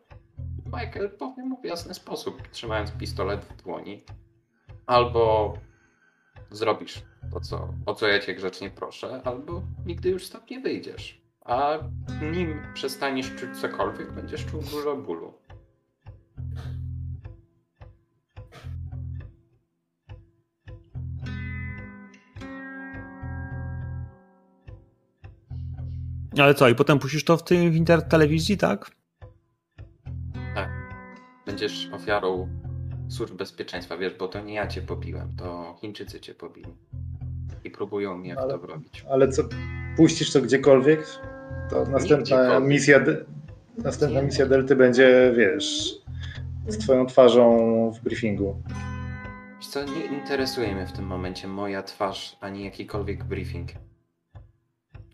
[0.67, 4.03] Michael powie mu w jasny sposób, trzymając pistolet w dłoni,
[4.87, 5.55] albo
[6.51, 11.23] zrobisz to, co, o co ja cię grzecznie proszę, albo nigdy już stąd nie wyjdziesz.
[11.41, 11.79] A
[12.33, 15.33] nim przestaniesz czuć cokolwiek, będziesz czuł dużo bólu.
[26.43, 28.91] Ale co, i potem puścisz to w tym w internet telewizji, tak?
[30.55, 30.71] Tak.
[31.47, 32.49] Będziesz ofiarą
[33.09, 36.75] służb bezpieczeństwa, wiesz, bo to nie ja cię pobiłem, to Chińczycy cię pobili.
[37.65, 39.05] I próbują mnie ale, w to wrobić.
[39.11, 39.43] Ale co,
[39.97, 41.07] puścisz to gdziekolwiek?
[41.71, 43.01] To następna misja,
[43.79, 45.95] następna misja Delty będzie, wiesz,
[46.69, 48.63] z twoją twarzą w briefingu.
[49.71, 53.69] co, nie interesuje mnie w tym momencie moja twarz, ani jakikolwiek briefing.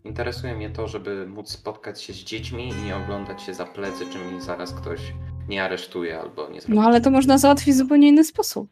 [0.05, 4.05] Interesuje mnie to, żeby móc spotkać się z dziećmi i nie oglądać się za plecy,
[4.11, 4.99] czy mi zaraz ktoś
[5.47, 6.75] nie aresztuje albo nie zrobi.
[6.75, 8.69] No ale to można załatwić w zupełnie inny sposób.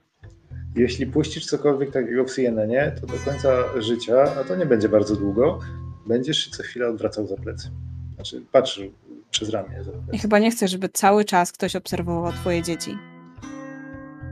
[0.76, 5.16] Jeśli puścisz cokolwiek takiego w CNN-ie, to do końca życia, a to nie będzie bardzo
[5.16, 5.60] długo,
[6.08, 7.70] będziesz się co chwilę odwracał za plecy.
[8.16, 8.92] Znaczy, patrzył
[9.32, 9.84] przez ramię.
[10.12, 12.98] I chyba nie chcę, żeby cały czas ktoś obserwował twoje dzieci.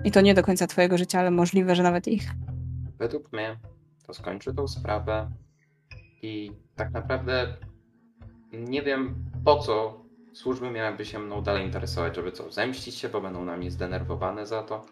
[0.03, 2.31] I to nie do końca twojego życia, ale możliwe, że nawet ich.
[2.99, 3.57] Według mnie
[4.07, 5.31] to skończy tą sprawę
[6.21, 6.51] i
[6.81, 7.53] tak naprawdę
[8.53, 10.01] nie wiem po co
[10.33, 14.47] służby miałyby się mną dalej interesować, żeby co, zemścić się, bo będą na mnie zdenerwowane
[14.47, 14.85] za to.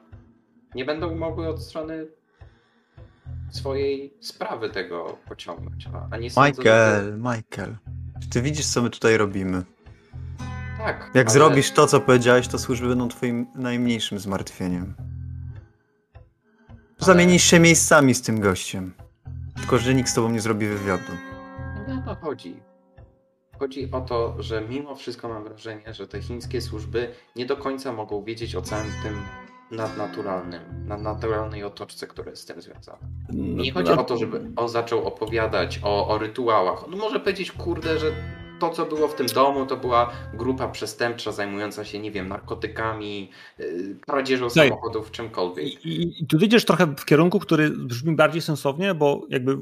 [0.76, 2.08] Nie będą mogły od strony
[3.52, 5.88] swojej sprawy tego pociągnąć.
[6.12, 7.18] A nie Michael, to...
[7.18, 7.76] Michael,
[8.22, 9.64] czy ty widzisz, co my tutaj robimy?
[10.78, 11.12] Tak.
[11.14, 11.34] Jak ale...
[11.34, 14.96] zrobisz to, co powiedziałeś, to służby będą twoim najmniejszym zmartwieniem.
[15.00, 15.10] Ale...
[17.00, 18.94] Zamienisz się miejscami z tym gościem.
[19.56, 21.29] Tylko, że nikt z tobą nie zrobi wywiadu
[22.16, 22.60] chodzi.
[23.60, 27.94] Chodzi o to, że mimo wszystko mam wrażenie, że te chińskie służby nie do końca
[27.94, 29.22] mogą wiedzieć o całym tym
[29.72, 33.00] nadnaturalnym, nadnaturalnej otoczce, która jest z tym związana.
[33.34, 36.84] Nie chodzi o to, żeby on zaczął opowiadać o, o rytuałach.
[36.84, 38.12] On może powiedzieć, kurde, że
[38.60, 43.30] to, co było w tym domu, to była grupa przestępcza zajmująca się, nie wiem, narkotykami,
[43.58, 45.86] yy, kradzieżą no samochodów, czymkolwiek.
[45.86, 49.58] I, I tu idziesz trochę w kierunku, który brzmi bardziej sensownie, bo jakby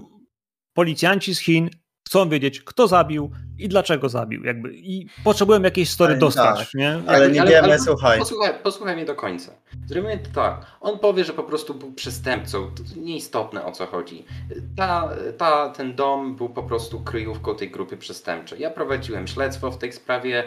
[0.74, 1.69] policjanci z Chin
[2.08, 4.44] chcą wiedzieć, kto zabił i dlaczego zabił.
[4.44, 4.74] Jakby.
[4.74, 6.60] I potrzebują jakiejś story ale dostać.
[6.60, 7.02] Tak, nie?
[7.08, 8.19] Ale nie ale, wiemy, ale, słuchaj.
[8.19, 9.52] Posłuchaj, posłuchaj mnie do końca.
[9.86, 10.66] Zrobimy to tak.
[10.82, 12.72] On powie, że po prostu był przestępcą.
[12.72, 14.26] To nieistotne o co chodzi.
[14.76, 18.60] Ta, ta, ten dom był po prostu kryjówką tej grupy przestępczej.
[18.60, 20.44] Ja prowadziłem śledztwo w tej sprawie,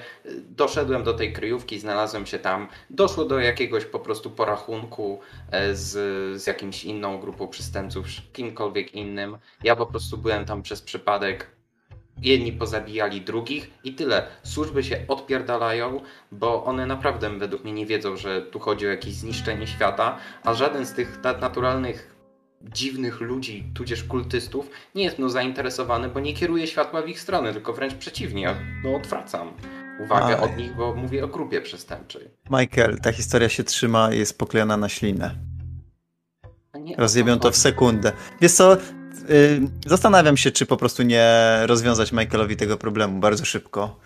[0.50, 2.68] doszedłem do tej kryjówki, znalazłem się tam.
[2.90, 5.90] Doszło do jakiegoś po prostu porachunku e, z,
[6.42, 9.38] z jakimś inną grupą przestępców, kimkolwiek innym.
[9.64, 11.59] Ja po prostu byłem tam przez przypadek
[12.22, 14.26] jedni pozabijali drugich i tyle.
[14.42, 16.00] Służby się odpierdalają,
[16.32, 20.54] bo one naprawdę według mnie nie wiedzą, że tu chodzi o jakieś zniszczenie świata, a
[20.54, 22.16] żaden z tych naturalnych
[22.62, 27.52] dziwnych ludzi, tudzież kultystów, nie jest mną zainteresowany, bo nie kieruje światła w ich stronę,
[27.52, 29.52] tylko wręcz przeciwnie, no odwracam
[30.04, 30.44] uwagę Aj.
[30.44, 32.28] od nich, bo mówię o grupie przestępczej.
[32.50, 35.34] Michael, ta historia się trzyma i jest poklejona na ślinę.
[36.96, 38.12] Rozjebią to w sekundę.
[38.40, 38.76] Wiesz co,
[39.86, 41.28] zastanawiam się, czy po prostu nie
[41.66, 43.96] rozwiązać Michaelowi tego problemu bardzo szybko.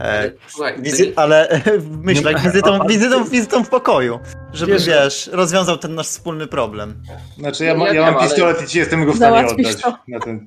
[0.00, 1.62] E, Słuchaj, wizy- ale
[2.02, 4.18] myślę, wizytą, wizytą, wizytą w pokoju,
[4.52, 7.02] żeby wiesz, wiesz, rozwiązał ten nasz wspólny problem.
[7.38, 8.66] Znaczy ja, ma, ja mam pistolet ale...
[8.66, 9.76] i ci jestem go w stanie oddać.
[10.08, 10.46] Na ten...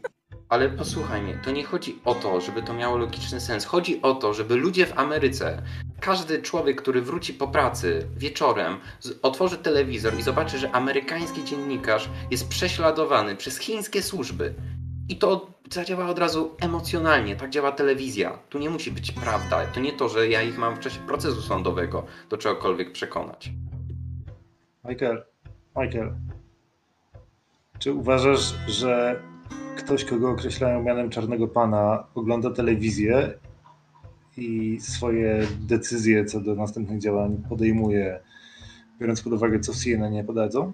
[0.51, 3.65] ale posłuchaj mnie, to nie chodzi o to, żeby to miało logiczny sens.
[3.65, 5.61] Chodzi o to, żeby ludzie w Ameryce,
[5.99, 8.77] każdy człowiek, który wróci po pracy wieczorem,
[9.21, 14.53] otworzy telewizor i zobaczy, że amerykański dziennikarz jest prześladowany przez chińskie służby.
[15.09, 18.39] I to zadziała od razu emocjonalnie, tak działa telewizja.
[18.49, 19.65] Tu nie musi być prawda.
[19.65, 23.51] To nie to, że ja ich mam w czasie procesu sądowego do czegokolwiek przekonać.
[24.85, 25.23] Michael,
[25.75, 26.13] Michael,
[27.79, 29.21] czy uważasz, że
[29.77, 33.33] ktoś, kogo określają mianem czarnego pana, ogląda telewizję
[34.37, 38.19] i swoje decyzje co do następnych działań podejmuje,
[38.99, 40.73] biorąc pod uwagę, co CNN nie podadzą?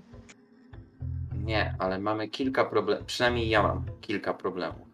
[1.43, 3.05] Nie, ale mamy kilka problemów.
[3.05, 4.87] Przynajmniej ja mam kilka problemów.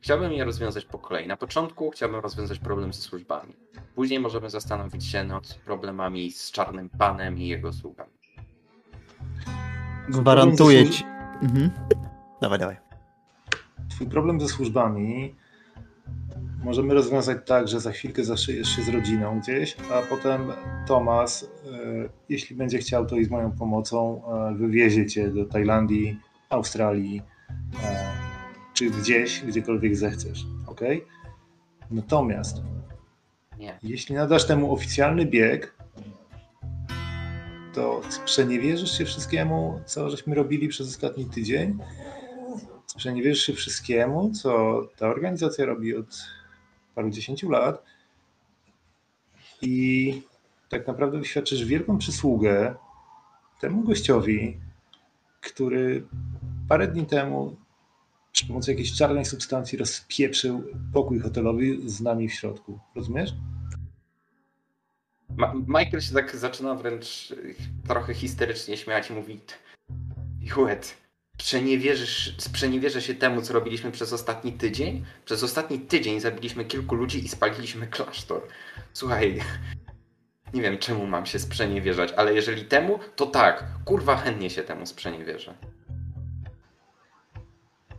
[0.00, 1.26] Chciałbym je rozwiązać po kolei.
[1.26, 3.52] Na początku chciałbym rozwiązać problem ze służbami.
[3.94, 8.10] Później możemy zastanowić się nad problemami z czarnym panem i jego sługami.
[10.08, 11.04] Gwarantuję ci.
[11.42, 11.70] Mhm.
[12.40, 12.85] Dawaj, dawaj.
[13.88, 15.34] Twój problem ze służbami
[16.64, 20.52] możemy rozwiązać tak, że za chwilkę zaszyjesz się z rodziną gdzieś, a potem
[20.86, 26.18] Tomas, e, jeśli będzie chciał, to i z moją pomocą e, wywiezie cię do Tajlandii,
[26.50, 27.22] Australii,
[27.84, 28.12] e,
[28.74, 30.80] czy gdzieś, gdziekolwiek zechcesz, ok?
[31.90, 32.62] Natomiast
[33.58, 33.78] Nie.
[33.82, 35.76] jeśli nadasz temu oficjalny bieg,
[37.74, 41.78] to sprzeniewierzysz się wszystkiemu, co żeśmy robili przez ostatni tydzień
[42.96, 46.26] sprzeniewierzysz się wszystkiemu, co ta organizacja robi od
[46.94, 47.84] paru dziesięciu lat
[49.62, 50.22] i
[50.68, 52.74] tak naprawdę wyświadczysz wielką przysługę
[53.60, 54.60] temu gościowi,
[55.40, 56.06] który
[56.68, 57.56] parę dni temu
[58.32, 62.78] przy pomocy jakiejś czarnej substancji rozpieprzył pokój hotelowy z nami w środku.
[62.94, 63.34] Rozumiesz?
[65.36, 67.34] Ma Michael się tak zaczyna wręcz
[67.88, 69.40] trochę histerycznie śmiać i mówi
[70.40, 71.05] Juet,
[72.38, 75.04] sprzeniewierzę się temu, co robiliśmy przez ostatni tydzień.
[75.24, 78.42] Przez ostatni tydzień zabiliśmy kilku ludzi i spaliliśmy klasztor.
[78.92, 79.40] Słuchaj,
[80.54, 84.86] nie wiem czemu mam się sprzeniewierzać, ale jeżeli temu, to tak, kurwa chętnie się temu
[84.86, 85.54] sprzeniewierzę.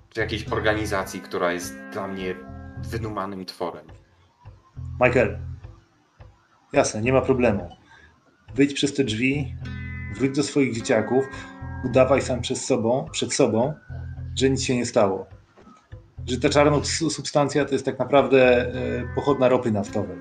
[0.09, 2.35] Czy jakiejś organizacji, która jest dla mnie
[2.77, 3.87] wydumanym tworem.
[5.01, 5.39] Michael,
[6.73, 7.77] jasne, nie ma problemu.
[8.55, 9.55] Wyjdź przez te drzwi,
[10.13, 11.25] wróć do swoich dzieciaków,
[11.85, 13.73] udawaj sam przed sobą, przed sobą,
[14.35, 15.27] że nic się nie stało.
[16.25, 18.73] Że ta czarna substancja to jest tak naprawdę e,
[19.15, 20.17] pochodna ropy naftowej,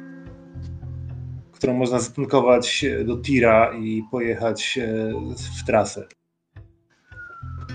[1.52, 5.12] którą można zatankować do tira i pojechać e,
[5.60, 6.06] w trasę.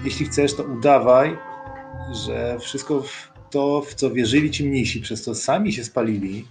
[0.03, 1.37] Jeśli chcesz, to udawaj,
[2.11, 3.03] że wszystko
[3.49, 6.47] to, w co wierzyli ci mnisi, przez co sami się spalili,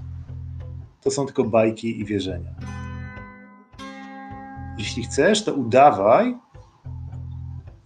[1.01, 2.51] to są tylko bajki i wierzenia.
[4.79, 6.37] Jeśli chcesz, to udawaj,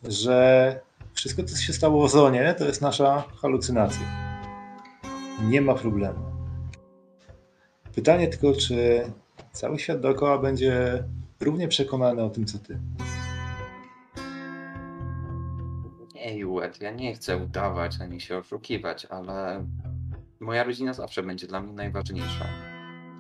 [0.08, 0.80] że
[1.12, 4.06] wszystko, co się stało w ozonie, to jest nasza halucynacja.
[5.42, 6.34] Nie ma problemu.
[7.94, 9.04] Pytanie tylko, czy
[9.52, 11.04] cały świat dookoła będzie
[11.40, 12.78] równie przekonany o tym, co ty.
[16.14, 19.66] Nie, Juet, ja nie chcę udawać ani się oszukiwać, ale
[20.40, 22.73] moja rodzina zawsze będzie dla mnie najważniejsza.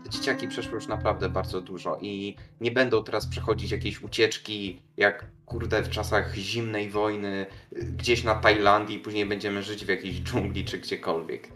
[0.08, 5.82] Dzieciaki przeszły już naprawdę bardzo dużo i nie będą teraz przechodzić jakieś ucieczki, jak kurde
[5.82, 11.48] w czasach zimnej wojny, gdzieś na Tajlandii, później będziemy żyć w jakiejś dżungli czy gdziekolwiek.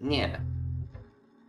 [0.00, 0.40] Nie.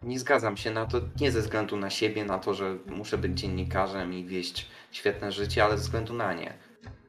[0.04, 3.40] Nie zgadzam się na to, nie ze względu na siebie, na to, że muszę być
[3.40, 6.54] dziennikarzem i wieść świetne życie, ale ze względu na nie.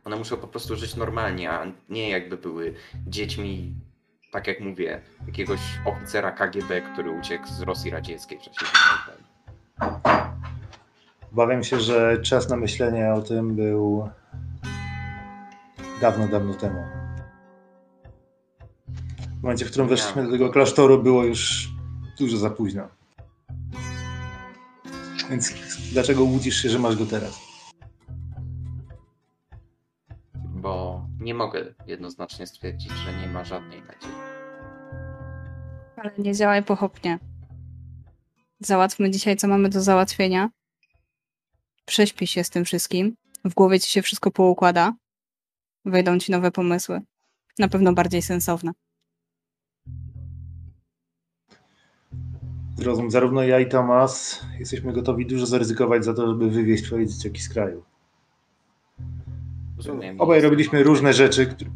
[0.04, 2.74] One muszą po prostu żyć normalnie, a nie jakby były
[3.06, 3.74] dziećmi,
[4.36, 9.24] tak jak mówię, jakiegoś oficera KGB, który uciekł z Rosji Radzieckiej w czasie zimnej.
[11.32, 14.08] Obawiam się, że czas na myślenie o tym był
[16.00, 16.82] dawno, dawno temu.
[19.38, 21.68] W momencie, w którym weszliśmy do tego klasztoru, było już
[22.18, 22.88] dużo za późno.
[25.30, 25.54] Więc
[25.92, 27.40] dlaczego łudzisz się, że masz go teraz?
[30.34, 34.25] Bo nie mogę jednoznacznie stwierdzić, że nie ma żadnej nadziei.
[36.06, 37.18] Ale nie działaj pochopnie.
[38.60, 40.50] Załatwmy dzisiaj, co mamy do załatwienia.
[41.84, 43.16] Prześpij się z tym wszystkim.
[43.44, 44.94] W głowie ci się wszystko poukłada
[45.84, 47.00] wejdą ci nowe pomysły.
[47.58, 48.72] Na pewno bardziej sensowne.
[52.76, 57.42] Zrozum, zarówno ja i Tomas jesteśmy gotowi dużo zaryzykować za to, żeby wywieźć twoje dzieciaki
[57.42, 57.84] z kraju.
[59.76, 60.20] Rozumiem.
[60.20, 61.70] Obaj robiliśmy różne rzeczy, które...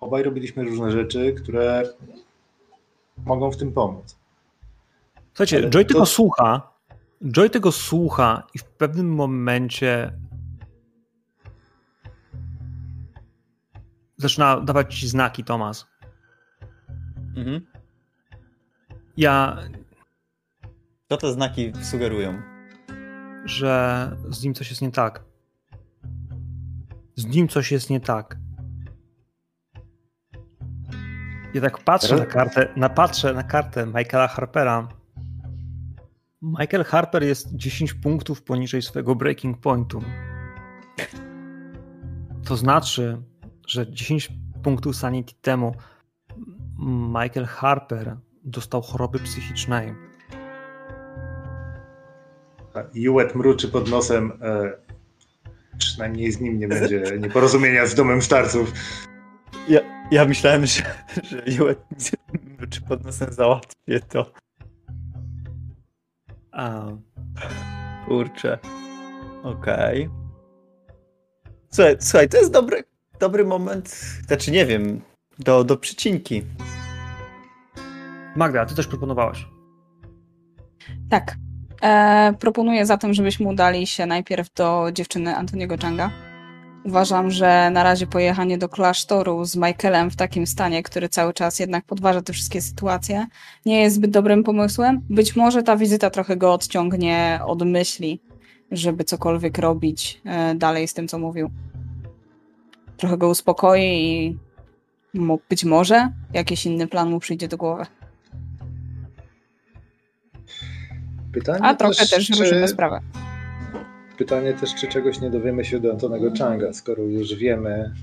[0.00, 1.82] obaj robiliśmy różne rzeczy, które
[3.24, 4.18] mogą w tym pomóc.
[5.28, 5.88] Słuchajcie, Ale Joy to...
[5.94, 6.72] tego słucha,
[7.32, 10.12] Joy tego słucha i w pewnym momencie
[14.16, 15.86] zaczyna dawać ci znaki, Tomas.
[17.36, 17.66] Mhm.
[19.16, 19.58] Ja,
[21.08, 22.42] Co te znaki sugerują?
[23.44, 25.24] że z nim coś jest nie tak.
[27.16, 28.36] Z nim coś jest nie tak.
[31.54, 34.88] Ja tak patrzę na kartę, na, patrzę na kartę Michaela Harpera.
[36.42, 40.02] Michael Harper jest 10 punktów poniżej swojego breaking pointu.
[42.44, 43.22] To znaczy,
[43.66, 45.74] że 10 punktów sanity temu
[47.22, 49.94] Michael Harper dostał choroby psychicznej.
[52.94, 54.32] Juet mruczy pod nosem.
[54.42, 54.72] E,
[55.78, 58.72] przynajmniej z nim nie będzie nieporozumienia z domem starców.
[59.68, 60.82] Ja, ja myślałem, że,
[61.30, 61.42] że
[62.70, 64.32] czy pod nosem załatwię to.
[66.52, 66.86] A,
[68.06, 68.58] Kurczę.
[69.42, 70.08] Okej.
[71.70, 72.84] Słuchaj, słuchaj, to jest dobry,
[73.20, 73.88] dobry moment.
[74.26, 75.00] Znaczy, nie wiem,
[75.38, 76.42] do, do przycinki.
[78.36, 79.46] Magda, ty też proponowałaś.
[81.10, 81.36] Tak.
[81.82, 86.10] E, proponuję zatem, żebyśmy udali się najpierw do dziewczyny Antoniego Changa.
[86.84, 91.58] Uważam, że na razie pojechanie do klasztoru z Michaelem w takim stanie, który cały czas
[91.58, 93.26] jednak podważa te wszystkie sytuacje,
[93.66, 95.00] nie jest zbyt dobrym pomysłem.
[95.10, 98.20] Być może ta wizyta trochę go odciągnie od myśli,
[98.70, 101.50] żeby cokolwiek robić e, dalej z tym, co mówił.
[102.96, 104.38] Trochę go uspokoi i
[105.48, 107.86] być może jakiś inny plan mu przyjdzie do głowy.
[111.32, 113.00] Pytanie A trochę też czy, ruszymy sprawę.
[114.18, 117.94] Pytanie też, czy czegoś nie dowiemy się do Antonego Changa, skoro już wiemy,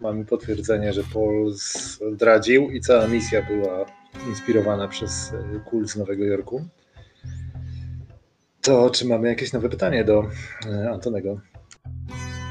[0.00, 1.52] mamy potwierdzenie, że Paul
[2.12, 3.86] zdradził i cała misja była
[4.28, 6.64] inspirowana przez e, kult z Nowego Jorku.
[8.62, 10.24] To czy mamy jakieś nowe pytanie do
[10.66, 11.40] e, Antonego?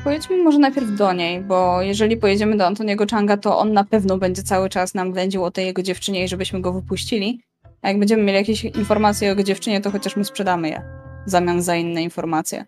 [0.04, 4.18] Pojedźmy może najpierw do niej, bo jeżeli pojedziemy do Antoniego Changa, to on na pewno
[4.18, 7.42] będzie cały czas nam wędził o tej jego dziewczynie i żebyśmy go wypuścili.
[7.82, 11.30] A jak będziemy mieli jakieś informacje o jego dziewczynie, to chociaż mu sprzedamy je w
[11.30, 12.66] zamian za inne informacje.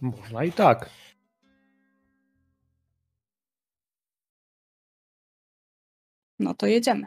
[0.00, 0.90] Można i tak.
[6.38, 7.06] No to jedziemy.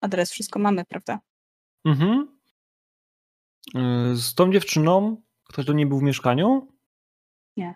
[0.00, 1.20] Adres wszystko mamy, prawda?
[1.84, 2.38] Mhm.
[4.12, 6.68] Y, Z tą dziewczyną ktoś do niej był w mieszkaniu?
[7.56, 7.74] Nie.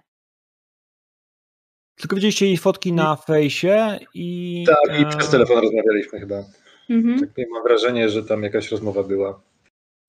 [1.95, 4.65] Tylko widzieliście jej fotki na fejsie i...
[4.67, 6.45] Tak, i e, przez telefon rozmawialiśmy chyba.
[6.91, 7.19] Mhm.
[7.19, 9.43] Tak mam wrażenie, że tam jakaś rozmowa była.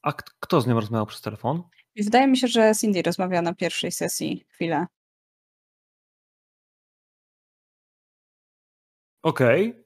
[0.01, 1.63] A kto z nią rozmawiał przez telefon?
[1.95, 4.85] Wydaje mi się, że Cindy rozmawia na pierwszej sesji chwilę.
[9.23, 9.83] Okej.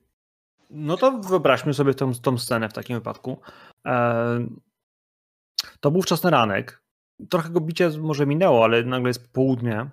[0.69, 3.41] No to wyobraźmy sobie tą, tą scenę w takim wypadku.
[3.85, 4.47] E,
[5.79, 6.83] to był wczesny ranek.
[7.29, 9.89] Trochę go bicie może minęło, ale nagle jest południe.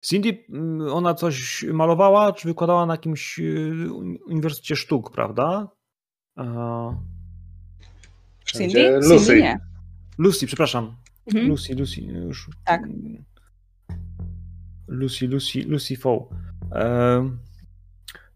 [0.00, 3.92] Cindy, mm, ona coś malowała, czy wykładała na jakimś y,
[4.26, 5.68] Uniwersytecie Sztuk, prawda?
[8.44, 9.08] Wszędzie Cindy?
[9.08, 9.26] Lucy.
[9.26, 9.60] Cindy nie.
[10.18, 10.96] Lucy, przepraszam.
[11.26, 11.48] Mhm.
[11.48, 12.50] Lucy, Lucy, już.
[12.64, 12.82] Tak.
[14.88, 16.28] Lucy, Lucy, Lucy Foe.
[16.72, 17.30] E,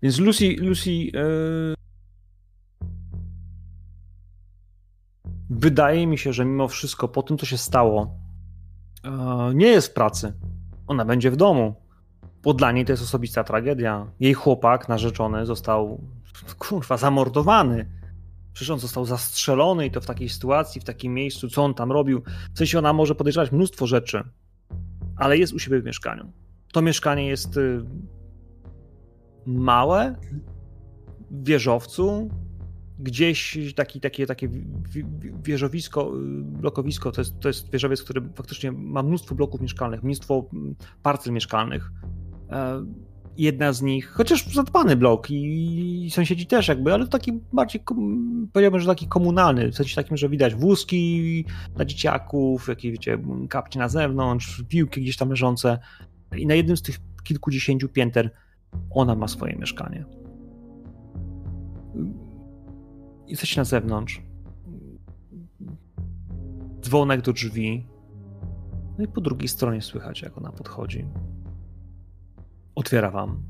[0.02, 1.75] więc Lucy, Lucy e,
[5.51, 8.18] wydaje mi się, że mimo wszystko po tym, co się stało,
[9.05, 10.33] e, nie jest w pracy.
[10.87, 11.75] Ona będzie w domu.
[12.43, 14.07] Bo dla niej to jest osobista tragedia.
[14.21, 16.01] Jej chłopak, narzeczony, został
[16.59, 17.89] kurwa zamordowany.
[18.53, 21.93] Przecież on został zastrzelony i to w takiej sytuacji, w takim miejscu, co on tam
[21.93, 22.23] robił.
[22.55, 24.23] W sensie ona może podejrzewać mnóstwo rzeczy,
[25.17, 26.33] ale jest u siebie w mieszkaniu.
[26.73, 27.85] To mieszkanie jest y,
[29.47, 30.17] małe,
[31.31, 32.31] w wieżowcu,
[32.99, 38.23] gdzieś taki, takie, takie wi- wi- wieżowisko, y, blokowisko, to jest, to jest wieżowiec, który
[38.35, 41.93] faktycznie ma mnóstwo bloków mieszkalnych, mnóstwo mm, parcel mieszkalnych.
[42.51, 42.85] E,
[43.37, 47.83] Jedna z nich, chociaż zadbany blok i, i sąsiedzi też jakby, ale taki bardziej,
[48.53, 51.45] powiedziałbym, że taki komunalny, w sensie takim, że widać wózki
[51.77, 55.79] dla dzieciaków, jakieś wiecie, kapcie na zewnątrz, piłki gdzieś tam leżące
[56.37, 58.31] i na jednym z tych kilkudziesięciu pięter
[58.91, 60.05] ona ma swoje mieszkanie.
[63.35, 64.23] Jesteś na zewnątrz.
[66.81, 67.87] Dzwonek do drzwi.
[68.99, 71.07] No i po drugiej stronie słychać, jak ona podchodzi.
[72.75, 73.43] Otwiera wam.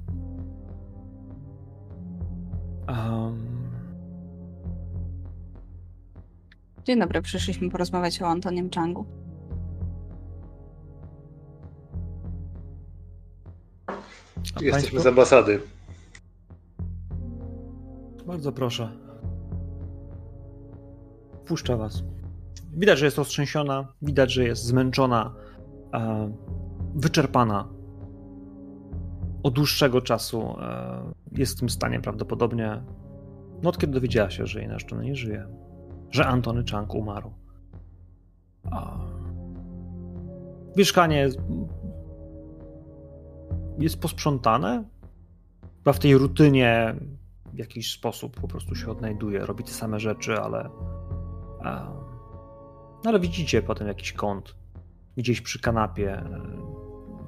[2.88, 3.68] Um,
[6.84, 9.06] Dzień dobry, przyszliśmy porozmawiać o Antonim Changu.
[14.44, 15.00] Jesteśmy państwo?
[15.00, 15.60] z ambasady.
[18.26, 19.03] Bardzo proszę.
[21.46, 22.02] Puszcza was.
[22.72, 25.34] Widać, że jest roztrzęsiona, widać, że jest zmęczona.
[25.94, 26.32] E,
[26.94, 27.68] wyczerpana.
[29.42, 32.82] Od dłuższego czasu e, jest w tym stanie prawdopodobnie.
[33.62, 35.46] No od kiedy dowiedziała się, że jej narzeczony nie żyje.
[36.10, 37.30] Że Antony Chang umarł.
[38.70, 38.98] A...
[40.76, 41.38] Mieszkanie jest,
[43.78, 44.84] jest posprzątane.
[45.78, 46.94] Chyba w tej rutynie
[47.52, 49.46] w jakiś sposób po prostu się odnajduje.
[49.46, 50.70] Robi te same rzeczy, ale.
[53.04, 54.54] No ale widzicie potem jakiś kąt
[55.16, 56.12] gdzieś przy kanapie.
[56.12, 56.40] E,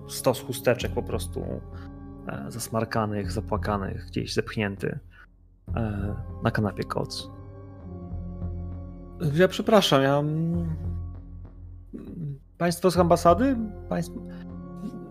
[0.09, 1.61] stos chusteczek po prostu
[2.29, 4.99] e, zasmarkanych, zapłakanych, gdzieś zepchnięty
[5.77, 7.31] e, na kanapie koc.
[9.35, 10.23] Ja przepraszam, ja.
[12.59, 13.57] Państwo z ambasady?
[13.89, 14.21] Państwo...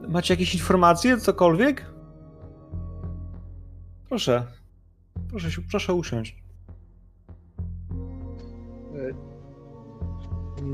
[0.07, 1.85] Macie jakieś informacje, cokolwiek?
[4.09, 4.45] Proszę.
[5.29, 6.44] Proszę, proszę usiąść.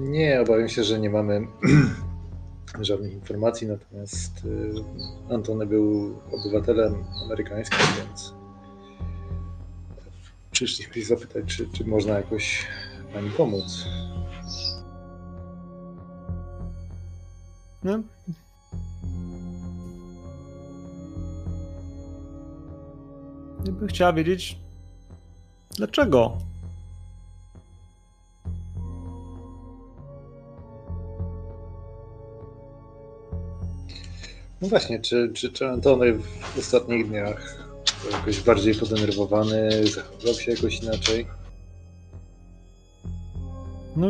[0.01, 1.47] Nie, obawiam się, że nie mamy
[2.81, 4.73] żadnych informacji, natomiast y,
[5.33, 8.33] Antony był obywatelem amerykańskim, więc
[10.51, 12.67] przyszliśmy zapytać, czy, czy można jakoś
[13.13, 13.85] pani pomóc.
[17.83, 18.03] No.
[23.65, 24.59] Ja bym chciała wiedzieć,
[25.77, 26.37] dlaczego
[34.61, 37.57] No właśnie, czy, czy, czy Antony w ostatnich dniach
[38.03, 41.27] był jakoś bardziej podenerwowany, zachował się jakoś inaczej?
[43.95, 44.07] No.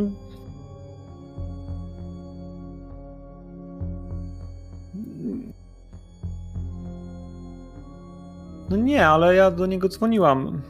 [8.70, 10.62] No nie, ale ja do niego dzwoniłam.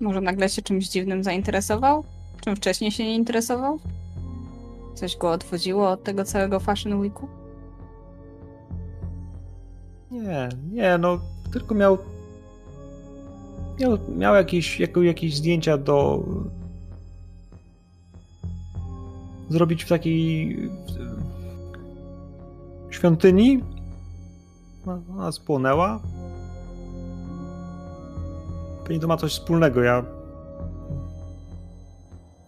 [0.00, 2.04] Może nagle się czymś dziwnym zainteresował?
[2.40, 3.78] Czym wcześniej się nie interesował?
[4.94, 7.39] Coś go odwodziło od tego całego Fashion Weeku?
[10.10, 11.20] Nie, nie, no
[11.52, 11.98] tylko miał.
[13.80, 16.24] Miał, miał jakieś, jako, jakieś zdjęcia do.
[19.48, 20.56] Zrobić w takiej.
[22.90, 23.64] świątyni.
[24.86, 26.00] Ona spłonęła.
[28.84, 29.82] Pewnie to ma coś wspólnego.
[29.82, 30.04] Ja.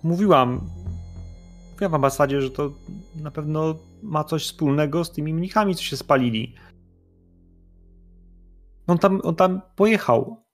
[0.03, 0.61] Mówiłam.
[1.73, 2.71] Mówiłam w ambasadzie, że to
[3.17, 6.55] na pewno ma coś wspólnego z tymi mnichami, co się spalili.
[8.87, 10.45] On tam, on tam pojechał.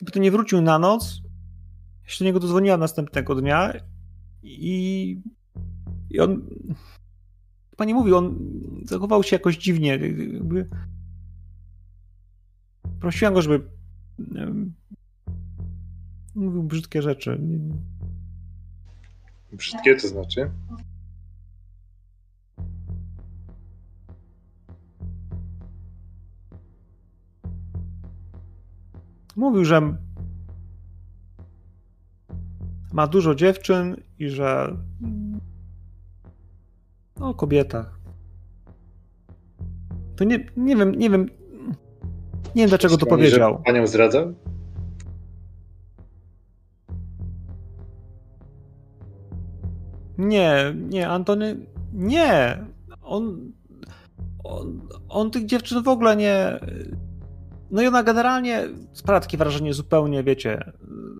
[0.00, 1.22] I potem nie wrócił na noc.
[2.04, 3.72] Ja się do niego dodzwoniłam następnego dnia
[4.42, 5.22] i,
[6.10, 6.46] i on
[7.76, 8.38] pani mówi, on
[8.84, 9.88] zachował się jakoś dziwnie.
[10.32, 10.68] Jakby...
[13.00, 13.70] Prosiłam go, żeby
[16.34, 17.40] mówił brzydkie rzeczy.
[19.52, 20.50] Brzydkie to znaczy?
[29.36, 29.96] Mówił, że
[32.92, 34.76] ma dużo dziewczyn i że
[37.16, 38.00] no, o kobietach.
[40.16, 41.28] To nie, nie wiem, nie wiem.
[42.54, 43.52] Nie wiem dlaczego to powiedział.
[43.56, 44.34] Że panią zdradzał?
[50.18, 51.66] Nie, nie, Antony.
[51.92, 52.64] Nie.
[53.02, 53.52] On,
[54.44, 56.60] on, on tych dziewczyn w ogóle nie.
[57.70, 60.72] No i ona generalnie sprawia takie wrażenie zupełnie, wiecie,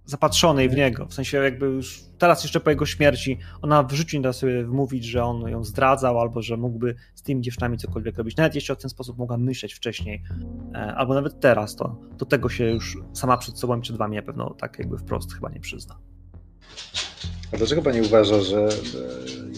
[0.04, 1.06] zapatrzonej w niego.
[1.06, 4.64] W sensie jakby już teraz jeszcze po jego śmierci ona w życiu nie da sobie
[4.64, 8.36] wmówić, że on ją zdradzał albo że mógłby z tymi dziewczynami cokolwiek robić.
[8.36, 10.22] Nawet jeśli o ten sposób mogła myśleć wcześniej,
[10.74, 14.16] e, albo nawet teraz, to do tego się już sama przed sobą i przed wami
[14.16, 15.98] na pewno tak jakby wprost chyba nie przyzna.
[17.52, 18.68] A dlaczego pani uważa, że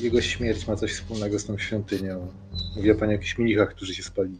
[0.02, 2.28] jego śmierć ma coś wspólnego z tą świątynią?
[2.76, 4.38] Mówiła pani o jakichś mnichach, którzy się spalili.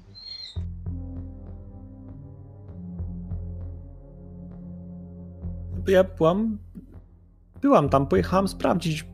[5.87, 6.59] Ja byłam.
[7.61, 9.07] Byłam tam, pojechałam sprawdzić.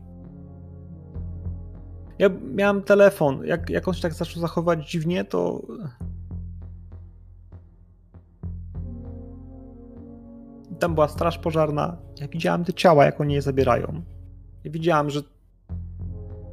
[2.18, 3.44] Ja miałam telefon.
[3.44, 5.62] Jak, jak on się tak zaczął zachować dziwnie, to.
[10.78, 11.97] Tam była straż pożarna.
[12.20, 14.02] Ja widziałam te ciała, jak oni je zabierają.
[14.64, 15.20] Ja widziałam, że.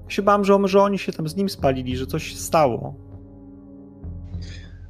[0.03, 2.95] Ja się bałam, że, że oni się tam z nim spalili, że coś się stało.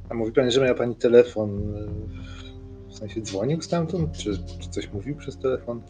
[0.08, 1.74] A mówi pani, że miała pani telefon
[2.96, 4.12] w sensie dzwonił stamtąd?
[4.12, 5.82] Czy, czy coś mówił przez telefon?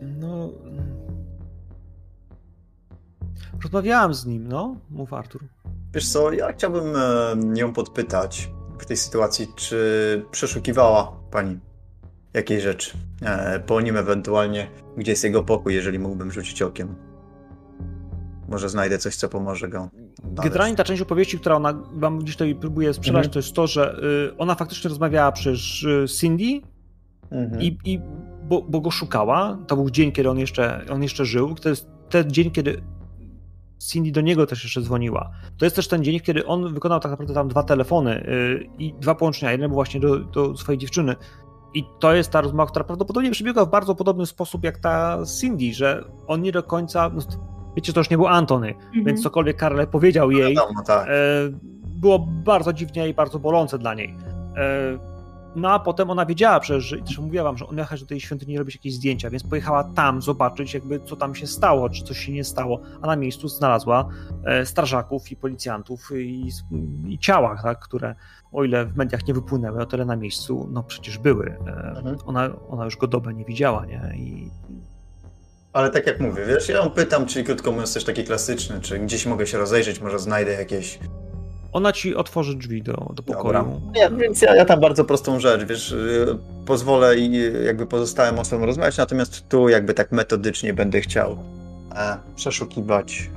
[0.00, 0.50] No.
[3.62, 5.42] Rozmawiałam z nim, no, mów Artur.
[5.94, 6.94] Wiesz co, ja chciałbym
[7.56, 11.58] ją podpytać w tej sytuacji, czy przeszukiwała pani
[12.34, 12.96] jakiejś rzeczy.
[13.22, 17.11] E, po nim ewentualnie, gdzie jest jego pokój, jeżeli mógłbym rzucić okiem.
[18.52, 19.88] Może znajdę coś, co pomoże go.
[20.18, 20.42] odnaleźć.
[20.44, 23.32] Generalnie ta część opowieści, która ona wam gdzieś tutaj próbuje sprzedać, Mhm.
[23.32, 23.96] to jest to, że
[24.32, 26.60] y, ona faktycznie rozmawiała przez y, Cindy
[27.30, 27.62] Mhm.
[27.62, 28.00] i, i
[28.48, 29.58] bo, bo go szukała.
[29.66, 31.54] To był dzień, kiedy on jeszcze, on jeszcze żył.
[31.54, 32.82] To jest ten dzień, kiedy
[33.90, 35.30] Cindy do niego też jeszcze dzwoniła.
[35.58, 38.94] To jest też ten dzień, kiedy on wykonał tak naprawdę tam dwa telefony y, i
[39.00, 39.52] dwa połączenia.
[39.52, 41.16] Jeden był właśnie do, do swojej dziewczyny.
[41.74, 45.74] I to jest ta rozmowa, która prawdopodobnie przebiegła w bardzo podobny sposób jak ta Cindy,
[45.74, 47.10] że on nie do końca.
[47.14, 47.22] No,
[47.76, 49.04] wiecie, to już nie był Antony, Mhm.
[49.04, 51.08] więc cokolwiek Karle powiedział jej, Wiadomo, tak.
[51.08, 51.12] e,
[51.84, 54.14] było bardzo dziwnie i bardzo bolące dla niej.
[54.56, 55.12] E,
[55.56, 58.20] no a potem ona wiedziała przecież, że też mówiła wam, że on jechać do tej
[58.20, 62.18] świątyni robić jakieś zdjęcia, więc pojechała tam zobaczyć jakby co tam się stało, czy coś
[62.18, 64.08] się nie stało, a na miejscu znalazła
[64.44, 66.50] e, strażaków i policjantów i,
[67.08, 68.14] i ciała, tak, które
[68.52, 71.46] o ile w mediach nie wypłynęły, o tyle na miejscu no przecież były.
[71.66, 72.16] E, Mhm.
[72.26, 74.12] ona, ona już go dobę nie widziała, nie?
[74.16, 74.50] I
[75.72, 78.98] Ale tak jak mówię, wiesz, ja ją pytam, czyli krótko mówiąc też taki klasyczny, czy
[78.98, 80.98] gdzieś mogę się rozejrzeć, może znajdę jakieś...
[81.72, 83.44] ona ci otworzy drzwi do, do pokoju.
[83.44, 83.64] Dobra.
[83.94, 88.64] Ja, więc ja, ja tam bardzo prostą rzecz, wiesz, yy, pozwolę i jakby pozostałym osobom
[88.64, 91.38] rozmawiać, natomiast tu jakby tak metodycznie będę chciał
[91.94, 93.30] e, przeszukiwać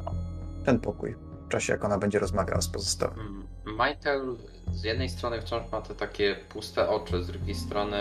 [0.66, 1.16] ten pokój
[1.46, 3.20] w czasie, jak ona będzie rozmawiała z pozostałym.
[3.20, 4.36] Mm, Michael
[4.74, 7.98] z jednej strony wciąż ma te takie puste oczy, z drugiej strony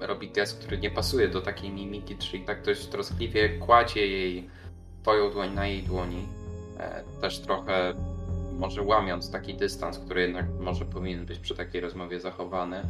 [0.00, 4.50] robi gest, który nie pasuje do takiej mimiki, czyli tak dość troskliwie kładzie jej
[5.02, 6.28] twoją dłoń na jej dłoni.
[6.78, 7.94] E, Też trochę
[8.58, 12.82] może łamiąc taki dystans, który jednak może powinien być przy takiej rozmowie zachowany.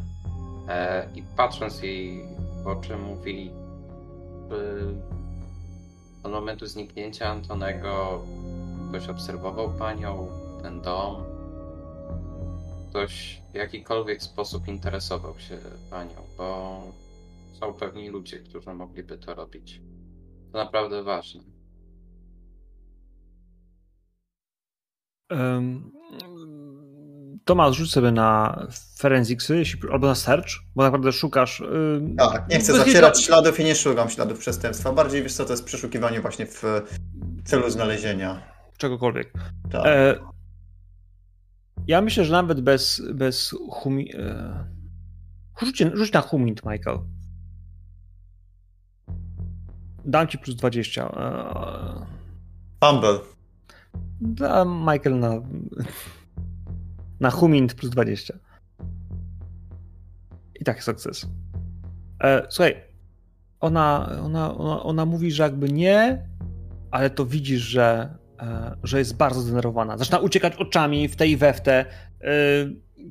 [0.68, 2.24] E, I patrząc jej
[2.64, 3.50] w oczy mówi
[6.22, 8.22] od momentu zniknięcia Antonego
[8.88, 10.28] ktoś obserwował panią,
[10.62, 11.24] ten dom,
[12.90, 15.58] ktoś w jakikolwiek sposób interesował się
[15.90, 16.82] panią, bo
[17.60, 19.82] są pewni ludzie, którzy mogliby to robić.
[20.52, 21.42] To naprawdę ważne.
[25.30, 25.90] Em,
[27.44, 28.66] Tomasz, rzuć sobie na
[28.98, 31.60] forensicsy albo na search, bo naprawdę szukasz.
[31.60, 34.92] ym, Tak, nie chcę zacierać wiedzy- śladów i nie szukam śladów przestępstwa.
[34.92, 36.62] Bardziej wiesz co, to jest przeszukiwanie właśnie w
[37.44, 38.42] celu znalezienia.
[38.78, 39.32] Czegokolwiek.
[39.70, 39.86] Tak.
[39.86, 40.14] E,
[41.86, 44.16] ja myślę, że nawet bez, bez humi...
[44.16, 44.64] E,
[45.62, 46.98] rzuć, rzuć na humint, Michael.
[50.10, 51.02] Dam ci plus 20.
[51.02, 52.06] E,
[52.84, 53.18] Fumble.
[54.20, 55.42] dam Michael na,
[57.20, 58.34] na humint plus 20.
[60.60, 61.26] I tak sukces.
[62.22, 62.82] E, słuchaj,
[63.60, 66.26] ona, ona, ona, ona mówi, że jakby nie,
[66.90, 69.98] ale to widzisz, że, e, że jest bardzo zdenerwowana.
[69.98, 71.78] Zaczyna uciekać oczami w tej i we w te.
[71.80, 71.86] E,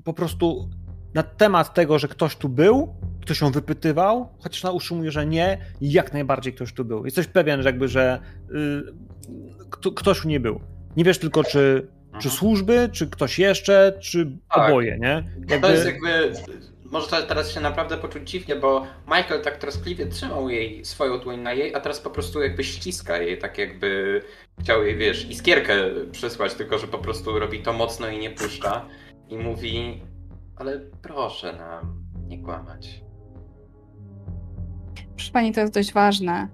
[0.03, 0.69] po prostu
[1.13, 5.57] na temat tego, że ktoś tu był, ktoś ją wypytywał, chociaż ona utrzymuje, że nie,
[5.81, 7.05] jak najbardziej ktoś tu był.
[7.05, 8.19] Jesteś pewien, że jakby, że
[8.51, 8.83] y,
[9.69, 10.61] kto, ktoś tu nie był.
[10.97, 12.35] Nie wiesz tylko, czy, czy Mhm.
[12.35, 14.69] służby, czy ktoś jeszcze, czy Tak.
[14.69, 15.23] oboje, nie?
[15.61, 16.33] To jest jakby.
[16.91, 21.53] Może teraz się naprawdę poczuć dziwnie, bo Michael tak troskliwie trzymał jej swoją dłoń na
[21.53, 24.21] jej, a teraz po prostu jakby ściska jej, tak jakby
[24.59, 25.73] chciał jej, wiesz, iskierkę
[26.11, 28.85] przysłać, tylko że po prostu robi to mocno i nie puszcza.
[29.29, 30.01] I mówi,
[30.59, 33.03] ale proszę nam nie kłamać.
[35.15, 36.47] Proszę pani, to jest dość ważne.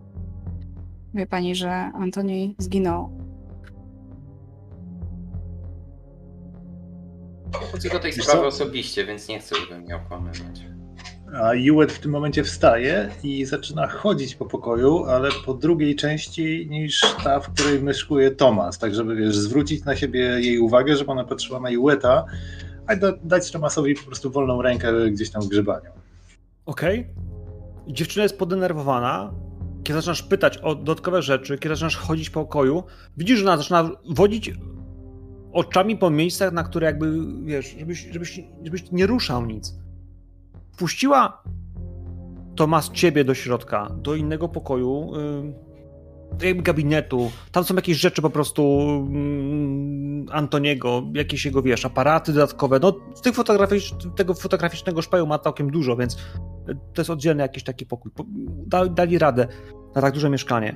[1.14, 3.10] Wie pani, że Antoni zginął.
[7.52, 8.48] Podchodzę do tej Wiesz sprawy co?
[8.48, 10.66] osobiście, więc nie chcę, żeby mnie okłamywać.
[11.42, 16.68] A Juet w tym momencie wstaje i zaczyna chodzić po pokoju, ale po drugiej części
[16.70, 21.12] niż ta, w której myszkuje Tomas, tak żeby wiesz, zwrócić na siebie jej uwagę, żeby
[21.12, 22.26] ona patrzyła na Jueta,
[22.88, 25.92] a da, dać Tomasowi po prostu wolną rękę gdzieś tam w grzebaniu.
[26.66, 27.08] Okej.
[27.88, 29.34] Dziewczyna jest podenerwowana.
[29.84, 32.84] Kiedy zaczynasz pytać o dodatkowe rzeczy, kiedy zaczynasz chodzić po pokoju,
[33.18, 34.54] widzisz, że ona zaczyna wodzić
[35.54, 39.76] oczami po miejscach, na które jakby, wiesz, żebyś, żebyś, żebyś nie ruszał nic.
[40.72, 41.44] Wpuściła
[42.56, 45.65] Tomas ciebie do środka, do innego pokoju, do
[46.56, 47.32] gabinetu.
[47.52, 52.80] Tam są jakieś rzeczy po prostu ym, Antoniego, jakieś jego, wiesz, aparaty dodatkowe.
[52.82, 56.18] No, z tych fotograficz, tego fotograficznego szpaju ma całkiem dużo, więc
[56.94, 58.12] to jest oddzielny jakiś taki pokój.
[58.12, 58.26] Po-
[58.68, 59.48] Da, dali radę
[59.96, 60.76] na tak duże mieszkanie.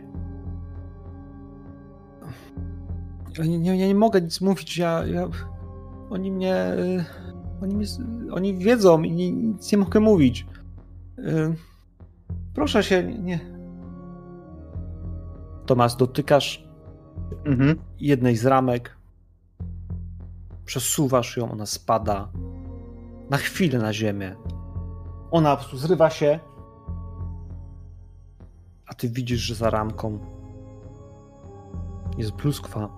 [3.37, 5.27] Ja nie, nie, nie mogę nic mówić, ja, ja
[6.09, 7.05] oni mnie, y,
[7.61, 7.85] oni mnie,
[8.31, 10.45] oni wiedzą i nic nie mogę mówić.
[11.19, 11.55] Y,
[12.53, 13.58] Proszę się, nie.
[15.69, 16.63] Tomasz, dotykasz
[17.45, 17.79] Mhm.
[17.99, 18.97] jednej z ramek,
[20.65, 22.29] przesuwasz ją, ona spada
[23.29, 24.35] na chwilę na ziemię.
[25.31, 26.39] Ona po prostu zrywa się
[28.99, 30.19] ty widzisz, że za ramką
[32.17, 32.89] jest pluskwa.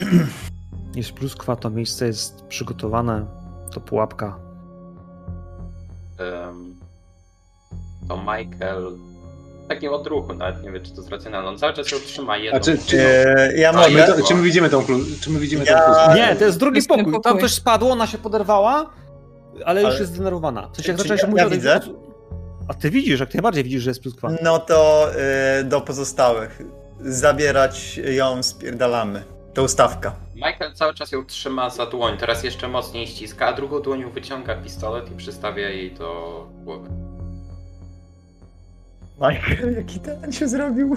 [0.94, 3.26] Jest pluskwa, to miejsce jest przygotowane,
[3.72, 4.38] to pułapka.
[6.18, 6.74] Em,
[8.08, 9.09] to Michael
[9.74, 11.48] takim odruchu, nawet nie wiem, czy to jest racjonalne.
[11.48, 12.56] On cały czas ją trzyma jedną.
[12.60, 14.06] A czy, czy, E, ja A, czy, mogę.
[14.08, 16.14] my, to, czy my widzimy tą, klu- czy my widzimy Ja- tą?
[16.14, 17.12] Nie, to jest drugi jest ten pokój.
[17.12, 17.40] Tam pokój.
[17.40, 18.90] coś spadło, ona się poderwała,
[19.64, 20.70] ale już Ale- jest zdenerwowana.
[20.74, 21.80] Sensie, jak zaczęłaś ja- mówić ja o tej- widzę?
[22.68, 24.28] A ty widzisz, jak najbardziej widzisz, że jest pluskwa.
[24.42, 25.06] No to
[25.60, 26.62] y, do pozostałych.
[27.00, 29.22] Zabierać ją spierdalamy.
[29.54, 30.12] To ustawka.
[30.34, 34.54] Michael cały czas ją trzyma za dłoń, teraz jeszcze mocniej ściska, a drugą dłonią wyciąga
[34.56, 36.88] pistolet i przystawia jej do głowy.
[39.20, 40.96] Michael, jaki ten się zrobił?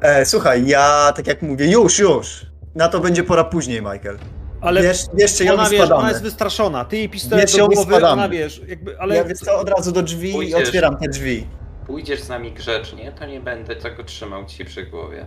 [0.00, 2.46] e, słuchaj, ja tak jak mówię, już, już.
[2.74, 4.18] Na to będzie pora później, Michael.
[4.60, 6.84] Ale Wiesz, jeszcze ją ona, wiesz, ona jest wystraszona.
[6.84, 9.16] Ty jej pistolet Wiesz, do głowy, ona wiesz, jakby, ale...
[9.16, 10.68] Ja wiesz co, od razu do drzwi i Pójdziesz.
[10.68, 11.46] otwieram te drzwi.
[11.86, 15.26] Pójdziesz z nami grzecznie, to nie będę tego trzymał ci przy głowie.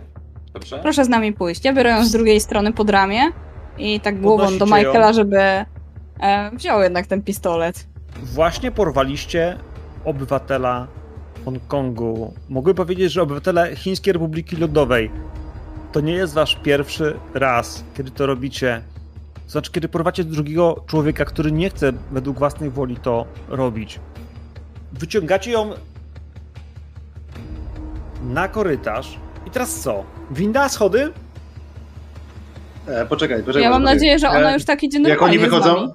[0.52, 0.78] Dobrze?
[0.78, 1.64] Proszę z nami pójść.
[1.64, 3.22] Ja biorę ją z drugiej strony pod ramię
[3.78, 4.88] i tak głową do Podnosicie ją.
[4.88, 5.38] Michaela, żeby
[6.20, 7.86] e, wziął jednak ten pistolet.
[8.22, 9.58] Właśnie porwaliście
[10.04, 10.86] obywatela
[11.44, 12.34] Hongkongu.
[12.48, 15.10] Mogę powiedzieć, że obywatele Chińskiej Republiki Ludowej.
[15.92, 18.82] To nie jest wasz pierwszy raz, kiedy to robicie.
[19.48, 24.00] Znaczy, kiedy porwacie drugiego człowieka, który nie chce według własnej woli to robić.
[24.92, 25.70] Wyciągacie ją
[28.22, 29.18] na korytarz.
[29.46, 30.04] I teraz co?
[30.30, 31.12] Winda, schody?
[32.86, 33.62] E, poczekaj, poczekaj.
[33.62, 33.96] Ja mam poczekaj.
[33.96, 35.62] nadzieję, że ona E, już tak idzie Jak normalnie oni z nami.
[35.64, 35.94] wychodzą,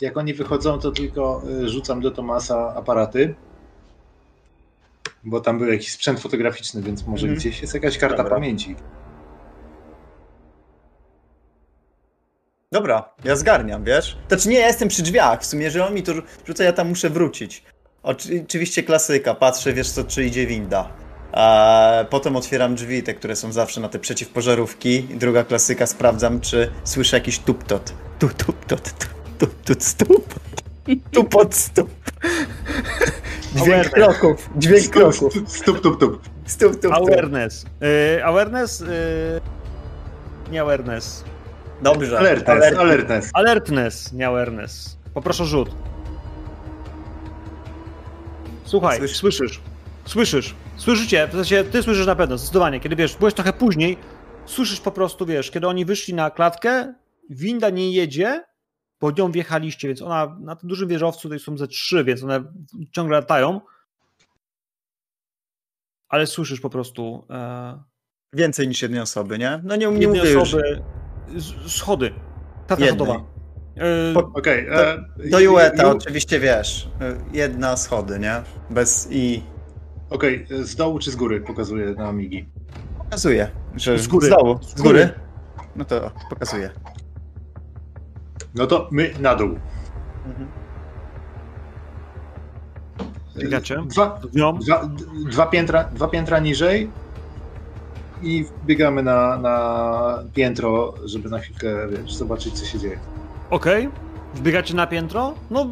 [0.00, 3.34] jak oni wychodzą, to tylko y, rzucam do Tomasa aparaty.
[5.24, 7.38] Bo tam był jakiś sprzęt fotograficzny, więc może Mhm.
[7.38, 8.30] gdzieś jest jakaś karta Dobra.
[8.34, 8.76] pamięci.
[12.72, 14.18] Dobra, ja zgarniam, wiesz?
[14.28, 15.40] Znaczy nie, ja jestem przy drzwiach.
[15.42, 17.62] W sumie, że on mi to rzu- rzuca, ja tam muszę wrócić.
[18.02, 20.88] Oczy- Oczywiście klasyka, patrzę, wiesz co, czy idzie winda.
[21.32, 24.90] A potem otwieram drzwi, te, które są zawsze na te przeciwpożarówki.
[24.94, 27.92] I druga klasyka, sprawdzam, czy słyszę jakiś tuptot.
[28.18, 29.06] Tu, tuptot, tu,
[29.38, 30.34] tup, tut, stup.
[31.12, 31.90] Tupot, stup.
[33.54, 33.92] Dźwięk Awareness.
[33.92, 35.34] kroków, dźwięk kroków.
[35.46, 36.28] Stup, tup, tup.
[36.46, 36.92] Stup, tup, tup.
[36.92, 37.66] Awareness.
[38.16, 38.80] Yy, awareness?
[38.80, 39.40] Yy,
[40.52, 41.24] nie awareness.
[41.82, 42.18] Dobrze.
[42.18, 42.80] Alertness, alertness.
[42.80, 43.30] alertness.
[43.34, 44.96] Alertness, nie awareness.
[45.14, 45.70] Poproszę rzut.
[48.64, 49.60] Słuchaj, słyszysz.
[50.04, 50.54] Słyszysz.
[50.76, 52.80] Słyszycie, w sensie ty słyszysz na pewno, zdecydowanie.
[52.80, 53.96] Kiedy wiesz, byłeś trochę później,
[54.46, 56.94] słyszysz po prostu, wiesz, kiedy oni wyszli na klatkę,
[57.30, 58.44] winda nie jedzie,
[59.00, 62.44] bo nią wjechaliście, więc ona na tym dużym wieżowcu tutaj są ze trzy, więc one
[62.92, 63.60] ciągle latają.
[66.08, 67.82] Ale słyszysz po prostu e,
[68.32, 69.60] Więcej niż jednej osoby, nie?
[69.64, 70.42] No nie, jednej mówię już.
[70.42, 70.82] osoby,
[71.36, 72.14] z- schody.
[72.66, 73.24] Tata schodowa.
[74.14, 74.66] E, Okej.
[74.70, 76.88] e, Do i- Jueta i- oczywiście wiesz.
[77.32, 78.42] Jedna schody, nie?
[78.70, 79.42] Bez i.
[80.10, 82.48] Okej, z dołu czy z góry pokazuję na migi.
[82.98, 84.26] Pokazuje, że Z góry.
[84.26, 84.58] Z, dołu.
[84.62, 85.06] z Z góry.
[85.06, 85.20] góry.
[85.76, 86.70] No to pokazuje.
[88.58, 89.58] No to my na dół.
[90.26, 90.48] Mhm.
[93.36, 93.82] Biegacie?
[93.86, 94.88] Dwa, dwa,
[95.30, 96.90] dwa, piętra, dwa piętra niżej
[98.22, 102.98] i biegamy na, na piętro, żeby na chwilkę wiesz, zobaczyć, co się dzieje.
[103.50, 103.88] Okej,
[104.34, 105.34] wbiegacie na piętro.
[105.50, 105.66] No,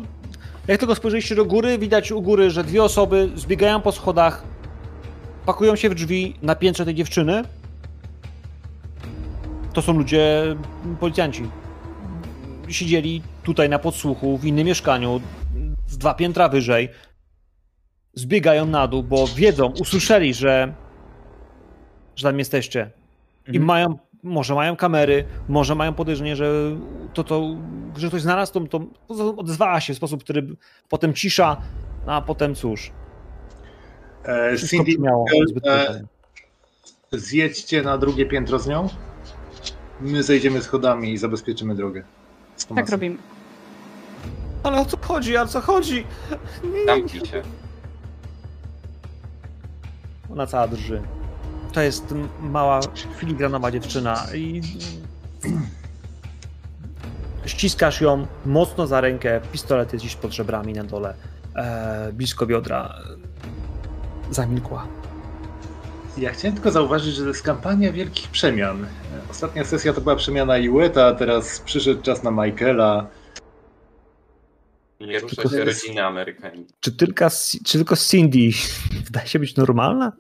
[0.69, 4.43] jak tylko spojrzeliście do góry, widać u góry, że dwie osoby zbiegają po schodach,
[5.47, 7.43] pakują się w drzwi na piętrze tej dziewczyny.
[9.73, 10.57] To są ludzie,
[11.01, 11.49] policjanci.
[12.69, 15.21] Siedzieli tutaj na podsłuchu, w innym mieszkaniu,
[15.87, 16.89] z dwa piętra wyżej.
[18.15, 20.75] Zbiegają na dół, bo wiedzą, usłyszeli, że,
[22.17, 22.91] że tam jesteście.
[23.47, 23.65] I Mhm.
[23.65, 26.53] mają, może mają kamery, może mają podejrzenie, że
[27.15, 27.57] to, to
[27.97, 28.87] że ktoś znalazł, to, to
[29.37, 30.47] odzwała się w sposób, który
[30.89, 31.57] potem cisza,
[32.07, 32.93] a potem cóż.
[34.25, 35.09] E, Wszystko Cindy,
[35.67, 36.01] e,
[37.13, 38.89] zjedźcie na drugie piętro z nią.
[40.01, 42.05] My zejdziemy schodami i zabezpieczymy drogę.
[42.69, 42.93] Tak Tomasem.
[42.93, 43.17] robimy.
[44.63, 46.07] Ale o co chodzi, o co chodzi?
[46.87, 47.43] Zamknij się.
[50.33, 51.03] Ona cała drży.
[51.73, 52.81] To jest mała,
[53.17, 54.63] filigranowa dziewczyna i
[57.47, 61.15] ściskasz ją mocno za rękę, pistolet jest gdzieś pod żebrami na dole,
[61.57, 62.95] e, blisko biodra.
[64.31, 64.87] Zamilkła.
[66.17, 68.85] Ja chciałem tylko zauważyć, że to jest kampania wielkich przemian.
[68.85, 68.89] E,
[69.31, 73.07] Ostatnia sesja to była przemiana Iweta, teraz przyszedł czas na Michaela.
[75.01, 76.67] Nie rusza Tylko się rodzina Amerykanin.
[76.81, 77.29] Czy tylko,
[77.65, 78.39] czy tylko Cindy
[79.07, 80.13] wydaje się być normalna?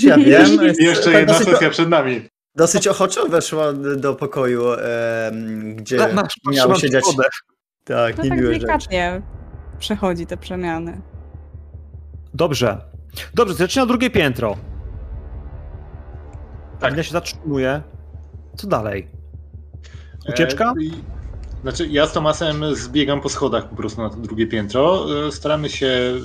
[0.00, 0.58] Ja wiem.
[0.78, 2.28] Jeszcze tak jedna dosyć, sesja przed nami.
[2.56, 7.04] dosyć ochoczo weszła do pokoju, em, gdzie Masz miał siedzieć.
[7.04, 7.28] wodę.
[7.84, 8.66] Tak, No nie tak były rzeczy.
[8.66, 9.22] delikatnie.
[9.78, 11.00] przechodzi te przemiany.
[12.34, 12.78] Dobrze.
[13.34, 14.56] Dobrze, zaczyna drugie piętro.
[16.82, 16.96] Tak.
[16.96, 17.82] Ja się zatrzymuje.
[18.56, 19.08] Co dalej?
[20.28, 20.70] Ucieczka?
[20.70, 21.12] E,
[21.62, 25.06] Znaczy, ja z Tomasem zbiegam po schodach po prostu na to drugie piętro.
[25.26, 26.18] E, Staramy się e,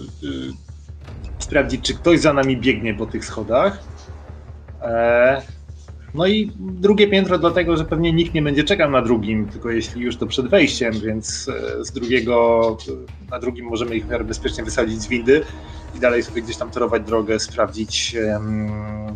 [1.39, 3.79] sprawdzić, czy ktoś za nami biegnie po tych schodach.
[6.13, 9.69] E, No i drugie piętro, dlatego że pewnie nikt nie będzie czekał na drugim, tylko
[9.69, 12.77] jeśli już to przed wejściem, więc e, z drugiego
[13.31, 15.43] na drugim możemy ich w miarę bezpiecznie wysadzić z windy
[15.93, 18.15] i dalej sobie gdzieś tam torować drogę, sprawdzić,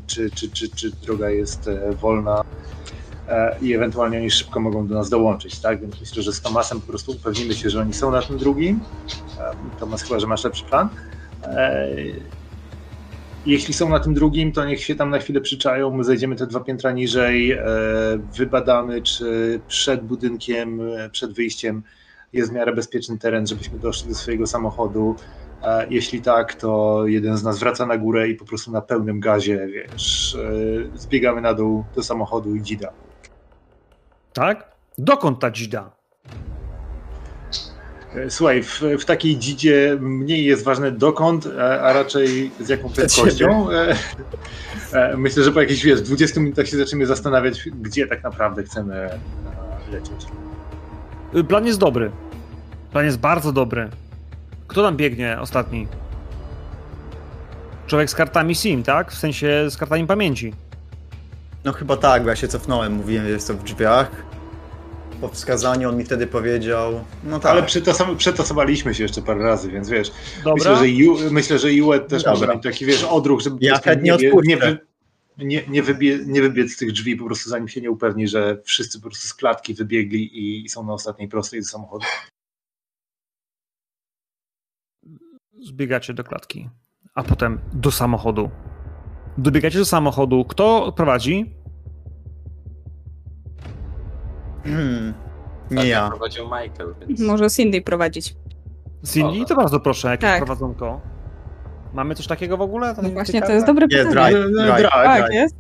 [0.08, 2.42] czy, czy, czy, czy droga jest e, wolna
[3.28, 5.82] e, i ewentualnie oni szybko mogą do nas dołączyć, tak?
[5.82, 8.86] Więc myślę, że z Tomasem po prostu upewnimy się, że oni są na tym drugim.
[9.40, 10.90] E, Tomas, chyba, że masz lepszy plan.
[13.46, 16.48] Jeśli są na tym drugim, to niech się tam na chwilę przyczają, my zejdziemy te
[16.48, 17.64] dwa piętra niżej, e,
[18.38, 21.84] wybadamy, czy przed budynkiem, e, przed wyjściem
[22.34, 25.16] jest w miarę bezpieczny teren, żebyśmy doszli do swojego samochodu.
[25.64, 29.20] E, Jeśli tak, to jeden z nas wraca na górę i po prostu na pełnym
[29.20, 30.38] gazie, wiesz,
[30.96, 32.94] zbiegamy na dół do samochodu i dzida.
[34.34, 34.72] Tak?
[34.98, 36.01] Dokąd ta dzida?
[38.16, 42.90] E, Słuchaj, w, w takiej dzidzie mniej jest ważne dokąd, e, a raczej z jaką
[42.90, 43.72] prędkością.
[43.72, 49.10] E, Myślę, że po jakichś wiesz, 20 minutach się zaczniemy zastanawiać, gdzie tak naprawdę chcemy
[49.92, 50.26] lecieć.
[51.36, 52.12] Y, Plan jest dobry.
[52.92, 53.90] Plan jest bardzo dobry.
[54.68, 55.88] Kto tam biegnie ostatni?
[57.88, 59.12] Człowiek z kartami SIM, tak?
[59.12, 60.54] W sensie z kartami pamięci.
[61.66, 64.12] No chyba tak, bo ja się cofnąłem, mówiłem, że jest to w drzwiach.
[65.22, 69.72] Po wskazaniu on mi wtedy powiedział, no tak, Ale przytos- przetosowaliśmy się jeszcze parę razy,
[69.72, 70.12] więc wiesz,
[70.44, 70.54] Dobra.
[70.54, 72.32] myślę, że, Ju, myślę, że Juet też Dobra.
[72.40, 74.78] może mieć taki wiesz, odruch, żeby Ja chętnie nie, nie,
[75.38, 78.62] nie, nie, wybie, nie wybiec z tych drzwi, po prostu zanim się nie upewni, że
[78.64, 82.06] wszyscy po prostu z klatki wybiegli i, i są na ostatniej prostej do samochodu.
[85.60, 86.70] Zbiegacie do klatki,
[87.16, 88.50] a potem do samochodu.
[89.38, 90.46] Dobiegacie do samochodu.
[90.46, 91.61] Kto prowadzi?
[95.72, 96.10] Nie ja.
[96.10, 97.20] prowadził Michael, więc...
[97.20, 98.36] Może Cindy prowadzić.
[99.06, 99.46] Cindy?
[99.46, 100.38] To bardzo proszę, jakieś Tak.
[100.38, 101.02] prowadzonko.
[101.94, 102.96] Mamy coś takiego w ogóle?
[103.04, 104.12] No właśnie, to jest dobre Nie, pytanie.
[104.12, 104.78] drive, Nie, drive.
[104.78, 104.92] drive.
[104.92, 105.56] Tak, jest.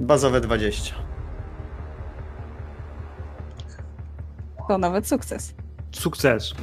[0.00, 0.94] Bazowe 20.
[4.68, 5.54] To nawet sukces.
[5.92, 6.54] Sukces.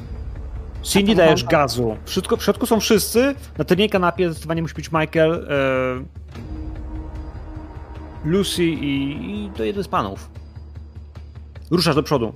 [0.82, 1.98] Cindy to dajesz gazu.
[2.06, 3.36] Wszystko, w środku są wszyscy.
[3.58, 6.04] Na tylnej kanapie zdecydowanie musi być Michael, e,
[8.30, 10.30] Lucy i, i to jeden z panów.
[11.72, 12.34] Ruszasz do przodu.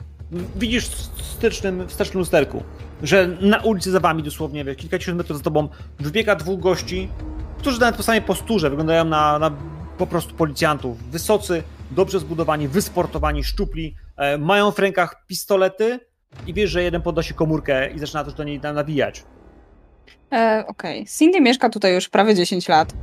[0.56, 2.64] Widzisz w stycznym, wstecznym lusterku,
[3.04, 7.10] że na ulicy za wami dosłownie, wiesz, kilkadziesiąt metrów za tobą wybiega dwóch gości,
[7.58, 9.52] którzy nawet po samej posturze wyglądają na, na
[9.98, 11.12] po prostu policjantów.
[11.12, 16.00] Wysocy, dobrze zbudowani, wysportowani, szczupli, e, mają w rękach pistolety
[16.48, 19.24] i wiesz, że jeden podnosi komórkę i zaczyna też do niej tam nawijać.
[20.34, 21.06] E, Okej.
[21.18, 22.94] Cindy mieszka tutaj już prawie 10 lat.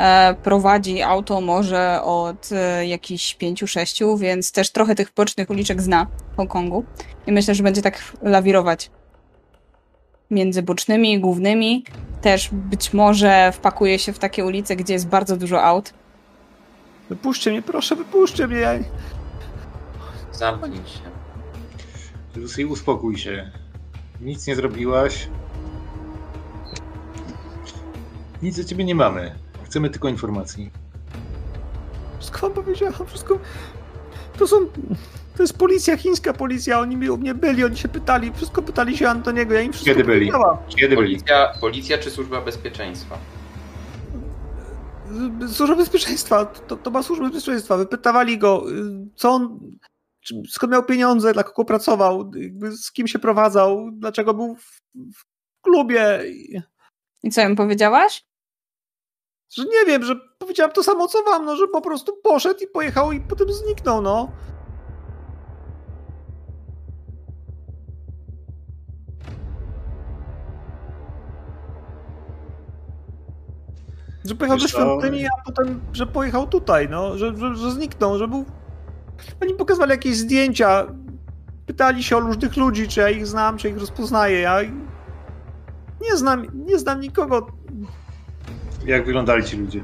[0.00, 6.06] E, prowadzi auto może od e, jakichś 5-6, więc też trochę tych bocznych uliczek zna
[6.32, 6.84] w Hongkongu.
[7.26, 8.90] I myślę, że będzie tak lawirować
[10.30, 11.84] między bocznymi i głównymi.
[12.22, 15.92] Też być może wpakuje się w takie ulice, gdzie jest bardzo dużo aut.
[17.08, 18.58] Wypuśćcie mnie, proszę, wypuśćcie mnie.
[18.58, 18.72] Ja...
[20.32, 21.10] Zamknij się.
[22.36, 23.50] Lucy, uspokój się.
[24.20, 25.28] Nic nie zrobiłaś.
[28.42, 29.49] Nic za ciebie nie mamy.
[29.70, 30.70] Chcemy tylko informacji.
[32.18, 33.38] Wszystko wam powiedziałam, wszystko...
[34.38, 34.56] To są...
[35.36, 38.96] To jest policja, chińska policja, oni mi u mnie byli, oni się pytali, wszystko pytali
[38.96, 40.30] się Antoniego, ja im wszystko Kiedy byli?
[40.30, 40.56] powiedziałam.
[40.68, 40.96] Kiedy byli?
[41.08, 43.18] Policja, policja czy służba bezpieczeństwa?
[45.10, 48.74] Z- Służba Bezpieczeństwa, to, to ma Służba Bezpieczeństwa, wypytawali go, y,
[49.16, 49.60] co on,
[50.48, 52.30] skąd miał pieniądze, dla kogo pracował,
[52.70, 55.24] z kim się prowadzał, dlaczego był w, w
[55.62, 56.60] klubie, i-
[57.22, 58.24] I co im powiedziałaś?
[59.50, 62.66] Że nie wiem, że powiedziałem to samo co wam, no, że po prostu poszedł i
[62.66, 64.32] pojechał i potem zniknął, no.
[74.24, 78.18] Że pojechał Wiesz do świątyni, a potem, że pojechał tutaj, no, że, że, że zniknął,
[78.18, 78.44] że był...
[79.42, 80.86] Oni pokazywali jakieś zdjęcia,
[81.66, 84.58] pytali się o różnych ludzi, czy ja ich znam, czy ich rozpoznaję, ja
[86.00, 87.46] nie znam, nie znam nikogo,
[88.90, 89.80] Jak wyglądali ci ludzie?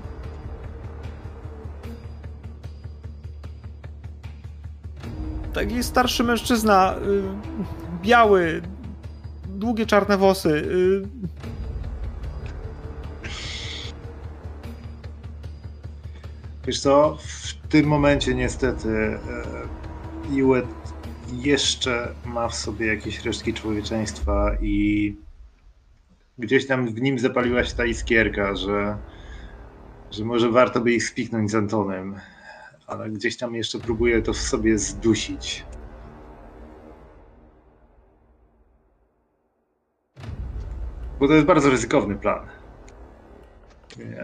[5.53, 7.23] taki starszy mężczyzna, y,
[8.03, 8.63] biały,
[9.49, 10.49] długie czarne włosy.
[10.49, 11.03] Y,
[16.67, 19.19] Wiesz co, w tym momencie niestety e,
[20.35, 20.67] Iwet
[21.33, 25.17] jeszcze ma w sobie jakieś resztki człowieczeństwa i
[26.39, 28.99] gdzieś tam w nim zapaliła się ta iskierka, że,
[30.11, 32.21] że może warto by ich spiknąć z Antonem,
[32.87, 35.65] ale gdzieś tam jeszcze próbuję to w sobie zdusić.
[41.21, 42.47] Bo to jest bardzo ryzykowny plan.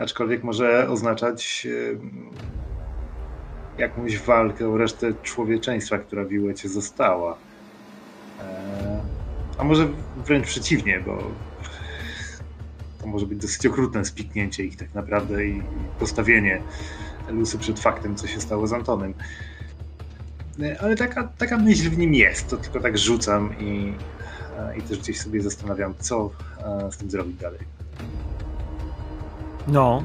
[0.00, 1.66] Aczkolwiek może oznaczać
[3.78, 7.36] jakąś walkę o resztę człowieczeństwa, która w Iłecie została.
[8.41, 9.00] E,
[9.58, 11.31] a może wręcz przeciwnie, bo
[13.02, 15.62] to może być dosyć okrutne spiknięcie ich tak naprawdę i
[15.98, 16.62] postawienie
[17.28, 19.14] Lusy przed faktem, co się stało z Antonem.
[20.62, 23.94] E, ale taka, taka myśl w nim jest, to tylko tak rzucam i,
[24.58, 26.31] e, i też gdzieś sobie zastanawiam, co
[26.90, 27.60] z tym zrobić dalej.
[29.68, 30.02] No,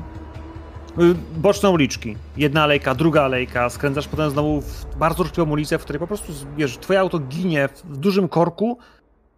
[0.99, 2.17] Y, boczne uliczki.
[2.37, 6.33] Jedna alejka, druga alejka, skręcasz potem znowu w bardzo ruchliwą ulicę, w której po prostu,
[6.57, 8.77] wiesz, twoje auto ginie w dużym korku.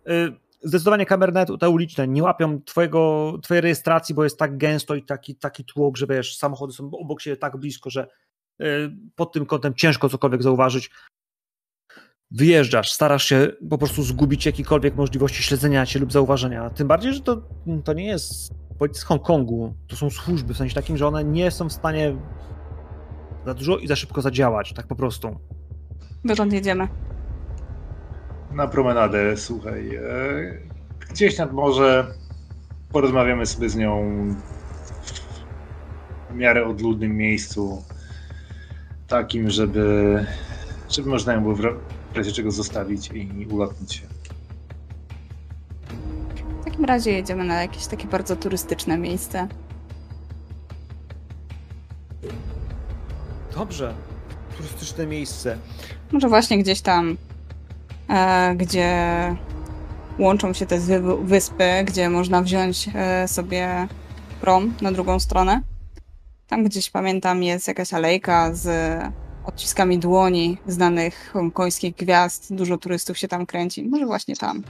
[0.07, 5.03] Y, zdecydowanie kamery te uliczne nie łapią twojego, twojej rejestracji, bo jest tak gęsto i
[5.03, 8.07] taki, taki tłok, że wiesz, samochody są obok siebie tak blisko, że
[8.61, 8.65] y,
[9.15, 10.91] pod tym kątem ciężko cokolwiek zauważyć.
[12.31, 16.69] Wyjeżdżasz, starasz się po prostu zgubić jakiekolwiek możliwości śledzenia cię lub zauważenia.
[16.69, 17.41] Tym bardziej, że to,
[17.83, 21.51] to nie jest policji z Hongkongu to są służby, w sensie takim, że one nie
[21.51, 22.15] są w stanie
[23.45, 25.35] za dużo i za szybko zadziałać, tak po prostu.
[26.25, 26.87] Dokąd jedziemy?
[28.51, 29.95] Na promenadę, słuchaj.
[29.95, 30.01] E,
[31.11, 32.13] gdzieś nad morze
[32.91, 34.13] porozmawiamy sobie z nią
[36.29, 37.83] w miarę odludnym miejscu,
[39.07, 40.25] takim, żeby,
[40.89, 44.19] żeby można ją było w razie czego zostawić i ulotnić się
[46.79, 49.47] takim razie jedziemy na jakieś takie bardzo turystyczne miejsce.
[53.55, 53.93] Dobrze.
[54.57, 55.57] Turystyczne miejsce.
[56.11, 57.17] Może właśnie gdzieś tam,
[58.55, 58.95] gdzie
[60.19, 60.79] łączą się te
[61.23, 63.87] wyspy, gdzie można wziąć e, sobie
[64.41, 65.61] prom na drugą stronę.
[66.47, 68.69] Tam gdzieś pamiętam jest jakaś alejka z
[69.45, 72.55] odciskami dłoni znanych hongkońskich gwiazd.
[72.55, 73.83] Dużo turystów się tam kręci.
[73.83, 74.63] Może właśnie tam.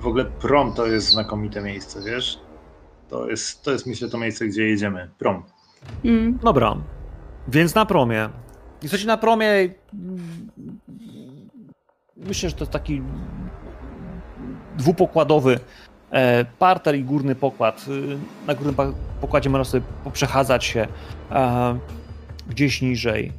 [0.00, 2.38] W ogóle prom to jest znakomite miejsce, wiesz?
[3.08, 5.10] To jest, to jest myślę to miejsce, gdzie jedziemy.
[5.18, 5.42] Prom.
[6.04, 6.38] Mm.
[6.42, 6.76] Dobra.
[7.48, 8.28] Więc na promie.
[8.82, 9.46] Jesteście na promie.
[12.18, 13.02] Myślę, że to jest taki
[14.76, 15.60] dwupokładowy
[16.10, 17.86] e, parter i górny pokład.
[18.46, 18.74] Na górnym
[19.20, 20.86] pokładzie można sobie poprzechadzać się
[21.30, 21.78] e,
[22.48, 23.32] gdzieś niżej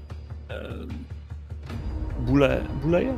[2.19, 3.17] bule, buleje?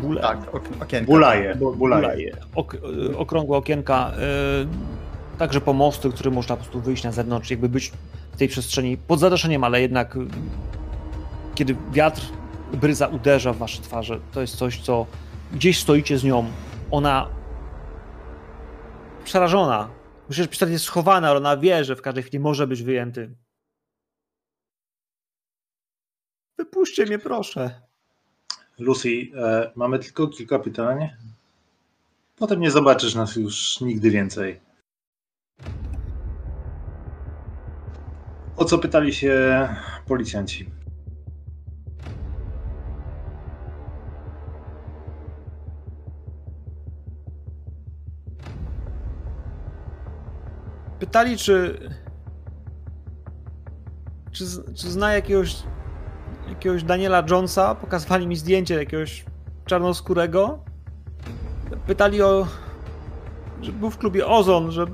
[0.00, 0.20] Bule.
[0.20, 1.06] Tak, okienka.
[1.06, 1.54] Bulaje.
[1.54, 2.36] Bulaje.
[2.54, 2.76] Ok,
[3.16, 4.12] okrągłe okienka,
[5.38, 7.92] także pomosty, które można po prostu wyjść na zewnątrz, jakby być
[8.32, 10.18] w tej przestrzeni pod zadaszeniem, ale jednak
[11.54, 12.22] kiedy wiatr
[12.72, 15.06] bryza uderza w wasze twarze, to jest coś, co
[15.52, 16.50] gdzieś stoicie z nią,
[16.90, 17.28] ona
[19.24, 19.88] przerażona.
[20.28, 23.34] Myślę, że pistolet jest schowany, ale ona wie, że w każdej chwili może być wyjęty.
[26.58, 27.80] Wypuśćcie mnie, proszę.
[28.78, 31.08] Lucy, e, mamy tylko kilka pytań.
[32.36, 34.60] Potem nie zobaczysz nas już nigdy więcej.
[38.56, 39.68] O co pytali się
[40.06, 40.81] policjanci?
[51.02, 51.78] Pytali, czy.
[54.32, 55.56] Czy, czy zna jakiegoś
[56.48, 59.24] jakiegoś Daniela Jonesa, pokazywali mi zdjęcie jakiegoś
[59.66, 60.58] czarnoskórego.
[61.86, 62.46] Pytali o.
[63.62, 64.86] że był w klubie Ozon, że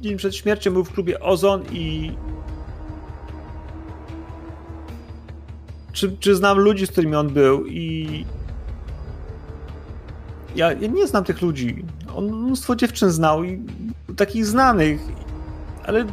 [0.00, 2.12] dzień przed śmiercią był w klubie Ozon i.
[5.92, 8.24] Czy, czy znam ludzi, z którymi on był i.
[10.56, 11.84] Ja, ja nie znam tych ludzi.
[12.16, 13.66] On mnóstwo dziewczyn znał i
[14.16, 15.00] takich znanych,
[15.86, 16.06] ale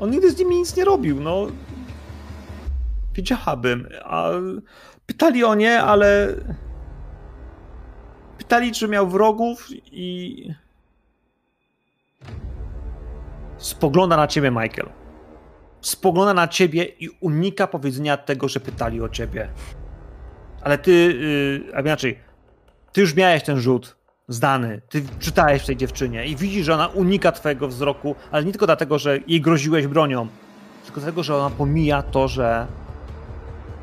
[0.00, 1.20] on nigdy z nimi nic nie robił.
[1.20, 1.46] No,
[3.14, 3.88] Wiedziałabym.
[4.04, 4.30] A
[5.06, 6.34] pytali o nie, ale.
[8.38, 10.50] Pytali, czy miał wrogów i.
[13.56, 14.88] Spogląda na ciebie, Michael.
[15.80, 19.48] Spogląda na ciebie i unika powiedzenia tego, że pytali o ciebie.
[20.62, 22.18] Ale ty, yy, a inaczej,
[22.92, 23.96] ty już miałeś ten rzut
[24.28, 24.80] zdany.
[24.88, 28.66] Ty czytałeś w tej dziewczynie i widzisz, że ona unika twojego wzroku, ale nie tylko
[28.66, 30.28] dlatego, że jej groziłeś bronią,
[30.84, 32.66] tylko dlatego, że ona pomija to, że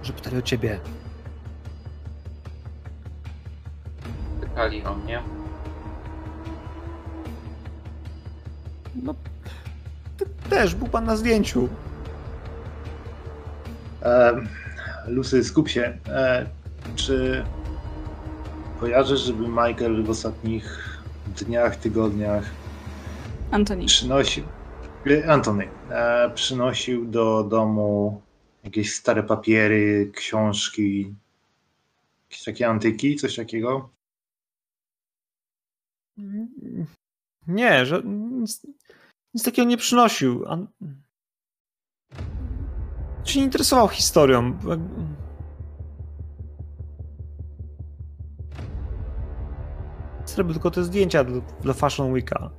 [0.03, 0.79] że pytali o ciebie.
[4.41, 5.21] Pytali o mnie.
[8.95, 9.15] No,
[10.17, 11.69] ty też, był pan na zdjęciu.
[14.03, 14.33] E,
[15.07, 15.97] Lucy, skup się.
[16.07, 16.45] E,
[16.95, 17.43] czy
[18.81, 22.49] kojarzysz, żeby Michael w ostatnich dniach, tygodniach
[23.51, 23.85] Antoni.
[23.85, 24.43] przynosił.
[25.03, 28.21] e, Antony e, przynosił do domu
[28.63, 31.15] jakieś stare papiery, książki,
[32.29, 33.89] jakieś takie antyki, coś takiego.
[37.47, 38.67] Nie, że nic,
[39.33, 40.45] nic takiego nie przynosił.
[43.25, 44.57] Się nie interesował historią.
[50.35, 52.49] Zrobił tylko te zdjęcia dla, dla Fashion Weeka.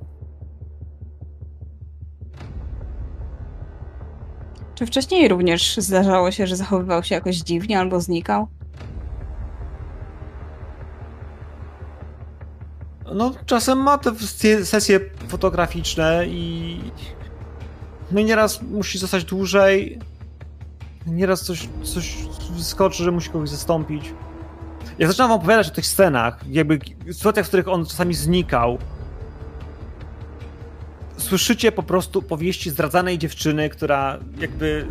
[4.75, 8.47] Czy wcześniej również zdarzało się, że zachowywał się jakoś dziwnie albo znikał?
[13.13, 14.11] No, czasem ma te
[14.65, 16.79] sesje fotograficzne i.
[18.11, 19.99] No i nieraz musi zostać dłużej.
[21.07, 22.15] Nieraz coś, coś
[22.51, 24.13] wyskoczy, że musi kogoś zastąpić.
[24.99, 26.79] Jak zaczynam wam opowiadać o tych scenach, jakby
[27.11, 28.77] sytuacjach, w których on czasami znikał,
[31.17, 34.87] słyszycie po prostu powieści zdradzanej dziewczyny, która jakby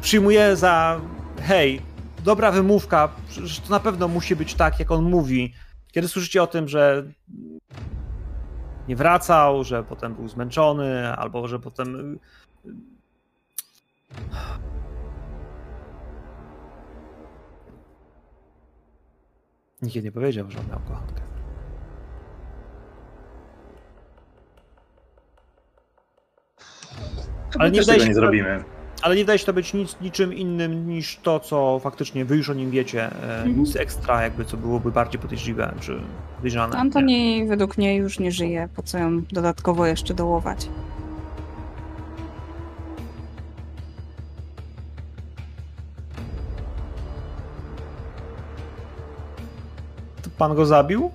[0.00, 1.00] przyjmuje za
[1.42, 1.82] hej,
[2.24, 3.08] dobra wymówka,
[3.44, 5.54] że to na pewno musi być tak, jak on mówi.
[5.92, 7.04] Kiedy słyszycie o tym, że
[8.88, 12.18] nie wracał, że potem był zmęczony, albo że potem.
[19.82, 21.20] Nikt nie powiedział, że on miał kochankę.
[27.58, 28.64] Ale nie, tego nie zrobimy.
[29.02, 32.50] Ale nie wydaje się to być nic, niczym innym niż to, co faktycznie wy już
[32.50, 33.04] o nim wiecie.
[33.04, 33.58] Mhm.
[33.58, 36.00] Nic ekstra, jakby co byłoby bardziej podejrzliwe czy
[36.36, 36.76] podejrzane.
[36.76, 38.68] Antoni według mnie już nie żyje.
[38.76, 40.68] Po co ją dodatkowo jeszcze dołować?
[50.40, 51.10] Pan go zabił?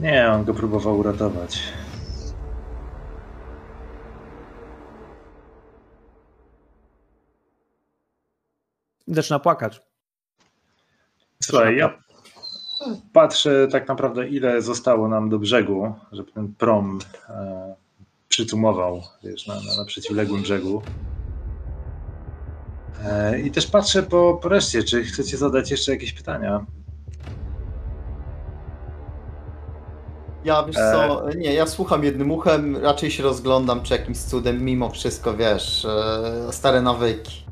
[0.00, 1.72] Nie, on go próbował uratować.
[9.06, 9.82] Zaczyna płakać.
[11.42, 11.98] Słuchaj, ja
[13.12, 16.98] patrzę tak naprawdę, ile zostało nam do brzegu, żeby ten prom
[17.28, 17.74] e,
[18.28, 20.82] przycumował wiesz, na, na, na przeciwległym brzegu.
[23.04, 26.66] E, I też patrzę po, po reszcie, czy chcecie zadać jeszcze jakieś pytania.
[30.44, 34.90] Ja wiesz co, nie, ja słucham jednym uchem, raczej się rozglądam, czy jakimś cudem mimo
[34.90, 37.46] wszystko, wiesz, e, stare nawyki.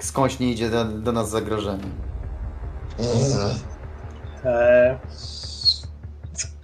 [0.00, 1.84] Skądś nie idzie do, do nas zagrożenie.
[4.44, 4.98] E,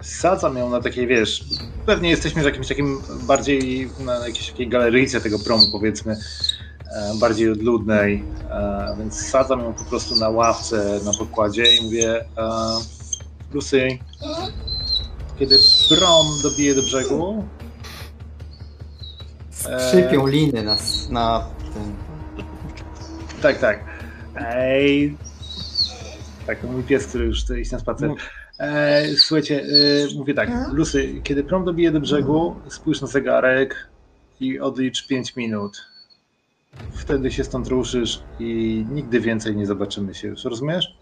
[0.01, 1.43] sadzam ją na takiej, wiesz,
[1.85, 6.17] pewnie jesteśmy w jakimś takim bardziej, na jakiejś takiej galeryjce tego promu, powiedzmy, e,
[7.19, 12.49] bardziej odludnej, e, więc sadzam ją po prostu na ławce na pokładzie i mówię, e,
[13.53, 13.87] Lucy,
[15.39, 15.57] kiedy
[15.89, 17.45] prom dobije do brzegu.
[19.51, 20.31] Skrzypią e...
[20.31, 20.77] liny na,
[21.09, 21.95] na tym.
[23.41, 23.83] Tak, tak.
[24.35, 25.17] Ej.
[26.47, 28.11] Tak, to mój pies, który już chce iść na spacer.
[28.59, 33.89] E, słuchajcie, e, mówię tak, Lucy, kiedy prom dobije do brzegu, spójrz na zegarek
[34.39, 35.88] i odlicz 5 minut.
[36.93, 40.97] Wtedy się stąd ruszysz i nigdy więcej nie zobaczymy się już, rozumiesz?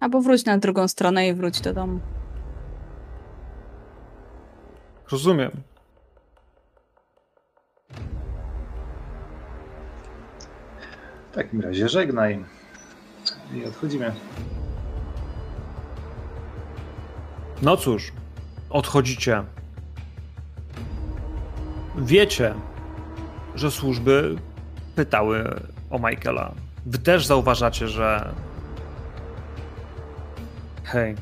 [0.00, 2.00] Albo wróć na drugą stronę i wróć do domu.
[5.12, 5.50] Rozumiem.
[11.30, 12.44] W takim razie żegnaj.
[13.54, 14.12] I odchodzimy.
[17.62, 18.12] No cóż,
[18.70, 19.44] odchodzicie.
[21.96, 22.54] Wiecie,
[23.54, 24.36] że służby
[24.96, 25.60] pytały
[25.90, 26.54] o Michaela.
[26.86, 28.34] Wy też zauważacie, że.
[30.84, 31.16] Hej.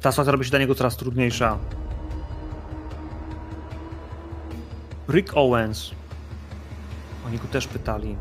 [0.00, 1.58] Ta sytuacja robi się dla niego coraz trudniejsza.
[5.08, 5.90] Rick Owens.
[7.26, 8.16] Oni go też pytali.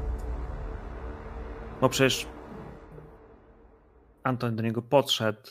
[1.81, 2.27] Bo przecież
[4.23, 5.49] Anton do niego podszedł,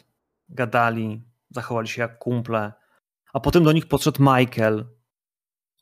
[0.49, 2.73] gadali, zachowali się jak kumple,
[3.33, 4.87] a potem do nich podszedł Michael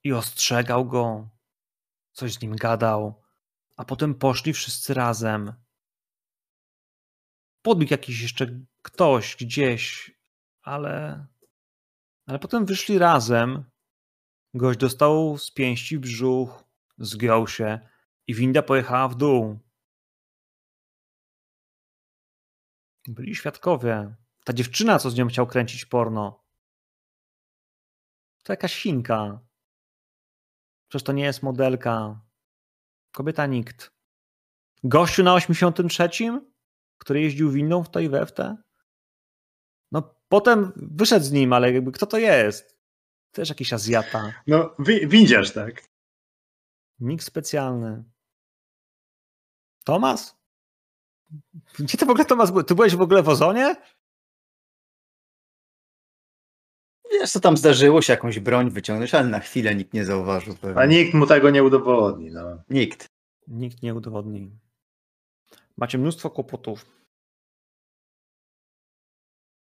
[0.05, 1.29] i ostrzegał go,
[2.17, 3.23] coś z nim gadał,
[3.77, 5.53] a potem poszli wszyscy razem.
[7.63, 10.11] Podbiegł jakiś jeszcze ktoś gdzieś,
[10.63, 11.27] ale
[12.27, 13.65] ale potem wyszli razem
[14.55, 16.65] Gość dostał z pięści brzuch,
[16.99, 17.89] zgiął się
[18.27, 19.59] i winda pojechała w dół.
[23.09, 24.15] Byli świadkowie.
[24.45, 26.45] Ta dziewczyna, co z nią chciał kręcić porno.
[28.43, 29.46] To jakaś Chinka.
[30.89, 32.21] Przecież to nie jest modelka.
[33.13, 33.91] Kobieta nikt.
[34.85, 36.09] Gościu na 83?
[36.99, 38.57] który jeździł windą w to i we w te?
[39.93, 42.77] No potem wyszedł z nim, ale jakby kto to jest?
[43.33, 44.33] Też jakiś Azjata.
[44.47, 45.83] No, wi- windziarz, tak.
[47.01, 48.05] Nikt specjalny.
[49.85, 50.37] Tomas?
[51.79, 52.63] Gdzie ty w ogóle Tomas był?
[52.63, 53.77] Ty byłeś w ogóle w Ozonie?
[57.21, 60.57] Wiesz, co tam zdarzyło się jakąś broń wyciągnąć, ale na chwilę nikt nie zauważył.
[60.57, 60.83] pewnie.
[60.83, 62.31] A nikt mu tego nie udowodni.
[62.31, 62.63] No.
[62.71, 63.07] Nikt.
[63.49, 64.59] Nikt nie udowodni.
[65.77, 66.87] Macie mnóstwo kłopotów.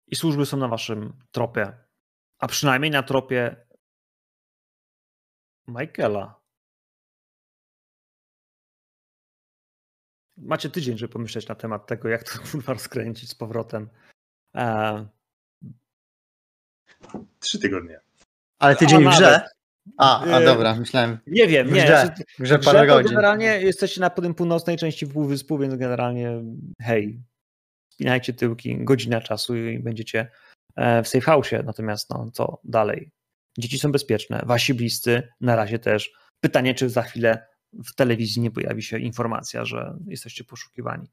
[0.07, 1.77] I służby są na waszym tropie.
[2.39, 3.65] A przynajmniej na tropie
[5.67, 6.41] Michaela.
[10.37, 13.89] Macie tydzień, żeby pomyśleć na temat tego, jak to kurwa rozkręcić z powrotem.
[14.55, 15.07] E,
[17.39, 17.99] Trzy tygodnie.
[18.59, 19.21] Ale tydzień A, w grze?
[19.31, 19.43] nawet.
[19.97, 21.17] A, a E, dobra, myślałem.
[21.27, 21.73] nie wiem, nie.
[21.83, 21.87] grze.
[22.05, 23.09] znaczy, grze Grze parę to godzin.
[23.09, 26.31] generalnie jesteście na tym północnej części półwyspu, więc generalnie
[26.81, 27.21] hej,
[27.93, 30.31] spinajcie tyłki, godzina czasu i będziecie
[30.75, 31.63] e, w safe house'ie.
[31.65, 33.11] Natomiast no, co dalej?
[33.57, 36.11] Dzieci są bezpieczne, wasi bliscy na razie też.
[36.39, 37.45] Pytanie, czy za chwilę
[37.85, 41.07] w telewizji nie pojawi się informacja, że jesteście poszukiwani.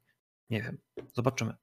[0.49, 0.77] Nie wiem,
[1.13, 1.53] zobaczymy.